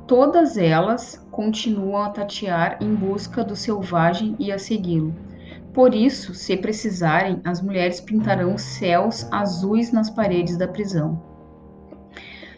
Todas 0.06 0.56
elas 0.56 1.24
continuam 1.30 2.02
a 2.02 2.10
tatear 2.10 2.78
em 2.80 2.94
busca 2.94 3.44
do 3.44 3.54
selvagem 3.54 4.34
e 4.38 4.50
a 4.50 4.58
segui-lo. 4.58 5.14
Por 5.72 5.94
isso, 5.94 6.34
se 6.34 6.56
precisarem, 6.56 7.40
as 7.44 7.62
mulheres 7.62 8.00
pintarão 8.00 8.58
céus 8.58 9.28
azuis 9.30 9.92
nas 9.92 10.10
paredes 10.10 10.56
da 10.56 10.66
prisão. 10.66 11.22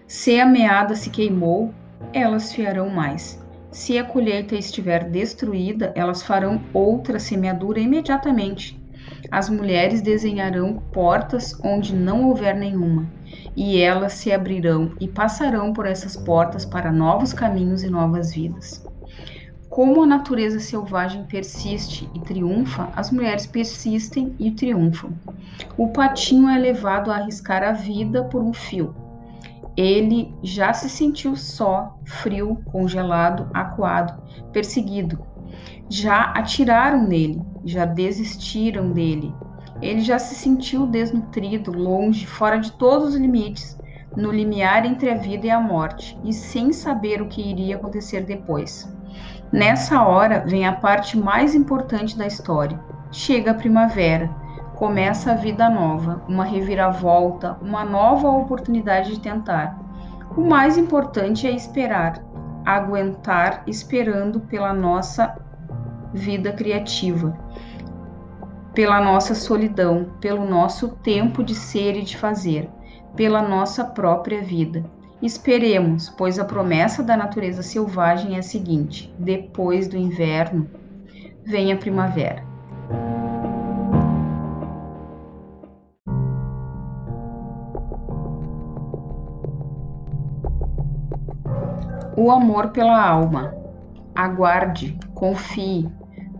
Se 0.07 0.41
a 0.41 0.47
meada 0.47 0.95
se 0.95 1.11
queimou, 1.11 1.75
elas 2.13 2.53
fiarão 2.53 2.89
mais. 2.89 3.43
Se 3.71 3.99
a 3.99 4.05
colheita 4.05 4.55
estiver 4.55 5.05
destruída, 5.09 5.93
elas 5.95 6.23
farão 6.23 6.61
outra 6.75 7.19
semeadura 7.19 7.81
imediatamente. 7.81 8.82
As 9.31 9.49
mulheres 9.49 10.03
desenharão 10.03 10.83
portas 10.93 11.59
onde 11.65 11.95
não 11.95 12.29
houver 12.29 12.57
nenhuma, 12.57 13.07
e 13.57 13.79
elas 13.79 14.15
se 14.15 14.33
abrirão 14.33 14.93
e 15.01 15.09
passarão 15.09 15.73
por 15.73 15.87
essas 15.87 16.17
portas 16.17 16.65
para 16.65 16.93
novos 16.93 17.33
caminhos 17.33 17.83
e 17.83 17.91
novas 17.91 18.35
vidas. 18.35 18.85
Como 19.69 20.03
a 20.03 20.07
natureza 20.07 20.61
selvagem 20.61 21.25
persiste 21.25 22.07
e 22.15 22.21
triunfa, 22.21 22.91
as 22.95 23.11
mulheres 23.11 23.47
persistem 23.47 24.35
e 24.39 24.51
triunfam. 24.51 25.13
O 25.79 25.89
patinho 25.89 26.49
é 26.49 26.59
levado 26.59 27.11
a 27.11 27.17
arriscar 27.17 27.63
a 27.63 27.73
vida 27.73 28.25
por 28.25 28.43
um 28.43 28.53
fio. 28.53 28.95
Ele 29.75 30.35
já 30.43 30.75
se 30.75 30.91
sentiu 30.91 31.35
só, 31.35 31.99
frio, 32.05 32.61
congelado, 32.67 33.49
acuado, 33.55 34.23
perseguido, 34.53 35.25
Já 35.95 36.33
atiraram 36.35 37.03
nele, 37.03 37.43
já 37.67 37.85
desistiram 37.85 38.93
dele. 38.93 39.35
Ele 39.83 40.01
já 40.01 40.19
se 40.19 40.35
sentiu 40.35 40.87
desnutrido, 40.87 41.71
longe, 41.71 42.27
fora 42.27 42.57
de 42.57 42.73
todos 42.73 43.11
os 43.11 43.15
limites, 43.15 43.79
no 44.17 44.33
limiar 44.33 44.87
entre 44.87 45.11
a 45.11 45.17
vida 45.17 45.49
e 45.49 45.51
a 45.51 45.61
morte, 45.61 46.19
e 46.25 46.33
sem 46.33 46.73
saber 46.73 47.21
o 47.21 47.29
que 47.29 47.43
iria 47.43 47.77
acontecer 47.77 48.23
depois. 48.23 48.91
Nessa 49.53 50.03
hora 50.03 50.43
vem 50.47 50.67
a 50.67 50.73
parte 50.73 51.19
mais 51.19 51.55
importante 51.55 52.17
da 52.17 52.27
história. 52.27 52.81
Chega 53.11 53.51
a 53.51 53.55
primavera, 53.55 54.31
começa 54.77 55.33
a 55.33 55.37
vida 55.37 55.69
nova, 55.69 56.23
uma 56.27 56.47
reviravolta, 56.47 57.59
uma 57.61 57.85
nova 57.85 58.31
oportunidade 58.31 59.11
de 59.11 59.21
tentar. 59.21 59.79
O 60.35 60.41
mais 60.41 60.79
importante 60.79 61.47
é 61.47 61.51
esperar, 61.51 62.25
aguentar 62.65 63.63
esperando 63.67 64.41
pela 64.41 64.73
nossa 64.73 65.37
vida 66.13 66.53
criativa, 66.53 67.37
pela 68.75 69.01
nossa 69.01 69.35
solidão, 69.35 70.11
pelo 70.21 70.45
nosso 70.49 70.89
tempo 70.89 71.45
de 71.45 71.55
ser 71.55 71.97
e 71.97 72.03
de 72.03 72.17
fazer, 72.17 72.69
pela 73.15 73.43
nossa 73.43 73.85
própria 73.85 74.43
vida. 74.43 74.85
Esperemos, 75.21 76.09
pois 76.09 76.39
a 76.39 76.45
promessa 76.45 77.03
da 77.03 77.17
natureza 77.17 77.63
selvagem 77.63 78.35
é 78.35 78.39
a 78.39 78.43
seguinte: 78.43 79.15
depois 79.19 79.87
do 79.87 79.97
inverno 79.97 80.69
vem 81.45 81.73
a 81.73 81.77
primavera. 81.77 82.45
O 92.17 92.31
amor 92.31 92.69
pela 92.69 93.05
alma. 93.05 93.55
Aguarde, 94.15 94.99
confie, 95.15 95.89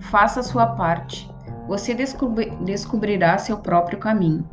faça 0.03 0.43
sua 0.43 0.67
parte. 0.67 1.31
Você 1.67 1.95
descobri 1.95 2.51
descobrirá 2.65 3.39
seu 3.39 3.59
próprio 3.59 3.99
caminho. 3.99 4.49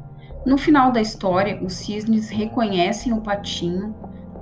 No 0.46 0.58
final 0.58 0.92
da 0.92 1.02
história, 1.02 1.60
os 1.62 1.74
cisnes 1.74 2.30
reconhecem 2.30 3.12
o 3.12 3.22
patinho 3.22 3.94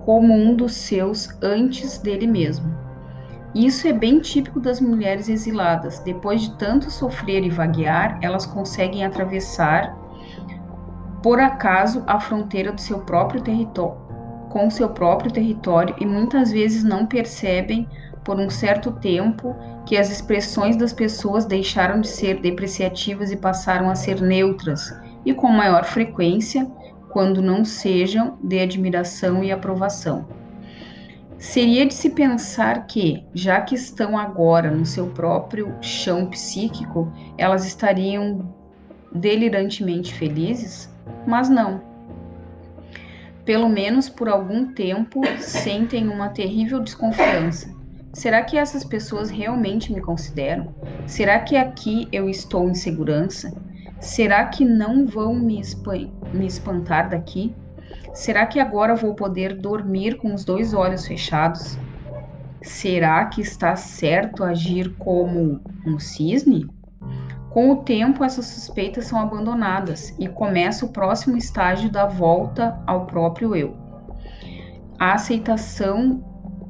como 0.05 0.33
um 0.33 0.55
dos 0.55 0.73
seus 0.73 1.29
antes 1.41 1.97
dele 1.97 2.27
mesmo. 2.27 2.73
Isso 3.55 3.87
é 3.87 3.93
bem 3.93 4.19
típico 4.19 4.59
das 4.59 4.79
mulheres 4.79 5.27
exiladas. 5.27 5.99
Depois 5.99 6.41
de 6.41 6.55
tanto 6.57 6.91
sofrer 6.91 7.43
e 7.43 7.49
vaguear, 7.49 8.19
elas 8.21 8.45
conseguem 8.45 9.03
atravessar, 9.03 9.97
por 11.23 11.39
acaso, 11.39 12.03
a 12.05 12.19
fronteira 12.19 12.71
do 12.71 12.79
seu 12.79 12.99
próprio 12.99 13.41
território, 13.41 13.97
com 14.49 14.69
seu 14.69 14.89
próprio 14.89 15.31
território 15.31 15.95
e 15.99 16.05
muitas 16.05 16.51
vezes 16.51 16.83
não 16.83 17.05
percebem 17.05 17.87
por 18.27 18.37
um 18.37 18.49
certo 18.49 18.91
tempo 18.91 19.55
que 19.85 19.95
as 19.95 20.11
expressões 20.11 20.75
das 20.75 20.91
pessoas 20.91 21.45
deixaram 21.45 22.01
de 22.01 22.09
ser 22.09 22.41
depreciativas 22.41 23.31
e 23.31 23.37
passaram 23.37 23.89
a 23.89 23.95
ser 23.95 24.19
neutras 24.19 24.93
e 25.25 25.33
com 25.33 25.47
maior 25.47 25.85
frequência 25.85 26.69
quando 27.07 27.41
não 27.41 27.63
sejam 27.63 28.37
de 28.43 28.59
admiração 28.59 29.45
e 29.45 29.49
aprovação. 29.49 30.27
Seria 31.39 31.85
de 31.85 31.93
se 31.93 32.09
pensar 32.09 32.85
que, 32.85 33.23
já 33.33 33.61
que 33.61 33.75
estão 33.75 34.17
agora 34.17 34.71
no 34.71 34.85
seu 34.85 35.07
próprio 35.07 35.73
chão 35.79 36.25
psíquico, 36.25 37.09
elas 37.37 37.65
estariam 37.65 38.53
delirantemente 39.09 40.13
felizes? 40.13 40.93
Mas 41.25 41.47
não 41.47 41.87
pelo 43.45 43.69
menos 43.69 44.09
por 44.09 44.27
algum 44.27 44.73
tempo, 44.73 45.21
sentem 45.39 46.09
uma 46.09 46.27
terrível 46.27 46.81
desconfiança. 46.81 47.76
Será 48.17 48.41
que 48.41 48.57
essas 48.57 48.83
pessoas 48.83 49.29
realmente 49.29 49.93
me 49.93 50.01
consideram? 50.01 50.73
Será 51.05 51.39
que 51.39 51.55
aqui 51.55 52.07
eu 52.11 52.27
estou 52.27 52.67
em 52.67 52.73
segurança? 52.73 53.53
Será 54.01 54.43
que 54.45 54.65
não 54.65 55.05
vão 55.05 55.35
me, 55.35 55.61
me 56.33 56.47
espantar 56.47 57.11
daqui? 57.11 57.55
Será 58.15 58.47
que 58.47 58.59
agora 58.59 58.95
vou 58.95 59.13
poder 59.13 59.53
dormir 59.53 60.17
com 60.17 60.33
os 60.33 60.43
dois 60.43 60.73
olhos 60.73 61.05
fechados? 61.05 61.77
Será 62.63 63.23
que 63.25 63.39
está 63.39 63.75
certo 63.75 64.43
agir 64.43 64.95
como 64.97 65.61
um 65.85 65.99
cisne? 65.99 66.67
Com 67.51 67.69
o 67.69 67.83
tempo, 67.83 68.23
essas 68.23 68.47
suspeitas 68.47 69.05
são 69.05 69.19
abandonadas 69.19 70.09
e 70.17 70.27
começa 70.27 70.87
o 70.87 70.91
próximo 70.91 71.37
estágio 71.37 71.91
da 71.91 72.07
volta 72.07 72.81
ao 72.87 73.05
próprio 73.05 73.55
eu. 73.55 73.77
A 74.99 75.13
aceitação 75.13 76.23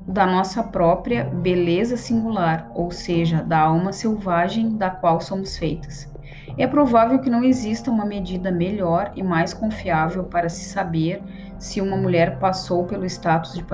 da 0.07 0.25
nossa 0.25 0.63
própria 0.63 1.25
beleza 1.25 1.97
singular, 1.97 2.71
ou 2.73 2.89
seja, 2.91 3.43
da 3.43 3.59
alma 3.59 3.91
selvagem 3.91 4.77
da 4.77 4.89
qual 4.89 5.19
somos 5.19 5.57
feitas. 5.57 6.09
É 6.57 6.65
provável 6.65 7.19
que 7.19 7.29
não 7.29 7.43
exista 7.43 7.91
uma 7.91 8.05
medida 8.05 8.49
melhor 8.49 9.11
e 9.15 9.21
mais 9.21 9.53
confiável 9.53 10.23
para 10.23 10.47
se 10.47 10.65
saber 10.65 11.21
se 11.59 11.81
uma 11.81 11.97
mulher 11.97 12.39
passou 12.39 12.85
pelo 12.85 13.05
status 13.05 13.53
de, 13.53 13.65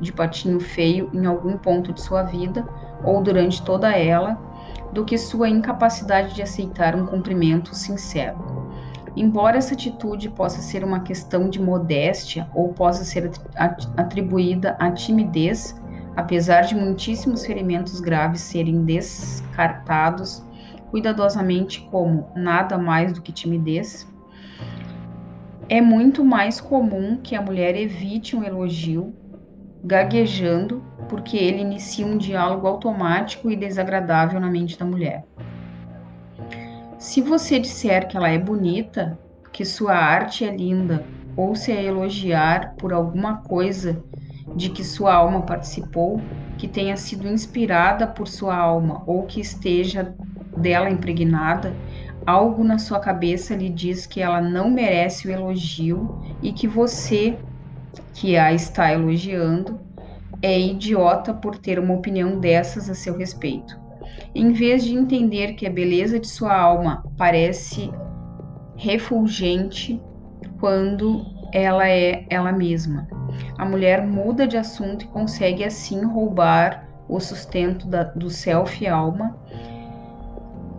de 0.00 0.12
patinho 0.12 0.60
feio 0.60 1.08
em 1.14 1.24
algum 1.24 1.56
ponto 1.56 1.92
de 1.92 2.02
sua 2.02 2.22
vida 2.22 2.66
ou 3.02 3.22
durante 3.22 3.62
toda 3.62 3.90
ela 3.90 4.38
do 4.92 5.04
que 5.04 5.16
sua 5.16 5.48
incapacidade 5.48 6.34
de 6.34 6.42
aceitar 6.42 6.94
um 6.94 7.06
cumprimento 7.06 7.74
sincero. 7.74 8.59
Embora 9.16 9.58
essa 9.58 9.74
atitude 9.74 10.28
possa 10.30 10.60
ser 10.60 10.84
uma 10.84 11.00
questão 11.00 11.48
de 11.48 11.60
modéstia 11.60 12.48
ou 12.54 12.72
possa 12.72 13.04
ser 13.04 13.30
atribuída 13.96 14.76
à 14.78 14.90
timidez, 14.90 15.74
apesar 16.16 16.62
de 16.62 16.74
muitíssimos 16.74 17.44
ferimentos 17.44 18.00
graves 18.00 18.40
serem 18.40 18.84
descartados 18.84 20.44
cuidadosamente 20.90 21.80
como 21.90 22.28
nada 22.34 22.76
mais 22.76 23.12
do 23.12 23.22
que 23.22 23.32
timidez, 23.32 24.08
é 25.68 25.80
muito 25.80 26.24
mais 26.24 26.60
comum 26.60 27.16
que 27.16 27.36
a 27.36 27.42
mulher 27.42 27.76
evite 27.76 28.34
um 28.34 28.42
elogio 28.42 29.14
gaguejando 29.84 30.82
porque 31.08 31.36
ele 31.36 31.60
inicia 31.60 32.04
um 32.04 32.18
diálogo 32.18 32.66
automático 32.66 33.50
e 33.50 33.56
desagradável 33.56 34.40
na 34.40 34.50
mente 34.50 34.78
da 34.78 34.84
mulher. 34.84 35.24
Se 37.00 37.22
você 37.22 37.58
disser 37.58 38.06
que 38.06 38.14
ela 38.14 38.28
é 38.28 38.36
bonita, 38.36 39.18
que 39.54 39.64
sua 39.64 39.94
arte 39.94 40.44
é 40.44 40.54
linda, 40.54 41.10
ou 41.34 41.56
se 41.56 41.72
a 41.72 41.82
elogiar 41.82 42.76
por 42.76 42.92
alguma 42.92 43.38
coisa 43.42 44.04
de 44.54 44.68
que 44.68 44.84
sua 44.84 45.14
alma 45.14 45.46
participou, 45.46 46.30
que 46.58 46.68
tenha 46.68 46.98
sido 46.98 47.26
inspirada 47.26 48.06
por 48.06 48.28
sua 48.28 48.54
alma 48.54 49.02
ou 49.06 49.24
que 49.24 49.40
esteja 49.40 50.14
dela 50.54 50.90
impregnada, 50.90 51.82
algo 52.26 52.62
na 52.62 52.78
sua 52.78 53.00
cabeça 53.00 53.56
lhe 53.56 53.70
diz 53.70 54.04
que 54.04 54.20
ela 54.20 54.42
não 54.42 54.70
merece 54.70 55.26
o 55.26 55.30
elogio 55.30 56.20
e 56.42 56.52
que 56.52 56.68
você, 56.68 57.42
que 58.12 58.36
a 58.36 58.52
está 58.52 58.92
elogiando, 58.92 59.80
é 60.42 60.60
idiota 60.60 61.32
por 61.32 61.56
ter 61.56 61.78
uma 61.78 61.94
opinião 61.94 62.38
dessas 62.38 62.90
a 62.90 62.94
seu 62.94 63.16
respeito. 63.16 63.79
Em 64.34 64.52
vez 64.52 64.84
de 64.84 64.94
entender 64.94 65.54
que 65.54 65.66
a 65.66 65.70
beleza 65.70 66.18
de 66.18 66.28
sua 66.28 66.56
alma 66.56 67.04
parece 67.16 67.90
refulgente 68.76 70.00
quando 70.58 71.24
ela 71.52 71.88
é 71.88 72.24
ela 72.30 72.52
mesma. 72.52 73.08
A 73.58 73.64
mulher 73.64 74.06
muda 74.06 74.46
de 74.46 74.56
assunto 74.56 75.04
e 75.04 75.08
consegue 75.08 75.64
assim 75.64 76.04
roubar 76.04 76.88
o 77.08 77.18
sustento 77.18 77.86
da, 77.86 78.04
do 78.04 78.30
self 78.30 78.86
alma 78.86 79.36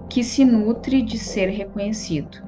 que 0.09 0.23
se 0.23 0.43
nutre 0.43 1.01
de 1.01 1.17
ser 1.17 1.47
reconhecido. 1.49 2.41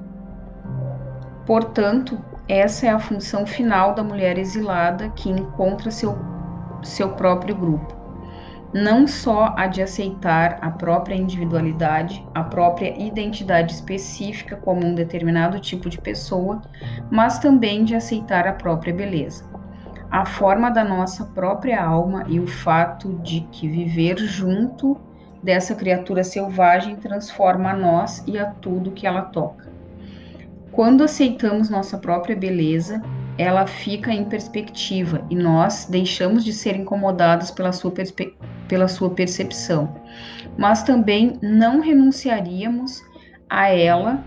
Portanto, 1.46 2.18
essa 2.48 2.86
é 2.86 2.90
a 2.90 2.98
função 2.98 3.46
final 3.46 3.94
da 3.94 4.02
mulher 4.02 4.38
exilada 4.38 5.08
que 5.10 5.30
encontra 5.30 5.90
seu 5.90 6.16
seu 6.82 7.10
próprio 7.10 7.56
grupo. 7.56 8.03
Não 8.74 9.06
só 9.06 9.54
a 9.56 9.68
de 9.68 9.80
aceitar 9.80 10.58
a 10.60 10.68
própria 10.68 11.14
individualidade, 11.14 12.26
a 12.34 12.42
própria 12.42 13.00
identidade 13.00 13.72
específica 13.72 14.56
como 14.56 14.84
um 14.84 14.96
determinado 14.96 15.60
tipo 15.60 15.88
de 15.88 16.00
pessoa, 16.00 16.60
mas 17.08 17.38
também 17.38 17.84
de 17.84 17.94
aceitar 17.94 18.48
a 18.48 18.52
própria 18.52 18.92
beleza. 18.92 19.48
A 20.10 20.26
forma 20.26 20.70
da 20.70 20.82
nossa 20.82 21.24
própria 21.26 21.80
alma 21.80 22.24
e 22.26 22.40
o 22.40 22.48
fato 22.48 23.12
de 23.22 23.42
que 23.52 23.68
viver 23.68 24.18
junto 24.18 25.00
dessa 25.40 25.76
criatura 25.76 26.24
selvagem 26.24 26.96
transforma 26.96 27.70
a 27.70 27.76
nós 27.76 28.24
e 28.26 28.36
a 28.36 28.46
tudo 28.46 28.90
que 28.90 29.06
ela 29.06 29.22
toca. 29.22 29.68
Quando 30.72 31.04
aceitamos 31.04 31.70
nossa 31.70 31.96
própria 31.96 32.34
beleza, 32.34 33.00
ela 33.36 33.66
fica 33.66 34.12
em 34.12 34.24
perspectiva 34.24 35.24
e 35.30 35.34
nós 35.34 35.86
deixamos 35.90 36.44
de 36.44 36.52
ser 36.52 36.76
incomodados 36.76 37.50
pela 37.50 37.72
sua, 37.72 37.92
pela 38.68 38.88
sua 38.88 39.10
percepção. 39.10 40.00
Mas 40.56 40.82
também 40.82 41.38
não 41.42 41.80
renunciaríamos 41.80 43.02
a 43.48 43.68
ela, 43.68 44.24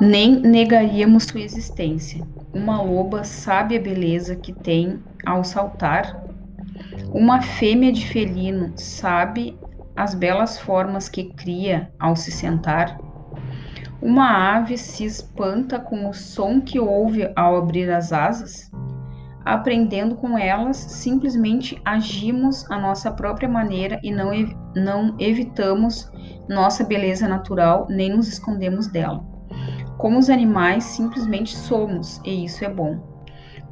nem 0.00 0.40
negaríamos 0.40 1.24
sua 1.24 1.40
existência. 1.40 2.26
Uma 2.52 2.80
loba 2.82 3.24
sabe 3.24 3.76
a 3.76 3.80
beleza 3.80 4.36
que 4.36 4.52
tem 4.52 5.02
ao 5.24 5.44
saltar 5.44 6.24
Uma 7.12 7.42
fêmea 7.42 7.92
de 7.92 8.06
felino 8.06 8.72
sabe 8.76 9.58
as 9.96 10.14
belas 10.14 10.58
formas 10.58 11.08
que 11.08 11.32
cria 11.34 11.92
ao 11.98 12.16
se 12.16 12.30
sentar? 12.32 13.09
Uma 14.02 14.56
ave 14.56 14.78
se 14.78 15.04
espanta 15.04 15.78
com 15.78 16.08
o 16.08 16.14
som 16.14 16.58
que 16.60 16.80
ouve 16.80 17.30
ao 17.36 17.56
abrir 17.56 17.90
as 17.90 18.12
asas? 18.12 18.70
Aprendendo 19.44 20.16
com 20.16 20.38
elas, 20.38 20.76
simplesmente 20.76 21.80
agimos 21.84 22.70
a 22.70 22.78
nossa 22.78 23.10
própria 23.10 23.48
maneira 23.48 24.00
e 24.02 24.10
não, 24.10 24.32
ev 24.32 24.54
não 24.74 25.14
evitamos 25.18 26.10
nossa 26.48 26.82
beleza 26.82 27.28
natural 27.28 27.86
nem 27.90 28.10
nos 28.10 28.26
escondemos 28.26 28.86
dela. 28.86 29.22
Como 29.98 30.18
os 30.18 30.30
animais, 30.30 30.84
simplesmente 30.84 31.54
somos, 31.54 32.22
e 32.24 32.44
isso 32.44 32.64
é 32.64 32.68
bom. 32.68 33.09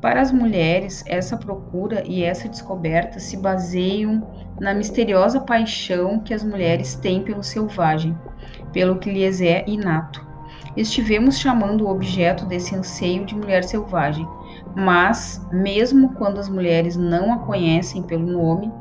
Para 0.00 0.20
as 0.20 0.30
mulheres, 0.30 1.02
essa 1.08 1.36
procura 1.36 2.04
e 2.06 2.22
essa 2.22 2.48
descoberta 2.48 3.18
se 3.18 3.36
baseiam 3.36 4.26
na 4.60 4.72
misteriosa 4.72 5.40
paixão 5.40 6.20
que 6.20 6.32
as 6.32 6.44
mulheres 6.44 6.94
têm 6.94 7.22
pelo 7.22 7.42
selvagem, 7.42 8.16
pelo 8.72 8.98
que 8.98 9.10
lhes 9.10 9.40
é 9.40 9.64
inato. 9.66 10.24
Estivemos 10.76 11.38
chamando 11.38 11.84
o 11.84 11.90
objeto 11.90 12.46
desse 12.46 12.76
anseio 12.76 13.26
de 13.26 13.34
mulher 13.34 13.64
selvagem, 13.64 14.26
mas, 14.76 15.44
mesmo 15.50 16.14
quando 16.14 16.38
as 16.38 16.48
mulheres 16.48 16.96
não 16.96 17.32
a 17.32 17.38
conhecem 17.38 18.00
pelo 18.00 18.24
nome, 18.24 18.72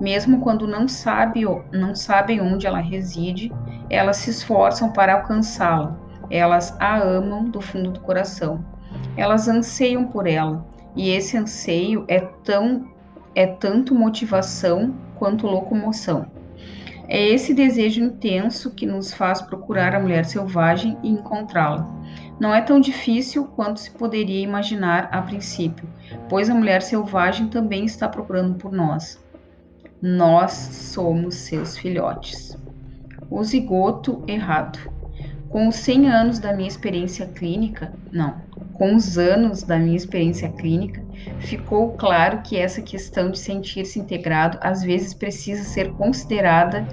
mesmo 0.00 0.40
quando 0.40 0.66
não, 0.66 0.88
sabe, 0.88 1.44
não 1.72 1.94
sabem 1.94 2.40
onde 2.40 2.66
ela 2.66 2.80
reside, 2.80 3.52
elas 3.88 4.16
se 4.16 4.30
esforçam 4.30 4.90
para 4.90 5.14
alcançá-la. 5.14 5.96
Elas 6.28 6.76
a 6.80 6.98
amam 6.98 7.44
do 7.44 7.60
fundo 7.60 7.92
do 7.92 8.00
coração. 8.00 8.73
Elas 9.16 9.48
anseiam 9.48 10.06
por 10.06 10.26
ela, 10.26 10.66
e 10.96 11.10
esse 11.10 11.36
anseio 11.36 12.04
é 12.08 12.20
tão 12.20 12.92
é 13.34 13.46
tanto 13.46 13.94
motivação 13.94 14.94
quanto 15.16 15.46
locomoção. 15.46 16.26
É 17.06 17.20
esse 17.20 17.52
desejo 17.52 18.02
intenso 18.02 18.70
que 18.70 18.86
nos 18.86 19.12
faz 19.12 19.42
procurar 19.42 19.94
a 19.94 20.00
mulher 20.00 20.24
selvagem 20.24 20.96
e 21.02 21.10
encontrá-la. 21.10 21.86
Não 22.40 22.54
é 22.54 22.60
tão 22.62 22.80
difícil 22.80 23.44
quanto 23.44 23.80
se 23.80 23.90
poderia 23.90 24.40
imaginar 24.40 25.08
a 25.12 25.20
princípio, 25.20 25.88
pois 26.28 26.48
a 26.48 26.54
mulher 26.54 26.80
selvagem 26.80 27.48
também 27.48 27.84
está 27.84 28.08
procurando 28.08 28.54
por 28.54 28.72
nós. 28.72 29.22
Nós 30.00 30.52
somos 30.52 31.34
seus 31.34 31.76
filhotes. 31.76 32.56
O 33.30 33.42
zigoto 33.44 34.22
errado. 34.26 34.78
Com 35.54 35.68
os 35.68 35.76
100 35.76 36.08
anos 36.08 36.38
da 36.40 36.52
minha 36.52 36.66
experiência 36.66 37.26
clínica, 37.28 37.92
não, 38.10 38.34
com 38.72 38.96
os 38.96 39.16
anos 39.16 39.62
da 39.62 39.78
minha 39.78 39.96
experiência 39.96 40.48
clínica, 40.48 41.00
ficou 41.38 41.92
claro 41.92 42.42
que 42.42 42.56
essa 42.56 42.82
questão 42.82 43.30
de 43.30 43.38
sentir-se 43.38 44.00
integrado 44.00 44.58
às 44.60 44.82
vezes 44.82 45.14
precisa 45.14 45.62
ser 45.62 45.92
considerada 45.92 46.84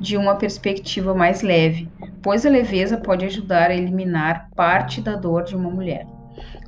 de 0.00 0.16
uma 0.16 0.34
perspectiva 0.34 1.14
mais 1.14 1.42
leve, 1.42 1.88
pois 2.20 2.44
a 2.44 2.50
leveza 2.50 2.96
pode 2.96 3.24
ajudar 3.24 3.70
a 3.70 3.76
eliminar 3.76 4.50
parte 4.56 5.00
da 5.00 5.14
dor 5.14 5.44
de 5.44 5.54
uma 5.54 5.70
mulher. 5.70 6.04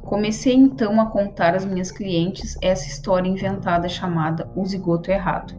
Comecei 0.02 0.55
então 0.55 1.01
a 1.01 1.06
contar 1.06 1.56
às 1.56 1.64
minhas 1.64 1.90
clientes 1.90 2.56
essa 2.62 2.86
história 2.86 3.28
inventada 3.28 3.89
chamada 3.89 4.48
O 4.55 4.64
Zigoto 4.64 5.10
Errado, 5.10 5.52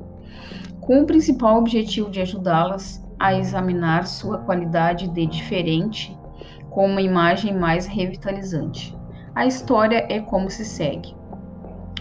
com 0.80 1.02
o 1.02 1.06
principal 1.06 1.58
objetivo 1.58 2.10
de 2.10 2.22
ajudá-las 2.22 3.01
a 3.22 3.38
examinar 3.38 4.08
sua 4.08 4.40
qualidade 4.40 5.08
de 5.08 5.28
diferente 5.28 6.18
com 6.72 6.88
uma 6.88 7.02
imagem 7.02 7.56
mais 7.56 7.86
revitalizante. 7.86 8.98
A 9.36 9.46
história 9.46 10.08
é 10.10 10.20
como 10.20 10.50
se 10.50 10.66
segue. 10.66 11.16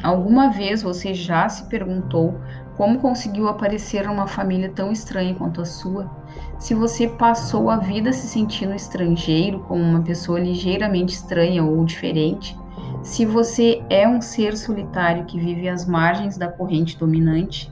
Alguma 0.02 0.51
vez 0.51 0.82
você 0.82 1.12
já 1.12 1.47
se 1.47 1.64
perguntou 1.64 2.40
como 2.74 3.01
conseguiu 3.01 3.48
aparecer 3.48 4.06
numa 4.06 4.26
família 4.26 4.70
tão 4.70 4.90
estranha 4.90 5.34
quanto 5.34 5.60
a 5.60 5.66
sua? 5.66 6.10
Se 6.59 6.72
você 6.72 7.06
passou 7.06 7.68
a 7.68 7.76
vida 7.76 8.10
se 8.10 8.26
sentindo 8.26 8.74
estrangeiro, 8.74 9.60
como 9.60 9.82
uma 9.82 10.01
pessoa 10.01 10.40
ligeiramente 10.40 11.12
estranha 11.12 11.62
ou 11.62 11.84
diferente? 11.84 12.59
Se 13.02 13.26
você 13.26 13.82
é 13.90 14.09
um 14.09 14.22
ser 14.22 14.56
solitário 14.56 15.26
que 15.26 15.38
vive 15.38 15.68
às 15.68 15.84
margens 15.84 16.38
da 16.38 16.48
corrente 16.48 16.97
dominante? 16.97 17.70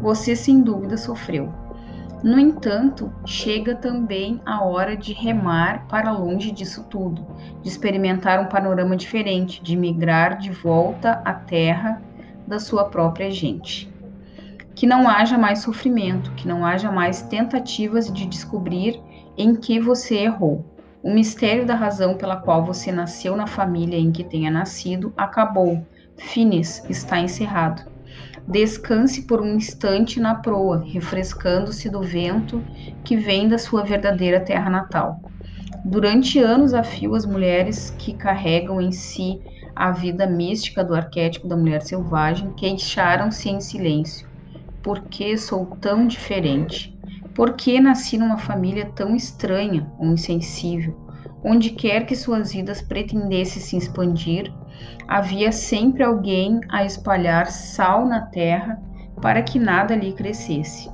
Você 0.00 0.34
sem 0.34 0.62
dúvida 0.62 0.96
sofreu. 0.96 1.67
No 2.22 2.36
entanto, 2.36 3.12
chega 3.24 3.76
também 3.76 4.40
a 4.44 4.64
hora 4.64 4.96
de 4.96 5.12
remar 5.12 5.86
para 5.86 6.10
longe 6.10 6.50
disso 6.50 6.84
tudo, 6.90 7.24
de 7.62 7.68
experimentar 7.68 8.40
um 8.40 8.46
panorama 8.46 8.96
diferente, 8.96 9.62
de 9.62 9.76
migrar 9.76 10.36
de 10.36 10.50
volta 10.50 11.22
à 11.24 11.32
terra 11.32 12.02
da 12.44 12.58
sua 12.58 12.86
própria 12.86 13.30
gente. 13.30 13.88
Que 14.74 14.84
não 14.84 15.08
haja 15.08 15.38
mais 15.38 15.60
sofrimento, 15.60 16.32
que 16.32 16.48
não 16.48 16.66
haja 16.66 16.90
mais 16.90 17.22
tentativas 17.22 18.12
de 18.12 18.26
descobrir 18.26 19.00
em 19.36 19.54
que 19.54 19.78
você 19.78 20.16
errou. 20.16 20.64
O 21.00 21.12
mistério 21.12 21.64
da 21.64 21.76
razão 21.76 22.16
pela 22.16 22.36
qual 22.36 22.64
você 22.64 22.90
nasceu 22.90 23.36
na 23.36 23.46
família 23.46 23.96
em 23.96 24.10
que 24.10 24.24
tenha 24.24 24.50
nascido 24.50 25.12
acabou. 25.16 25.86
Finis 26.16 26.84
está 26.88 27.20
encerrado. 27.20 27.97
Descanse 28.50 29.26
por 29.26 29.42
um 29.42 29.56
instante 29.56 30.18
na 30.18 30.34
proa, 30.34 30.82
refrescando-se 30.90 31.90
do 31.90 32.00
vento 32.02 32.64
que 33.04 33.14
vem 33.14 33.46
da 33.46 33.58
sua 33.58 33.84
verdadeira 33.84 34.40
terra 34.40 34.70
natal. 34.70 35.20
Durante 35.84 36.38
anos 36.38 36.72
a 36.72 36.82
fio, 36.82 37.14
as 37.14 37.26
mulheres 37.26 37.90
que 37.90 38.16
carregam 38.16 38.80
em 38.80 38.90
si 38.90 39.38
a 39.76 39.92
vida 39.92 40.26
mística 40.26 40.82
do 40.82 40.94
arquétipo 40.94 41.46
da 41.46 41.56
mulher 41.56 41.82
selvagem 41.82 42.54
queixaram-se 42.54 43.50
em 43.50 43.60
silêncio. 43.60 44.26
Por 44.82 45.08
que 45.08 45.36
sou 45.36 45.66
tão 45.76 46.06
diferente? 46.06 46.90
Por 47.34 47.54
que 47.54 47.78
nasci 47.78 48.16
numa 48.16 48.38
família 48.38 48.90
tão 48.96 49.14
estranha 49.14 49.92
ou 49.98 50.06
insensível? 50.06 50.96
Onde 51.44 51.70
quer 51.70 52.06
que 52.06 52.16
suas 52.16 52.52
vidas 52.52 52.80
pretendessem 52.80 53.62
se 53.62 53.76
expandir, 53.76 54.50
havia 55.06 55.50
sempre 55.52 56.02
alguém 56.02 56.60
a 56.68 56.84
espalhar 56.84 57.50
sal 57.50 58.06
na 58.06 58.20
terra 58.20 58.80
para 59.20 59.42
que 59.42 59.58
nada 59.58 59.96
lhe 59.96 60.12
crescesse. 60.12 60.90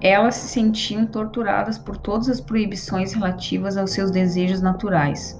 Elas 0.00 0.34
se 0.36 0.48
sentiam 0.48 1.04
torturadas 1.04 1.78
por 1.78 1.96
todas 1.96 2.28
as 2.28 2.40
proibições 2.40 3.12
relativas 3.12 3.76
aos 3.76 3.92
seus 3.92 4.10
desejos 4.10 4.62
naturais. 4.62 5.38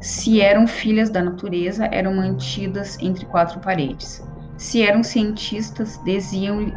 Se 0.00 0.40
eram 0.40 0.66
filhas 0.66 1.10
da 1.10 1.22
natureza, 1.22 1.86
eram 1.86 2.14
mantidas 2.14 2.98
entre 3.00 3.26
quatro 3.26 3.60
paredes. 3.60 4.24
Se 4.56 4.82
eram 4.82 5.02
cientistas, 5.02 6.00
diziam-lhes 6.04 6.72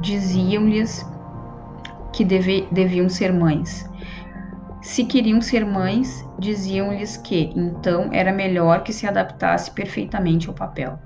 diziam 0.00 0.68
que 2.12 2.24
deve, 2.24 2.66
deviam 2.70 3.08
ser 3.08 3.32
mães. 3.32 3.88
Se 4.84 5.02
queriam 5.02 5.40
ser 5.40 5.64
mães, 5.64 6.22
diziam-lhes 6.38 7.16
que 7.16 7.50
então 7.56 8.10
era 8.12 8.30
melhor 8.30 8.84
que 8.84 8.92
se 8.92 9.06
adaptasse 9.06 9.70
perfeitamente 9.70 10.46
ao 10.46 10.54
papel. 10.54 10.98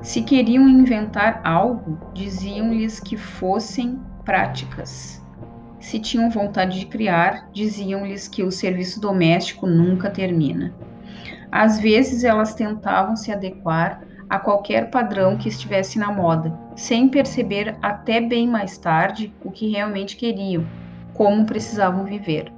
Se 0.00 0.22
queriam 0.22 0.66
inventar 0.66 1.42
algo, 1.44 1.98
diziam-lhes 2.14 2.98
que 2.98 3.14
fossem 3.14 4.00
práticas. 4.24 5.22
Se 5.78 6.00
tinham 6.00 6.30
vontade 6.30 6.80
de 6.80 6.86
criar, 6.86 7.50
diziam-lhes 7.52 8.26
que 8.26 8.42
o 8.42 8.50
serviço 8.50 8.98
doméstico 8.98 9.66
nunca 9.66 10.08
termina. 10.08 10.74
Às 11.52 11.78
vezes 11.78 12.24
elas 12.24 12.54
tentavam 12.54 13.16
se 13.16 13.30
adequar 13.30 14.02
a 14.30 14.38
qualquer 14.38 14.90
padrão 14.90 15.36
que 15.36 15.50
estivesse 15.50 15.98
na 15.98 16.10
moda, 16.10 16.58
sem 16.74 17.06
perceber 17.06 17.76
até 17.82 18.18
bem 18.18 18.48
mais 18.48 18.78
tarde 18.78 19.30
o 19.44 19.50
que 19.50 19.70
realmente 19.70 20.16
queriam, 20.16 20.66
como 21.14 21.46
precisavam 21.46 22.04
viver. 22.04 22.52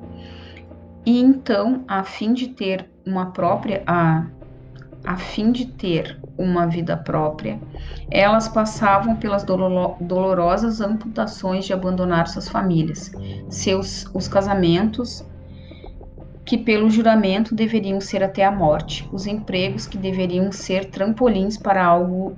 E 1.06 1.20
então, 1.20 1.85
a 1.86 2.02
fim 2.02 2.32
de 2.32 2.48
ter 2.48 2.90
uma 3.05 3.26
própria 3.26 3.82
a, 3.86 4.26
a 5.05 5.16
fim 5.16 5.52
de 5.52 5.66
ter 5.66 6.18
uma 6.39 6.66
vida 6.66 6.97
própria, 6.97 7.60
elas 8.10 8.48
passavam 8.48 9.16
pelas 9.16 9.44
dolorosas 9.44 10.81
amputações 10.81 11.66
de 11.66 11.72
abandonar 11.72 12.26
suas 12.26 12.48
famílias, 12.48 13.12
seus 13.48 14.06
os 14.14 14.26
casamentos 14.26 15.24
que 16.44 16.59
pelo 16.59 16.90
juramento 16.90 17.55
deveriam 17.55 18.01
ser 18.01 18.22
até 18.22 18.44
a 18.44 18.51
morte, 18.51 19.09
os 19.12 19.26
empregos 19.26 19.86
que 19.86 19.97
deveriam 19.97 20.52
ser 20.52 20.86
trampolins 20.86 21.56
para 21.56 21.85
algo 21.85 22.36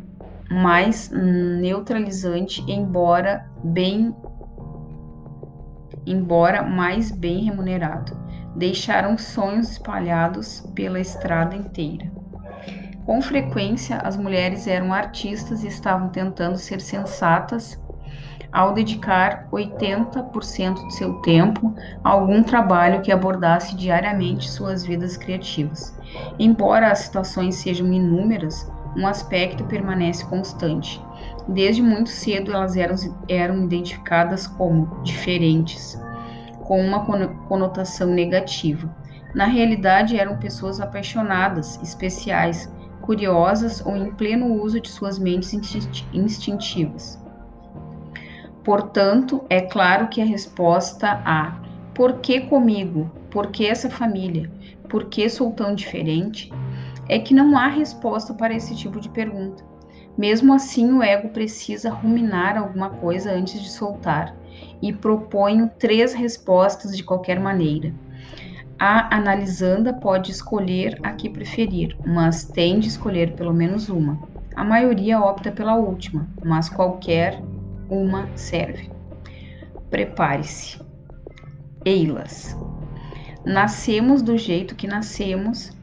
mais 0.51 1.11
neutralizante, 1.11 2.65
embora 2.69 3.49
bem 3.65 4.15
embora 6.07 6.63
mais 6.63 7.11
bem 7.11 7.45
remunerado 7.45 8.17
deixaram 8.55 9.19
sonhos 9.19 9.73
espalhados 9.73 10.61
pela 10.75 10.99
estrada 10.99 11.55
inteira. 11.55 12.11
Com 13.05 13.21
frequência, 13.21 13.99
as 13.99 14.17
mulheres 14.17 14.67
eram 14.67 14.93
artistas 14.93 15.63
e 15.63 15.69
estavam 15.69 16.09
tentando 16.09 16.57
ser 16.57 16.81
sensatas 16.81 17.79
ao 18.51 18.73
dedicar 18.73 19.47
80% 19.53 20.87
de 20.87 20.95
seu 20.95 21.15
tempo 21.21 21.75
a 22.03 22.11
algum 22.11 22.43
trabalho 22.43 23.03
que 23.03 23.13
abordasse 23.13 23.77
diariamente 23.77 24.51
suas 24.51 24.85
vidas 24.85 25.17
criativas. 25.17 25.95
Embora 26.39 26.91
as 26.91 27.01
situações 27.01 27.57
sejam 27.57 27.93
inúmeras, 27.93 28.67
um 28.97 29.07
aspecto 29.07 29.65
permanece 29.65 30.25
constante. 30.25 31.06
Desde 31.49 31.81
muito 31.81 32.11
cedo 32.11 32.53
elas 32.53 32.77
eram, 32.77 32.97
eram 33.29 33.65
identificadas 33.65 34.47
como 34.47 35.03
diferentes, 35.03 35.99
com 36.65 36.81
uma 36.81 37.05
conotação 37.49 38.09
negativa. 38.09 38.95
Na 39.35 39.45
realidade, 39.45 40.19
eram 40.19 40.39
pessoas 40.39 40.81
apaixonadas, 40.81 41.79
especiais, 41.83 42.73
curiosas 43.03 43.85
ou 43.85 43.97
em 43.97 44.11
pleno 44.13 44.61
uso 44.61 44.81
de 44.81 44.89
suas 44.89 45.19
mentes 45.19 45.53
instintivas. 46.13 47.23
Portanto, 48.65 49.45
é 49.49 49.61
claro 49.61 50.09
que 50.09 50.21
a 50.21 50.25
resposta 50.25 51.23
a 51.25 51.61
por 51.95 52.15
que 52.15 52.41
comigo? 52.41 53.11
Por 53.31 53.47
que 53.47 53.65
essa 53.65 53.89
família? 53.89 54.51
Por 54.89 55.05
que 55.05 55.29
sou 55.29 55.53
tão 55.53 55.75
diferente? 55.75 56.53
É 57.09 57.19
que 57.19 57.33
não 57.33 57.57
há 57.57 57.69
resposta 57.69 58.35
para 58.35 58.55
esse 58.55 58.75
tipo 58.75 59.01
de 59.01 59.09
pergunta. 59.09 59.65
Mesmo 60.17 60.55
assim, 60.55 60.93
o 60.93 61.03
ego 61.03 61.29
precisa 61.29 61.91
ruminar 61.91 62.57
alguma 62.57 62.91
coisa 62.91 63.33
antes 63.33 63.61
de 63.61 63.71
soltar, 63.71 64.35
e 64.81 64.93
proponho 64.93 65.71
três 65.79 66.15
respostas 66.15 66.97
de 66.97 67.05
qualquer 67.05 67.39
maneira. 67.39 67.93
A 68.79 69.15
analisanda 69.15 69.93
pode 69.93 70.31
escolher 70.31 70.99
a 71.03 71.13
que 71.13 71.29
preferir, 71.29 71.97
mas 72.05 72.45
tem 72.45 72.79
de 72.79 72.89
escolher 72.89 73.35
pelo 73.35 73.53
menos 73.53 73.89
uma. 73.89 74.19
A 74.55 74.65
maioria 74.65 75.21
opta 75.21 75.51
pela 75.51 75.77
última, 75.77 76.29
mas 76.43 76.69
qualquer 76.69 77.43
uma 77.91 78.29
serve. 78.35 78.91
Prepare-se. 79.91 80.79
Eilas. 81.85 82.57
Nascemos 83.45 84.23
do 84.23 84.37
jeito 84.37 84.75
que 84.75 84.87
nascemos 84.87 85.76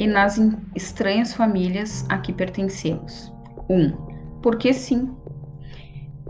e 0.00 0.06
nas 0.06 0.40
estranhas 0.74 1.34
famílias 1.34 2.06
a 2.08 2.16
que 2.16 2.32
pertencemos. 2.32 3.30
1. 3.68 3.76
Um, 3.76 3.90
porque 4.42 4.72
sim. 4.72 5.14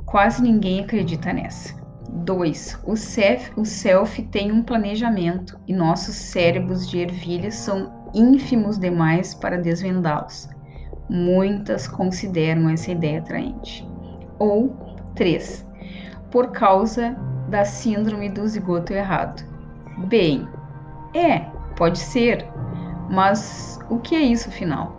Quase 0.05 0.43
ninguém 0.43 0.81
acredita 0.81 1.33
nessa. 1.33 1.79
2. 2.11 2.81
O 2.85 2.97
self, 2.97 3.53
o 3.57 3.65
self 3.65 4.21
tem 4.25 4.51
um 4.51 4.61
planejamento 4.61 5.57
e 5.69 5.73
nossos 5.73 6.17
cérebros 6.17 6.91
de 6.91 6.99
ervilha 6.99 7.53
são 7.53 8.11
ínfimos 8.13 8.77
demais 8.77 9.35
para 9.35 9.57
desvendá-los. 9.57 10.49
Muitas 11.09 11.87
consideram 11.87 12.69
essa 12.69 12.91
ideia 12.91 13.21
atraente. 13.21 13.89
Ou 14.41 14.77
3. 15.15 15.65
Por 16.33 16.51
causa 16.51 17.17
da 17.49 17.65
síndrome 17.65 18.29
do 18.29 18.47
zigoto 18.49 18.93
errado. 18.93 19.45
Bem, 20.09 20.49
é, 21.15 21.47
pode 21.77 22.01
ser, 22.01 22.45
mas 23.11 23.79
o 23.91 23.99
que 23.99 24.15
é 24.15 24.21
isso 24.21 24.49
afinal? 24.49 24.97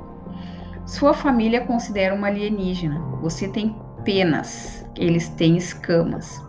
Sua 0.85 1.13
família 1.13 1.61
considera 1.61 2.13
uma 2.13 2.27
alienígena. 2.27 2.99
Você 3.21 3.47
tem 3.47 3.73
penas, 4.03 4.85
eles 4.97 5.29
têm 5.29 5.55
escamas. 5.55 6.41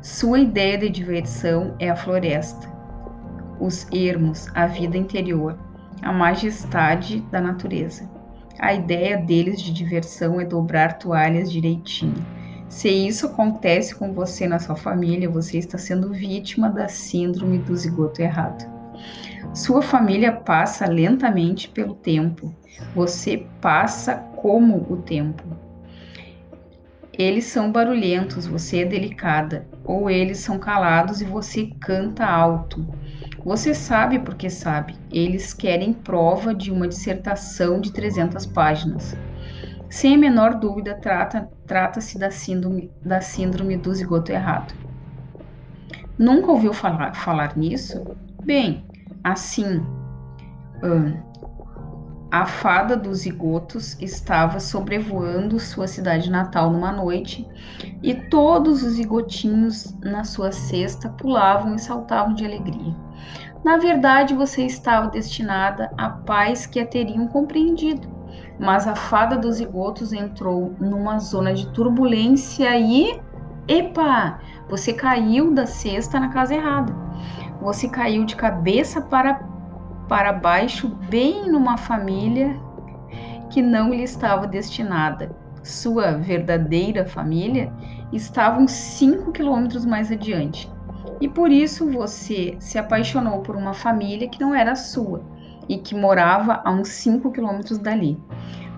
Sua 0.00 0.38
ideia 0.38 0.78
de 0.78 0.88
diversão 0.88 1.74
é 1.78 1.90
a 1.90 1.96
floresta, 1.96 2.72
os 3.60 3.86
ermos, 3.92 4.48
a 4.54 4.66
vida 4.66 4.96
interior, 4.96 5.58
a 6.00 6.12
majestade 6.12 7.20
da 7.30 7.40
natureza. 7.40 8.08
A 8.58 8.72
ideia 8.72 9.18
deles 9.18 9.60
de 9.60 9.74
diversão 9.74 10.40
é 10.40 10.44
dobrar 10.44 10.98
toalhas 10.98 11.52
direitinho. 11.52 12.24
Se 12.68 12.88
isso 12.88 13.26
acontece 13.26 13.94
com 13.94 14.14
você 14.14 14.46
na 14.46 14.58
sua 14.58 14.76
família, 14.76 15.28
você 15.28 15.58
está 15.58 15.76
sendo 15.76 16.12
vítima 16.12 16.70
da 16.70 16.88
síndrome 16.88 17.58
do 17.58 17.76
zigoto 17.76 18.22
errado. 18.22 18.64
Sua 19.56 19.80
família 19.80 20.32
passa 20.32 20.86
lentamente 20.86 21.66
pelo 21.70 21.94
tempo. 21.94 22.54
Você 22.94 23.46
passa 23.58 24.16
como 24.36 24.86
o 24.92 24.98
tempo. 24.98 25.42
Eles 27.10 27.46
são 27.46 27.72
barulhentos, 27.72 28.46
você 28.46 28.82
é 28.82 28.84
delicada. 28.84 29.66
Ou 29.82 30.10
eles 30.10 30.40
são 30.40 30.58
calados 30.58 31.22
e 31.22 31.24
você 31.24 31.70
canta 31.80 32.26
alto. 32.26 32.86
Você 33.42 33.72
sabe 33.72 34.18
porque 34.18 34.50
sabe. 34.50 34.94
Eles 35.10 35.54
querem 35.54 35.94
prova 35.94 36.54
de 36.54 36.70
uma 36.70 36.86
dissertação 36.86 37.80
de 37.80 37.94
300 37.94 38.44
páginas. 38.44 39.16
Sem 39.88 40.16
a 40.16 40.18
menor 40.18 40.56
dúvida, 40.56 40.94
trata-se 41.00 41.48
trata 41.66 42.00
da, 42.18 42.30
síndrome, 42.30 42.90
da 43.02 43.22
síndrome 43.22 43.78
do 43.78 43.94
zigoto 43.94 44.30
errado. 44.30 44.74
Nunca 46.18 46.52
ouviu 46.52 46.74
falar, 46.74 47.14
falar 47.14 47.56
nisso? 47.56 48.04
Bem, 48.44 48.84
Assim, 49.26 49.84
a 52.30 52.46
fada 52.46 52.96
dos 52.96 53.22
zigotos 53.22 54.00
estava 54.00 54.60
sobrevoando 54.60 55.58
sua 55.58 55.88
cidade 55.88 56.30
natal 56.30 56.70
numa 56.70 56.92
noite 56.92 57.44
e 58.04 58.14
todos 58.14 58.84
os 58.84 58.92
zigotinhos 58.92 59.98
na 60.00 60.22
sua 60.22 60.52
cesta 60.52 61.08
pulavam 61.08 61.74
e 61.74 61.78
saltavam 61.80 62.34
de 62.34 62.44
alegria. 62.44 62.94
Na 63.64 63.78
verdade, 63.78 64.32
você 64.32 64.62
estava 64.62 65.08
destinada 65.08 65.90
a 65.98 66.08
pais 66.08 66.64
que 66.64 66.78
a 66.78 66.86
teriam 66.86 67.26
compreendido, 67.26 68.06
mas 68.60 68.86
a 68.86 68.94
fada 68.94 69.36
dos 69.36 69.56
zigotos 69.56 70.12
entrou 70.12 70.72
numa 70.78 71.18
zona 71.18 71.52
de 71.52 71.66
turbulência 71.72 72.78
e. 72.78 73.20
Epa! 73.66 74.38
Você 74.68 74.92
caiu 74.92 75.52
da 75.52 75.66
cesta 75.66 76.20
na 76.20 76.28
casa 76.28 76.54
errada 76.54 76.94
você 77.60 77.88
caiu 77.88 78.24
de 78.24 78.36
cabeça 78.36 79.00
para, 79.00 79.40
para 80.08 80.32
baixo, 80.32 80.88
bem 81.08 81.50
numa 81.50 81.76
família 81.76 82.56
que 83.50 83.62
não 83.62 83.90
lhe 83.90 84.02
estava 84.02 84.46
destinada. 84.46 85.34
Sua 85.62 86.12
verdadeira 86.12 87.06
família 87.06 87.72
estava 88.12 88.60
uns 88.60 88.72
5 88.72 89.32
quilômetros 89.32 89.84
mais 89.84 90.12
adiante. 90.12 90.70
E 91.20 91.28
por 91.28 91.50
isso 91.50 91.90
você 91.90 92.56
se 92.60 92.78
apaixonou 92.78 93.40
por 93.40 93.56
uma 93.56 93.72
família 93.72 94.28
que 94.28 94.40
não 94.40 94.54
era 94.54 94.76
sua 94.76 95.24
e 95.68 95.78
que 95.78 95.94
morava 95.94 96.60
a 96.64 96.70
uns 96.70 96.88
5 96.88 97.32
quilômetros 97.32 97.78
dali. 97.78 98.20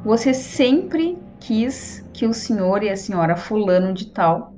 Você 0.05 0.33
sempre 0.33 1.19
quis 1.41 2.09
que 2.13 2.27
o 2.27 2.33
senhor 2.33 2.83
e 2.83 2.89
a 2.89 2.97
senhora 2.97 3.37
fulano 3.37 3.93
de 3.93 4.07
tal 4.07 4.55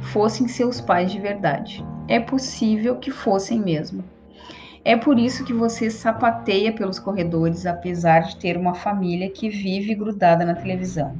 fossem 0.00 0.48
seus 0.48 0.80
pais 0.80 1.10
de 1.10 1.18
verdade 1.18 1.84
é 2.12 2.20
possível 2.20 2.96
que 2.96 3.10
fossem 3.10 3.58
mesmo. 3.58 4.04
É 4.84 4.94
por 4.94 5.18
isso 5.18 5.46
que 5.46 5.52
você 5.54 5.88
sapateia 5.88 6.70
pelos 6.70 6.98
corredores, 6.98 7.64
apesar 7.64 8.20
de 8.20 8.36
ter 8.36 8.54
uma 8.54 8.74
família 8.74 9.30
que 9.30 9.48
vive 9.48 9.94
grudada 9.94 10.44
na 10.44 10.54
televisão. 10.54 11.16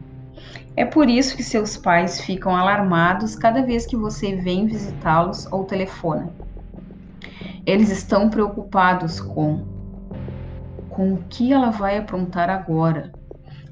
É 0.77 0.85
por 0.85 1.09
isso 1.09 1.35
que 1.35 1.43
seus 1.43 1.79
pais 1.79 2.21
ficam 2.21 2.55
alarmados 2.55 3.35
cada 3.35 3.63
vez 3.63 3.87
que 3.87 3.97
você 3.97 4.37
vem 4.37 4.67
visitá-los 4.67 5.51
ou 5.51 5.65
telefona. 5.65 6.29
Eles 7.65 7.89
estão 7.89 8.29
preocupados 8.29 9.19
com 9.19 9.65
com 10.91 11.15
o 11.15 11.25
que 11.31 11.55
ela 11.55 11.71
vai 11.71 11.97
aprontar 11.97 12.51
agora. 12.51 13.13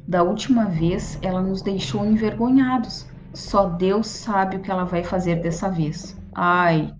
Da 0.08 0.22
última 0.22 0.64
vez, 0.64 1.18
ela 1.20 1.42
nos 1.42 1.60
deixou 1.60 2.06
envergonhados. 2.06 3.06
Só 3.34 3.66
Deus 3.66 4.06
sabe 4.06 4.56
o 4.56 4.60
que 4.60 4.70
ela 4.70 4.84
vai 4.84 5.04
fazer 5.04 5.42
dessa 5.42 5.68
vez. 5.68 6.18
Ai, 6.34 6.94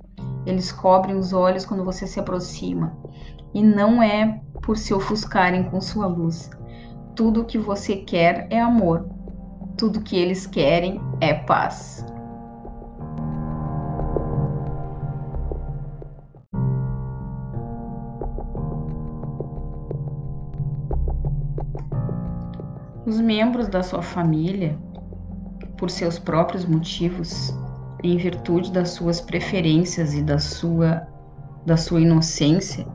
eles 0.46 0.72
cobrem 0.72 1.16
os 1.16 1.32
olhos 1.32 1.64
quando 1.64 1.84
você 1.84 2.06
se 2.06 2.18
aproxima, 2.18 2.96
e 3.52 3.62
não 3.62 4.02
é 4.02 4.40
por 4.62 4.76
se 4.76 4.94
ofuscarem 4.94 5.64
com 5.64 5.80
sua 5.80 6.06
luz. 6.06 6.50
Tudo 7.14 7.42
o 7.42 7.44
que 7.44 7.58
você 7.58 7.96
quer 7.96 8.46
é 8.50 8.60
amor. 8.60 9.08
Tudo 9.76 10.00
que 10.00 10.16
eles 10.16 10.46
querem 10.46 11.00
é 11.20 11.34
paz. 11.34 12.04
Os 23.06 23.20
membros 23.20 23.66
da 23.66 23.82
sua 23.82 24.02
família, 24.02 24.78
por 25.76 25.90
seus 25.90 26.18
próprios 26.18 26.64
motivos, 26.64 27.52
em 28.02 28.16
virtude 28.16 28.72
das 28.72 28.90
suas 28.90 29.20
preferências 29.20 30.14
e 30.14 30.22
da 30.22 30.39
sua, 30.39 31.06
da 31.66 31.77
sua 31.77 32.01
inocência, 32.01 32.86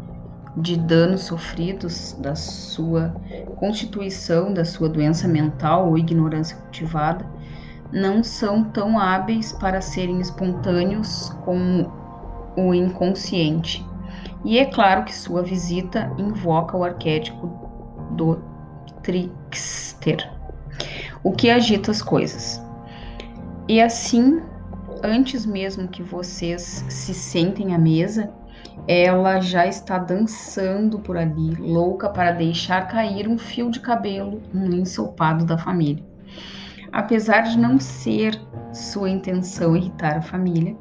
de 0.57 0.77
danos 0.77 1.23
sofridos, 1.23 2.15
da 2.19 2.33
sua 2.35 3.13
constituição, 3.57 4.53
da 4.53 4.63
sua 4.63 4.87
doença 4.87 5.27
mental 5.27 5.89
ou 5.89 5.97
ignorância 5.97 6.57
cultivada, 6.57 7.25
não 7.91 8.23
são 8.23 8.63
tão 8.63 8.97
hábeis 8.97 9.51
para 9.53 9.81
serem 9.81 10.19
espontâneos 10.19 11.29
como 11.43 11.91
o 12.57 12.73
inconsciente. 12.73 13.85
E 14.43 14.57
é 14.57 14.65
claro 14.65 15.03
que 15.03 15.13
sua 15.13 15.43
visita 15.43 16.11
invoca 16.17 16.77
o 16.77 16.83
arquétipo 16.83 17.47
do 18.11 18.39
trickster, 19.03 20.31
o 21.23 21.31
que 21.31 21.49
agita 21.49 21.91
as 21.91 22.01
coisas. 22.01 22.61
E 23.67 23.81
assim 23.81 24.41
antes 25.05 25.45
mesmo 25.45 25.87
que 25.87 26.03
vocês 26.03 26.83
se 26.89 27.13
sentem 27.13 27.73
à 27.73 27.77
mesa, 27.77 28.33
ela 28.87 29.39
já 29.39 29.65
está 29.65 29.97
dançando 29.97 30.99
por 30.99 31.17
ali, 31.17 31.55
louca 31.55 32.09
para 32.09 32.31
deixar 32.31 32.87
cair 32.87 33.27
um 33.27 33.37
fio 33.37 33.71
de 33.71 33.79
cabelo 33.79 34.41
no 34.53 34.75
ensopado 34.75 35.45
da 35.45 35.57
família. 35.57 36.03
Apesar 36.91 37.41
de 37.41 37.57
não 37.57 37.79
ser 37.79 38.39
sua 38.73 39.09
intenção 39.09 39.75
irritar 39.75 40.17
a 40.17 40.21
família, 40.21 40.75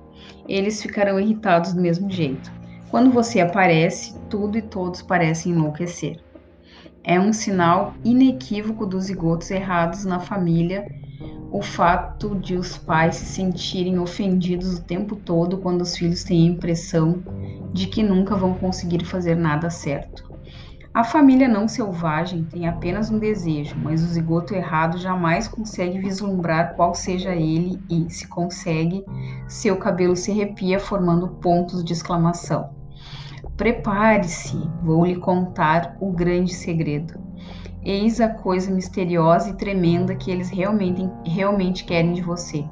eles 0.48 0.82
ficarão 0.82 1.18
irritados 1.18 1.72
do 1.72 1.80
mesmo 1.80 2.10
jeito. 2.10 2.52
Quando 2.90 3.10
você 3.10 3.40
aparece, 3.40 4.14
tudo 4.30 4.56
e 4.56 4.62
todos 4.62 5.02
parecem 5.02 5.52
enlouquecer. 5.52 6.20
É 7.02 7.18
um 7.18 7.32
sinal 7.32 7.94
inequívoco 8.04 8.86
dos 8.86 9.04
zigotos 9.04 9.50
errados 9.50 10.04
na 10.04 10.20
família 10.20 10.86
o 11.50 11.62
fato 11.62 12.34
de 12.34 12.56
os 12.56 12.76
pais 12.76 13.16
se 13.16 13.26
sentirem 13.26 13.98
ofendidos 13.98 14.78
o 14.78 14.82
tempo 14.82 15.14
todo 15.14 15.58
quando 15.58 15.82
os 15.82 15.96
filhos 15.96 16.24
têm 16.24 16.48
a 16.48 16.52
impressão 16.52 17.22
de 17.72 17.86
que 17.86 18.02
nunca 18.02 18.34
vão 18.34 18.54
conseguir 18.54 19.04
fazer 19.04 19.36
nada 19.36 19.70
certo. 19.70 20.34
A 20.94 21.02
família 21.02 21.48
não 21.48 21.66
selvagem 21.66 22.44
tem 22.44 22.68
apenas 22.68 23.10
um 23.10 23.18
desejo, 23.18 23.74
mas 23.82 24.00
o 24.00 24.06
zigoto 24.06 24.54
errado 24.54 24.96
jamais 24.96 25.48
consegue 25.48 25.98
vislumbrar 25.98 26.76
qual 26.76 26.94
seja 26.94 27.34
ele 27.34 27.82
e, 27.90 28.08
se 28.08 28.28
consegue, 28.28 29.04
seu 29.48 29.76
cabelo 29.76 30.14
se 30.14 30.30
arrepia 30.30 30.78
formando 30.78 31.26
pontos 31.28 31.84
de 31.84 31.92
exclamação. 31.92 32.70
Prepare-se, 33.56 34.56
vou 34.84 35.04
lhe 35.04 35.16
contar 35.16 35.96
o 36.00 36.12
grande 36.12 36.54
segredo. 36.54 37.14
Eis 37.84 38.18
a 38.18 38.30
coisa 38.30 38.70
misteriosa 38.70 39.50
e 39.50 39.54
tremenda 39.54 40.14
que 40.14 40.30
eles 40.30 40.48
realmente, 40.48 41.06
realmente 41.26 41.84
querem 41.84 42.14
de 42.14 42.22
você. 42.22 42.64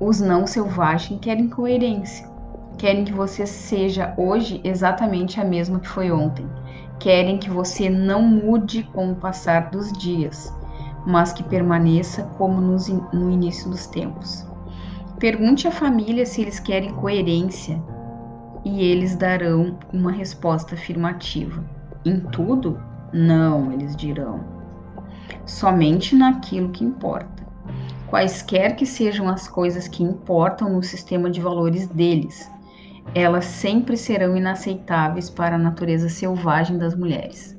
Os 0.00 0.18
não 0.18 0.46
selvagens 0.46 1.20
querem 1.20 1.48
coerência. 1.48 2.26
Querem 2.78 3.04
que 3.04 3.12
você 3.12 3.44
seja 3.44 4.14
hoje 4.16 4.62
exatamente 4.64 5.38
a 5.38 5.44
mesma 5.44 5.78
que 5.78 5.88
foi 5.88 6.10
ontem. 6.10 6.48
Querem 6.98 7.36
que 7.36 7.50
você 7.50 7.90
não 7.90 8.22
mude 8.22 8.84
com 8.94 9.12
o 9.12 9.16
passar 9.16 9.70
dos 9.70 9.92
dias, 9.92 10.50
mas 11.04 11.30
que 11.32 11.42
permaneça 11.42 12.22
como 12.38 12.60
nos, 12.62 12.88
no 12.88 13.30
início 13.30 13.68
dos 13.68 13.86
tempos. 13.88 14.46
Pergunte 15.18 15.68
à 15.68 15.70
família 15.70 16.24
se 16.24 16.40
eles 16.40 16.58
querem 16.58 16.94
coerência 16.94 17.82
e 18.64 18.82
eles 18.84 19.16
darão 19.16 19.76
uma 19.92 20.12
resposta 20.12 20.76
afirmativa. 20.76 21.62
Em 22.04 22.20
tudo, 22.20 22.80
não, 23.12 23.72
eles 23.72 23.96
dirão. 23.96 24.40
Somente 25.44 26.14
naquilo 26.14 26.70
que 26.70 26.84
importa. 26.84 27.46
Quaisquer 28.08 28.76
que 28.76 28.86
sejam 28.86 29.28
as 29.28 29.46
coisas 29.46 29.86
que 29.86 30.02
importam 30.02 30.70
no 30.70 30.82
sistema 30.82 31.30
de 31.30 31.40
valores 31.40 31.86
deles, 31.86 32.50
elas 33.14 33.44
sempre 33.44 33.96
serão 33.96 34.36
inaceitáveis 34.36 35.28
para 35.28 35.56
a 35.56 35.58
natureza 35.58 36.08
selvagem 36.08 36.78
das 36.78 36.94
mulheres. 36.94 37.56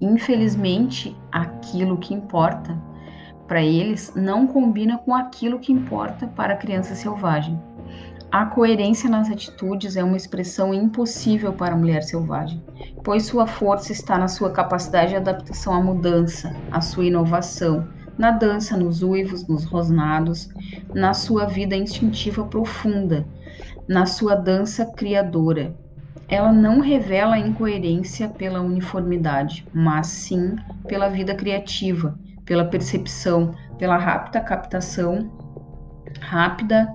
Infelizmente, 0.00 1.16
aquilo 1.32 1.98
que 1.98 2.14
importa 2.14 2.76
para 3.48 3.62
eles 3.62 4.12
não 4.14 4.46
combina 4.46 4.98
com 4.98 5.14
aquilo 5.14 5.58
que 5.58 5.72
importa 5.72 6.26
para 6.28 6.52
a 6.52 6.56
criança 6.56 6.94
selvagem. 6.94 7.60
A 8.30 8.44
coerência 8.44 9.08
nas 9.08 9.30
atitudes 9.30 9.96
é 9.96 10.04
uma 10.04 10.16
expressão 10.16 10.74
impossível 10.74 11.52
para 11.52 11.74
a 11.74 11.78
mulher 11.78 12.02
selvagem, 12.02 12.62
pois 13.08 13.24
sua 13.24 13.46
força 13.46 13.90
está 13.90 14.18
na 14.18 14.28
sua 14.28 14.50
capacidade 14.50 15.12
de 15.12 15.16
adaptação 15.16 15.72
à 15.72 15.80
mudança, 15.80 16.54
à 16.70 16.82
sua 16.82 17.06
inovação, 17.06 17.88
na 18.18 18.30
dança, 18.30 18.76
nos 18.76 19.02
uivos, 19.02 19.48
nos 19.48 19.64
rosnados, 19.64 20.50
na 20.92 21.14
sua 21.14 21.46
vida 21.46 21.74
instintiva 21.74 22.44
profunda, 22.44 23.26
na 23.88 24.04
sua 24.04 24.34
dança 24.34 24.84
criadora. 24.84 25.74
Ela 26.28 26.52
não 26.52 26.80
revela 26.80 27.36
a 27.36 27.38
incoerência 27.38 28.28
pela 28.28 28.60
uniformidade, 28.60 29.66
mas 29.72 30.08
sim 30.08 30.56
pela 30.86 31.08
vida 31.08 31.34
criativa, 31.34 32.14
pela 32.44 32.66
percepção, 32.66 33.54
pela 33.78 33.96
rápida 33.96 34.38
captação, 34.42 35.32
rápida 36.20 36.86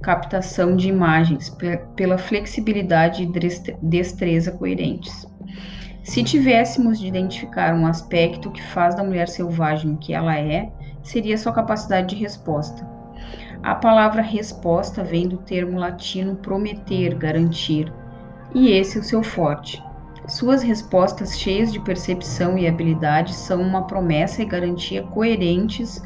captação 0.00 0.74
de 0.74 0.88
imagens, 0.88 1.54
pela 1.94 2.16
flexibilidade 2.16 3.24
e 3.24 3.76
destreza 3.82 4.50
coerentes. 4.50 5.27
Se 6.08 6.24
tivéssemos 6.24 6.98
de 6.98 7.06
identificar 7.06 7.74
um 7.74 7.86
aspecto 7.86 8.50
que 8.50 8.62
faz 8.62 8.94
da 8.94 9.04
mulher 9.04 9.28
selvagem 9.28 9.92
o 9.92 9.98
que 9.98 10.14
ela 10.14 10.38
é, 10.38 10.72
seria 11.02 11.36
sua 11.36 11.52
capacidade 11.52 12.16
de 12.16 12.22
resposta. 12.22 12.88
A 13.62 13.74
palavra 13.74 14.22
resposta 14.22 15.04
vem 15.04 15.28
do 15.28 15.36
termo 15.36 15.78
latino 15.78 16.36
prometer, 16.36 17.14
garantir, 17.14 17.92
e 18.54 18.70
esse 18.70 18.96
é 18.96 19.00
o 19.02 19.04
seu 19.04 19.22
forte. 19.22 19.84
Suas 20.26 20.62
respostas 20.62 21.38
cheias 21.38 21.70
de 21.70 21.78
percepção 21.78 22.56
e 22.56 22.66
habilidade 22.66 23.34
são 23.34 23.60
uma 23.60 23.86
promessa 23.86 24.40
e 24.40 24.46
garantia 24.46 25.02
coerentes 25.02 26.02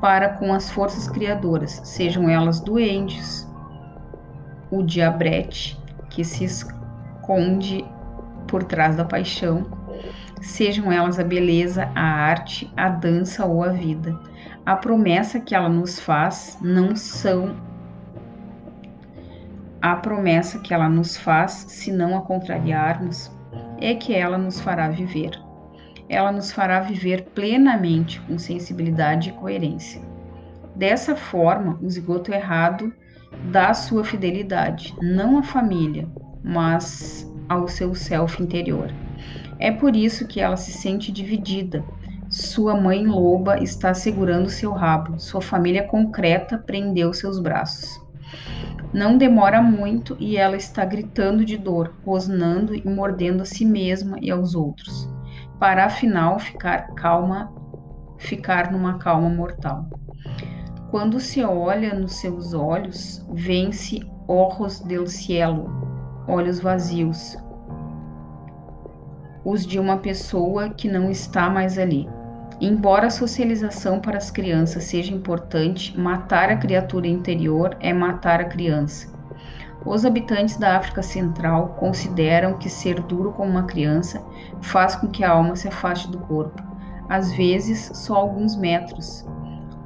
para 0.00 0.30
com 0.30 0.50
as 0.50 0.70
forças 0.70 1.10
criadoras, 1.10 1.82
sejam 1.84 2.26
elas 2.26 2.58
doentes, 2.58 3.46
o 4.70 4.82
diabrete 4.82 5.78
que 6.08 6.24
se 6.24 6.44
esconde 6.44 7.84
por 8.46 8.64
trás 8.64 8.96
da 8.96 9.04
paixão, 9.04 9.66
sejam 10.40 10.90
elas 10.92 11.18
a 11.18 11.24
beleza, 11.24 11.90
a 11.94 12.02
arte, 12.02 12.70
a 12.76 12.88
dança 12.88 13.44
ou 13.44 13.62
a 13.62 13.68
vida. 13.68 14.18
A 14.64 14.76
promessa 14.76 15.40
que 15.40 15.54
ela 15.54 15.68
nos 15.68 16.00
faz 16.00 16.58
não 16.60 16.96
são 16.96 17.56
a 19.80 19.94
promessa 19.94 20.58
que 20.58 20.74
ela 20.74 20.88
nos 20.88 21.16
faz, 21.16 21.52
se 21.68 21.92
não 21.92 22.16
a 22.16 22.22
contrariarmos, 22.22 23.30
é 23.80 23.94
que 23.94 24.14
ela 24.14 24.36
nos 24.36 24.60
fará 24.60 24.88
viver 24.88 25.46
ela 26.08 26.30
nos 26.30 26.52
fará 26.52 26.80
viver 26.80 27.26
plenamente 27.34 28.20
com 28.22 28.38
sensibilidade 28.38 29.30
e 29.30 29.32
coerência. 29.32 30.00
Dessa 30.74 31.16
forma, 31.16 31.78
o 31.82 31.88
zigoto 31.88 32.32
errado 32.32 32.92
dá 33.50 33.74
sua 33.74 34.04
fidelidade, 34.04 34.94
não 35.00 35.38
à 35.38 35.42
família, 35.42 36.08
mas 36.42 37.30
ao 37.48 37.68
seu 37.68 37.94
self 37.94 38.42
interior. 38.42 38.90
É 39.58 39.70
por 39.70 39.96
isso 39.96 40.26
que 40.26 40.40
ela 40.40 40.56
se 40.56 40.72
sente 40.72 41.10
dividida. 41.10 41.84
Sua 42.28 42.74
mãe 42.74 43.06
loba 43.06 43.58
está 43.62 43.94
segurando 43.94 44.50
seu 44.50 44.72
rabo, 44.72 45.18
sua 45.18 45.40
família 45.40 45.84
concreta 45.84 46.58
prendeu 46.58 47.12
seus 47.12 47.38
braços. 47.38 48.00
Não 48.92 49.16
demora 49.16 49.62
muito 49.62 50.16
e 50.18 50.36
ela 50.36 50.56
está 50.56 50.84
gritando 50.84 51.44
de 51.44 51.56
dor, 51.56 51.94
rosnando 52.04 52.74
e 52.74 52.86
mordendo 52.86 53.42
a 53.42 53.46
si 53.46 53.64
mesma 53.64 54.18
e 54.20 54.30
aos 54.30 54.54
outros 54.54 55.08
para 55.58 55.86
afinal 55.86 56.38
ficar 56.38 56.94
calma, 56.94 57.52
ficar 58.18 58.70
numa 58.70 58.98
calma 58.98 59.28
mortal. 59.28 59.88
Quando 60.90 61.18
se 61.18 61.42
olha 61.42 61.94
nos 61.94 62.16
seus 62.16 62.52
olhos, 62.54 63.26
vence 63.32 64.00
ojos 64.28 64.80
del 64.80 65.06
cielo, 65.06 65.95
olhos 66.28 66.60
vazios, 66.60 67.36
os 69.44 69.64
de 69.64 69.78
uma 69.78 69.98
pessoa 69.98 70.70
que 70.70 70.88
não 70.88 71.08
está 71.10 71.48
mais 71.48 71.78
ali. 71.78 72.08
Embora 72.60 73.06
a 73.06 73.10
socialização 73.10 74.00
para 74.00 74.16
as 74.16 74.30
crianças 74.30 74.84
seja 74.84 75.14
importante, 75.14 75.98
matar 75.98 76.50
a 76.50 76.56
criatura 76.56 77.06
interior 77.06 77.76
é 77.80 77.92
matar 77.92 78.40
a 78.40 78.46
criança. 78.46 79.14
Os 79.84 80.04
habitantes 80.04 80.56
da 80.56 80.76
África 80.76 81.00
Central 81.00 81.76
consideram 81.78 82.58
que 82.58 82.68
ser 82.68 82.98
duro 83.02 83.30
com 83.30 83.46
uma 83.46 83.62
criança 83.62 84.20
faz 84.60 84.96
com 84.96 85.06
que 85.06 85.22
a 85.22 85.30
alma 85.30 85.54
se 85.54 85.68
afaste 85.68 86.10
do 86.10 86.18
corpo, 86.18 86.60
às 87.08 87.32
vezes 87.32 87.92
só 87.94 88.16
alguns 88.16 88.56
metros, 88.56 89.24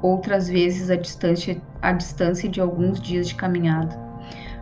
outras 0.01 0.49
vezes 0.49 0.89
a 0.89 0.95
distância, 0.95 1.61
a 1.79 1.91
distância 1.91 2.49
de 2.49 2.59
alguns 2.59 2.99
dias 2.99 3.27
de 3.27 3.35
caminhada. 3.35 4.00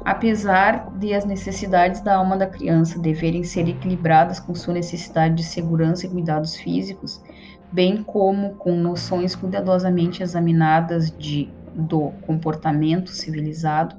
Apesar 0.10 0.90
de 0.98 1.14
as 1.14 1.24
necessidades 1.24 2.02
da 2.02 2.16
alma 2.16 2.36
da 2.36 2.48
criança 2.48 2.98
deverem 2.98 3.44
ser 3.44 3.70
equilibradas 3.70 4.40
com 4.40 4.56
sua 4.56 4.74
necessidade 4.74 5.36
de 5.36 5.44
segurança 5.44 6.08
e 6.08 6.10
cuidados 6.10 6.56
físicos, 6.56 7.24
bem 7.72 8.02
como 8.02 8.56
com 8.56 8.76
noções 8.76 9.36
cuidadosamente 9.36 10.24
examinadas 10.24 11.16
de 11.16 11.54
do 11.76 12.10
comportamento 12.24 13.12
civilizado, 13.12 13.96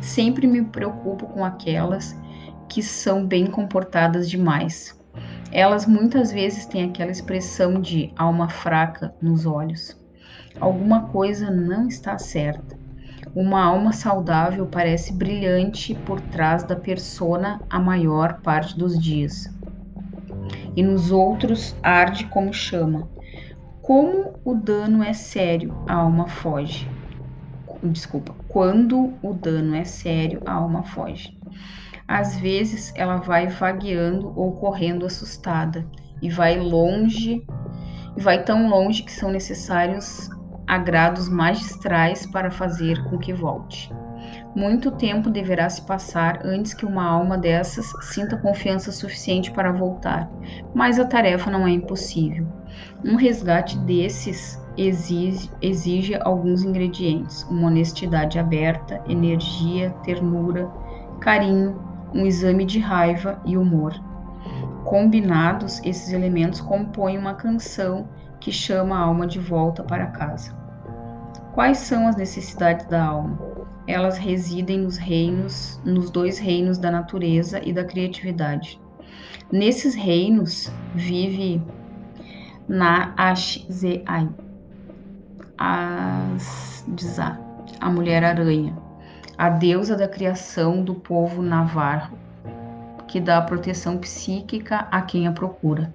sempre 0.00 0.46
me 0.46 0.62
preocupo 0.62 1.26
com 1.26 1.44
aquelas 1.44 2.16
que 2.68 2.80
são 2.80 3.26
bem 3.26 3.46
comportadas 3.46 4.30
demais. 4.30 4.96
Elas 5.50 5.84
muitas 5.84 6.30
vezes 6.30 6.64
têm 6.64 6.84
aquela 6.84 7.10
expressão 7.10 7.80
de 7.80 8.12
alma 8.16 8.48
fraca 8.48 9.12
nos 9.20 9.46
olhos. 9.46 10.00
Alguma 10.60 11.08
coisa 11.08 11.50
não 11.50 11.88
está 11.88 12.16
certa. 12.18 12.79
Uma 13.34 13.64
alma 13.64 13.92
saudável 13.92 14.66
parece 14.66 15.12
brilhante 15.12 15.94
por 15.94 16.20
trás 16.20 16.62
da 16.64 16.76
persona 16.76 17.60
a 17.70 17.78
maior 17.78 18.40
parte 18.42 18.76
dos 18.78 18.98
dias. 18.98 19.48
E 20.76 20.82
nos 20.82 21.10
outros 21.10 21.76
arde 21.82 22.26
como 22.26 22.52
chama. 22.52 23.08
Como 23.82 24.34
o 24.44 24.54
dano 24.54 25.02
é 25.02 25.12
sério, 25.12 25.74
a 25.86 25.94
alma 25.94 26.28
foge 26.28 26.88
desculpa, 27.88 28.34
quando 28.48 29.14
o 29.22 29.32
dano 29.32 29.74
é 29.74 29.84
sério, 29.84 30.42
a 30.44 30.52
alma 30.52 30.82
foge. 30.82 31.36
Às 32.06 32.36
vezes 32.38 32.92
ela 32.96 33.16
vai 33.16 33.46
vagueando 33.46 34.32
ou 34.36 34.52
correndo 34.52 35.06
assustada 35.06 35.86
e 36.20 36.28
vai 36.28 36.58
longe, 36.58 37.44
e 38.16 38.20
vai 38.20 38.42
tão 38.42 38.68
longe 38.68 39.02
que 39.02 39.12
são 39.12 39.30
necessários 39.30 40.28
agrados 40.70 41.28
magistrais 41.28 42.24
para 42.26 42.48
fazer 42.48 43.02
com 43.10 43.18
que 43.18 43.32
volte. 43.32 43.92
Muito 44.54 44.92
tempo 44.92 45.28
deverá 45.28 45.68
se 45.68 45.82
passar 45.82 46.46
antes 46.46 46.72
que 46.72 46.86
uma 46.86 47.04
alma 47.04 47.36
dessas 47.36 47.92
sinta 48.02 48.36
confiança 48.36 48.92
suficiente 48.92 49.50
para 49.50 49.72
voltar, 49.72 50.30
mas 50.72 51.00
a 51.00 51.04
tarefa 51.04 51.50
não 51.50 51.66
é 51.66 51.70
impossível. 51.70 52.46
Um 53.04 53.16
resgate 53.16 53.76
desses 53.80 54.62
exige, 54.76 55.50
exige 55.60 56.14
alguns 56.14 56.62
ingredientes: 56.62 57.42
uma 57.50 57.66
honestidade 57.66 58.38
aberta, 58.38 59.02
energia, 59.08 59.90
ternura, 60.04 60.70
carinho, 61.20 61.82
um 62.14 62.24
exame 62.24 62.64
de 62.64 62.78
raiva 62.78 63.40
e 63.44 63.58
humor. 63.58 63.92
Combinados, 64.84 65.80
esses 65.84 66.12
elementos 66.12 66.60
compõem 66.60 67.18
uma 67.18 67.34
canção 67.34 68.08
que 68.38 68.52
chama 68.52 68.96
a 68.96 69.00
alma 69.00 69.26
de 69.26 69.40
volta 69.40 69.82
para 69.82 70.06
casa. 70.06 70.59
Quais 71.52 71.78
são 71.78 72.06
as 72.06 72.16
necessidades 72.16 72.86
da 72.86 73.04
alma? 73.04 73.38
Elas 73.86 74.18
residem 74.18 74.78
nos 74.78 74.96
reinos, 74.96 75.80
nos 75.84 76.08
dois 76.08 76.38
reinos 76.38 76.78
da 76.78 76.90
natureza 76.90 77.60
e 77.64 77.72
da 77.72 77.84
criatividade. 77.84 78.80
Nesses 79.50 79.96
reinos 79.96 80.72
vive 80.94 81.60
na 82.68 83.12
Ashzai, 83.16 84.28
a 85.58 86.28
mulher 87.90 88.22
aranha, 88.22 88.78
a 89.36 89.50
deusa 89.50 89.96
da 89.96 90.06
criação 90.06 90.84
do 90.84 90.94
povo 90.94 91.42
navarro, 91.42 92.16
que 93.08 93.20
dá 93.20 93.42
proteção 93.42 93.98
psíquica 93.98 94.86
a 94.88 95.02
quem 95.02 95.26
a 95.26 95.32
procura. 95.32 95.92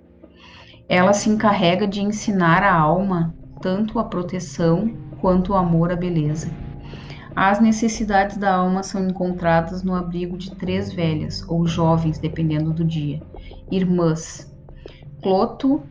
Ela 0.90 1.14
se 1.14 1.30
encarrega 1.30 1.88
de 1.88 2.02
ensinar 2.02 2.61
a 2.61 2.73
alma 2.73 3.34
tanto 3.61 3.98
a 3.98 4.03
proteção 4.03 4.94
quanto 5.26 5.53
o 5.53 5.56
amor 5.56 5.91
à 5.91 5.95
beleza. 5.95 6.52
As 7.35 7.60
necessidades 7.60 8.38
da 8.38 8.53
alma 8.53 8.84
são 8.84 9.07
encontradas 9.07 9.81
no 9.81 9.95
abrigo 9.95 10.38
de 10.38 10.53
três 10.53 10.93
velhas, 10.93 11.43
ou 11.47 11.65
jovens, 11.65 12.19
dependendo 12.19 12.72
do 12.72 12.85
dia, 12.85 13.23
irmãs, 13.72 14.56
Cloto, 15.23 15.81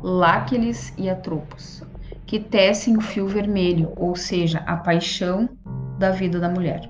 Láqueles 0.00 0.94
e 0.96 1.10
Atropos, 1.10 1.82
que 2.24 2.38
tecem 2.38 2.96
o 2.96 3.00
fio 3.00 3.26
vermelho, 3.26 3.92
ou 3.96 4.14
seja, 4.14 4.60
a 4.60 4.76
paixão 4.76 5.48
da 5.98 6.12
vida 6.12 6.38
da 6.38 6.48
mulher. 6.48 6.88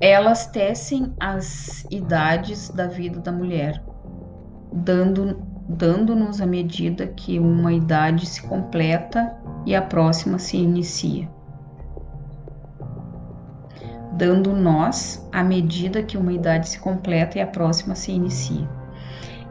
Elas 0.00 0.46
tecem 0.46 1.12
as 1.20 1.84
idades 1.90 2.70
da 2.70 2.86
vida 2.86 3.20
da 3.20 3.30
mulher, 3.30 3.84
dando 4.72 5.36
dando-nos 5.68 6.40
a 6.40 6.46
medida 6.46 7.06
que 7.06 7.38
uma 7.38 7.72
idade 7.72 8.26
se 8.26 8.42
completa 8.42 9.34
e 9.64 9.74
a 9.74 9.82
próxima 9.82 10.38
se 10.38 10.56
inicia. 10.56 11.28
Dando 14.12 14.52
nós 14.52 15.26
a 15.32 15.42
medida 15.42 16.02
que 16.02 16.16
uma 16.16 16.32
idade 16.32 16.68
se 16.68 16.78
completa 16.78 17.38
e 17.38 17.40
a 17.40 17.46
próxima 17.46 17.94
se 17.94 18.12
inicia. 18.12 18.68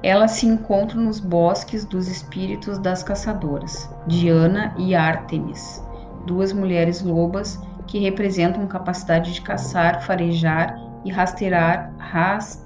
Elas 0.01 0.31
se 0.31 0.45
encontram 0.45 1.01
nos 1.01 1.19
bosques 1.19 1.85
dos 1.85 2.07
espíritos 2.07 2.77
das 2.77 3.03
caçadoras, 3.03 3.89
Diana 4.05 4.73
e 4.77 4.93
Ártemis, 4.93 5.83
duas 6.25 6.53
mulheres 6.53 7.01
lobas 7.01 7.59
que 7.87 7.99
representam 7.99 8.67
capacidade 8.67 9.33
de 9.33 9.41
caçar, 9.41 10.01
farejar 10.01 10.77
e 11.05 11.11
rastrear, 11.11 11.93
ras, 11.97 12.65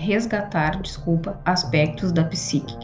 resgatar, 0.00 0.80
desculpa, 0.80 1.38
aspectos 1.44 2.10
da 2.10 2.24
psique. 2.24 2.74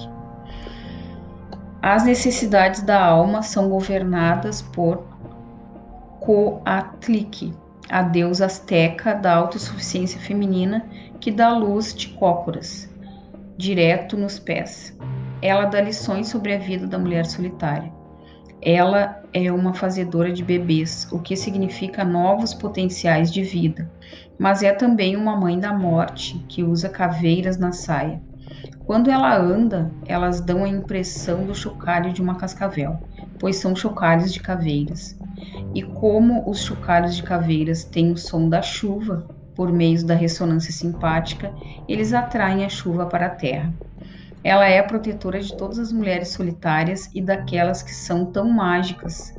As 1.82 2.04
necessidades 2.04 2.82
da 2.82 3.02
alma 3.02 3.42
são 3.42 3.68
governadas 3.68 4.60
por 4.60 5.04
Coatlic, 6.20 7.54
a 7.88 8.02
deusa 8.02 8.46
azteca 8.46 9.14
da 9.14 9.34
autossuficiência 9.34 10.20
feminina 10.20 10.84
que 11.20 11.30
dá 11.30 11.56
luz 11.56 11.94
de 11.94 12.08
cócoras, 12.08 12.92
direto 13.56 14.16
nos 14.16 14.38
pés. 14.38 14.96
Ela 15.40 15.66
dá 15.66 15.80
lições 15.80 16.28
sobre 16.28 16.54
a 16.54 16.58
vida 16.58 16.86
da 16.86 16.98
mulher 16.98 17.26
solitária. 17.26 17.92
Ela 18.60 19.22
é 19.32 19.52
uma 19.52 19.72
fazedora 19.72 20.32
de 20.32 20.42
bebês, 20.42 21.06
o 21.12 21.20
que 21.20 21.36
significa 21.36 22.04
novos 22.04 22.52
potenciais 22.52 23.32
de 23.32 23.42
vida, 23.42 23.88
mas 24.38 24.62
é 24.62 24.72
também 24.72 25.16
uma 25.16 25.36
mãe 25.36 25.58
da 25.58 25.72
morte 25.72 26.44
que 26.48 26.62
usa 26.62 26.88
caveiras 26.88 27.56
na 27.58 27.72
saia. 27.72 28.22
Quando 28.84 29.10
ela 29.10 29.36
anda, 29.36 29.90
elas 30.06 30.40
dão 30.40 30.64
a 30.64 30.68
impressão 30.68 31.44
do 31.44 31.54
chocalho 31.54 32.12
de 32.12 32.22
uma 32.22 32.36
cascavel, 32.36 33.02
pois 33.38 33.56
são 33.56 33.74
chocalhos 33.74 34.32
de 34.32 34.40
caveiras. 34.40 35.18
E 35.74 35.82
como 35.82 36.48
os 36.48 36.60
chocalhos 36.60 37.16
de 37.16 37.22
caveiras 37.22 37.84
têm 37.84 38.12
o 38.12 38.16
som 38.16 38.48
da 38.48 38.62
chuva, 38.62 39.28
por 39.54 39.72
meio 39.72 40.04
da 40.06 40.14
ressonância 40.14 40.72
simpática, 40.72 41.52
eles 41.88 42.12
atraem 42.12 42.64
a 42.64 42.68
chuva 42.68 43.06
para 43.06 43.26
a 43.26 43.30
terra. 43.30 43.74
Ela 44.44 44.66
é 44.66 44.80
protetora 44.82 45.40
de 45.40 45.56
todas 45.56 45.78
as 45.78 45.90
mulheres 45.90 46.28
solitárias 46.28 47.10
e 47.14 47.20
daquelas 47.20 47.82
que 47.82 47.92
são 47.92 48.30
tão 48.30 48.48
mágicas, 48.48 49.35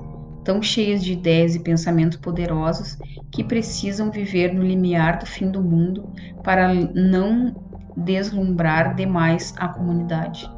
tão 0.48 0.62
cheias 0.62 1.04
de 1.04 1.12
ideias 1.12 1.56
e 1.56 1.60
pensamentos 1.60 2.18
poderosos 2.18 2.98
que 3.30 3.44
precisam 3.44 4.10
viver 4.10 4.54
no 4.54 4.64
limiar 4.64 5.20
do 5.20 5.26
fim 5.26 5.52
do 5.52 5.62
mundo 5.62 6.10
para 6.42 6.74
não 6.74 7.54
deslumbrar 7.98 8.96
demais 8.96 9.54
a 9.58 9.68
comunidade. 9.68 10.50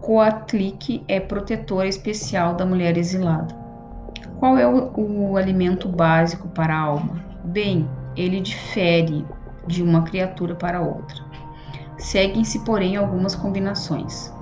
Coatlic 0.00 1.04
é 1.06 1.20
protetora 1.20 1.86
especial 1.86 2.54
da 2.54 2.64
mulher 2.64 2.96
exilada. 2.96 3.54
Qual 4.38 4.56
é 4.56 4.66
o, 4.66 4.90
o 4.96 5.36
alimento 5.36 5.86
básico 5.86 6.48
para 6.48 6.74
a 6.74 6.80
alma? 6.80 7.22
Bem, 7.44 7.86
ele 8.16 8.40
difere 8.40 9.26
de 9.66 9.82
uma 9.82 10.00
criatura 10.00 10.54
para 10.54 10.80
outra. 10.80 11.22
Seguem-se, 11.98 12.60
porém, 12.60 12.96
algumas 12.96 13.34
combinações. 13.34 14.32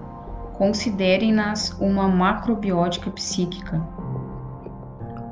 Considerem-nas 0.53 1.73
uma 1.81 2.07
macrobiótica 2.07 3.11
psíquica. 3.11 3.94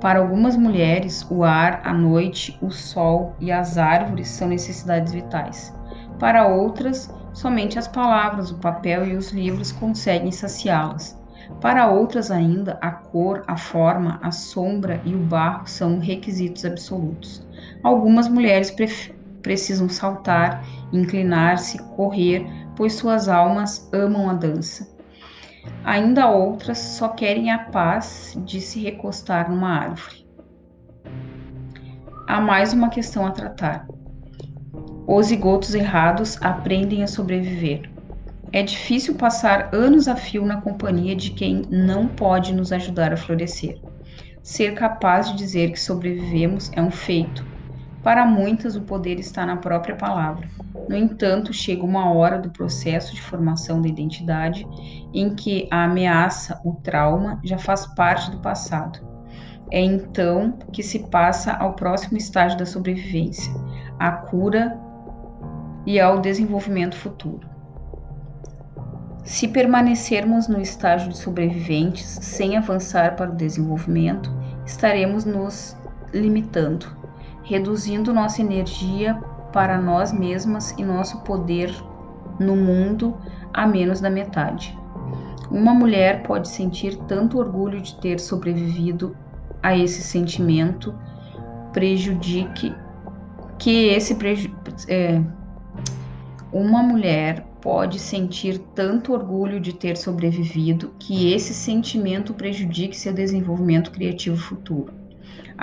Para 0.02 0.18
algumas 0.18 0.56
mulheres, 0.56 1.24
o 1.30 1.44
ar, 1.44 1.80
a 1.84 1.94
noite, 1.94 2.58
o 2.60 2.72
sol 2.72 3.36
e 3.38 3.52
as 3.52 3.78
árvores 3.78 4.26
são 4.26 4.48
necessidades 4.48 5.12
vitais. 5.12 5.72
Para 6.18 6.48
outras, 6.48 7.08
somente 7.32 7.78
as 7.78 7.86
palavras, 7.86 8.50
o 8.50 8.58
papel 8.58 9.06
e 9.06 9.14
os 9.14 9.30
livros 9.30 9.70
conseguem 9.70 10.32
saciá-las. 10.32 11.16
Para 11.60 11.86
outras 11.86 12.32
ainda, 12.32 12.76
a 12.82 12.90
cor, 12.90 13.44
a 13.46 13.56
forma, 13.56 14.18
a 14.20 14.32
sombra 14.32 15.00
e 15.04 15.14
o 15.14 15.20
barro 15.20 15.68
são 15.68 16.00
requisitos 16.00 16.64
absolutos. 16.64 17.46
Algumas 17.80 18.26
mulheres 18.26 18.74
precisam 19.40 19.88
saltar, 19.88 20.64
inclinar-se, 20.92 21.78
correr, 21.94 22.44
pois 22.74 22.94
suas 22.94 23.28
almas 23.28 23.88
amam 23.92 24.28
a 24.28 24.34
dança. 24.34 24.91
Ainda 25.84 26.28
outras 26.28 26.78
só 26.78 27.08
querem 27.08 27.50
a 27.50 27.58
paz 27.58 28.38
de 28.44 28.60
se 28.60 28.80
recostar 28.80 29.50
numa 29.50 29.70
árvore. 29.70 30.26
Há 32.26 32.40
mais 32.40 32.72
uma 32.72 32.88
questão 32.88 33.26
a 33.26 33.30
tratar. 33.30 33.86
Os 35.06 35.26
zigotos 35.26 35.74
errados 35.74 36.40
aprendem 36.40 37.02
a 37.02 37.06
sobreviver. 37.06 37.90
É 38.52 38.62
difícil 38.62 39.14
passar 39.14 39.74
anos 39.74 40.06
a 40.08 40.14
fio 40.14 40.44
na 40.46 40.60
companhia 40.60 41.16
de 41.16 41.30
quem 41.30 41.62
não 41.70 42.06
pode 42.06 42.54
nos 42.54 42.72
ajudar 42.72 43.12
a 43.12 43.16
florescer. 43.16 43.80
Ser 44.42 44.74
capaz 44.74 45.30
de 45.30 45.36
dizer 45.36 45.72
que 45.72 45.80
sobrevivemos 45.80 46.70
é 46.74 46.82
um 46.82 46.90
feito, 46.90 47.44
para 48.02 48.26
muitas, 48.26 48.74
o 48.74 48.82
poder 48.82 49.20
está 49.20 49.46
na 49.46 49.56
própria 49.56 49.94
palavra. 49.94 50.48
No 50.88 50.96
entanto, 50.96 51.52
chega 51.52 51.84
uma 51.84 52.12
hora 52.12 52.36
do 52.36 52.50
processo 52.50 53.14
de 53.14 53.22
formação 53.22 53.80
da 53.80 53.88
identidade 53.88 54.66
em 55.14 55.34
que 55.34 55.68
a 55.70 55.84
ameaça, 55.84 56.60
o 56.64 56.74
trauma, 56.74 57.38
já 57.44 57.58
faz 57.58 57.86
parte 57.94 58.30
do 58.30 58.38
passado. 58.38 58.98
É 59.70 59.80
então 59.80 60.58
que 60.72 60.82
se 60.82 60.98
passa 61.10 61.52
ao 61.52 61.74
próximo 61.74 62.18
estágio 62.18 62.58
da 62.58 62.66
sobrevivência, 62.66 63.52
a 63.98 64.10
cura 64.10 64.78
e 65.86 66.00
ao 66.00 66.20
desenvolvimento 66.20 66.96
futuro. 66.96 67.48
Se 69.24 69.46
permanecermos 69.46 70.48
no 70.48 70.60
estágio 70.60 71.08
de 71.08 71.16
sobreviventes 71.16 72.18
sem 72.20 72.56
avançar 72.56 73.14
para 73.14 73.30
o 73.30 73.36
desenvolvimento, 73.36 74.30
estaremos 74.66 75.24
nos 75.24 75.76
limitando 76.12 77.01
reduzindo 77.52 78.14
nossa 78.14 78.40
energia 78.40 79.14
para 79.52 79.78
nós 79.78 80.10
mesmas 80.10 80.70
e 80.78 80.82
nosso 80.82 81.20
poder 81.20 81.70
no 82.40 82.56
mundo 82.56 83.14
a 83.52 83.66
menos 83.66 84.00
da 84.00 84.08
metade. 84.08 84.74
Uma 85.50 85.74
mulher 85.74 86.22
pode 86.22 86.48
sentir 86.48 86.96
tanto 87.06 87.38
orgulho 87.38 87.82
de 87.82 87.94
ter 87.96 88.18
sobrevivido 88.18 89.14
a 89.62 89.76
esse 89.76 90.00
sentimento, 90.00 90.94
prejudique 91.74 92.74
que 93.58 93.88
esse 93.88 94.14
preju 94.14 94.50
é, 94.88 95.20
uma 96.50 96.82
mulher 96.82 97.46
pode 97.60 97.98
sentir 97.98 98.60
tanto 98.74 99.12
orgulho 99.12 99.60
de 99.60 99.74
ter 99.74 99.98
sobrevivido 99.98 100.94
que 100.98 101.34
esse 101.34 101.52
sentimento 101.52 102.32
prejudique 102.32 102.96
seu 102.96 103.12
desenvolvimento 103.12 103.90
criativo 103.90 104.38
futuro. 104.38 105.01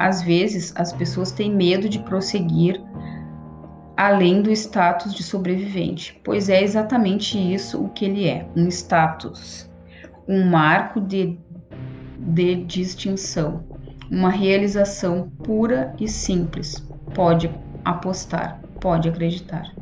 Às 0.02 0.22
vezes, 0.22 0.72
as 0.78 0.94
pessoas 0.94 1.30
têm 1.30 1.54
medo 1.54 1.90
de 1.90 2.00
prosseguir 2.00 2.82
além 3.98 4.42
do 4.42 4.50
status 4.50 5.14
de 5.14 5.22
sobrevivente, 5.22 6.18
pois 6.24 6.48
é 6.48 6.64
exatamente 6.64 7.38
isso 7.38 7.84
o 7.84 7.90
que 7.90 8.06
ele 8.06 8.26
é: 8.26 8.48
um 8.56 8.70
status, 8.70 9.70
um 10.26 10.46
marco 10.46 11.02
de, 11.02 11.38
de 12.18 12.64
distinção, 12.64 13.62
uma 14.10 14.30
realização 14.30 15.30
pura 15.44 15.94
e 16.00 16.08
simples. 16.08 16.82
Pode 17.14 17.52
apostar, 17.84 18.64
pode 18.80 19.10
acreditar. 19.10 19.76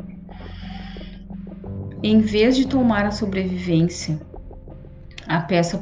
Em 2.01 2.21
vez 2.21 2.55
de 2.55 2.65
tomar 2.65 3.05
a 3.05 3.11
sobrevivência 3.11 4.19
a 5.27 5.41
peça 5.41 5.77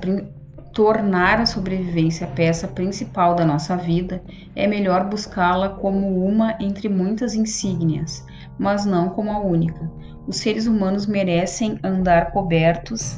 tornar 0.76 1.39
a 1.39 1.45
sobrevivência 1.45 2.27
a 2.27 2.30
peça 2.30 2.68
principal 2.68 3.34
da 3.34 3.45
nossa 3.45 3.77
vida, 3.77 4.22
é 4.53 4.68
melhor 4.68 5.06
buscá-la 5.06 5.69
como 5.69 6.26
uma 6.26 6.57
entre 6.60 6.89
muitas 6.89 7.34
insígnias, 7.34 8.26
mas 8.60 8.85
não 8.85 9.10
como 9.10 9.31
a 9.31 9.39
única. 9.39 9.89
Os 10.27 10.35
seres 10.35 10.68
humanos 10.68 11.07
merecem 11.07 11.80
andar 11.81 12.31
cobertos 12.31 13.18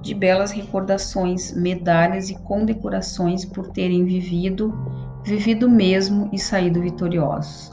de 0.00 0.14
belas 0.14 0.50
recordações, 0.50 1.54
medalhas 1.54 2.30
e 2.30 2.38
condecorações 2.42 3.44
por 3.44 3.68
terem 3.68 4.06
vivido, 4.06 4.72
vivido 5.22 5.68
mesmo 5.68 6.30
e 6.32 6.38
saído 6.38 6.80
vitoriosos. 6.80 7.70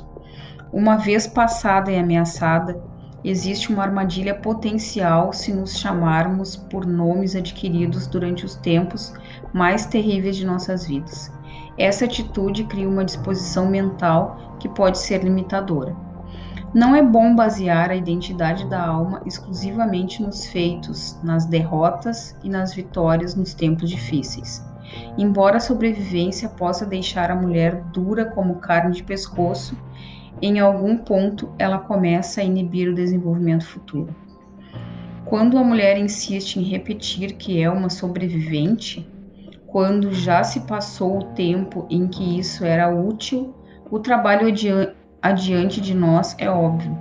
Uma 0.74 0.98
vez 0.98 1.26
passada 1.26 1.90
e 1.90 1.98
ameaçada, 1.98 2.84
existe 3.24 3.72
uma 3.72 3.84
armadilha 3.84 4.34
potencial 4.34 5.32
se 5.32 5.54
nos 5.54 5.78
chamarmos 5.78 6.56
por 6.56 6.86
nomes 6.86 7.36
adquiridos 7.36 8.08
durante 8.08 8.46
os 8.46 8.56
tempos 8.56 9.14
mais 9.54 9.86
terríveis 9.86 10.36
de 10.36 10.46
nossas 10.46 10.86
vidas. 10.86 11.32
Essa 11.78 12.06
atitude 12.06 12.64
cria 12.66 12.88
uma 12.88 13.06
disposição 13.06 13.70
mental 13.70 14.58
que 14.60 14.70
pode 14.70 14.98
ser 14.98 15.24
limitadora. 15.24 15.96
Não 16.74 16.96
é 16.96 17.02
bom 17.04 17.36
basear 17.36 17.90
a 17.92 17.96
identidade 17.96 18.66
da 18.70 18.82
alma 18.82 19.22
exclusivamente 19.26 20.24
nos 20.24 20.46
feitos, 20.46 21.20
nas 21.22 21.46
derrotas 21.46 22.36
e 22.44 22.50
nas 22.50 22.74
vitórias 22.74 23.36
nos 23.36 23.54
tempos 23.54 23.90
difíceis. 23.90 24.64
Embora 25.18 25.58
a 25.58 25.62
sobrevivência 25.62 26.48
possa 26.48 26.86
deixar 26.86 27.30
a 27.30 27.36
mulher 27.36 27.84
dura 27.92 28.26
como 28.26 28.56
carne 28.56 28.94
de 28.94 29.04
pescoço, 29.04 29.76
em 30.42 30.60
algum 30.60 30.98
ponto 30.98 31.54
ela 31.60 31.78
começa 31.78 32.42
a 32.42 32.44
inibir 32.44 32.90
o 32.90 32.96
desenvolvimento 32.96 33.66
futuro. 33.66 34.16
Quando 35.26 35.58
a 35.58 35.64
mulher 35.64 35.98
insiste 35.98 36.58
em 36.58 36.64
repetir 36.64 37.34
que 37.34 37.62
é 37.62 37.70
uma 37.70 37.90
sobrevivente, 37.90 39.08
quando 39.68 40.12
já 40.12 40.44
se 40.44 40.62
passou 40.62 41.20
o 41.20 41.26
tempo 41.34 41.88
em 41.90 42.08
que 42.08 42.38
isso 42.40 42.66
era 42.66 42.94
útil, 42.94 43.56
o 43.90 44.00
trabalho 44.00 44.48
adiante 45.22 45.80
de 45.80 45.94
nós 45.94 46.36
é 46.38 46.50
óbvio. 46.50 46.98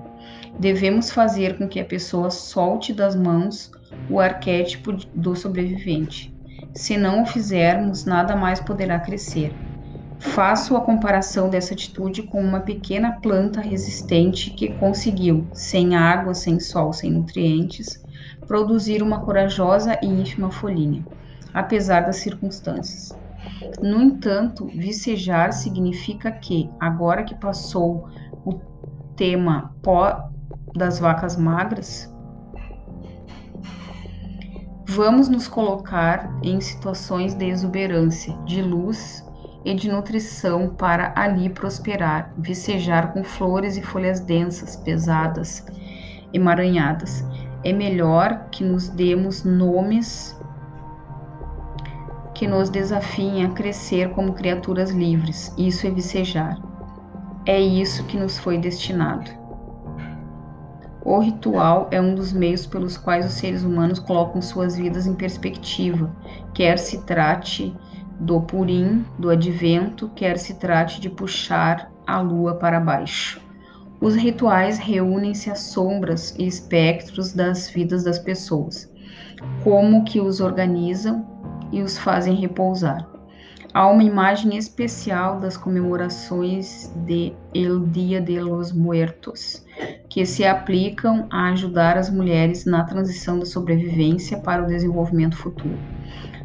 Devemos 0.58 1.10
fazer 1.10 1.58
com 1.58 1.66
que 1.66 1.80
a 1.80 1.84
pessoa 1.84 2.30
solte 2.30 2.92
das 2.92 3.16
mãos 3.16 3.72
o 4.08 4.20
arquétipo 4.20 4.92
do 5.14 5.34
sobrevivente. 5.34 6.32
Se 6.74 6.96
não 6.96 7.22
o 7.22 7.26
fizermos, 7.26 8.04
nada 8.04 8.36
mais 8.36 8.60
poderá 8.60 9.00
crescer. 9.00 9.52
Faço 10.22 10.76
a 10.76 10.82
comparação 10.82 11.48
dessa 11.48 11.72
atitude 11.72 12.22
com 12.24 12.42
uma 12.42 12.60
pequena 12.60 13.18
planta 13.22 13.62
resistente 13.62 14.50
que 14.50 14.68
conseguiu, 14.74 15.48
sem 15.54 15.96
água, 15.96 16.34
sem 16.34 16.60
sol, 16.60 16.92
sem 16.92 17.10
nutrientes, 17.10 18.04
produzir 18.46 19.02
uma 19.02 19.24
corajosa 19.24 19.98
e 20.02 20.06
ínfima 20.06 20.50
folhinha, 20.50 21.06
apesar 21.54 22.02
das 22.02 22.16
circunstâncias. 22.16 23.18
No 23.80 24.02
entanto, 24.02 24.70
vicejar 24.74 25.52
significa 25.52 26.30
que, 26.30 26.68
agora 26.78 27.24
que 27.24 27.34
passou 27.34 28.06
o 28.44 28.60
tema 29.16 29.74
pó 29.82 30.28
das 30.76 30.98
vacas 30.98 31.34
magras, 31.34 32.14
vamos 34.86 35.30
nos 35.30 35.48
colocar 35.48 36.30
em 36.42 36.60
situações 36.60 37.34
de 37.34 37.46
exuberância, 37.46 38.36
de 38.44 38.60
luz 38.60 39.24
e 39.64 39.74
de 39.74 39.90
nutrição 39.90 40.68
para 40.68 41.12
ali 41.16 41.50
prosperar, 41.50 42.32
vicejar 42.36 43.12
com 43.12 43.22
flores 43.22 43.76
e 43.76 43.82
folhas 43.82 44.20
densas, 44.20 44.76
pesadas, 44.76 45.64
emaranhadas. 46.32 47.24
É 47.62 47.72
melhor 47.72 48.46
que 48.50 48.64
nos 48.64 48.88
demos 48.88 49.44
nomes 49.44 50.38
que 52.34 52.46
nos 52.46 52.70
desafiem 52.70 53.44
a 53.44 53.50
crescer 53.50 54.10
como 54.10 54.32
criaturas 54.32 54.90
livres. 54.90 55.52
Isso 55.58 55.86
é 55.86 55.90
vicejar. 55.90 56.58
É 57.44 57.60
isso 57.60 58.04
que 58.04 58.16
nos 58.16 58.38
foi 58.38 58.56
destinado. 58.56 59.30
O 61.04 61.18
ritual 61.18 61.88
é 61.90 62.00
um 62.00 62.14
dos 62.14 62.32
meios 62.32 62.64
pelos 62.66 62.96
quais 62.96 63.26
os 63.26 63.32
seres 63.32 63.62
humanos 63.62 63.98
colocam 63.98 64.40
suas 64.40 64.76
vidas 64.76 65.06
em 65.06 65.14
perspectiva, 65.14 66.10
quer 66.54 66.78
se 66.78 67.02
trate 67.04 67.76
do 68.20 68.38
Purim, 68.42 69.02
do 69.18 69.30
Advento, 69.30 70.10
quer 70.14 70.38
se 70.38 70.54
trate 70.54 71.00
de 71.00 71.08
puxar 71.08 71.90
a 72.06 72.20
lua 72.20 72.54
para 72.54 72.78
baixo. 72.78 73.40
Os 73.98 74.14
rituais 74.14 74.78
reúnem-se 74.78 75.50
às 75.50 75.60
sombras 75.60 76.34
e 76.38 76.46
espectros 76.46 77.32
das 77.32 77.70
vidas 77.70 78.04
das 78.04 78.18
pessoas, 78.18 78.92
como 79.64 80.04
que 80.04 80.20
os 80.20 80.38
organizam 80.40 81.26
e 81.72 81.80
os 81.80 81.96
fazem 81.96 82.34
repousar. 82.34 83.08
Há 83.72 83.88
uma 83.88 84.02
imagem 84.02 84.56
especial 84.56 85.38
das 85.40 85.56
comemorações 85.56 86.92
de 87.06 87.32
El 87.54 87.86
Dia 87.86 88.20
de 88.20 88.38
los 88.38 88.72
Muertos, 88.72 89.64
que 90.08 90.26
se 90.26 90.44
aplicam 90.44 91.26
a 91.30 91.50
ajudar 91.50 91.96
as 91.96 92.10
mulheres 92.10 92.66
na 92.66 92.84
transição 92.84 93.38
da 93.38 93.46
sobrevivência 93.46 94.38
para 94.38 94.62
o 94.62 94.66
desenvolvimento 94.66 95.36
futuro 95.36 95.78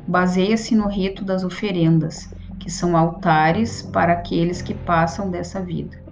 baseia-se 0.07 0.75
no 0.75 0.87
rito 0.87 1.23
das 1.23 1.43
oferendas, 1.43 2.29
que 2.59 2.69
são 2.69 2.95
altares 2.95 3.81
para 3.81 4.13
aqueles 4.13 4.61
que 4.61 4.73
passam 4.73 5.29
dessa 5.29 5.61
vida. 5.61 6.03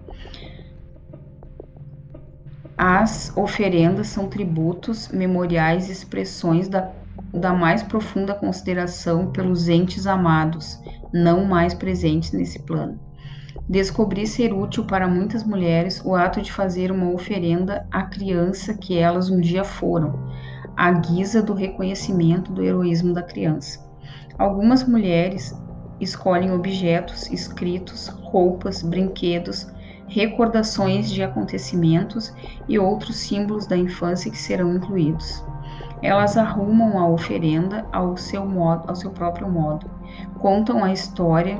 As 2.77 3.31
oferendas 3.37 4.07
são 4.07 4.27
tributos, 4.27 5.09
memoriais 5.09 5.89
e 5.89 5.91
expressões 5.91 6.67
da, 6.67 6.91
da 7.31 7.53
mais 7.53 7.83
profunda 7.83 8.33
consideração 8.33 9.31
pelos 9.31 9.69
entes 9.69 10.07
amados, 10.07 10.81
não 11.13 11.45
mais 11.45 11.73
presentes 11.73 12.31
nesse 12.31 12.59
plano. 12.59 12.99
Descobri 13.69 14.27
ser 14.27 14.51
útil 14.51 14.85
para 14.85 15.07
muitas 15.07 15.43
mulheres 15.43 16.01
o 16.03 16.15
ato 16.15 16.41
de 16.41 16.51
fazer 16.51 16.91
uma 16.91 17.11
oferenda 17.11 17.87
à 17.91 18.03
criança 18.03 18.73
que 18.73 18.97
elas 18.97 19.29
um 19.29 19.39
dia 19.39 19.63
foram, 19.63 20.19
à 20.75 20.91
guisa 20.91 21.41
do 21.41 21.53
reconhecimento 21.53 22.51
do 22.51 22.63
heroísmo 22.63 23.13
da 23.13 23.21
criança. 23.21 23.79
Algumas 24.37 24.83
mulheres 24.87 25.55
escolhem 25.99 26.51
objetos 26.51 27.29
escritos, 27.31 28.07
roupas, 28.07 28.81
brinquedos, 28.81 29.71
recordações 30.07 31.09
de 31.09 31.23
acontecimentos 31.23 32.33
e 32.67 32.77
outros 32.77 33.15
símbolos 33.17 33.67
da 33.67 33.77
infância 33.77 34.29
que 34.29 34.37
serão 34.37 34.75
incluídos. 34.75 35.43
Elas 36.01 36.37
arrumam 36.37 36.99
a 36.99 37.07
oferenda 37.07 37.85
ao 37.91 38.17
seu 38.17 38.45
modo, 38.45 38.89
ao 38.89 38.95
seu 38.95 39.11
próprio 39.11 39.49
modo, 39.49 39.89
contam 40.39 40.83
a 40.83 40.91
história 40.91 41.57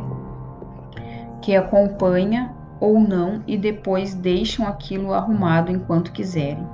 que 1.42 1.56
acompanha 1.56 2.54
ou 2.80 3.00
não 3.00 3.42
e 3.48 3.58
depois 3.58 4.14
deixam 4.14 4.68
aquilo 4.68 5.14
arrumado 5.14 5.72
enquanto 5.72 6.12
quiserem 6.12 6.68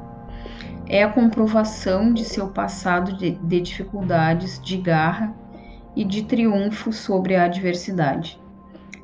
é 0.89 1.03
a 1.03 1.09
comprovação 1.09 2.11
de 2.11 2.25
seu 2.25 2.47
passado 2.47 3.13
de, 3.15 3.31
de 3.31 3.61
dificuldades, 3.61 4.59
de 4.59 4.75
garra 4.75 5.33
e 5.95 6.03
de 6.03 6.23
triunfo 6.23 6.91
sobre 6.91 7.35
a 7.35 7.45
adversidade. 7.45 8.41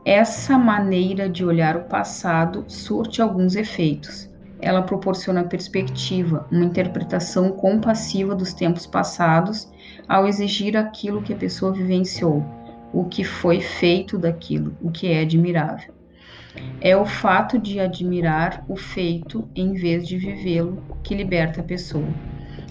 Essa 0.03 0.57
maneira 0.57 1.29
de 1.29 1.45
olhar 1.45 1.77
o 1.77 1.83
passado 1.83 2.65
surte 2.67 3.21
alguns 3.21 3.55
efeitos. 3.55 4.29
Ela 4.59 4.81
proporciona 4.81 5.43
perspectiva, 5.43 6.47
uma 6.51 6.65
interpretação 6.65 7.51
compassiva 7.51 8.33
dos 8.33 8.53
tempos 8.53 8.87
passados 8.87 9.71
ao 10.07 10.27
exigir 10.27 10.75
aquilo 10.75 11.21
que 11.21 11.33
a 11.33 11.37
pessoa 11.37 11.71
vivenciou, 11.71 12.43
o 12.91 13.05
que 13.05 13.23
foi 13.23 13.61
feito 13.61 14.17
daquilo, 14.17 14.75
o 14.81 14.89
que 14.89 15.07
é 15.07 15.21
admirável. 15.21 15.94
É 16.81 16.95
o 16.95 17.05
fato 17.05 17.57
de 17.57 17.79
admirar 17.79 18.63
o 18.67 18.75
feito 18.75 19.47
em 19.55 19.73
vez 19.73 20.07
de 20.07 20.17
vivê-lo 20.17 20.83
que 21.03 21.15
liberta 21.15 21.61
a 21.61 21.63
pessoa. 21.63 22.07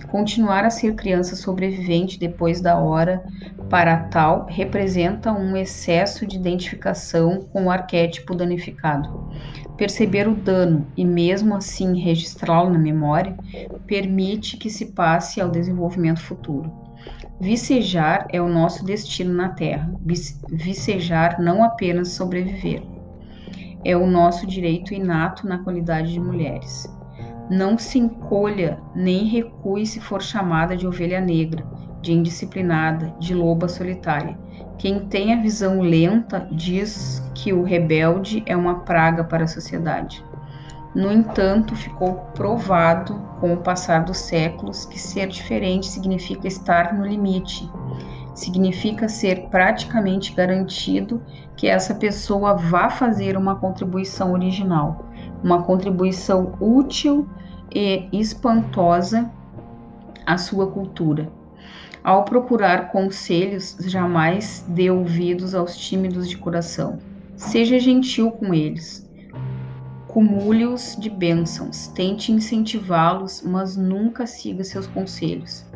Continuar 0.08 0.64
a 0.64 0.70
ser 0.70 0.94
criança 0.94 1.34
sobrevivente 1.34 2.18
depois 2.18 2.60
da 2.60 2.78
hora 2.78 3.24
para 3.68 3.96
tal 3.96 4.46
representa 4.48 5.32
um 5.32 5.56
excesso 5.56 6.24
de 6.24 6.36
identificação 6.36 7.40
com 7.52 7.64
o 7.64 7.70
arquétipo 7.70 8.34
danificado. 8.34 9.28
Perceber 9.76 10.28
o 10.28 10.36
dano 10.36 10.86
e, 10.96 11.04
mesmo 11.04 11.56
assim, 11.56 12.00
registrá-lo 12.00 12.70
na 12.70 12.78
memória 12.78 13.36
permite 13.86 14.56
que 14.56 14.70
se 14.70 14.92
passe 14.92 15.40
ao 15.40 15.50
desenvolvimento 15.50 16.20
futuro. 16.20 16.72
Vicejar 17.40 18.28
é 18.30 18.40
o 18.40 18.48
nosso 18.48 18.84
destino 18.84 19.34
na 19.34 19.48
Terra. 19.48 19.92
Vicejar 20.48 21.40
não 21.40 21.64
apenas 21.64 22.10
sobreviver. 22.10 22.93
É 23.84 23.96
o 23.96 24.06
nosso 24.06 24.46
direito 24.46 24.94
inato 24.94 25.46
na 25.46 25.58
qualidade 25.58 26.12
de 26.12 26.20
mulheres. 26.20 26.88
Não 27.50 27.76
se 27.76 27.98
encolha 27.98 28.78
nem 28.94 29.26
recue 29.26 29.84
se 29.86 30.00
for 30.00 30.22
chamada 30.22 30.76
de 30.76 30.86
ovelha 30.86 31.20
negra, 31.20 31.64
de 32.00 32.12
indisciplinada, 32.12 33.14
de 33.18 33.34
loba 33.34 33.68
solitária. 33.68 34.38
Quem 34.78 35.06
tem 35.06 35.32
a 35.34 35.40
visão 35.40 35.80
lenta 35.80 36.48
diz 36.50 37.22
que 37.34 37.52
o 37.52 37.62
rebelde 37.62 38.42
é 38.46 38.56
uma 38.56 38.80
praga 38.80 39.24
para 39.24 39.44
a 39.44 39.48
sociedade. 39.48 40.24
No 40.94 41.10
entanto, 41.10 41.74
ficou 41.74 42.14
provado 42.34 43.18
com 43.40 43.52
o 43.52 43.56
passar 43.58 44.04
dos 44.04 44.18
séculos 44.18 44.86
que 44.86 44.98
ser 44.98 45.26
diferente 45.26 45.86
significa 45.86 46.46
estar 46.46 46.94
no 46.94 47.04
limite, 47.04 47.68
significa 48.34 49.08
ser 49.08 49.48
praticamente 49.48 50.32
garantido 50.34 51.20
que 51.56 51.68
essa 51.68 51.94
pessoa 51.94 52.54
vá 52.54 52.90
fazer 52.90 53.36
uma 53.36 53.56
contribuição 53.56 54.32
original, 54.32 55.06
uma 55.42 55.62
contribuição 55.62 56.54
útil 56.60 57.28
e 57.74 58.08
espantosa 58.12 59.30
à 60.26 60.36
sua 60.36 60.66
cultura. 60.66 61.30
Ao 62.02 62.24
procurar 62.24 62.90
conselhos, 62.90 63.76
jamais 63.80 64.64
dê 64.68 64.90
ouvidos 64.90 65.54
aos 65.54 65.76
tímidos 65.76 66.28
de 66.28 66.36
coração. 66.36 66.98
Seja 67.36 67.78
gentil 67.78 68.30
com 68.30 68.52
eles, 68.52 69.04
Cumule-os 70.14 70.96
de 70.96 71.10
bênçãos, 71.10 71.88
tente 71.88 72.30
incentivá-los, 72.30 73.42
mas 73.42 73.76
nunca 73.76 74.28
siga 74.28 74.62
seus 74.62 74.86
conselhos. 74.86 75.66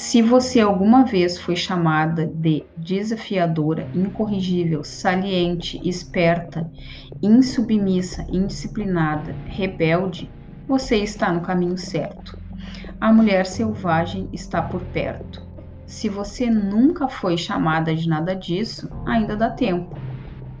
Se 0.00 0.22
você 0.22 0.60
alguma 0.60 1.04
vez 1.04 1.40
foi 1.40 1.56
chamada 1.56 2.24
de 2.24 2.64
desafiadora, 2.76 3.90
incorrigível, 3.92 4.84
saliente, 4.84 5.80
esperta, 5.82 6.70
insubmissa, 7.20 8.24
indisciplinada, 8.30 9.34
rebelde, 9.46 10.30
você 10.68 10.98
está 10.98 11.32
no 11.32 11.40
caminho 11.40 11.76
certo. 11.76 12.38
A 13.00 13.12
mulher 13.12 13.44
selvagem 13.44 14.28
está 14.32 14.62
por 14.62 14.82
perto. 14.84 15.44
Se 15.84 16.08
você 16.08 16.48
nunca 16.48 17.08
foi 17.08 17.36
chamada 17.36 17.92
de 17.92 18.08
nada 18.08 18.36
disso, 18.36 18.88
ainda 19.04 19.34
dá 19.36 19.50
tempo. 19.50 19.96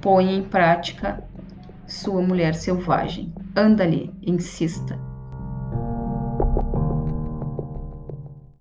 Ponha 0.00 0.32
em 0.32 0.42
prática 0.42 1.22
sua 1.86 2.20
mulher 2.20 2.56
selvagem. 2.56 3.32
Anda-lhe, 3.56 4.12
insista. 4.20 4.98